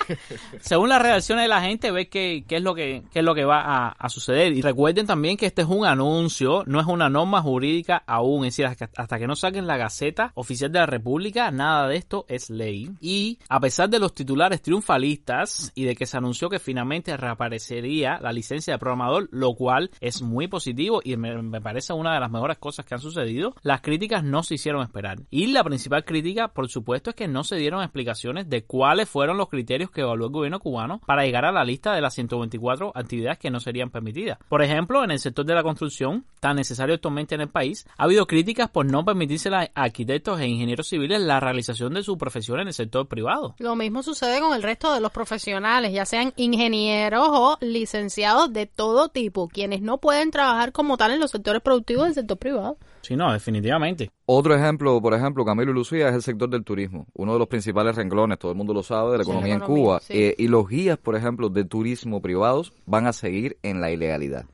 según 0.60 0.88
las 0.88 1.02
reacciones 1.02 1.44
de 1.44 1.48
la 1.48 1.60
gente, 1.60 1.90
ve 1.90 2.08
qué, 2.08 2.44
qué 2.46 2.56
es 2.56 2.62
lo 2.62 2.74
que 2.74 3.02
qué 3.12 3.20
es 3.20 3.24
lo 3.24 3.34
que 3.34 3.44
va 3.44 3.88
a, 3.88 4.08
suceder. 4.08 4.52
Y 4.52 4.62
recuerden 4.62 5.06
también 5.06 5.36
que 5.36 5.46
este 5.46 5.62
es 5.62 5.68
un 5.68 5.84
anuncio, 5.84 6.62
no 6.66 6.80
es 6.80 6.86
una 6.86 7.08
norma 7.10 7.42
jurídica 7.42 8.02
aún. 8.06 8.44
Es 8.44 8.52
decir, 8.56 8.66
hasta, 8.66 8.88
hasta 8.96 9.18
que 9.18 9.26
no 9.26 9.34
saquen 9.36 9.66
la 9.66 9.76
Gaceta 9.76 10.32
Oficial 10.34 10.70
de 10.70 10.78
la 10.78 10.86
República, 10.86 11.50
nada 11.50 11.88
de 11.88 11.96
esto 11.96 12.24
es 12.28 12.50
ley. 12.50 12.90
Y 13.00 13.38
a 13.48 13.60
pesar 13.60 13.88
de 13.90 13.98
los 13.98 14.14
titulares 14.14 14.62
triunfalistas 14.62 15.72
y 15.74 15.84
de 15.84 15.96
que 15.96 16.06
se 16.06 16.16
anunció 16.16 16.48
que 16.48 16.58
finalmente 16.58 17.16
reaparecería 17.16 18.18
la 18.20 18.32
licencia 18.32 18.74
de 18.74 18.78
programador, 18.78 19.28
lo 19.32 19.54
cual 19.54 19.90
es 20.00 20.22
muy 20.22 20.46
positivo 20.46 21.00
y 21.02 21.16
me, 21.16 21.42
me 21.42 21.60
parece 21.60 21.92
una 21.92 22.14
de 22.14 22.20
las 22.20 22.30
mejores 22.30 22.58
cosas 22.58 22.84
que 22.84 22.94
han 22.94 23.00
sucedido, 23.00 23.54
las 23.62 23.80
críticas 23.80 24.22
no 24.24 24.42
se 24.42 24.54
hicieron 24.54 24.82
esperar. 24.82 25.18
Y 25.30 25.48
la 25.48 25.64
principal 25.64 26.04
crítica, 26.04 26.48
por 26.48 26.68
supuesto, 26.68 27.10
es 27.10 27.16
que 27.16 27.28
no 27.28 27.44
se 27.44 27.56
dieron 27.56 27.82
explicaciones 27.82 28.48
de 28.48 28.64
cuáles 28.64 29.08
fueron 29.08 29.36
los 29.36 29.48
criterios 29.48 29.90
que 29.96 30.02
evaluó 30.02 30.26
el 30.26 30.32
gobierno 30.32 30.60
cubano 30.60 31.00
para 31.06 31.24
llegar 31.24 31.44
a 31.44 31.52
la 31.52 31.64
lista 31.64 31.94
de 31.94 32.00
las 32.00 32.14
124 32.14 32.92
actividades 32.94 33.38
que 33.38 33.50
no 33.50 33.58
serían 33.58 33.90
permitidas. 33.90 34.38
Por 34.48 34.62
ejemplo, 34.62 35.02
en 35.02 35.10
el 35.10 35.18
sector 35.18 35.44
de 35.44 35.54
la 35.54 35.62
construcción, 35.62 36.24
tan 36.38 36.56
necesario 36.56 36.94
actualmente 36.94 37.34
en 37.34 37.40
el 37.40 37.48
país, 37.48 37.86
ha 37.96 38.04
habido 38.04 38.26
críticas 38.26 38.68
por 38.70 38.86
no 38.86 39.04
permitirse 39.04 39.48
a 39.48 39.70
arquitectos 39.74 40.38
e 40.38 40.46
ingenieros 40.46 40.88
civiles 40.88 41.20
la 41.20 41.40
realización 41.40 41.94
de 41.94 42.02
su 42.02 42.18
profesión 42.18 42.60
en 42.60 42.68
el 42.68 42.74
sector 42.74 43.08
privado. 43.08 43.54
Lo 43.58 43.74
mismo 43.74 44.02
sucede 44.02 44.40
con 44.40 44.54
el 44.54 44.62
resto 44.62 44.92
de 44.92 45.00
los 45.00 45.12
profesionales, 45.12 45.92
ya 45.92 46.04
sean 46.04 46.32
ingenieros 46.36 47.28
o 47.30 47.58
licenciados 47.60 48.52
de 48.52 48.66
todo 48.66 49.08
tipo, 49.08 49.48
quienes 49.48 49.80
no 49.80 49.98
pueden 49.98 50.30
trabajar 50.30 50.72
como 50.72 50.96
tal 50.96 51.12
en 51.12 51.20
los 51.20 51.30
sectores 51.30 51.62
productivos 51.62 52.04
del 52.04 52.14
sector 52.14 52.36
privado. 52.36 52.76
Sí, 53.06 53.14
no, 53.16 53.32
definitivamente. 53.32 54.10
Otro 54.26 54.54
ejemplo, 54.54 55.00
por 55.00 55.14
ejemplo, 55.14 55.44
Camilo 55.44 55.70
y 55.70 55.74
Lucía, 55.74 56.08
es 56.08 56.14
el 56.14 56.22
sector 56.22 56.48
del 56.48 56.64
turismo, 56.64 57.06
uno 57.14 57.34
de 57.34 57.38
los 57.38 57.46
principales 57.48 57.94
renglones, 57.94 58.38
todo 58.38 58.50
el 58.50 58.56
mundo 58.56 58.74
lo 58.74 58.82
sabe, 58.82 59.12
de 59.12 59.18
la 59.18 59.24
Sí, 59.24 59.30
economía 59.30 59.54
en 59.54 59.62
economía, 59.62 59.84
Cuba. 59.84 60.00
sí. 60.00 60.12
Eh, 60.14 60.34
y 60.38 60.48
los 60.48 60.68
guías, 60.68 60.98
por 60.98 61.14
ejemplo, 61.16 61.48
de 61.48 61.64
turismo 61.64 62.20
privados 62.20 62.72
van 62.86 63.06
a 63.06 63.12
seguir 63.12 63.58
en 63.62 63.80
la 63.80 63.90
ilegalidad. 63.92 64.46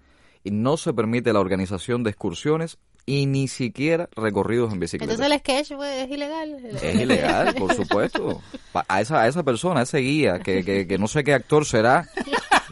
Y 0.45 0.51
no 0.51 0.77
se 0.77 0.93
permite 0.93 1.33
la 1.33 1.41
organización 1.41 2.03
de 2.03 2.11
excursiones 2.11 2.77
y 3.07 3.27
ni 3.27 3.49
siquiera 3.49 4.09
recorridos 4.15 4.73
en 4.73 4.79
bicicleta. 4.81 5.12
Entonces 5.15 5.33
el 5.33 5.39
sketch 5.41 5.77
pues, 5.77 6.05
es 6.05 6.11
ilegal. 6.11 6.57
Es 6.83 6.95
ilegal, 7.01 7.55
por 7.55 7.74
supuesto. 7.74 8.41
A 8.89 9.01
esa, 9.03 9.20
a 9.23 9.29
esa 9.29 9.43
persona, 9.43 9.81
a 9.81 9.83
ese 9.83 9.99
guía, 9.99 10.39
que, 10.39 10.65
que, 10.65 10.87
que 10.87 10.97
no 10.99 11.07
sé 11.07 11.23
qué 11.24 11.35
actor 11.35 11.66
será, 11.66 12.09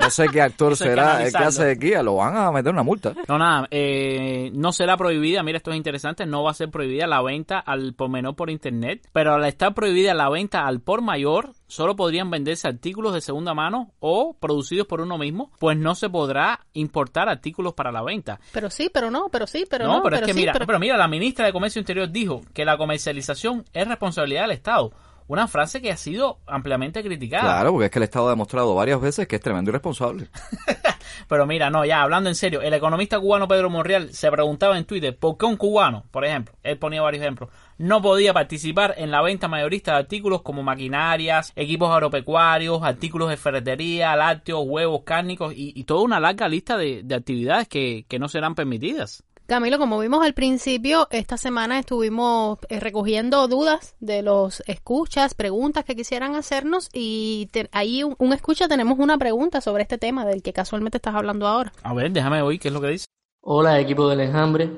no 0.01 0.11
sé 0.11 0.27
qué 0.29 0.41
actor 0.43 0.73
Eso 0.73 0.85
será 0.85 1.23
el 1.25 1.33
que 1.33 1.39
hace 1.39 1.65
de 1.65 1.75
guía, 1.77 2.03
lo 2.03 2.17
van 2.17 2.37
a 2.37 2.51
meter 2.51 2.73
una 2.73 2.83
multa. 2.83 3.13
No, 3.29 3.39
nada, 3.39 3.67
eh, 3.71 4.51
no 4.55 4.73
será 4.73 4.97
prohibida, 4.97 5.43
mira, 5.43 5.59
esto 5.59 5.71
es 5.71 5.77
interesante, 5.77 6.27
no 6.27 6.43
va 6.43 6.51
a 6.51 6.55
ser 6.55 6.71
prohibida 6.71 7.07
la 7.07 7.23
venta 7.23 7.59
al 7.59 7.95
por 7.95 8.09
menor 8.11 8.35
por 8.37 8.51
internet, 8.51 9.09
pero 9.13 9.35
al 9.35 9.45
estar 9.45 9.75
prohibida 9.75 10.15
la 10.15 10.29
venta 10.29 10.67
al 10.67 10.81
por 10.81 11.03
mayor, 11.03 11.53
solo 11.67 11.95
podrían 11.97 12.31
venderse 12.31 12.69
artículos 12.69 13.15
de 13.15 13.21
segunda 13.21 13.55
mano 13.55 13.93
o 14.01 14.37
producidos 14.39 14.87
por 14.87 15.01
uno 15.01 15.19
mismo, 15.19 15.51
pues 15.59 15.77
no 15.77 15.95
se 15.95 16.09
podrá 16.11 16.61
importar 16.73 17.29
artículos 17.29 17.75
para 17.75 17.93
la 17.93 18.03
venta. 18.03 18.41
Pero 18.53 18.71
sí, 18.71 18.91
pero 18.93 19.11
no, 19.11 19.29
pero 19.31 19.47
sí, 19.47 19.65
pero 19.69 19.87
no, 19.87 19.97
no. 19.99 20.03
pero, 20.03 20.17
es 20.17 20.23
que 20.23 20.33
sí, 20.33 20.41
mira, 20.41 20.53
pero- 20.53 20.67
pero 20.67 20.79
mira, 20.79 20.97
la 20.97 21.09
ministra 21.09 21.47
de 21.47 21.53
Comercio 21.53 21.79
Interior 21.81 22.11
dijo 22.11 22.41
que 22.53 22.65
la 22.65 22.77
comercialización 22.77 23.65
es 23.73 23.87
responsabilidad 23.89 24.43
del 24.43 24.53
Estado. 24.53 24.93
Una 25.31 25.47
frase 25.47 25.81
que 25.81 25.93
ha 25.93 25.97
sido 25.97 26.41
ampliamente 26.45 27.05
criticada. 27.05 27.45
Claro, 27.45 27.71
porque 27.71 27.85
es 27.85 27.91
que 27.93 28.01
el 28.01 28.03
Estado 28.03 28.27
ha 28.27 28.31
demostrado 28.31 28.75
varias 28.75 29.01
veces 29.01 29.29
que 29.29 29.37
es 29.37 29.41
tremendo 29.41 29.71
irresponsable. 29.71 30.27
Pero 31.29 31.47
mira, 31.47 31.71
no, 31.71 31.85
ya 31.85 32.03
hablando 32.03 32.29
en 32.29 32.35
serio, 32.35 32.61
el 32.63 32.75
economista 32.75 33.21
cubano 33.21 33.47
Pedro 33.47 33.71
Monreal 33.71 34.13
se 34.13 34.29
preguntaba 34.29 34.77
en 34.77 34.87
Twitter 34.87 35.17
por 35.17 35.39
qué 35.39 35.47
un 35.47 35.57
cubano, 35.57 36.03
por 36.11 36.25
ejemplo, 36.25 36.57
él 36.65 36.79
ponía 36.79 37.01
varios 37.01 37.23
ejemplos, 37.23 37.49
no 37.79 38.03
podía 38.03 38.35
participar 38.35 38.97
en 38.99 39.13
la 39.13 39.23
venta 39.23 39.47
mayorista 39.47 39.93
de 39.93 39.99
artículos 39.99 40.43
como 40.43 40.65
maquinarias, 40.65 41.53
equipos 41.55 41.93
agropecuarios, 41.93 42.83
artículos 42.83 43.29
de 43.29 43.37
ferretería, 43.37 44.17
lácteos, 44.17 44.65
huevos, 44.67 45.03
cárnicos 45.05 45.55
y, 45.55 45.73
y 45.77 45.85
toda 45.85 46.03
una 46.03 46.19
larga 46.19 46.49
lista 46.49 46.77
de, 46.77 47.03
de 47.05 47.15
actividades 47.15 47.69
que, 47.69 48.05
que 48.09 48.19
no 48.19 48.29
serán 48.29 48.57
permitidas. 48.57 49.23
Camilo, 49.51 49.79
como 49.81 49.99
vimos 49.99 50.25
al 50.25 50.33
principio, 50.33 51.09
esta 51.11 51.37
semana 51.37 51.81
estuvimos 51.81 52.61
eh, 52.69 52.79
recogiendo 52.79 53.49
dudas 53.49 53.97
de 53.99 54.23
los 54.23 54.63
escuchas, 54.69 55.35
preguntas 55.35 55.85
que 55.85 55.97
quisieran 55.97 56.37
hacernos 56.37 56.89
y 56.93 57.49
te- 57.51 57.69
ahí 57.73 58.05
un, 58.05 58.15
un 58.21 58.33
escucha 58.33 58.69
tenemos 58.69 59.01
una 59.01 59.19
pregunta 59.19 59.61
sobre 59.61 59.83
este 59.83 59.99
tema 59.99 60.25
del 60.25 60.41
que 60.45 60.53
casualmente 60.53 60.99
estás 60.99 61.17
hablando 61.17 61.49
ahora. 61.49 61.73
A 61.83 61.93
ver, 61.95 62.13
déjame 62.13 62.43
oír 62.43 62.61
qué 62.61 62.69
es 62.69 62.75
lo 62.75 62.81
que 62.81 62.91
dice. 62.91 63.07
Hola 63.41 63.81
equipo 63.81 64.09
del 64.09 64.21
enjambre, 64.21 64.71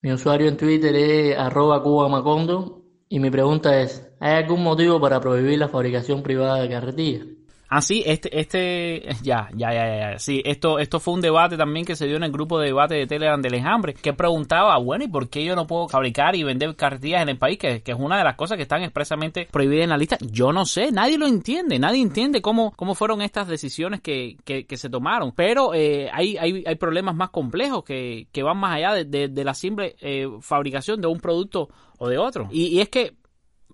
mi 0.00 0.12
usuario 0.14 0.48
en 0.48 0.56
Twitter 0.56 0.96
es 0.96 1.36
arroba 1.36 1.82
cubamacondo 1.82 2.82
y 3.06 3.20
mi 3.20 3.28
pregunta 3.30 3.82
es, 3.82 4.10
¿hay 4.18 4.42
algún 4.44 4.62
motivo 4.62 4.98
para 4.98 5.20
prohibir 5.20 5.58
la 5.58 5.68
fabricación 5.68 6.22
privada 6.22 6.62
de 6.62 6.70
carretillas? 6.70 7.26
Así, 7.70 8.02
este, 8.04 8.40
este, 8.40 9.08
ya, 9.22 9.48
ya, 9.54 9.72
ya, 9.72 10.10
ya, 10.10 10.18
sí, 10.18 10.42
esto, 10.44 10.80
esto 10.80 10.98
fue 10.98 11.14
un 11.14 11.20
debate 11.20 11.56
también 11.56 11.86
que 11.86 11.94
se 11.94 12.08
dio 12.08 12.16
en 12.16 12.24
el 12.24 12.32
grupo 12.32 12.58
de 12.58 12.66
debate 12.66 12.96
de 12.96 13.06
Telegram 13.06 13.40
del 13.40 13.54
enjambre, 13.54 13.94
que 13.94 14.12
preguntaba, 14.12 14.76
bueno, 14.78 15.04
¿y 15.04 15.08
por 15.08 15.28
qué 15.28 15.44
yo 15.44 15.54
no 15.54 15.68
puedo 15.68 15.86
fabricar 15.88 16.34
y 16.34 16.42
vender 16.42 16.74
cartillas 16.74 17.22
en 17.22 17.28
el 17.28 17.38
país? 17.38 17.58
Que, 17.58 17.80
que 17.80 17.92
es 17.92 17.98
una 17.98 18.18
de 18.18 18.24
las 18.24 18.34
cosas 18.34 18.56
que 18.56 18.64
están 18.64 18.82
expresamente 18.82 19.46
prohibidas 19.52 19.84
en 19.84 19.90
la 19.90 19.98
lista. 19.98 20.18
Yo 20.20 20.52
no 20.52 20.66
sé, 20.66 20.90
nadie 20.90 21.16
lo 21.16 21.28
entiende, 21.28 21.78
nadie 21.78 22.02
entiende 22.02 22.42
cómo, 22.42 22.72
cómo 22.72 22.96
fueron 22.96 23.22
estas 23.22 23.46
decisiones 23.46 24.00
que, 24.00 24.36
que, 24.44 24.66
que 24.66 24.76
se 24.76 24.90
tomaron. 24.90 25.30
Pero 25.30 25.72
eh, 25.72 26.10
hay, 26.12 26.36
hay, 26.38 26.64
hay 26.66 26.74
problemas 26.74 27.14
más 27.14 27.30
complejos 27.30 27.84
que, 27.84 28.26
que 28.32 28.42
van 28.42 28.58
más 28.58 28.78
allá 28.78 28.94
de, 28.94 29.04
de, 29.04 29.28
de 29.28 29.44
la 29.44 29.54
simple 29.54 29.94
eh, 30.00 30.26
fabricación 30.40 31.00
de 31.00 31.06
un 31.06 31.20
producto 31.20 31.68
o 31.98 32.08
de 32.08 32.18
otro. 32.18 32.48
Y, 32.50 32.66
y 32.66 32.80
es 32.80 32.88
que 32.88 33.14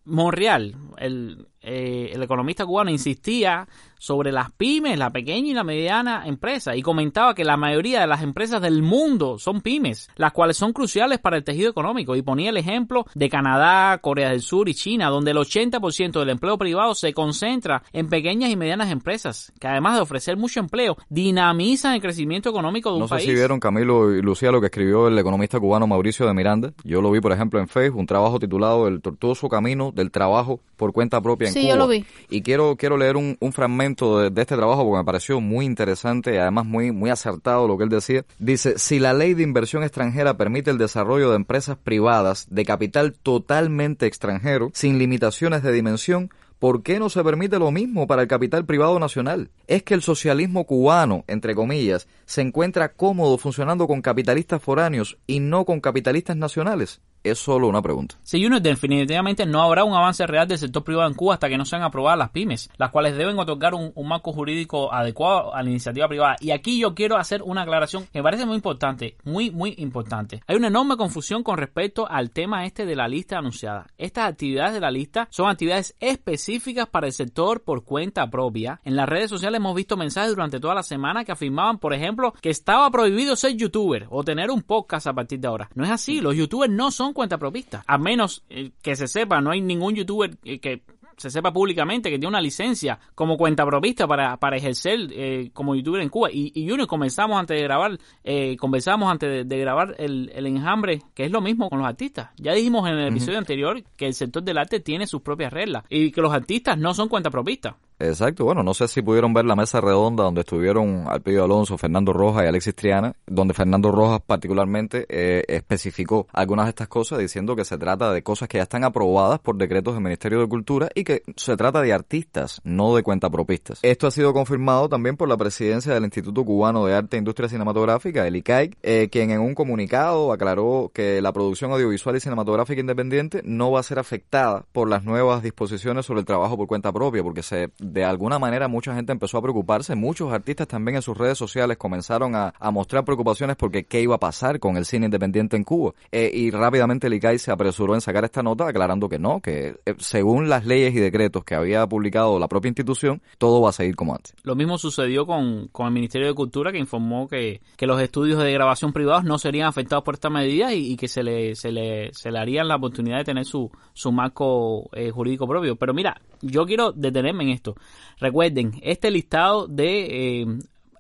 Monreal, 0.05 0.77
el, 0.99 1.49
eh, 1.67 2.13
el 2.15 2.23
economista 2.23 2.65
cubano, 2.65 2.91
insistía 2.91 3.67
sobre 3.99 4.33
las 4.33 4.53
pymes, 4.53 4.99
la 4.99 5.11
pequeña 5.11 5.49
y 5.51 5.55
la 5.55 5.65
mediana 5.65 6.27
empresa, 6.27 6.77
y 6.77 6.83
comentaba 6.83 7.35
que 7.35 7.45
la 7.45 7.57
mayoría 7.57 8.01
de 8.01 8.07
las 8.07 8.23
empresas 8.23 8.61
del 8.63 8.83
mundo 8.83 9.39
son 9.39 9.61
pymes, 9.61 10.09
las 10.17 10.33
cuales 10.33 10.57
son 10.57 10.73
cruciales 10.73 11.19
para 11.19 11.37
el 11.37 11.45
tejido 11.45 11.71
económico, 11.71 12.17
y 12.17 12.23
ponía 12.23 12.51
el 12.51 12.57
ejemplo 12.57 13.07
de 13.15 13.29
Canadá, 13.29 13.99
Corea 13.99 14.31
del 14.31 14.41
Sur 14.43 14.69
y 14.69 14.75
China, 14.75 15.09
donde 15.11 15.31
el 15.33 15.37
80% 15.39 16.19
del 16.19 16.31
empleo 16.31 16.59
privado 16.59 16.95
se 16.95 17.13
concentra 17.15 17.83
en 17.93 18.09
pequeñas 18.09 18.51
y 18.51 18.57
medianas 18.57 18.91
empresas, 18.91 19.53
que 19.61 19.69
además 19.69 19.97
de 19.97 20.01
ofrecer 20.03 20.37
mucho 20.37 20.61
empleo, 20.61 20.97
dinamizan 21.09 21.95
el 21.95 22.01
crecimiento 22.01 22.51
económico 22.51 22.91
de 22.91 22.95
un 22.97 23.01
No 23.01 23.09
sé 23.09 23.15
país. 23.17 23.25
si 23.27 23.35
vieron 23.35 23.59
Camilo 23.61 24.15
y 24.15 24.23
Lucía 24.23 24.51
lo 24.53 24.61
que 24.61 24.67
escribió 24.67 25.09
el 25.09 25.19
economista 25.19 25.59
cubano 25.59 25.87
Mauricio 25.87 26.27
de 26.27 26.35
Miranda. 26.35 26.73
Yo 26.85 27.01
lo 27.03 27.11
vi, 27.11 27.21
por 27.21 27.33
ejemplo, 27.33 27.59
en 27.61 27.69
Facebook, 27.69 28.01
un 28.01 28.07
trabajo 28.07 28.39
titulado 28.39 28.87
El 28.89 29.01
tortuoso 29.01 29.49
camino 29.49 29.93
del 29.93 30.11
trabajo 30.11 30.61
por 30.77 30.93
cuenta 30.93 31.21
propia 31.21 31.49
en 31.49 31.55
Sí, 31.55 31.61
Cuba. 31.63 31.71
yo 31.71 31.77
lo 31.77 31.89
vi. 31.89 32.05
Y 32.31 32.43
quiero, 32.43 32.77
quiero 32.77 32.97
leer 32.97 33.17
un, 33.17 33.37
un 33.41 33.53
fragmento 33.53 33.86
de, 33.95 34.31
de 34.31 34.41
este 34.41 34.57
trabajo 34.57 34.85
porque 34.85 34.99
me 34.99 35.05
pareció 35.05 35.41
muy 35.41 35.65
interesante 35.65 36.35
y 36.35 36.39
además 36.39 36.67
muy, 36.67 36.93
muy 36.93 37.11
acertado 37.11 37.69
lo 37.69 37.79
que 37.79 37.85
él 37.85 37.91
decía. 37.91 38.25
Dice, 38.39 38.79
si 38.79 38.99
la 38.99 39.13
ley 39.13 39.35
de 39.35 39.43
inversión 39.43 39.83
extranjera 39.83 40.37
permite 40.37 40.71
el 40.71 40.79
desarrollo 40.79 41.31
de 41.31 41.37
empresas 41.37 41.77
privadas 41.77 42.47
de 42.51 42.65
capital 42.65 43.13
totalmente 43.13 44.07
extranjero, 44.07 44.71
sin 44.75 44.99
limitaciones 44.99 45.63
de 45.63 45.73
dimensión, 45.73 46.31
¿Por 46.59 46.83
qué 46.83 46.99
no 46.99 47.11
se 47.11 47.23
permite 47.23 47.59
lo 47.59 47.71
mismo 47.71 48.07
para 48.07 48.23
el 48.23 48.29
capital 48.29 48.65
privado 48.65 48.99
nacional? 48.99 49.51
Es 49.67 49.83
que 49.83 49.93
el 49.93 50.01
socialismo 50.01 50.65
cubano, 50.65 51.23
entre 51.27 51.55
comillas, 51.55 52.09
se 52.25 52.41
encuentra 52.41 52.95
cómodo 52.95 53.37
funcionando 53.37 53.87
con 53.87 54.01
capitalistas 54.01 54.63
foráneos 54.63 55.19
y 55.27 55.41
no 55.41 55.67
con 55.67 55.81
capitalistas 55.81 56.35
nacionales. 56.35 57.03
Es 57.27 57.41
solo 57.41 57.67
una 57.67 57.83
pregunta. 57.83 58.15
Sí, 58.23 58.41
Junior, 58.41 58.63
definitivamente 58.63 59.47
no 59.47 59.61
habrá 59.61 59.83
un 59.83 59.95
avance 59.95 60.25
real 60.29 60.47
del 60.47 60.59
sector 60.59 60.85
privado 60.85 61.09
en 61.09 61.15
Cuba 61.15 61.35
hasta 61.35 61.49
que 61.49 61.59
no 61.59 61.65
sean 61.65 61.83
aprobadas 61.83 62.17
las 62.17 62.31
pymes, 62.31 62.71
las 62.77 62.91
cuales 62.91 63.17
deben 63.17 63.37
otorgar 63.37 63.75
un, 63.75 63.91
un 63.97 64.09
marco 64.09 64.33
jurídico 64.33 64.93
adecuado 64.93 65.53
a 65.53 65.61
la 65.61 65.69
iniciativa 65.69 66.07
privada. 66.07 66.37
Y 66.41 66.53
aquí 66.53 66.79
yo 66.79 66.95
quiero 66.95 67.17
hacer 67.17 67.43
una 67.43 67.63
aclaración 67.63 68.05
que 68.13 68.21
me 68.21 68.23
parece 68.23 68.47
muy 68.47 68.55
importante, 68.55 69.17
muy, 69.25 69.51
muy 69.51 69.75
importante. 69.79 70.41
Hay 70.47 70.55
una 70.55 70.69
enorme 70.69 70.97
confusión 70.97 71.43
con 71.43 71.59
respecto 71.59 72.09
al 72.09 72.31
tema 72.31 72.65
este 72.65 72.87
de 72.87 72.95
la 72.95 73.09
lista 73.09 73.39
anunciada. 73.39 73.89
Estas 73.99 74.29
actividades 74.29 74.75
de 74.75 74.81
la 74.81 74.93
lista 74.93 75.27
son 75.33 75.51
actividades 75.51 75.97
específicas 75.99 76.87
para 76.87 77.09
el 77.09 77.13
sector 77.13 77.65
por 77.65 77.85
cuenta 77.85 78.31
propia. 78.31 78.81
En 78.85 78.95
las 78.95 79.09
redes 79.09 79.31
sociales 79.31 79.59
hemos 79.59 79.75
visto 79.75 79.97
mensajes 79.97 80.31
durante 80.31 80.61
toda 80.61 80.77
la 80.77 80.85
semana 80.85 81.25
que 81.25 81.33
afirmaban, 81.33 81.79
por 81.79 81.93
ejemplo, 81.93 82.35
que 82.41 82.51
estaba 82.51 82.89
prohibido 82.91 83.35
ser 83.35 83.57
youtuber 83.57 84.07
o 84.11 84.23
tener 84.23 84.53
un 84.53 84.63
podcast 84.63 85.09
a 85.09 85.13
partir 85.13 85.41
de 85.41 85.49
ahora. 85.49 85.69
No 85.75 85.85
es 85.85 85.91
así, 85.91 86.21
los 86.21 86.37
youtubers 86.37 86.73
no 86.73 86.93
son 86.93 87.15
cuentapropistas. 87.17 87.83
A 87.87 87.99
menos 87.99 88.45
eh, 88.49 88.71
que 88.81 88.95
se 88.95 89.09
sepa, 89.09 89.41
no 89.41 89.51
hay 89.51 89.61
ningún 89.61 89.95
youtuber 89.95 90.37
eh, 90.45 90.61
que 90.61 90.83
se 91.17 91.31
sepa 91.31 91.53
públicamente 91.53 92.11
que 92.11 92.19
tiene 92.19 92.29
una 92.29 92.41
licencia 92.41 92.99
como 93.15 93.37
cuentapropista 93.37 94.07
para, 94.07 94.37
para 94.37 94.57
ejercer 94.57 95.09
eh, 95.13 95.51
como 95.53 95.75
youtuber 95.75 96.03
en 96.03 96.09
Cuba. 96.09 96.31
Y, 96.31 96.53
y 96.55 96.69
Junior, 96.69 96.87
comenzamos 96.87 97.39
antes 97.39 97.57
de 97.57 97.63
grabar, 97.63 97.99
eh, 98.23 98.57
conversamos 98.57 99.11
antes 99.11 99.29
de, 99.31 99.45
de 99.45 99.61
grabar 99.61 99.95
el, 99.99 100.31
el, 100.35 100.47
enjambre, 100.47 101.03
que 101.15 101.25
es 101.25 101.31
lo 101.31 101.41
mismo 101.41 101.71
con 101.71 101.79
los 101.79 101.89
artistas. 101.89 102.31
Ya 102.37 102.53
dijimos 102.53 102.89
en 102.89 102.99
el 102.99 103.09
episodio 103.09 103.35
uh 103.35 103.37
-huh. 103.37 103.39
anterior 103.39 103.83
que 103.97 104.07
el 104.07 104.15
sector 104.15 104.43
del 104.43 104.59
arte 104.59 104.81
tiene 104.81 105.07
sus 105.07 105.23
propias 105.23 105.53
reglas 105.53 105.85
y 105.89 106.13
que 106.13 106.21
los 106.21 106.33
artistas 106.33 106.79
no 106.79 106.93
son 106.95 107.09
cuentapropistas. 107.09 107.75
Exacto, 107.99 108.45
bueno, 108.45 108.63
no 108.63 108.75
sé 108.75 108.89
si 108.89 109.01
pudieron 109.01 109.33
ver 109.33 109.47
la 109.47 109.57
mesa 109.57 109.81
redonda 109.81 110.25
donde 110.25 110.43
estuvieron 110.43 111.05
Alpidio 111.09 111.45
Alonso, 111.45 111.79
Fernando 111.79 112.13
Rojas 112.13 112.45
y 112.45 112.47
Alexis 112.47 112.75
Triana, 112.75 113.15
donde 113.27 113.55
Fernando 113.55 113.91
Rojas 113.91 114.21
particularmente 114.27 115.07
eh, 115.09 115.45
especificó 115.49 116.27
algunas 116.33 116.67
de 116.67 116.71
estas 116.71 116.89
cosas 116.89 117.19
diciendo 117.19 117.57
que 117.57 117.65
se 117.65 117.79
trata 117.79 118.13
de 118.13 118.23
cosas 118.23 118.49
que 118.49 118.59
ya 118.59 118.65
están 118.65 118.85
aprobadas 118.85 119.39
por 119.39 119.57
decretos 119.57 119.95
del 119.95 120.03
Ministerio 120.03 120.41
de 120.41 120.47
Cultura 120.47 120.91
y 120.95 121.05
que 121.05 121.23
se 121.37 121.57
trata 121.57 121.81
de 121.81 121.95
artistas, 121.95 122.61
no 122.65 122.95
de 122.95 123.03
cuentapropistas. 123.03 123.79
Esto 123.83 124.07
ha 124.07 124.11
sido 124.11 124.35
confirmado 124.35 124.91
también 124.91 125.17
por 125.17 125.29
la 125.29 125.39
presidencia 125.39 125.95
del 125.95 126.05
Instituto 126.05 126.45
Cubano 126.45 126.85
de 126.85 126.95
Arte 126.95 127.17
e 127.17 127.19
Industria 127.19 127.49
Cinematográfica, 127.49 128.27
el 128.27 128.37
ICAIC, 128.37 128.77
eh, 128.83 129.09
quien 129.11 129.31
en 129.31 129.41
un 129.41 129.55
comunicado 129.55 130.33
aclaró 130.33 130.91
que 130.93 131.23
la 131.23 131.33
producción 131.33 131.73
audiovisual 131.73 132.17
y 132.17 132.21
cinematográfica 132.21 132.81
independiente 132.81 133.41
no 133.45 133.71
va 133.71 133.81
a 133.81 133.83
ser 133.83 133.99
afectada 133.99 134.67
por 134.73 134.91
las 134.91 135.05
nuevas 135.05 135.43
disposiciones 135.43 136.05
sobre 136.05 136.21
el 136.21 136.27
trabajo 136.27 136.59
por 136.59 136.67
cuenta 136.67 136.93
propia, 136.93 137.23
porque 137.23 137.43
se 137.43 137.71
de 137.93 138.05
alguna 138.05 138.39
manera 138.39 138.69
mucha 138.69 138.95
gente 138.95 139.13
empezó 139.13 139.39
a 139.39 139.43
preocuparse, 139.43 139.95
muchos 139.95 140.33
artistas 140.33 140.69
también 140.69 140.97
en 140.97 141.03
sus 141.03 141.17
redes 141.17 141.37
sociales 141.37 141.77
comenzaron 141.77 142.35
a, 142.35 142.55
a 142.59 142.71
mostrar 142.71 143.05
preocupaciones 143.05 143.57
porque 143.57 143.85
qué 143.85 144.01
iba 144.01 144.15
a 144.15 144.19
pasar 144.19 144.59
con 144.59 144.77
el 144.77 144.85
cine 144.85 145.07
independiente 145.07 145.57
en 145.57 145.65
Cuba. 145.65 145.93
Eh, 146.13 146.31
y 146.33 146.51
rápidamente 146.51 147.07
el 147.07 147.17
se 147.39 147.51
apresuró 147.51 147.95
en 147.95 148.01
sacar 148.01 148.25
esta 148.25 148.43
nota 148.43 148.69
aclarando 148.69 149.09
que 149.09 149.19
no, 149.19 149.41
que 149.41 149.77
eh, 149.85 149.95
según 149.99 150.49
las 150.49 150.65
leyes 150.65 150.95
y 150.95 151.01
decretos 151.01 151.45
que 151.45 151.55
había 151.55 151.87
publicado 151.87 152.39
la 152.39 152.47
propia 152.47 152.69
institución, 152.69 153.21
todo 153.39 153.61
va 153.61 153.71
a 153.71 153.73
seguir 153.73 153.97
como 153.97 154.15
antes. 154.15 154.35
Lo 154.43 154.55
mismo 154.55 154.79
sucedió 154.79 155.27
con, 155.27 155.69
con 155.69 155.87
el 155.87 155.93
Ministerio 155.93 156.29
de 156.29 156.35
Cultura 156.35 156.73
que 156.73 156.79
informó 156.79 157.27
que, 157.27 157.61
que 157.77 157.87
los 157.87 158.01
estudios 158.01 158.39
de 158.39 158.53
grabación 158.53 158.93
privados 158.93 159.25
no 159.25 159.39
serían 159.39 159.67
afectados 159.67 160.05
por 160.05 160.15
esta 160.15 160.31
medida 160.31 160.73
y, 160.73 160.93
y 160.93 160.97
que 160.97 161.09
se 161.09 161.23
le, 161.23 161.55
se, 161.55 161.73
le, 161.73 162.13
se 162.13 162.31
le 162.31 162.39
harían 162.39 162.69
la 162.69 162.77
oportunidad 162.77 163.19
de 163.19 163.25
tener 163.25 163.45
su, 163.45 163.71
su 163.93 164.13
marco 164.13 164.89
eh, 164.93 165.11
jurídico 165.11 165.49
propio. 165.49 165.77
Pero 165.77 165.95
mira, 165.95 166.21
yo 166.43 166.67
quiero 166.67 166.93
detenerme 166.93 167.45
en 167.45 167.51
esto. 167.51 167.76
Recuerden, 168.19 168.73
este 168.83 169.11
listado 169.11 169.67
de 169.67 170.41
eh, 170.43 170.47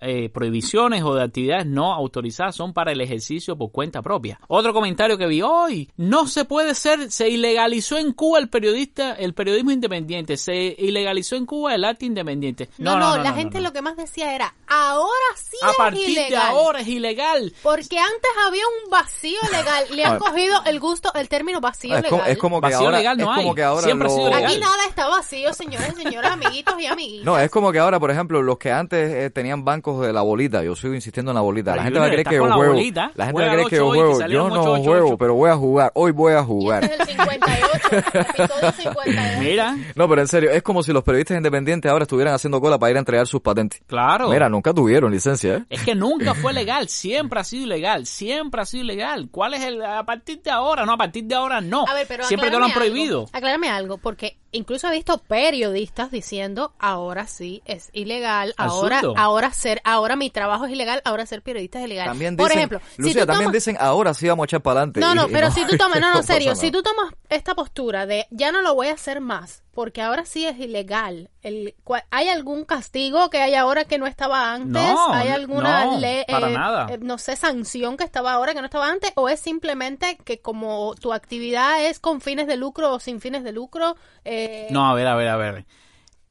eh, 0.00 0.28
prohibiciones 0.28 1.02
o 1.02 1.14
de 1.14 1.22
actividades 1.22 1.66
no 1.66 1.92
autorizadas 1.92 2.54
son 2.56 2.72
para 2.72 2.92
el 2.92 3.00
ejercicio 3.00 3.56
por 3.56 3.70
cuenta 3.72 4.02
propia. 4.02 4.38
Otro 4.48 4.72
comentario 4.72 5.18
que 5.18 5.26
vi 5.26 5.42
hoy, 5.42 5.90
no 5.96 6.26
se 6.26 6.44
puede 6.44 6.74
ser, 6.74 7.10
se 7.10 7.28
ilegalizó 7.28 7.98
en 7.98 8.12
Cuba 8.12 8.38
el 8.38 8.48
periodista, 8.48 9.12
el 9.14 9.34
periodismo 9.34 9.70
independiente, 9.72 10.36
se 10.36 10.74
ilegalizó 10.78 11.36
en 11.36 11.46
Cuba 11.46 11.74
el 11.74 11.84
arte 11.84 12.06
independiente. 12.06 12.68
No, 12.78 12.92
no, 12.98 13.10
no, 13.10 13.16
no 13.18 13.22
la 13.22 13.32
gente 13.32 13.60
lo 13.60 13.72
que 13.72 13.82
más 13.82 13.96
decía 13.96 14.34
era, 14.34 14.54
ahora 14.66 15.10
sí 15.36 15.56
A 15.62 15.70
es 15.70 15.76
partir 15.76 16.08
ilegal. 16.10 16.30
de 16.30 16.36
ahora 16.36 16.80
es 16.80 16.88
ilegal. 16.88 17.52
Porque 17.62 17.98
antes 17.98 18.30
había 18.46 18.62
un 18.84 18.90
vacío 18.90 19.38
legal, 19.50 19.84
le 19.94 20.04
han 20.04 20.18
cogido 20.18 20.60
el 20.66 20.80
gusto, 20.80 21.12
el 21.14 21.28
término 21.28 21.60
vacío 21.60 21.96
es 21.96 22.02
legal. 22.02 22.10
Como, 22.10 22.24
es 22.30 22.38
como 22.38 22.60
que 22.60 22.66
Vacío 22.66 22.78
ahora, 22.86 22.98
legal 22.98 23.16
no 23.18 23.30
es 23.30 23.36
como 23.36 23.48
hay. 23.50 23.54
que 23.54 23.62
ahora 23.62 23.82
Siempre 23.82 24.08
ha 24.08 24.10
sido 24.10 24.24
lo- 24.28 24.34
legal. 24.36 24.50
Aquí 24.52 24.60
nada 24.60 24.86
está 24.88 25.08
vacío, 25.08 25.52
señores 25.52 25.94
y 25.98 26.02
señoras, 26.02 26.32
amiguitos 26.32 26.74
y 26.80 26.86
amiguitas. 26.86 27.24
No, 27.24 27.38
es 27.38 27.50
como 27.50 27.72
que 27.72 27.78
ahora, 27.78 27.98
por 28.00 28.10
ejemplo, 28.10 28.42
los 28.42 28.58
que 28.58 28.70
antes 28.72 29.12
eh, 29.12 29.30
tenían 29.30 29.64
bancos 29.64 29.95
de 30.02 30.12
la 30.12 30.22
bolita, 30.22 30.62
yo 30.62 30.74
sigo 30.76 30.94
insistiendo 30.94 31.30
en 31.32 31.36
la 31.36 31.40
bolita. 31.40 31.76
La 31.76 31.84
gente 31.84 31.98
va 31.98 32.06
a 32.06 32.10
creer 32.10 32.26
que 32.26 32.34
yo 32.36 32.46
la 32.46 32.54
juego. 32.54 32.74
La 32.74 32.80
gente 33.26 33.32
juega 33.32 33.46
va 33.46 33.52
a 33.52 33.54
creer 33.54 33.68
que 33.68 33.76
yo 33.76 33.88
8-8 33.90 33.94
y 33.94 33.98
te 33.98 34.02
juego. 34.04 34.26
Yo 34.28 34.48
no 34.48 34.64
8-8. 34.76 34.84
juego, 34.84 35.18
pero 35.18 35.34
voy 35.34 35.50
a 35.50 35.56
jugar. 35.56 35.92
Hoy 35.94 36.12
voy 36.12 36.32
a 36.34 36.42
jugar. 36.42 36.84
Este 36.84 36.94
es 37.02 37.08
el 37.08 37.16
58, 37.16 37.96
episodio 38.20 38.72
58. 38.72 39.20
Mira, 39.40 39.76
No, 39.94 40.08
pero 40.08 40.20
en 40.20 40.28
serio, 40.28 40.50
es 40.50 40.62
como 40.62 40.82
si 40.82 40.92
los 40.92 41.02
periodistas 41.04 41.36
independientes 41.36 41.90
ahora 41.90 42.02
estuvieran 42.02 42.34
haciendo 42.34 42.60
cola 42.60 42.78
para 42.78 42.90
ir 42.90 42.96
a 42.96 43.00
entregar 43.00 43.26
sus 43.26 43.40
patentes. 43.40 43.80
claro. 43.86 44.28
Mira, 44.28 44.48
nunca 44.48 44.72
tuvieron 44.74 45.10
licencia, 45.12 45.56
¿eh? 45.56 45.64
Es 45.70 45.82
que 45.82 45.94
nunca 45.94 46.34
fue 46.34 46.52
legal, 46.54 46.88
siempre 46.88 47.40
ha 47.40 47.44
sido 47.44 47.64
ilegal, 47.64 48.06
siempre 48.06 48.60
ha 48.60 48.64
sido 48.64 48.84
ilegal. 48.84 49.28
¿Cuál 49.30 49.54
es 49.54 49.62
el 49.64 49.82
a 49.82 50.04
partir 50.04 50.42
de 50.42 50.50
ahora? 50.50 50.84
No, 50.86 50.92
a 50.92 50.96
partir 50.96 51.24
de 51.24 51.34
ahora 51.34 51.60
no. 51.60 51.84
A 51.88 51.94
ver, 51.94 52.06
pero 52.08 52.24
siempre 52.24 52.50
te 52.50 52.58
lo 52.58 52.64
han 52.64 52.72
prohibido. 52.72 53.20
Algo, 53.20 53.30
aclárame 53.32 53.68
algo, 53.68 53.98
porque 53.98 54.36
incluso 54.52 54.88
he 54.88 54.92
visto 54.92 55.18
periodistas 55.18 56.10
diciendo 56.10 56.72
ahora 56.78 57.26
sí 57.26 57.62
es 57.66 57.90
ilegal, 57.92 58.54
ahora, 58.56 59.02
ahora 59.16 59.52
ser, 59.52 59.80
ahora 59.84 60.16
mi 60.16 60.30
trabajo 60.30 60.66
es 60.66 60.72
ilegal, 60.72 61.02
ahora 61.04 61.26
ser 61.26 61.42
periodista 61.42 61.78
es 61.80 61.86
ilegal. 61.86 62.06
También 62.06 62.36
Por 62.36 62.46
dicen, 62.46 62.58
ejemplo, 62.58 62.80
si 62.96 63.02
Lucía, 63.02 63.20
tú 63.22 63.26
también 63.26 63.48
tomas- 63.50 63.52
dicen, 63.54 63.76
ahora 63.80 64.14
sí 64.14 64.28
vamos 64.28 64.44
a 64.44 64.46
echar 64.46 64.62
para 64.62 64.80
adelante. 64.80 65.00
No, 65.00 65.14
no, 65.14 65.28
pero 65.28 65.50
si 65.50 65.64
tú 65.66 65.76
tomas, 65.78 66.00
no, 66.00 66.14
no, 66.14 66.22
serio, 66.22 66.54
si 66.54 66.70
tú 66.70 66.82
tomas 66.82 67.12
esta 67.28 67.54
postura 67.54 68.06
de 68.06 68.26
ya 68.30 68.52
no 68.52 68.62
lo 68.62 68.74
voy 68.74 68.88
a 68.88 68.94
hacer 68.94 69.20
más, 69.20 69.62
porque 69.76 70.00
ahora 70.00 70.24
sí 70.24 70.46
es 70.46 70.58
ilegal. 70.58 71.28
El, 71.42 71.74
¿Hay 72.10 72.28
algún 72.28 72.64
castigo 72.64 73.28
que 73.28 73.42
hay 73.42 73.54
ahora 73.54 73.84
que 73.84 73.98
no 73.98 74.06
estaba 74.06 74.54
antes? 74.54 74.72
No, 74.82 75.12
¿Hay 75.12 75.28
alguna 75.28 75.84
no, 75.84 75.98
ley, 76.00 76.24
para 76.26 76.48
eh, 76.48 76.54
nada. 76.54 76.86
eh, 76.94 76.98
no 76.98 77.18
sé, 77.18 77.36
sanción 77.36 77.98
que 77.98 78.04
estaba 78.04 78.32
ahora 78.32 78.54
que 78.54 78.60
no 78.60 78.64
estaba 78.64 78.88
antes? 78.88 79.12
¿O 79.16 79.28
es 79.28 79.38
simplemente 79.38 80.16
que 80.24 80.40
como 80.40 80.94
tu 80.94 81.12
actividad 81.12 81.84
es 81.84 82.00
con 82.00 82.22
fines 82.22 82.46
de 82.46 82.56
lucro 82.56 82.94
o 82.94 83.00
sin 83.00 83.20
fines 83.20 83.44
de 83.44 83.52
lucro? 83.52 83.96
eh, 84.24 84.66
No, 84.70 84.88
a 84.88 84.94
ver, 84.94 85.06
a 85.08 85.14
ver, 85.14 85.28
a 85.28 85.36
ver. 85.36 85.66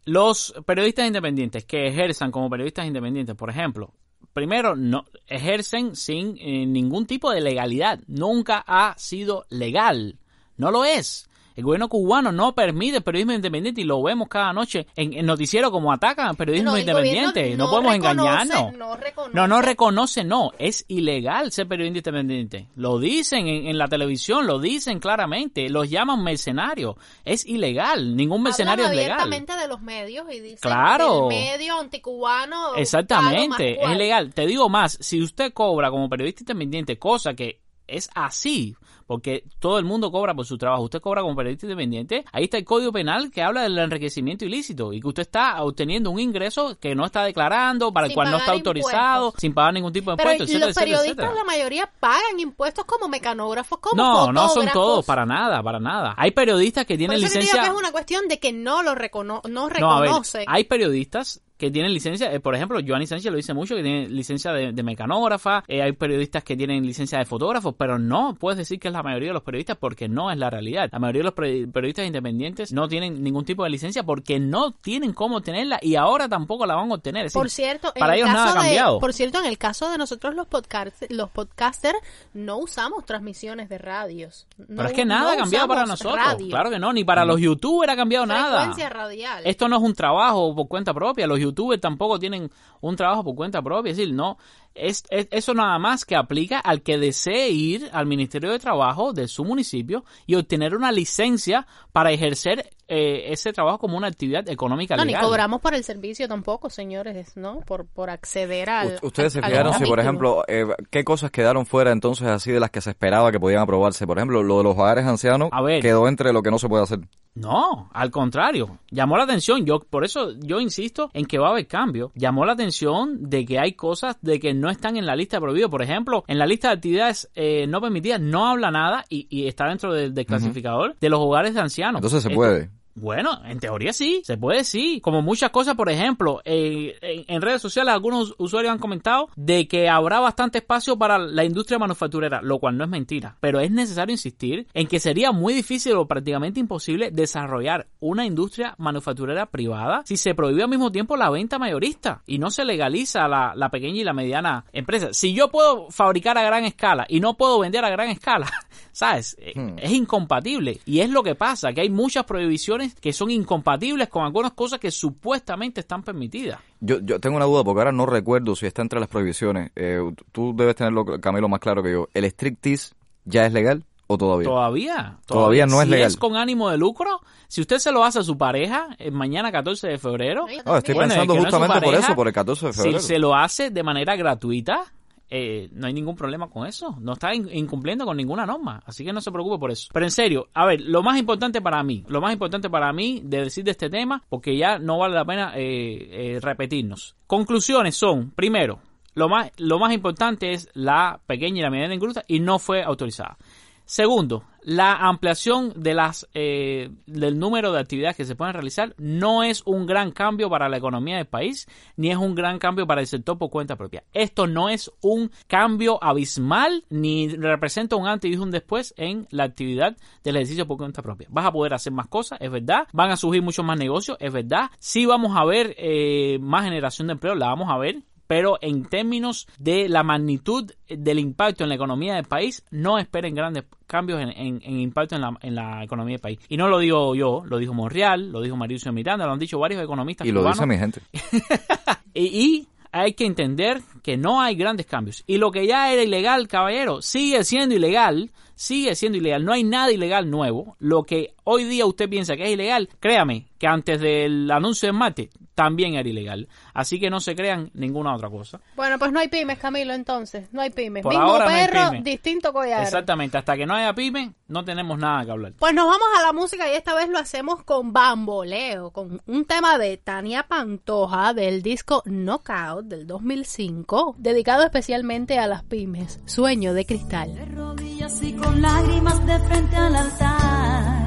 Los 0.06 0.56
periodistas 0.66 1.06
independientes 1.06 1.66
que 1.66 1.86
ejerzan 1.86 2.32
como 2.32 2.50
periodistas 2.50 2.88
independientes, 2.88 3.36
por 3.36 3.52
ejemplo, 3.52 3.94
primero, 4.34 4.76
no 4.76 5.06
ejercen 5.28 5.96
sin 5.96 6.36
eh, 6.40 6.66
ningún 6.66 7.06
tipo 7.06 7.30
de 7.30 7.42
legalidad. 7.42 8.00
Nunca 8.08 8.64
ha 8.66 8.96
sido 8.98 9.46
legal. 9.50 10.18
No 10.58 10.72
lo 10.72 10.84
es. 10.84 11.30
El 11.56 11.64
gobierno 11.64 11.88
cubano 11.88 12.32
no 12.32 12.54
permite 12.54 12.98
el 12.98 13.04
periodismo 13.04 13.34
independiente 13.34 13.82
y 13.82 13.86
lo 13.86 14.02
vemos 14.04 14.28
cada 14.28 14.52
noche 14.54 14.88
en, 14.96 15.14
en 15.14 15.26
noticiero 15.26 15.72
como 15.72 15.92
atacan 15.94 16.28
al 16.28 16.36
periodismo 16.36 16.72
No, 16.72 16.76
el 16.78 16.82
independiente. 16.82 17.56
No, 17.56 17.66
no 17.66 17.70
podemos 17.72 17.96
engañarnos. 17.96 18.74
no. 18.74 18.98
No, 19.34 19.48
no 19.48 19.62
reconoce, 19.62 20.24
no. 20.24 20.52
Es 20.60 20.84
ilegal 20.88 21.52
ser 21.52 21.68
periodista 21.68 22.10
independiente. 22.10 22.68
Lo 22.76 23.00
dicen 23.00 23.48
en, 23.48 23.68
en 23.68 23.78
la 23.78 23.88
televisión, 23.88 24.46
lo 24.48 24.60
dicen 24.60 25.00
claramente. 25.00 25.70
Los 25.70 25.90
llaman 25.90 26.24
mercenarios. 26.24 26.96
Es 27.24 27.46
ilegal. 27.46 28.16
Ningún 28.16 28.44
mercenario 28.44 28.86
Hablan 28.86 29.00
es 29.00 29.06
legal. 29.06 29.20
abiertamente 29.22 29.58
de 29.62 29.68
los 29.68 29.82
medios 29.82 30.26
y 30.34 30.40
dicen 30.40 30.60
Claro. 30.62 31.28
del 31.30 31.38
medio 31.40 31.80
anticubano. 31.80 32.76
Exactamente, 32.76 33.74
es 33.74 33.80
cual. 33.80 33.98
legal. 33.98 34.34
Te 34.34 34.46
digo 34.46 34.70
más, 34.70 34.98
si 35.00 35.22
usted 35.22 35.54
cobra 35.54 35.90
como 35.90 36.10
periodista 36.10 36.42
independiente, 36.44 36.98
cosa 37.00 37.34
que 37.34 37.62
es 37.88 38.10
así, 38.16 38.76
porque 39.08 39.44
todo 39.60 39.78
el 39.80 39.86
mundo 39.86 40.12
cobra 40.12 40.34
por 40.34 40.46
su 40.46 40.58
trabajo, 40.58 40.84
usted 40.84 41.00
cobra 41.02 41.22
como 41.22 41.36
periodista 41.36 41.66
independiente, 41.66 42.26
ahí 42.32 42.46
está 42.46 42.58
el 42.58 42.66
Código 42.66 42.92
Penal 42.92 43.30
que 43.32 43.42
habla 43.44 43.62
del 43.64 43.78
enriquecimiento 43.78 44.46
ilícito 44.46 44.94
y 44.94 45.00
que 45.02 45.08
usted 45.08 45.22
está 45.22 45.62
obteniendo 45.64 46.10
un 46.12 46.20
ingreso 46.20 46.78
que 46.80 46.96
no 46.96 47.06
está 47.06 47.24
declarando, 47.24 47.92
para 47.94 48.08
el 48.08 48.14
cual 48.14 48.32
no 48.32 48.38
está 48.38 48.52
autorizado, 48.54 49.26
impuestos. 49.28 49.42
sin 49.42 49.54
pagar 49.54 49.74
ningún 49.74 49.94
tipo 49.94 50.12
de 50.12 50.18
Pero 50.18 50.32
impuesto, 50.32 50.44
etcétera, 50.46 50.68
los 50.68 50.76
periodistas, 50.76 51.18
etcétera. 51.26 51.34
la 51.36 51.44
mayoría, 51.44 51.92
pagan 52.00 52.40
impuestos 52.40 52.86
como 52.86 53.08
mecanógrafos, 53.08 53.78
como 53.80 54.02
No, 54.02 54.32
no 54.32 54.42
son 54.42 54.50
fotógrafos. 54.50 54.74
todos, 54.74 55.06
para 55.06 55.26
nada, 55.26 55.62
para 55.62 55.80
nada. 55.80 56.14
Hay 56.18 56.32
periodistas 56.32 56.86
que 56.86 56.94
Por 56.96 56.98
tienen 57.00 57.18
eso 57.18 57.28
que 57.28 57.34
te 57.34 57.40
digo 57.40 57.44
licencia... 57.54 57.70
que 57.70 57.76
es 57.76 57.80
una 57.80 57.92
cuestión 57.92 58.28
de 58.28 58.40
que 58.40 58.54
no 58.54 58.82
lo 58.84 58.96
recono 58.96 59.42
no 59.48 59.50
No, 59.50 59.70
reconocen. 59.70 60.46
hay 60.48 60.64
periodistas 60.64 61.42
que 61.58 61.72
tienen 61.72 61.94
licencia, 61.94 62.34
eh, 62.34 62.40
por 62.40 62.54
ejemplo, 62.56 62.80
Joanny 62.86 63.08
Sánchez 63.08 63.32
lo 63.32 63.38
dice 63.38 63.54
mucho, 63.54 63.76
que 63.76 63.84
tiene 63.84 64.08
licencia 64.10 64.52
de, 64.52 64.72
de 64.74 64.84
mecanógrafa, 64.84 65.64
eh, 65.68 65.82
hay 65.82 65.94
periodistas 65.94 66.44
que 66.44 66.58
tienen 66.58 66.86
licencia 66.86 67.18
de 67.20 67.26
fotógrafos, 67.26 67.76
pero 67.78 67.98
no 67.98 68.36
puedes 68.40 68.58
decir 68.58 68.80
que 68.80 68.88
es 68.90 68.94
la 68.94 69.04
mayoría 69.04 69.30
de 69.30 69.34
los 69.34 69.44
periodistas 69.44 69.78
porque 69.78 70.08
no 70.10 70.32
es 70.32 70.38
la 70.38 70.50
realidad. 70.50 70.90
La 70.92 71.00
mayoría 71.00 71.20
de 71.22 71.24
los 71.26 71.34
periodistas 71.72 72.06
independientes 72.06 72.74
no 72.74 72.88
tienen 72.88 73.24
ningún 73.24 73.46
tipo 73.46 73.64
de 73.64 73.70
licencia 73.70 74.04
porque 74.04 74.40
no 74.40 74.72
tienen 74.74 75.14
cómo 75.14 75.38
obtenerla 75.38 75.80
y 75.82 75.96
ahora 75.96 76.28
tampoco 76.28 76.66
la 76.66 76.76
van 76.76 76.92
a 76.92 76.96
obtener. 76.96 77.28
Es 77.28 77.34
Por 77.34 77.46
decir, 77.46 77.66
cierto, 77.66 77.92
en 77.96 78.00
para 78.00 78.14
el 78.14 78.20
ellos 78.20 78.30
nada 78.34 78.44
ha 78.44 78.46
caso 78.48 78.58
de- 78.60 78.66
cambiado. 78.68 79.00
por 79.00 79.14
cierto, 79.14 79.40
en 79.40 79.46
el 79.46 79.58
caso 79.58 79.90
de 79.90 79.98
nosotros 79.98 80.36
los 80.36 80.48
podcast, 80.48 81.04
los 81.10 81.30
podcasters 81.30 81.98
no 82.34 82.58
usamos 82.58 83.06
transmisiones 83.06 83.70
de 83.70 83.78
radios. 83.78 84.48
Pero 84.58 84.84
No- 84.84 84.88
es 84.90 84.94
que 84.94 85.06
nada 85.06 85.34
ha 85.34 85.38
cambiado 85.38 85.68
para 85.68 85.86
nosotros. 85.86 86.16
radio. 86.18 86.50
Claro 86.50 86.70
que 86.70 86.80
no, 86.80 86.92
ni 86.94 87.04
para 87.04 87.24
los 87.26 87.40
youtubers 87.40 87.92
ha 87.92 87.96
cambiado 87.96 88.26
nada. 88.26 88.74
Radial. 88.90 89.44
Esto 89.46 89.68
no 89.68 89.78
es 89.78 89.82
un 89.84 89.94
trabajo 89.94 90.56
por 90.56 90.68
cuenta 90.68 90.94
propia. 90.94 91.28
Los 91.28 91.40
youtubers 91.46 91.82
tampoco 91.82 92.20
tienen 92.20 92.50
un 92.82 92.96
trabajo 92.96 93.24
por 93.24 93.36
cuenta 93.36 93.62
propia. 93.62 93.92
Es 93.92 93.98
decir, 93.98 94.14
no. 94.14 94.38
Es, 94.74 95.06
es- 95.10 95.30
eso 95.32 95.54
nada 95.54 95.80
más 95.80 96.04
que 96.04 96.18
aplica 96.18 96.60
al 96.60 96.82
que 96.82 96.98
desee 96.98 97.50
ir 97.50 97.90
al 97.94 98.06
Ministerio 98.06 98.52
de 98.52 98.60
Trabajo 98.60 99.14
de 99.14 99.30
su 99.30 99.46
municipio 99.46 100.04
y 100.28 100.36
obtener 100.36 100.76
una 100.76 100.92
licencia 100.92 101.66
para 101.94 102.12
ejercer 102.12 102.70
eh, 102.90 103.32
ese 103.32 103.54
trabajo 103.54 103.80
como 103.80 103.96
una 103.98 104.08
actividad 104.08 104.48
económica 104.50 104.96
No, 104.98 105.06
ni 105.06 105.14
cobramos 105.16 105.62
por 105.62 105.74
el 105.74 105.84
servicio 105.86 106.28
tampoco, 106.28 106.70
señores, 106.70 107.38
¿no? 107.38 107.62
Por, 107.62 107.86
por 107.88 108.10
acceder 108.10 108.70
al. 108.70 109.00
Ustedes 109.02 109.32
se 109.34 109.42
fijaron 109.42 109.74
si, 109.76 109.86
por 109.86 110.00
ejemplo, 110.02 110.44
eh, 110.48 110.66
qué 110.92 111.04
cosas 111.06 111.32
quedaron 111.32 111.66
fuera 111.66 111.92
entonces 111.94 112.28
así 112.28 112.52
de 112.52 112.60
las 112.60 112.70
que 112.70 112.82
se 112.82 112.90
esperaba 112.90 113.32
que 113.32 113.40
podían 113.40 113.62
aprobarse. 113.62 114.06
Por 114.06 114.18
ejemplo, 114.18 114.44
lo 114.44 114.58
de 114.58 114.64
los 114.66 114.74
hogares 114.78 115.06
ancianos 115.06 115.50
quedó 115.82 116.08
entre 116.10 116.34
lo 116.34 116.44
que 116.44 116.52
no 116.52 116.60
se 116.60 116.68
puede 116.68 116.84
hacer. 116.84 117.00
No, 117.36 117.90
al 117.94 118.12
contrario, 118.12 118.80
llamó 118.92 119.18
la 119.18 119.24
atención, 119.26 119.66
yo 119.66 119.80
por 119.82 120.06
eso 120.06 120.32
yo 120.40 120.62
insisto 120.62 121.10
en 121.14 121.26
que 121.26 121.38
va 121.38 121.48
a 121.50 121.52
haber 121.52 121.68
cambio. 121.68 122.12
Llamó 122.16 122.46
la 122.46 122.54
atención 122.54 123.30
de 123.30 123.46
que 123.46 123.60
hay 123.60 123.74
cosas 123.74 124.18
de 124.22 124.40
que 124.40 124.54
no 124.54 124.70
están 124.70 124.96
en 124.96 125.06
la 125.06 125.16
lista 125.18 125.38
de 125.38 125.42
prohibido. 125.42 125.70
Por 125.70 125.82
ejemplo, 125.82 126.24
en 126.28 126.40
la 126.40 126.46
lista 126.46 126.70
de 126.70 126.76
actividades 126.76 127.30
eh, 127.36 127.68
no 127.68 127.82
permitidas 127.82 128.22
no 128.22 128.48
habla 128.48 128.72
nada 128.72 129.04
y, 129.10 129.28
y 129.30 129.48
está 129.48 129.68
dentro 129.68 129.94
del, 129.94 130.14
clasificador 130.26 130.96
de 131.00 131.10
los 131.10 131.20
hogares 131.20 131.54
de 131.54 131.60
ancianos. 131.60 132.00
Entonces 132.00 132.24
se 132.24 132.30
Esto- 132.30 132.36
puede. 132.38 132.70
Bueno, 132.96 133.42
en 133.46 133.60
teoría 133.60 133.92
sí, 133.94 134.22
se 134.24 134.38
puede 134.38 134.64
sí. 134.64 135.02
Como 135.02 135.22
muchas 135.22 135.50
cosas, 135.50 135.76
por 135.76 135.90
ejemplo, 135.90 136.42
eh, 136.46 136.96
en, 137.02 137.26
en 137.28 137.42
redes 137.42 137.62
sociales 137.62 137.94
algunos 137.94 138.34
usuarios 138.38 138.72
han 138.72 138.80
comentado 138.80 139.28
de 139.36 139.68
que 139.68 139.90
habrá 139.90 140.20
bastante 140.22 140.60
espacio 140.60 140.98
para 140.98 141.18
la 141.18 141.44
industria 141.44 141.78
manufacturera, 141.78 142.42
lo 142.42 142.60
cual 142.60 142.78
no 142.78 142.86
es 142.86 142.90
mentira. 142.90 143.36
Pero 143.42 143.60
es 143.60 143.70
necesario 143.70 144.14
insistir 144.14 144.68
en 144.74 144.88
que 144.88 145.00
sería 145.02 145.32
muy 145.34 145.54
difícil 145.54 145.94
o 145.94 146.08
prácticamente 146.08 146.60
imposible 146.60 147.12
desarrollar 147.12 147.88
una 148.00 148.26
industria 148.26 148.76
manufacturera 148.78 149.48
privada 149.48 150.02
si 150.06 150.16
se 150.16 150.34
prohíbe 150.34 150.64
al 150.64 150.70
mismo 150.70 150.92
tiempo 150.92 151.18
la 151.18 151.30
venta 151.30 151.60
mayorista 151.60 152.24
y 152.26 152.40
no 152.40 152.50
se 152.50 152.64
legaliza 152.64 153.28
la, 153.28 153.54
la 153.56 153.70
pequeña 153.70 154.00
y 154.00 154.04
la 154.06 154.14
mediana 154.14 154.66
empresa. 154.72 155.10
Si 155.12 155.34
yo 155.34 155.50
puedo 155.50 155.90
fabricar 155.92 156.38
a 156.38 156.44
gran 156.44 156.64
escala 156.64 157.06
y 157.10 157.20
no 157.20 157.36
puedo 157.36 157.60
vender 157.60 157.84
a 157.84 157.90
gran 157.90 158.10
escala, 158.10 158.50
¿sabes? 158.94 159.36
Eh, 159.40 159.54
Es 159.82 159.92
incompatible. 159.92 160.80
Y 160.86 161.02
es 161.02 161.10
lo 161.10 161.24
que 161.24 161.36
pasa, 161.36 161.74
que 161.74 161.82
hay 161.82 161.90
muchas 161.90 162.24
prohibiciones 162.24 162.85
que 162.94 163.14
son 163.14 163.32
incompatibles 163.32 164.10
con 164.10 164.24
algunas 164.24 164.54
cosas 164.54 164.80
que 164.80 164.92
supuestamente 164.92 165.82
están 165.82 166.04
permitidas. 166.04 166.60
Yo, 166.80 167.00
yo 167.00 167.20
tengo 167.20 167.38
una 167.38 167.46
duda 167.46 167.64
porque 167.64 167.80
ahora 167.80 167.92
no 167.92 168.06
recuerdo 168.06 168.56
si 168.56 168.66
está 168.66 168.82
entre 168.82 169.00
las 169.00 169.10
prohibiciones. 169.10 169.72
Eh, 169.76 170.00
tú 170.32 170.54
debes 170.56 170.76
tenerlo, 170.76 171.06
Camilo, 171.20 171.50
más 171.50 171.60
claro 171.60 171.82
que 171.82 171.92
yo. 171.92 172.10
¿El 172.14 172.26
striptease 172.26 172.94
ya 173.24 173.46
es 173.46 173.54
legal 173.54 173.84
o 174.08 174.18
todavía? 174.18 174.48
Todavía. 174.48 175.18
Todavía 175.26 175.66
no 175.66 175.82
es 175.82 175.86
si 175.88 175.92
legal. 175.92 176.08
es 176.08 176.18
con 176.18 176.36
ánimo 176.36 176.70
de 176.70 176.78
lucro, 176.78 177.22
si 177.48 177.62
usted 177.62 177.80
se 177.80 177.92
lo 177.92 178.04
hace 178.04 178.20
a 178.20 178.24
su 178.24 178.38
pareja, 178.38 178.96
eh, 179.00 179.12
mañana 179.12 179.52
14 179.52 179.88
de 179.88 179.98
febrero. 179.98 180.46
No, 180.66 180.78
estoy 180.78 180.96
bueno, 180.96 181.10
pensando 181.10 181.34
que 181.34 181.40
no 181.40 181.48
es 181.48 181.54
justamente 181.54 181.74
por 181.74 181.84
pareja, 181.86 182.08
eso, 182.08 182.16
por 182.16 182.28
el 182.28 182.34
14 182.34 182.66
de 182.68 182.74
febrero. 182.74 183.00
Si 183.00 183.08
se 183.08 183.20
lo 183.20 183.36
hace 183.36 183.70
de 183.70 183.84
manera 183.84 184.16
gratuita, 184.16 184.84
eh, 185.30 185.70
no 185.74 185.88
hay 185.88 185.94
ningún 185.94 186.16
problema 186.16 186.50
con 186.50 186.68
eso. 186.68 186.96
No 187.00 187.14
está 187.14 187.34
in- 187.34 187.50
incumpliendo 187.52 188.06
con 188.06 188.18
ninguna 188.18 188.46
norma. 188.46 188.82
Así 188.86 189.04
que 189.04 189.12
no 189.14 189.22
se 189.22 189.32
preocupe 189.32 189.58
por 189.60 189.72
eso. 189.72 189.90
Pero 189.94 190.06
en 190.06 190.12
serio, 190.12 190.48
a 190.54 190.66
ver, 190.66 190.82
lo 190.82 191.02
más 191.04 191.18
importante 191.20 191.62
para 191.62 191.82
mí, 191.84 192.04
lo 192.08 192.22
más 192.22 192.34
importante 192.34 192.70
para 192.70 192.92
mí 192.94 193.22
de 193.24 193.42
decir 193.46 193.64
de 193.64 193.72
este 193.72 193.90
tema, 193.90 194.24
porque 194.30 194.56
ya 194.58 194.78
no 194.80 194.98
vale 194.98 195.16
la 195.16 195.26
pena 195.26 195.54
eh, 195.56 196.36
eh, 196.36 196.40
repetirnos. 196.42 197.16
Conclusiones 197.28 197.96
son, 197.96 198.32
primero, 198.32 198.80
lo 199.14 199.30
más, 199.30 199.52
lo 199.58 199.80
más 199.80 199.94
importante 199.94 200.52
es 200.52 200.70
la 200.74 201.20
pequeña 201.26 201.60
y 201.60 201.62
la 201.64 201.70
mediana 201.70 201.94
industria 201.94 202.26
y 202.28 202.40
no 202.40 202.60
fue 202.60 202.84
autorizada. 202.84 203.38
Segundo, 203.86 204.44
la 204.66 204.96
ampliación 204.96 205.74
de 205.76 205.94
las 205.94 206.28
eh, 206.34 206.90
del 207.06 207.38
número 207.38 207.72
de 207.72 207.80
actividades 207.80 208.18
que 208.18 208.26
se 208.26 208.36
pueden 208.36 208.56
realizar 208.56 208.96
no 208.98 209.44
es 209.44 209.62
un 209.68 209.86
gran 209.86 210.12
cambio 210.12 210.50
para 210.50 210.70
la 210.70 210.78
economía 210.78 211.18
del 211.18 211.28
país, 211.28 211.68
ni 211.98 212.10
es 212.10 212.18
un 212.18 212.34
gran 212.34 212.58
cambio 212.58 212.88
para 212.88 213.02
el 213.02 213.08
sector 213.08 213.38
por 213.38 213.52
cuenta 213.52 213.76
propia. 213.76 214.04
Esto 214.12 214.48
no 214.48 214.70
es 214.70 214.92
un 215.02 215.30
cambio 215.46 216.04
abismal, 216.04 216.84
ni 216.90 217.28
representa 217.30 217.96
un 217.96 218.08
antes 218.08 218.32
y 218.32 218.38
un 218.38 218.50
después 218.50 218.96
en 218.98 219.28
la 219.30 219.44
actividad 219.44 219.96
del 220.24 220.38
ejercicio 220.38 220.66
por 220.66 220.78
cuenta 220.78 221.04
propia. 221.04 221.28
Vas 221.30 221.46
a 221.46 221.52
poder 221.52 221.76
hacer 221.76 221.94
más 221.94 222.08
cosas, 222.08 222.40
es 222.42 222.50
verdad. 222.50 222.88
Van 222.92 223.12
a 223.12 223.18
surgir 223.18 223.44
muchos 223.44 223.64
más 223.64 223.78
negocios, 223.78 224.18
es 224.20 224.34
verdad. 224.34 224.72
Sí 224.80 225.06
vamos 225.06 225.38
a 225.38 225.46
ver 225.46 225.76
eh, 225.78 226.40
más 226.42 226.64
generación 226.64 227.08
de 227.08 227.14
empleo, 227.14 227.36
la 227.36 227.50
vamos 227.50 227.70
a 227.70 227.78
ver 227.78 228.02
pero 228.28 228.58
en 228.62 228.86
términos 228.86 229.48
de 229.60 229.88
la 229.90 230.04
magnitud 230.04 230.72
del 230.88 231.20
impacto 231.20 231.64
en 231.64 231.70
la 231.70 231.76
economía 231.76 232.16
del 232.16 232.26
país, 232.26 232.64
no 232.72 232.98
esperen 232.98 233.36
grandes 233.36 233.66
cambios 233.88 234.20
en, 234.22 234.30
en- 234.30 234.62
en 234.64 234.80
impacto 234.80 235.16
en 235.16 235.22
la, 235.22 235.38
en 235.42 235.56
la 235.56 235.84
economía 235.84 236.14
del 236.16 236.22
país. 236.22 236.40
Y 236.50 236.58
no 236.58 236.68
lo 236.68 236.80
digo 236.80 237.14
yo, 237.16 237.44
lo 237.46 237.58
dijo 237.58 237.74
Monreal, 237.74 238.32
lo 238.32 238.42
dijo 238.42 238.56
Mauricio 238.56 238.92
Miranda, 238.92 239.26
lo 239.26 239.34
han 239.34 239.40
dicho 239.40 239.60
varios 239.60 239.84
economistas 239.84 240.26
Y 240.28 240.32
lo 240.32 240.40
cubanos. 240.42 240.58
dice 240.60 240.68
mi 240.68 240.78
gente. 240.78 241.02
Y, 242.14 242.24
y 242.28 242.68
hay 242.92 243.14
que 243.14 243.26
entender 243.26 243.82
que 244.02 244.16
no 244.16 244.40
hay 244.42 244.56
grandes 244.56 244.86
cambios. 244.86 245.24
Y 245.28 245.38
lo 245.38 245.52
que 245.52 245.68
ya 245.68 245.92
era 245.92 246.02
ilegal, 246.02 246.48
caballero, 246.48 247.02
sigue 247.02 247.44
siendo 247.44 247.76
ilegal, 247.76 248.32
sigue 248.56 248.96
siendo 248.96 249.18
ilegal. 249.18 249.44
No 249.44 249.52
hay 249.52 249.66
nada 249.66 249.92
ilegal 249.92 250.30
nuevo. 250.32 250.78
Lo 250.80 251.04
que 251.04 251.34
hoy 251.46 251.64
día 251.64 251.86
usted 251.86 252.10
piensa 252.10 252.36
que 252.36 252.44
es 252.44 252.50
ilegal, 252.52 252.90
créame 253.00 253.48
que 253.58 253.66
antes 253.68 254.00
del 254.02 254.52
anuncio 254.52 254.88
del 254.90 254.98
mate 254.98 255.30
también 255.56 255.96
era 255.96 256.08
ilegal. 256.10 256.50
Así 256.74 257.00
que 257.00 257.10
no 257.10 257.22
se 257.22 257.34
crean 257.34 257.72
ninguna 257.74 258.14
otra 258.14 258.30
cosa. 258.30 258.60
Bueno, 258.76 259.00
pues 259.00 259.14
no 259.14 259.20
hay 259.22 259.30
pymes, 259.30 259.58
Camilo, 259.58 259.94
entonces. 259.94 260.50
No 260.52 260.62
hay 260.62 260.70
pymes. 260.70 261.02
Por 261.04 261.14
Mismo 261.14 261.26
ahora 261.28 261.46
no 261.46 261.52
hay 261.52 261.66
perro, 261.68 261.90
pymes. 261.92 262.04
distinto 262.04 262.52
collar. 262.52 262.84
Exactamente, 262.84 263.38
hasta 263.38 263.56
que 263.56 263.66
no 263.66 263.74
haya 263.74 263.94
pyme, 263.96 264.34
no 264.50 264.66
tenemos 264.66 264.98
nada 265.00 265.24
que 265.24 265.32
hablar. 265.32 265.54
Pues 265.58 265.74
nos 265.74 265.86
vamos 265.86 266.08
a 266.20 266.24
la 266.24 266.34
música 266.34 266.68
y 266.70 266.76
esta 266.76 266.94
vez 266.94 267.08
lo 267.08 267.18
hacemos 267.20 267.64
con 267.64 267.94
bamboleo, 267.94 268.92
con 268.92 269.22
un 269.26 269.46
tema 269.46 269.78
de 269.78 269.96
Tania 269.96 270.44
Pantoja 270.44 271.34
del 271.34 271.62
disco 271.62 272.04
Knockout 272.06 272.86
del 272.88 273.08
2005, 273.08 274.16
dedicado 274.18 274.64
especialmente 274.66 275.40
a 275.40 275.48
las 275.48 275.64
pymes, 275.64 276.20
Sueño 276.26 276.74
de 276.74 276.86
Cristal. 276.86 277.34
rodillas 277.56 278.22
y 278.22 278.34
con 278.34 278.62
lágrimas 278.62 279.26
de 279.26 279.40
frente 279.40 279.76
al 279.78 279.96
altar. 279.96 281.05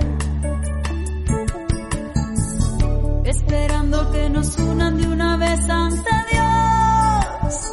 Esperando 3.28 4.10
que 4.10 4.30
nos 4.30 4.56
unan 4.56 4.96
de 4.96 5.06
una 5.06 5.36
vez 5.36 5.68
ante 5.68 6.10
Dios. 6.30 7.72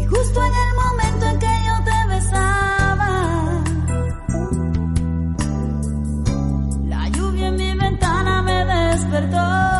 Y 0.00 0.06
justo 0.06 0.40
en 0.42 0.52
el 0.64 0.74
momento 0.82 1.26
en 1.26 1.38
que 1.38 1.54
yo 1.66 1.74
te 1.84 2.06
besaba, 2.14 3.64
la 6.88 7.08
lluvia 7.10 7.48
en 7.48 7.56
mi 7.56 7.74
ventana 7.74 8.40
me 8.40 8.64
despertó. 8.64 9.71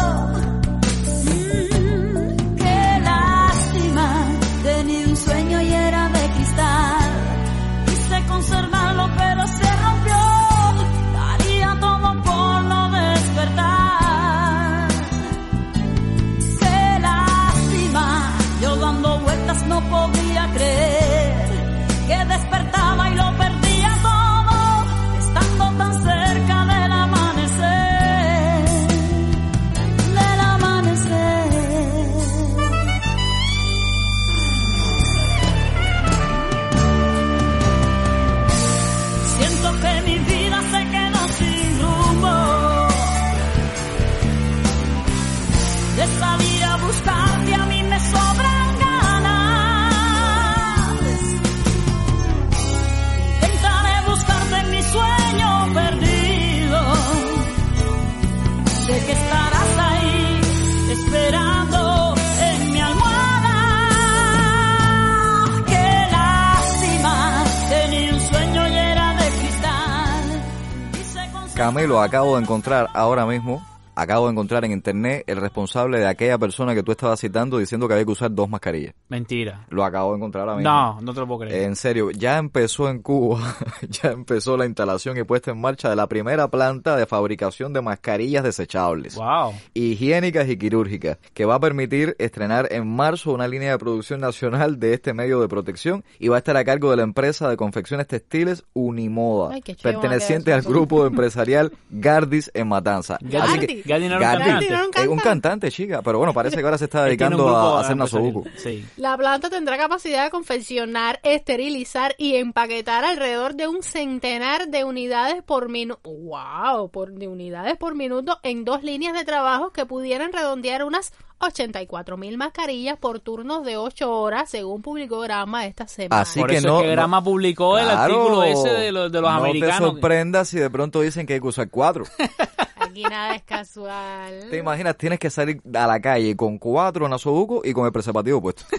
Camilo, 71.83 72.01
acabo 72.01 72.37
de 72.37 72.45
encontrar 72.45 72.89
ahora 72.95 73.27
mismo, 73.27 73.61
acabo 73.95 74.27
de 74.27 74.33
encontrar 74.33 74.65
en 74.65 74.73
internet 74.73 75.25
el 75.27 75.37
responsable 75.37 75.99
de 75.99 76.07
aquella 76.07 76.39
persona 76.39 76.75
que 76.75 76.83
tú 76.83 76.93
estabas 76.93 77.21
citando 77.21 77.59
diciendo 77.59 77.87
que 77.89 77.95
había 77.95 78.05
que 78.05 78.13
usar 78.13 78.31
dos 78.33 78.49
mascarillas. 78.49 78.95
Mentira. 79.09 79.67
Lo 79.71 79.85
acabo 79.85 80.13
de 80.13 80.17
encontrar 80.17 80.49
ahora 80.49 80.57
mismo. 80.57 80.71
No, 80.71 81.01
no 81.01 81.15
te 81.15 81.21
lo 81.21 81.27
puedo 81.27 81.41
creer. 81.41 81.63
En 81.65 81.77
serio, 81.77 82.11
ya 82.11 82.39
empezó 82.39 82.89
en 82.89 83.01
Cuba, 83.03 83.57
ya 83.89 84.11
empezó 84.11 84.57
la 84.57 84.67
instalación 84.67 85.17
y 85.19 85.25
puesta 85.25 85.51
en 85.51 85.61
marcha 85.61 85.91
de 85.91 85.97
la 85.97 86.07
primera 86.07 86.49
planta 86.49 86.97
de 86.97 87.07
fabricación 87.07 87.73
de 87.73 87.83
mascarillas 87.83 88.45
desechables. 88.45 89.17
Wow. 89.17 89.53
Higiénicas 89.75 90.49
y 90.49 90.57
quirúrgicas, 90.57 91.19
que 91.35 91.45
va 91.45 91.57
a 91.57 91.61
permitir 91.61 92.17
estrenar 92.19 92.69
en 92.71 92.89
marzo 92.89 93.33
una 93.33 93.49
línea 93.49 93.73
de 93.73 93.79
producción 93.79 94.21
nacional 94.21 94.79
de 94.79 94.95
este 94.95 95.13
medio 95.13 95.41
de 95.41 95.49
protección 95.49 96.05
y 96.19 96.29
va 96.29 96.37
a 96.37 96.39
estar 96.39 96.57
a 96.57 96.65
cargo 96.65 96.91
de 96.91 96.97
la 96.97 97.03
empresa 97.03 97.49
de 97.49 97.57
confecciones 97.57 98.07
textiles 98.07 98.65
Unimoda, 98.73 99.55
Ay, 99.55 99.63
perteneciente 99.83 100.53
al 100.53 100.63
grupo 100.63 101.07
empresarial 101.07 101.73
Gardis 101.91 102.51
en 102.55 102.69
Matanza. 102.69 103.19
Gardis. 103.21 103.57
Así 103.59 103.67
que- 103.67 103.82
No 103.87 103.95
era 103.97 104.17
un 104.17 104.21
cantante. 104.23 104.65
eh, 104.67 104.69
Gardis 104.93 105.09
un 105.09 105.19
cantante, 105.19 105.71
chica, 105.71 106.03
pero 106.03 106.19
bueno, 106.19 106.33
parece 106.33 106.57
que 106.57 106.63
ahora 106.65 106.79
se 106.79 106.85
está 106.85 107.01
un 107.01 107.05
dedicando 107.07 107.49
a 107.57 107.81
hacer 107.81 107.97
nasobuco. 107.97 108.45
Sí. 108.57 108.85
La 108.97 109.17
planta 109.17 109.51
tendrá 109.51 109.77
capacidad 109.79 110.25
de 110.25 110.31
confeccionar, 110.31 111.21
esterilizar 111.23 112.15
y 112.19 112.37
empaquetar 112.37 113.05
alrededor 113.05 113.55
de 113.55 113.69
un 113.69 113.83
centenar 113.83 114.69
de 114.69 114.85
unidades 114.85 115.43
por 115.43 115.69
minuto. 115.69 116.01
¡Wow! 116.05 116.91
Por, 116.91 117.13
de 117.13 117.29
unidades 117.29 117.77
por 117.77 117.95
minuto 117.95 118.39
en 118.43 118.65
dos 118.65 118.83
líneas 118.83 119.15
de 119.15 119.25
trabajo 119.25 119.71
que 119.71 119.87
pudieran 119.87 120.33
redondear 120.33 120.85
unas 120.85 121.13
84 121.39 122.17
mil 122.17 122.39
mascarillas 122.39 122.97
por 122.99 123.19
turnos 123.19 123.65
de 123.65 123.77
8 123.77 124.09
horas, 124.13 124.49
según 124.49 124.81
publicó 124.81 125.19
Grama 125.21 125.67
esta 125.67 125.89
semana. 125.89 126.23
Así 126.23 126.39
Por 126.39 126.51
que 126.51 126.59
eso 126.59 126.69
no, 126.69 126.77
es 126.79 126.83
que 126.85 126.91
Grama 126.93 127.17
no- 127.19 127.25
publicó 127.25 127.79
el 127.79 127.85
Claro, 127.87 128.01
artículo 128.15 128.43
ese 128.45 128.69
de, 128.69 128.93
los- 128.93 129.11
de 129.11 129.21
los 129.21 129.31
no 129.31 129.37
americanos. 129.39 129.79
te 129.79 129.85
sorprendas 129.87 130.49
si 130.49 130.59
de 130.61 130.71
pronto 130.71 131.01
dicen 131.01 131.27
que 131.27 131.35
hay 131.35 131.41
que 131.41 131.47
usar 131.49 131.69
cuatro. 131.69 132.05
Aquí 132.93 133.03
nada 133.05 133.35
es 133.35 133.43
casual. 133.43 134.49
¿Te 134.51 134.59
imaginas? 134.59 134.97
Tienes 134.99 135.19
que 135.19 135.31
salir 135.31 135.63
a 135.75 135.87
la 135.87 135.99
calle 135.99 136.37
con 136.37 136.59
cuatro 136.59 137.09
nasobucos 137.09 137.65
y 137.67 137.73
con 137.73 137.87
el 137.87 137.93
preservativo 137.93 138.41
puesto. 138.43 138.65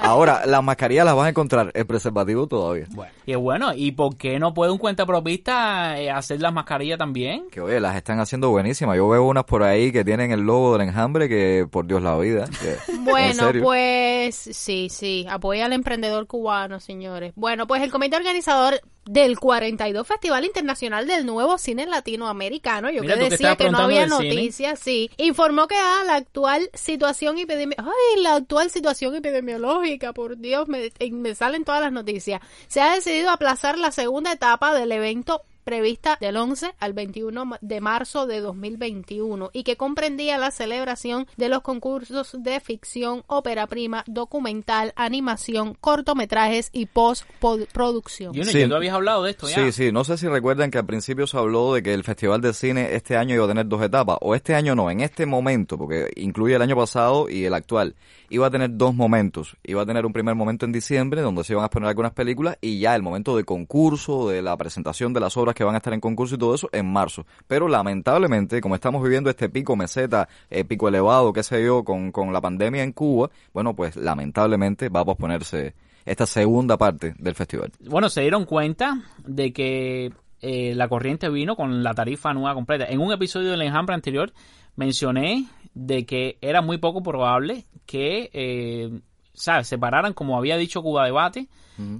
Ahora, 0.00 0.44
las 0.44 0.62
mascarillas 0.62 1.04
las 1.04 1.14
vas 1.14 1.26
a 1.26 1.28
encontrar, 1.30 1.70
el 1.72 1.86
preservativo 1.86 2.46
todavía. 2.46 2.86
Y 3.26 3.32
es 3.32 3.38
bueno, 3.38 3.72
¿y 3.74 3.92
por 3.92 4.16
qué 4.16 4.38
no 4.38 4.52
puede 4.52 4.72
un 4.72 4.78
cuentapropista 4.78 5.98
eh, 5.98 6.10
hacer 6.10 6.40
las 6.40 6.52
mascarillas 6.52 6.98
también? 6.98 7.48
Que 7.50 7.60
oye, 7.60 7.80
las 7.80 7.96
están 7.96 8.18
haciendo 8.18 8.50
buenísimas. 8.50 8.96
Yo 8.96 9.08
veo 9.08 9.24
unas 9.24 9.44
por 9.44 9.62
ahí 9.62 9.92
que 9.92 10.04
tienen 10.04 10.30
el 10.32 10.40
logo 10.40 10.76
del 10.76 10.88
enjambre 10.88 11.28
que, 11.28 11.66
por 11.70 11.86
Dios, 11.86 12.02
la 12.02 12.16
vida. 12.18 12.46
que- 12.60 12.92
en 12.92 13.04
Bueno, 13.04 13.50
pues 13.62 14.34
sí, 14.36 14.88
sí, 14.90 15.26
apoya 15.30 15.66
al 15.66 15.72
emprendedor 15.72 16.26
cubano, 16.26 16.80
señores. 16.80 17.32
Bueno, 17.36 17.66
pues 17.66 17.82
el 17.82 17.90
comité 17.90 18.16
organizador 18.16 18.80
del 19.06 19.38
42 19.38 20.06
Festival 20.06 20.44
Internacional 20.44 21.06
del 21.06 21.26
Nuevo 21.26 21.58
Cine 21.58 21.86
Latinoamericano, 21.86 22.90
yo 22.90 23.02
Mira, 23.02 23.16
que 23.16 23.30
decía 23.30 23.56
que 23.56 23.70
no 23.70 23.78
había 23.78 24.06
noticias, 24.06 24.78
sí, 24.78 25.10
informó 25.16 25.66
que 25.66 25.76
ah, 25.76 26.02
la 26.06 26.16
actual 26.16 26.70
situación 26.74 27.38
epidemiológica, 27.38 27.90
ay, 27.90 28.22
la 28.22 28.36
actual 28.36 28.70
situación 28.70 29.14
epidemiológica, 29.14 30.12
por 30.12 30.38
Dios, 30.38 30.68
me, 30.68 30.90
me 31.12 31.34
salen 31.34 31.64
todas 31.64 31.80
las 31.80 31.92
noticias. 31.92 32.40
Se 32.68 32.80
ha 32.80 32.94
decidido 32.94 33.30
aplazar 33.30 33.78
la 33.78 33.90
segunda 33.90 34.32
etapa 34.32 34.74
del 34.74 34.92
evento 34.92 35.42
prevista 35.64 36.18
del 36.20 36.36
11 36.36 36.74
al 36.78 36.92
21 36.92 37.56
de 37.60 37.80
marzo 37.80 38.26
de 38.26 38.40
2021 38.40 39.50
y 39.52 39.64
que 39.64 39.76
comprendía 39.76 40.38
la 40.38 40.50
celebración 40.50 41.26
de 41.36 41.48
los 41.48 41.62
concursos 41.62 42.36
de 42.38 42.60
ficción, 42.60 43.24
ópera 43.26 43.66
prima, 43.66 44.04
documental, 44.06 44.92
animación, 44.96 45.76
cortometrajes 45.80 46.70
y 46.72 46.86
postproducción. 46.86 48.34
Sí. 48.44 48.68
tú 48.68 48.74
habías 48.74 48.94
hablado 48.94 49.24
de 49.24 49.30
esto 49.30 49.48
ya. 49.48 49.56
Sí, 49.56 49.72
sí, 49.72 49.92
no 49.92 50.04
sé 50.04 50.18
si 50.18 50.28
recuerdan 50.28 50.70
que 50.70 50.78
al 50.78 50.86
principio 50.86 51.26
se 51.26 51.36
habló 51.36 51.74
de 51.74 51.82
que 51.82 51.94
el 51.94 52.04
Festival 52.04 52.40
de 52.40 52.52
Cine 52.52 52.94
este 52.94 53.16
año 53.16 53.34
iba 53.34 53.44
a 53.44 53.48
tener 53.48 53.66
dos 53.66 53.82
etapas, 53.82 54.18
o 54.20 54.34
este 54.34 54.54
año 54.54 54.74
no, 54.74 54.90
en 54.90 55.00
este 55.00 55.26
momento, 55.26 55.78
porque 55.78 56.10
incluye 56.16 56.54
el 56.54 56.62
año 56.62 56.76
pasado 56.76 57.28
y 57.28 57.44
el 57.44 57.54
actual, 57.54 57.94
iba 58.28 58.46
a 58.46 58.50
tener 58.50 58.76
dos 58.76 58.94
momentos. 58.94 59.56
Iba 59.64 59.82
a 59.82 59.86
tener 59.86 60.06
un 60.06 60.12
primer 60.12 60.34
momento 60.34 60.66
en 60.66 60.72
diciembre, 60.72 61.20
donde 61.20 61.44
se 61.44 61.52
iban 61.52 61.62
a 61.62 61.66
exponer 61.66 61.88
algunas 61.88 62.12
películas, 62.12 62.58
y 62.60 62.78
ya 62.80 62.94
el 62.94 63.02
momento 63.02 63.36
de 63.36 63.44
concurso, 63.44 64.28
de 64.28 64.42
la 64.42 64.56
presentación 64.56 65.12
de 65.12 65.20
las 65.20 65.36
obras 65.36 65.53
que 65.54 65.64
van 65.64 65.74
a 65.74 65.78
estar 65.78 65.92
en 65.92 66.00
concurso 66.00 66.34
y 66.34 66.38
todo 66.38 66.54
eso, 66.54 66.68
en 66.72 66.92
marzo. 66.92 67.26
Pero 67.46 67.68
lamentablemente, 67.68 68.60
como 68.60 68.74
estamos 68.74 69.02
viviendo 69.02 69.30
este 69.30 69.48
pico 69.48 69.76
meseta, 69.76 70.28
eh, 70.50 70.64
pico 70.64 70.88
elevado, 70.88 71.32
qué 71.32 71.42
sé 71.42 71.64
yo, 71.64 71.84
con, 71.84 72.12
con 72.12 72.32
la 72.32 72.40
pandemia 72.40 72.82
en 72.82 72.92
Cuba, 72.92 73.30
bueno, 73.52 73.74
pues 73.74 73.96
lamentablemente 73.96 74.88
va 74.88 75.00
a 75.00 75.04
posponerse 75.04 75.74
esta 76.04 76.26
segunda 76.26 76.76
parte 76.76 77.14
del 77.18 77.34
festival. 77.34 77.72
Bueno, 77.80 78.08
se 78.08 78.20
dieron 78.20 78.44
cuenta 78.44 79.02
de 79.24 79.52
que 79.52 80.12
eh, 80.40 80.74
la 80.74 80.88
corriente 80.88 81.28
vino 81.30 81.56
con 81.56 81.82
la 81.82 81.94
tarifa 81.94 82.34
nueva 82.34 82.54
completa. 82.54 82.84
En 82.86 83.00
un 83.00 83.12
episodio 83.12 83.50
del 83.50 83.62
enjambre 83.62 83.94
anterior 83.94 84.32
mencioné 84.76 85.46
de 85.72 86.04
que 86.04 86.38
era 86.40 86.60
muy 86.60 86.78
poco 86.78 87.02
probable 87.02 87.64
que, 87.86 88.30
eh, 88.32 89.00
¿sabes? 89.32 89.68
Separaran, 89.68 90.12
como 90.12 90.36
había 90.36 90.56
dicho 90.56 90.82
Cuba 90.82 91.04
Debate, 91.04 91.48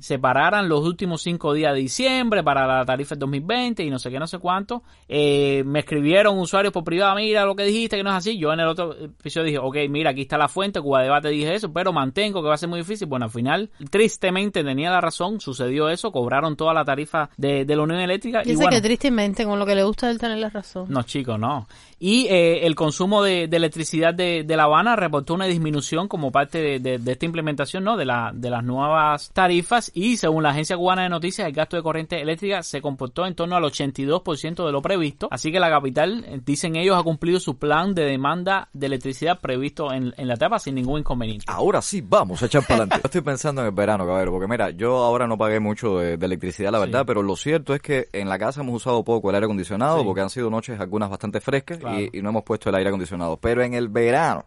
separaran 0.01 0.69
los 0.69 0.81
últimos 0.85 1.23
cinco 1.23 1.53
días 1.55 1.73
de 1.75 1.81
diciembre 1.81 2.43
para 2.43 2.67
la 2.67 2.85
tarifa 2.85 3.15
del 3.15 3.21
2020 3.21 3.83
y 3.85 3.91
no 3.91 3.99
sé 3.99 4.11
qué, 4.11 4.19
no 4.19 4.27
sé 4.27 4.39
cuánto. 4.39 4.83
Eh, 5.09 5.63
me 5.67 5.81
escribieron 5.81 6.39
usuarios 6.39 6.73
por 6.73 6.85
privado, 6.85 7.15
mira 7.17 7.45
lo 7.45 7.55
que 7.57 7.65
dijiste, 7.65 7.97
que 7.97 8.03
no 8.05 8.11
es 8.11 8.17
así. 8.17 8.39
Yo 8.39 8.53
en 8.53 8.61
el 8.61 8.69
otro 8.69 8.95
episodio 8.95 9.47
dije, 9.47 9.59
ok, 9.59 9.77
mira, 9.91 10.11
aquí 10.11 10.23
está 10.23 10.39
la 10.39 10.49
fuente, 10.49 10.81
Cuba 10.81 11.03
Debate 11.03 11.29
dije 11.29 11.55
eso, 11.55 11.73
pero 11.73 11.93
mantengo 11.93 12.43
que 12.43 12.49
va 12.49 12.55
a 12.55 12.59
ser 12.59 12.69
muy 12.69 12.79
difícil. 12.81 13.07
Bueno, 13.09 13.25
al 13.27 13.31
final, 13.31 13.71
tristemente 13.91 14.63
tenía 14.65 14.91
la 14.91 15.01
razón, 15.01 15.41
sucedió 15.41 15.89
eso, 15.89 16.13
cobraron 16.13 16.57
toda 16.57 16.75
la 16.75 16.85
tarifa 16.85 17.31
de, 17.37 17.65
de 17.65 17.77
la 17.77 17.83
Unión 17.83 18.01
Eléctrica. 18.01 18.43
y 18.43 18.51
Dice 18.51 18.57
bueno, 18.57 18.71
que 18.71 18.81
tristemente, 18.83 19.45
con 19.45 19.59
lo 19.59 19.67
que 19.67 19.75
le 19.75 19.85
gusta 19.85 20.11
él 20.11 20.19
tener 20.19 20.39
la 20.39 20.51
razón. 20.51 20.87
no, 20.89 21.03
chicos, 21.03 21.39
no. 21.39 21.67
Y 21.99 22.27
eh, 22.29 22.67
el 22.67 22.75
consumo 22.75 23.23
de, 23.23 23.49
de 23.49 23.57
electricidad 23.57 24.13
de, 24.13 24.45
de 24.45 24.57
La 24.57 24.65
Habana 24.65 24.97
reportó 24.97 25.35
una 25.35 25.47
disminución 25.47 26.07
como 26.09 26.31
parte 26.31 26.59
de, 26.61 26.79
de- 26.81 26.99
de 26.99 27.13
esta 27.13 27.25
implementación 27.25 27.85
¿no? 27.85 27.97
de, 27.97 28.05
la, 28.05 28.31
de 28.35 28.51
las 28.51 28.63
nuevas 28.65 29.31
tarifas 29.33 29.64
y 29.95 30.17
según 30.17 30.43
la 30.43 30.51
Agencia 30.51 30.77
Cubana 30.77 31.03
de 31.03 31.09
Noticias 31.09 31.47
el 31.47 31.53
gasto 31.55 31.77
de 31.77 31.83
corriente 31.83 32.21
eléctrica 32.21 32.63
se 32.63 32.81
comportó 32.83 33.27
en 33.27 33.35
torno 33.35 33.57
al 33.57 33.63
82% 33.65 34.65
de 34.67 34.73
lo 34.73 34.83
previsto. 34.83 35.29
Así 35.31 35.51
que 35.53 35.61
la 35.61 35.71
capital, 35.71 36.25
eh, 36.29 36.41
dicen 36.45 36.77
ellos, 36.77 36.97
ha 36.99 37.03
cumplido 37.03 37.41
su 37.41 37.59
plan 37.59 37.95
de 37.95 38.05
demanda 38.05 38.69
de 38.73 38.87
electricidad 38.87 39.41
previsto 39.41 39.93
en, 39.93 40.15
en 40.17 40.29
la 40.29 40.35
etapa 40.35 40.59
sin 40.59 40.75
ningún 40.75 41.01
inconveniente. 41.01 41.45
Ahora 41.49 41.83
sí, 41.83 42.03
vamos 42.07 42.43
a 42.43 42.47
echar 42.47 42.63
para 42.63 42.83
adelante. 42.83 43.01
Estoy 43.05 43.21
pensando 43.23 43.61
en 43.63 43.69
el 43.69 43.75
verano, 43.75 44.07
cabrero, 44.07 44.33
porque 44.33 44.49
mira, 44.49 44.71
yo 44.71 44.97
ahora 44.99 45.27
no 45.27 45.37
pagué 45.39 45.61
mucho 45.61 45.99
de, 45.99 46.17
de 46.17 46.27
electricidad, 46.27 46.71
la 46.73 46.79
verdad, 46.79 47.05
pero 47.07 47.23
lo 47.23 47.37
cierto 47.37 47.75
es 47.75 47.81
que 47.81 48.09
en 48.13 48.29
la 48.29 48.39
casa 48.39 48.61
hemos 48.61 48.77
usado 48.77 49.03
poco 49.05 49.31
el 49.31 49.37
aire 49.37 49.47
acondicionado, 49.47 49.99
Sí. 49.99 50.05
porque 50.05 50.21
han 50.21 50.31
sido 50.31 50.51
noches 50.51 50.79
algunas 50.81 51.11
bastante 51.11 51.41
frescas 51.41 51.79
Claro. 51.79 52.01
y, 52.01 52.11
y 52.13 52.23
no 52.23 52.31
hemos 52.31 52.43
puesto 52.45 52.69
el 52.69 52.75
aire 52.77 52.89
acondicionado. 52.89 53.37
Pero 53.39 53.63
en 53.63 53.75
el 53.75 53.89
verano, 53.89 54.45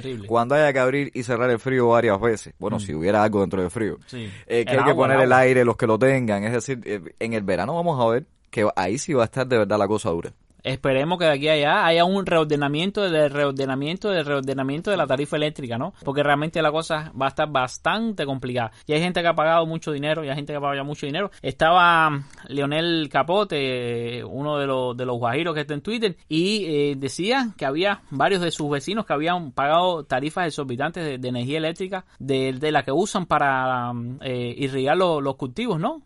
Terrible. 0.00 0.26
cuando 0.26 0.54
haya 0.54 0.72
que 0.72 0.78
abrir 0.78 1.10
y 1.14 1.22
cerrar 1.22 1.50
el 1.50 1.58
frío 1.58 1.88
varias 1.88 2.20
veces, 2.20 2.54
bueno, 2.58 2.80
si 2.80 2.94
hubiera 2.94 3.22
algo 3.22 3.40
dentro 3.42 3.60
del 3.60 3.70
frío, 3.70 3.98
Mm. 3.98 4.04
Sí. 4.06 4.30
eh, 4.46 4.64
que 4.64 4.72
El 4.72 4.78
hay 4.80 4.84
que 4.86 4.94
poner 4.94 5.18
el 5.18 5.24
el 5.24 5.32
aire, 5.32 5.64
los 5.64 5.76
que 5.76 5.86
lo 5.86 5.98
tengan, 5.98 6.44
es 6.44 6.52
decir, 6.52 6.80
eh, 6.84 7.00
en 7.18 7.32
el 7.34 7.42
verano 7.42 7.74
vamos 7.74 8.00
a 8.00 8.06
ver 8.10 8.24
que 8.50 8.68
ahí 8.76 8.98
sí 8.98 9.12
va 9.14 9.22
a 9.22 9.24
estar 9.26 9.46
de 9.46 9.58
verdad 9.58 9.78
la 9.78 9.88
cosa 9.88 10.10
dura. 10.10 10.32
Esperemos 10.62 11.18
que 11.18 11.24
de 11.24 11.30
aquí 11.32 11.48
a 11.48 11.52
allá 11.52 11.86
haya 11.86 12.04
un 12.04 12.24
reordenamiento 12.24 13.02
del 13.08 13.30
reordenamiento 13.30 14.10
del 14.10 14.24
reordenamiento 14.24 14.90
de 14.90 14.96
la 14.96 15.06
tarifa 15.06 15.36
eléctrica, 15.36 15.78
¿no? 15.78 15.92
Porque 16.04 16.22
realmente 16.22 16.62
la 16.62 16.70
cosa 16.70 17.12
va 17.20 17.26
a 17.26 17.28
estar 17.30 17.50
bastante 17.50 18.24
complicada. 18.24 18.70
Y 18.86 18.92
hay 18.92 19.00
gente 19.00 19.20
que 19.22 19.28
ha 19.28 19.34
pagado 19.34 19.66
mucho 19.66 19.92
dinero, 19.92 20.24
y 20.24 20.28
hay 20.28 20.34
gente 20.36 20.52
que 20.52 20.56
ha 20.56 20.60
pagado 20.60 20.76
ya 20.76 20.84
mucho 20.84 21.06
dinero. 21.06 21.30
Estaba 21.42 22.10
mm, 22.10 22.24
Leonel 22.48 23.08
Capote, 23.10 24.22
uno 24.24 24.58
de 24.58 24.66
los, 24.66 24.96
de 24.96 25.04
los 25.06 25.18
guajiros 25.18 25.54
que 25.54 25.60
está 25.62 25.74
en 25.74 25.80
Twitter, 25.82 26.16
y 26.28 26.64
eh, 26.66 26.94
decía 26.96 27.48
que 27.56 27.66
había 27.66 28.02
varios 28.10 28.40
de 28.40 28.50
sus 28.50 28.70
vecinos 28.70 29.04
que 29.06 29.12
habían 29.12 29.52
pagado 29.52 30.04
tarifas 30.04 30.46
exorbitantes 30.46 31.04
de, 31.04 31.18
de 31.18 31.28
energía 31.28 31.58
eléctrica 31.58 32.04
de, 32.18 32.52
de 32.52 32.72
la 32.72 32.82
que 32.84 32.92
usan 32.92 33.26
para 33.26 33.92
mm, 33.92 34.18
eh, 34.22 34.54
irrigar 34.58 34.96
lo- 34.96 35.20
los 35.20 35.36
cultivos, 35.36 35.78
¿no? 35.80 36.02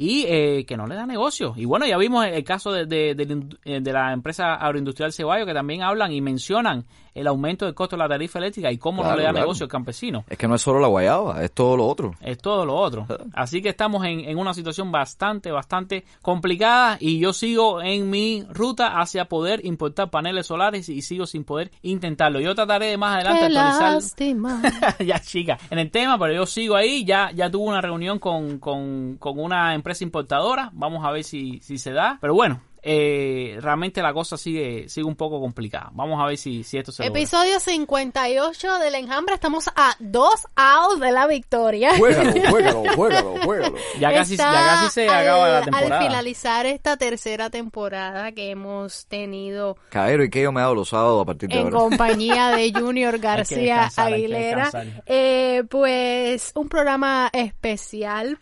Y 0.00 0.24
eh, 0.28 0.64
que 0.64 0.76
no 0.76 0.86
le 0.86 0.94
da 0.94 1.04
negocio. 1.06 1.52
Y 1.56 1.64
bueno, 1.64 1.84
ya 1.84 1.98
vimos 1.98 2.24
el, 2.24 2.44
caso 2.44 2.70
de, 2.70 2.86
de- 2.86 3.14
in- 3.24 3.58
eh, 3.64 3.80
de 3.80 3.92
la 3.92 4.12
empresa 4.12 4.54
agroindustrial 4.54 5.12
Ceballo 5.12 5.44
que 5.44 5.52
también 5.52 5.82
hablan 5.82 6.12
y 6.12 6.20
mencionan 6.20 6.86
el 7.20 7.26
aumento 7.26 7.64
del 7.64 7.74
costo 7.74 7.96
de 7.96 8.02
la 8.02 8.08
tarifa 8.08 8.38
eléctrica 8.38 8.70
y 8.70 8.78
cómo 8.78 8.98
no 8.98 9.08
Claro, 9.08 9.16
le 9.18 9.22
da 9.24 9.30
claro. 9.30 9.44
negocio 9.46 9.64
al 9.64 9.70
campesino. 9.70 10.24
Es 10.28 10.36
que 10.38 10.46
no 10.48 10.54
es 10.54 10.62
solo 10.62 10.80
la 10.80 10.88
guayaba, 10.88 11.42
es 11.42 11.52
todo 11.52 11.76
lo 11.76 11.86
otro. 11.86 12.12
Es 12.20 12.38
todo 12.38 12.64
lo 12.66 12.74
otro. 12.76 13.06
Así 13.34 13.62
que 13.62 13.70
estamos 13.70 14.04
en, 14.04 14.20
en 14.20 14.38
una 14.38 14.54
situación 14.54 14.92
bastante, 14.92 15.50
bastante 15.50 16.04
complicada 16.22 16.96
y 17.00 17.18
yo 17.18 17.32
sigo 17.32 17.82
en 17.82 18.10
mi 18.10 18.44
ruta 18.50 19.00
hacia 19.00 19.24
poder 19.26 19.64
importar 19.64 20.10
paneles 20.10 20.46
solares 20.46 20.88
y 20.88 21.02
sigo 21.02 21.26
sin 21.26 21.44
poder 21.44 21.70
intentarlo. 21.82 22.40
Yo 22.40 22.54
trataré 22.54 22.86
de 22.86 22.96
más 22.98 23.14
adelante 23.16 23.40
Qué 23.40 23.46
actualizar 23.58 23.94
lástima. 23.94 24.62
ya 25.04 25.18
chica 25.20 25.58
en 25.70 25.78
el 25.78 25.90
tema, 25.90 26.18
pero 26.18 26.32
yo 26.34 26.46
sigo 26.46 26.76
ahí, 26.76 27.04
ya, 27.04 27.30
ya 27.34 27.50
tuve 27.50 27.68
una 27.68 27.80
reunión 27.80 28.18
con, 28.18 28.58
con, 28.58 29.16
con 29.18 29.38
una 29.38 29.74
empresa 29.74 30.04
importadora, 30.04 30.70
vamos 30.74 31.04
a 31.04 31.10
ver 31.10 31.24
si, 31.24 31.58
si 31.60 31.78
se 31.78 31.92
da, 31.92 32.18
pero 32.20 32.34
bueno, 32.34 32.60
eh, 32.90 33.58
realmente 33.60 34.00
la 34.00 34.14
cosa 34.14 34.38
sigue, 34.38 34.88
sigue 34.88 35.06
un 35.06 35.14
poco 35.14 35.42
complicada, 35.42 35.90
vamos 35.92 36.18
a 36.22 36.26
ver 36.26 36.38
si, 36.38 36.64
si 36.64 36.78
esto 36.78 36.90
se 36.90 37.02
logra. 37.04 37.20
Episodio 37.20 37.60
58 37.60 38.78
del 38.78 38.94
Enjambre. 38.94 39.34
Estamos 39.34 39.68
a 39.76 39.94
dos 39.98 40.46
outs 40.56 40.98
de 40.98 41.12
la 41.12 41.26
victoria. 41.26 41.98
Juégalo, 41.98 42.32
juégalo, 42.50 42.82
juégalo, 42.94 43.34
juégalo. 43.44 43.76
Ya 44.00 44.10
casi, 44.14 44.38
ya 44.38 44.50
casi 44.50 44.90
se 44.90 45.06
acaba 45.06 45.48
la 45.50 45.62
temporada. 45.64 45.98
Al 45.98 46.06
finalizar 46.06 46.64
esta 46.64 46.96
tercera 46.96 47.50
temporada 47.50 48.32
que 48.32 48.52
hemos 48.52 49.04
tenido 49.04 49.76
Caero 49.90 50.24
y 50.24 50.30
yo 50.30 50.50
me 50.50 50.62
hago 50.62 50.74
los 50.74 50.88
sábados 50.88 51.20
a 51.20 51.26
partir 51.26 51.50
de 51.50 51.56
en 51.56 51.64
ahora. 51.64 51.78
compañía 51.78 52.48
de 52.52 52.72
Junior 52.74 53.18
García 53.18 53.82
descansar, 53.82 54.06
hay 54.06 54.12
que 54.12 54.16
Aguilera. 54.16 54.70
Eh, 55.04 55.64
pues 55.68 56.52
un 56.54 56.70
programa 56.70 57.28
especial 57.34 58.38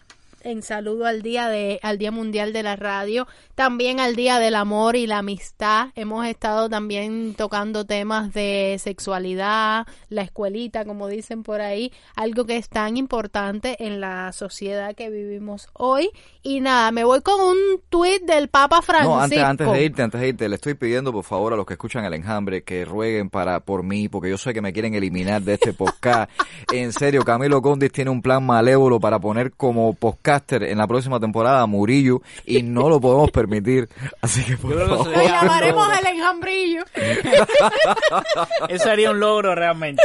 en 0.47 0.63
saludo 0.63 1.07
al 1.07 1.23
día 1.23 1.49
de 1.49 1.81
al 1.83 1.99
día 1.99 2.13
mundial 2.13 2.53
de 2.53 2.63
la 2.63 2.77
radio 2.77 3.27
también 3.57 3.99
al 3.99 4.15
día 4.15 4.39
del 4.39 4.55
amor 4.55 4.97
y 4.97 5.07
la 5.07 5.19
amistad. 5.19 5.89
Hemos 5.97 6.27
estado 6.27 6.69
también 6.69 7.35
tocando 7.35 7.85
temas 7.85 8.33
de 8.33 8.77
sexualidad 8.79 9.87
la 10.09 10.23
escuelita 10.23 10.85
como 10.85 11.09
dicen 11.09 11.43
por 11.43 11.61
ahí 11.61 11.93
algo 12.15 12.45
que 12.45 12.57
es 12.57 12.69
tan 12.69 12.97
importante 12.97 13.85
en 13.85 14.01
la 14.01 14.33
sociedad 14.33 14.95
que 14.95 15.11
vivimos 15.11 15.69
hoy. 15.73 16.11
Y 16.43 16.61
nada 16.61 16.93
me 16.93 17.03
voy 17.03 17.23
con 17.23 17.41
un 17.41 17.57
tuit 17.89 18.23
del 18.23 18.49
Papa 18.49 18.83
Francisco 18.83 19.17
No, 19.17 19.21
antes, 19.21 19.39
antes 19.43 19.73
de 19.73 19.85
irte, 19.85 20.03
antes 20.03 20.21
de 20.21 20.29
irte, 20.29 20.49
le 20.49 20.55
estoy 20.55 20.75
pidiendo 20.75 21.13
por 21.13 21.25
favor 21.25 21.53
a 21.53 21.57
los 21.57 21.67
que 21.67 21.75
escuchan 21.75 22.05
el 22.05 22.15
enjambre 22.15 22.63
que 22.63 22.85
rueguen 22.85 23.31
para 23.31 23.61
por 23.61 23.83
mí, 23.83 24.09
porque 24.09 24.31
yo 24.31 24.39
sé 24.39 24.55
que 24.55 24.63
me 24.63 24.73
quieren 24.73 24.95
eliminar 24.95 25.43
de 25.43 25.55
este 25.55 25.73
podcast. 25.73 26.31
en 26.73 26.93
serio, 26.93 27.25
Camilo 27.25 27.61
Condis 27.61 27.91
tiene 27.91 28.11
un 28.11 28.23
plan 28.23 28.47
malévolo 28.47 29.01
para 29.01 29.19
poner 29.19 29.53
como 29.53 29.95
podcaster 30.37 30.63
en 30.65 30.79
la 30.79 30.87
próxima 30.87 31.19
temporada 31.21 31.63
a 31.63 31.67
Murillo 31.67 32.23
y 32.45 32.63
no 32.63 32.89
lo 32.89 33.01
podemos 33.01 33.31
permitir. 33.31 33.89
Así 34.21 34.45
que 34.45 34.57
por 34.57 34.75
favor. 34.75 35.07
lo 35.07 35.25
llamaremos 35.25 35.89
el 35.99 36.07
enjambrillo 36.07 36.85
Eso 38.69 38.85
sería 38.85 39.11
un 39.11 39.21
logro 39.21 39.55
realmente. 39.55 40.03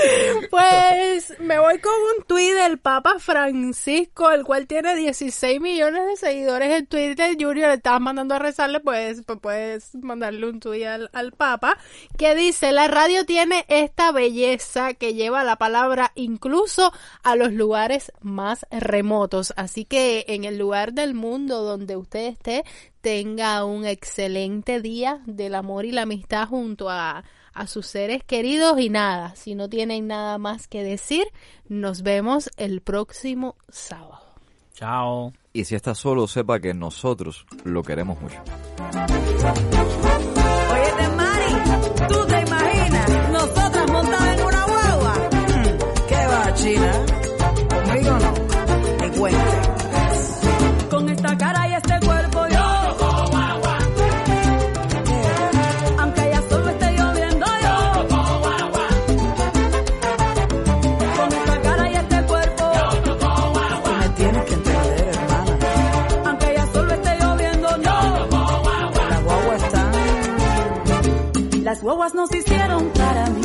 Pues 0.49 1.39
me 1.39 1.59
voy 1.59 1.79
con 1.79 1.93
un 1.93 2.23
tuit 2.25 2.53
del 2.53 2.79
Papa 2.79 3.15
Francisco, 3.19 4.31
el 4.31 4.43
cual 4.43 4.67
tiene 4.67 4.95
16 4.95 5.59
millones 5.59 6.05
de 6.07 6.15
seguidores 6.15 6.71
en 6.71 6.87
Twitter. 6.87 7.35
Junior, 7.39 7.69
le 7.69 7.75
estabas 7.75 8.01
mandando 8.01 8.35
a 8.35 8.39
rezarle, 8.39 8.79
pues, 8.79 9.21
pues 9.25 9.39
puedes 9.39 9.95
mandarle 9.95 10.47
un 10.47 10.59
tuit 10.59 10.85
al, 10.85 11.09
al 11.13 11.31
Papa, 11.31 11.77
que 12.17 12.35
dice, 12.35 12.71
la 12.71 12.87
radio 12.87 13.25
tiene 13.25 13.65
esta 13.67 14.11
belleza 14.11 14.93
que 14.93 15.13
lleva 15.13 15.43
la 15.43 15.57
palabra 15.57 16.11
incluso 16.15 16.91
a 17.23 17.35
los 17.35 17.51
lugares 17.53 18.11
más 18.21 18.65
remotos. 18.71 19.53
Así 19.55 19.85
que 19.85 20.20
en 20.27 20.43
el 20.43 20.57
lugar 20.57 20.93
del 20.93 21.13
mundo 21.13 21.63
donde 21.63 21.95
usted 21.97 22.27
esté, 22.27 22.63
tenga 23.01 23.65
un 23.65 23.85
excelente 23.85 24.81
día 24.81 25.21
del 25.25 25.55
amor 25.55 25.85
y 25.85 25.91
la 25.91 26.03
amistad 26.03 26.47
junto 26.47 26.89
a 26.89 27.23
a 27.53 27.67
sus 27.67 27.87
seres 27.87 28.23
queridos 28.23 28.79
y 28.79 28.89
nada, 28.89 29.35
si 29.35 29.55
no 29.55 29.69
tienen 29.69 30.07
nada 30.07 30.37
más 30.37 30.67
que 30.67 30.83
decir, 30.83 31.25
nos 31.67 32.01
vemos 32.01 32.49
el 32.57 32.81
próximo 32.81 33.55
sábado. 33.69 34.21
Chao. 34.73 35.33
Y 35.53 35.65
si 35.65 35.75
estás 35.75 35.97
solo, 35.97 36.27
sepa 36.27 36.59
que 36.59 36.73
nosotros 36.73 37.45
lo 37.65 37.83
queremos 37.83 38.19
mucho. 38.21 38.41
Oye, 40.71 41.09
Mari, 41.15 41.53
¿tú 42.07 42.25
te 42.25 42.41
imaginas? 42.41 43.31
Nosotras 43.31 43.91
montadas 43.91 44.39
en 44.39 44.45
una 44.45 44.65
guagua. 44.65 45.29
Mm, 45.31 46.07
¿Qué 46.07 46.27
va, 46.27 46.53
China? 46.53 47.10
las 71.81 71.83
guaguas 71.83 72.13
nos 72.13 72.31
hicieron 72.35 72.89
para 72.89 73.25
mí. 73.31 73.41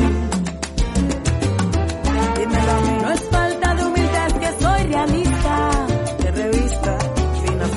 Dímelo 2.37 2.71
a 2.71 2.81
mí. 2.81 2.97
No 3.01 3.11
es 3.11 3.21
falta 3.31 3.73
de 3.73 3.85
humildad 3.85 4.31
que 4.33 4.63
soy 4.63 4.83
realista. 4.83 5.71
De 6.19 6.31
revista, 6.31 6.97
fin 7.43 7.61
a. 7.61 7.67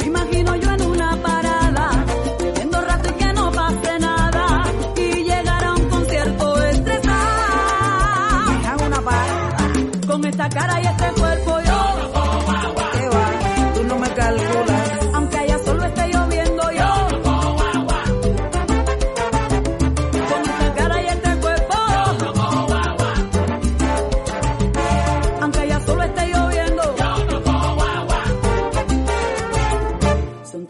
Me 0.00 0.06
imagino 0.06 0.56
yo 0.56 0.70
en 0.72 0.82
una 0.82 1.16
parada, 1.22 2.04
viendo 2.56 2.80
rato 2.80 3.08
y 3.08 3.12
que 3.12 3.32
no 3.34 3.52
pase 3.52 3.98
nada. 4.00 4.64
Y 4.96 5.22
llegar 5.22 5.64
a 5.64 5.74
un 5.74 5.88
concierto 5.88 6.62
estresado. 6.64 8.50
Me 8.62 8.66
hago 8.66 8.86
una 8.86 9.00
parada 9.00 9.72
con 10.08 10.24
esta 10.24 10.48
cara 10.48 10.80
y 10.82 10.86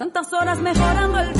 Tantas 0.00 0.32
horas 0.32 0.58
mejorando 0.60 1.18
el 1.18 1.39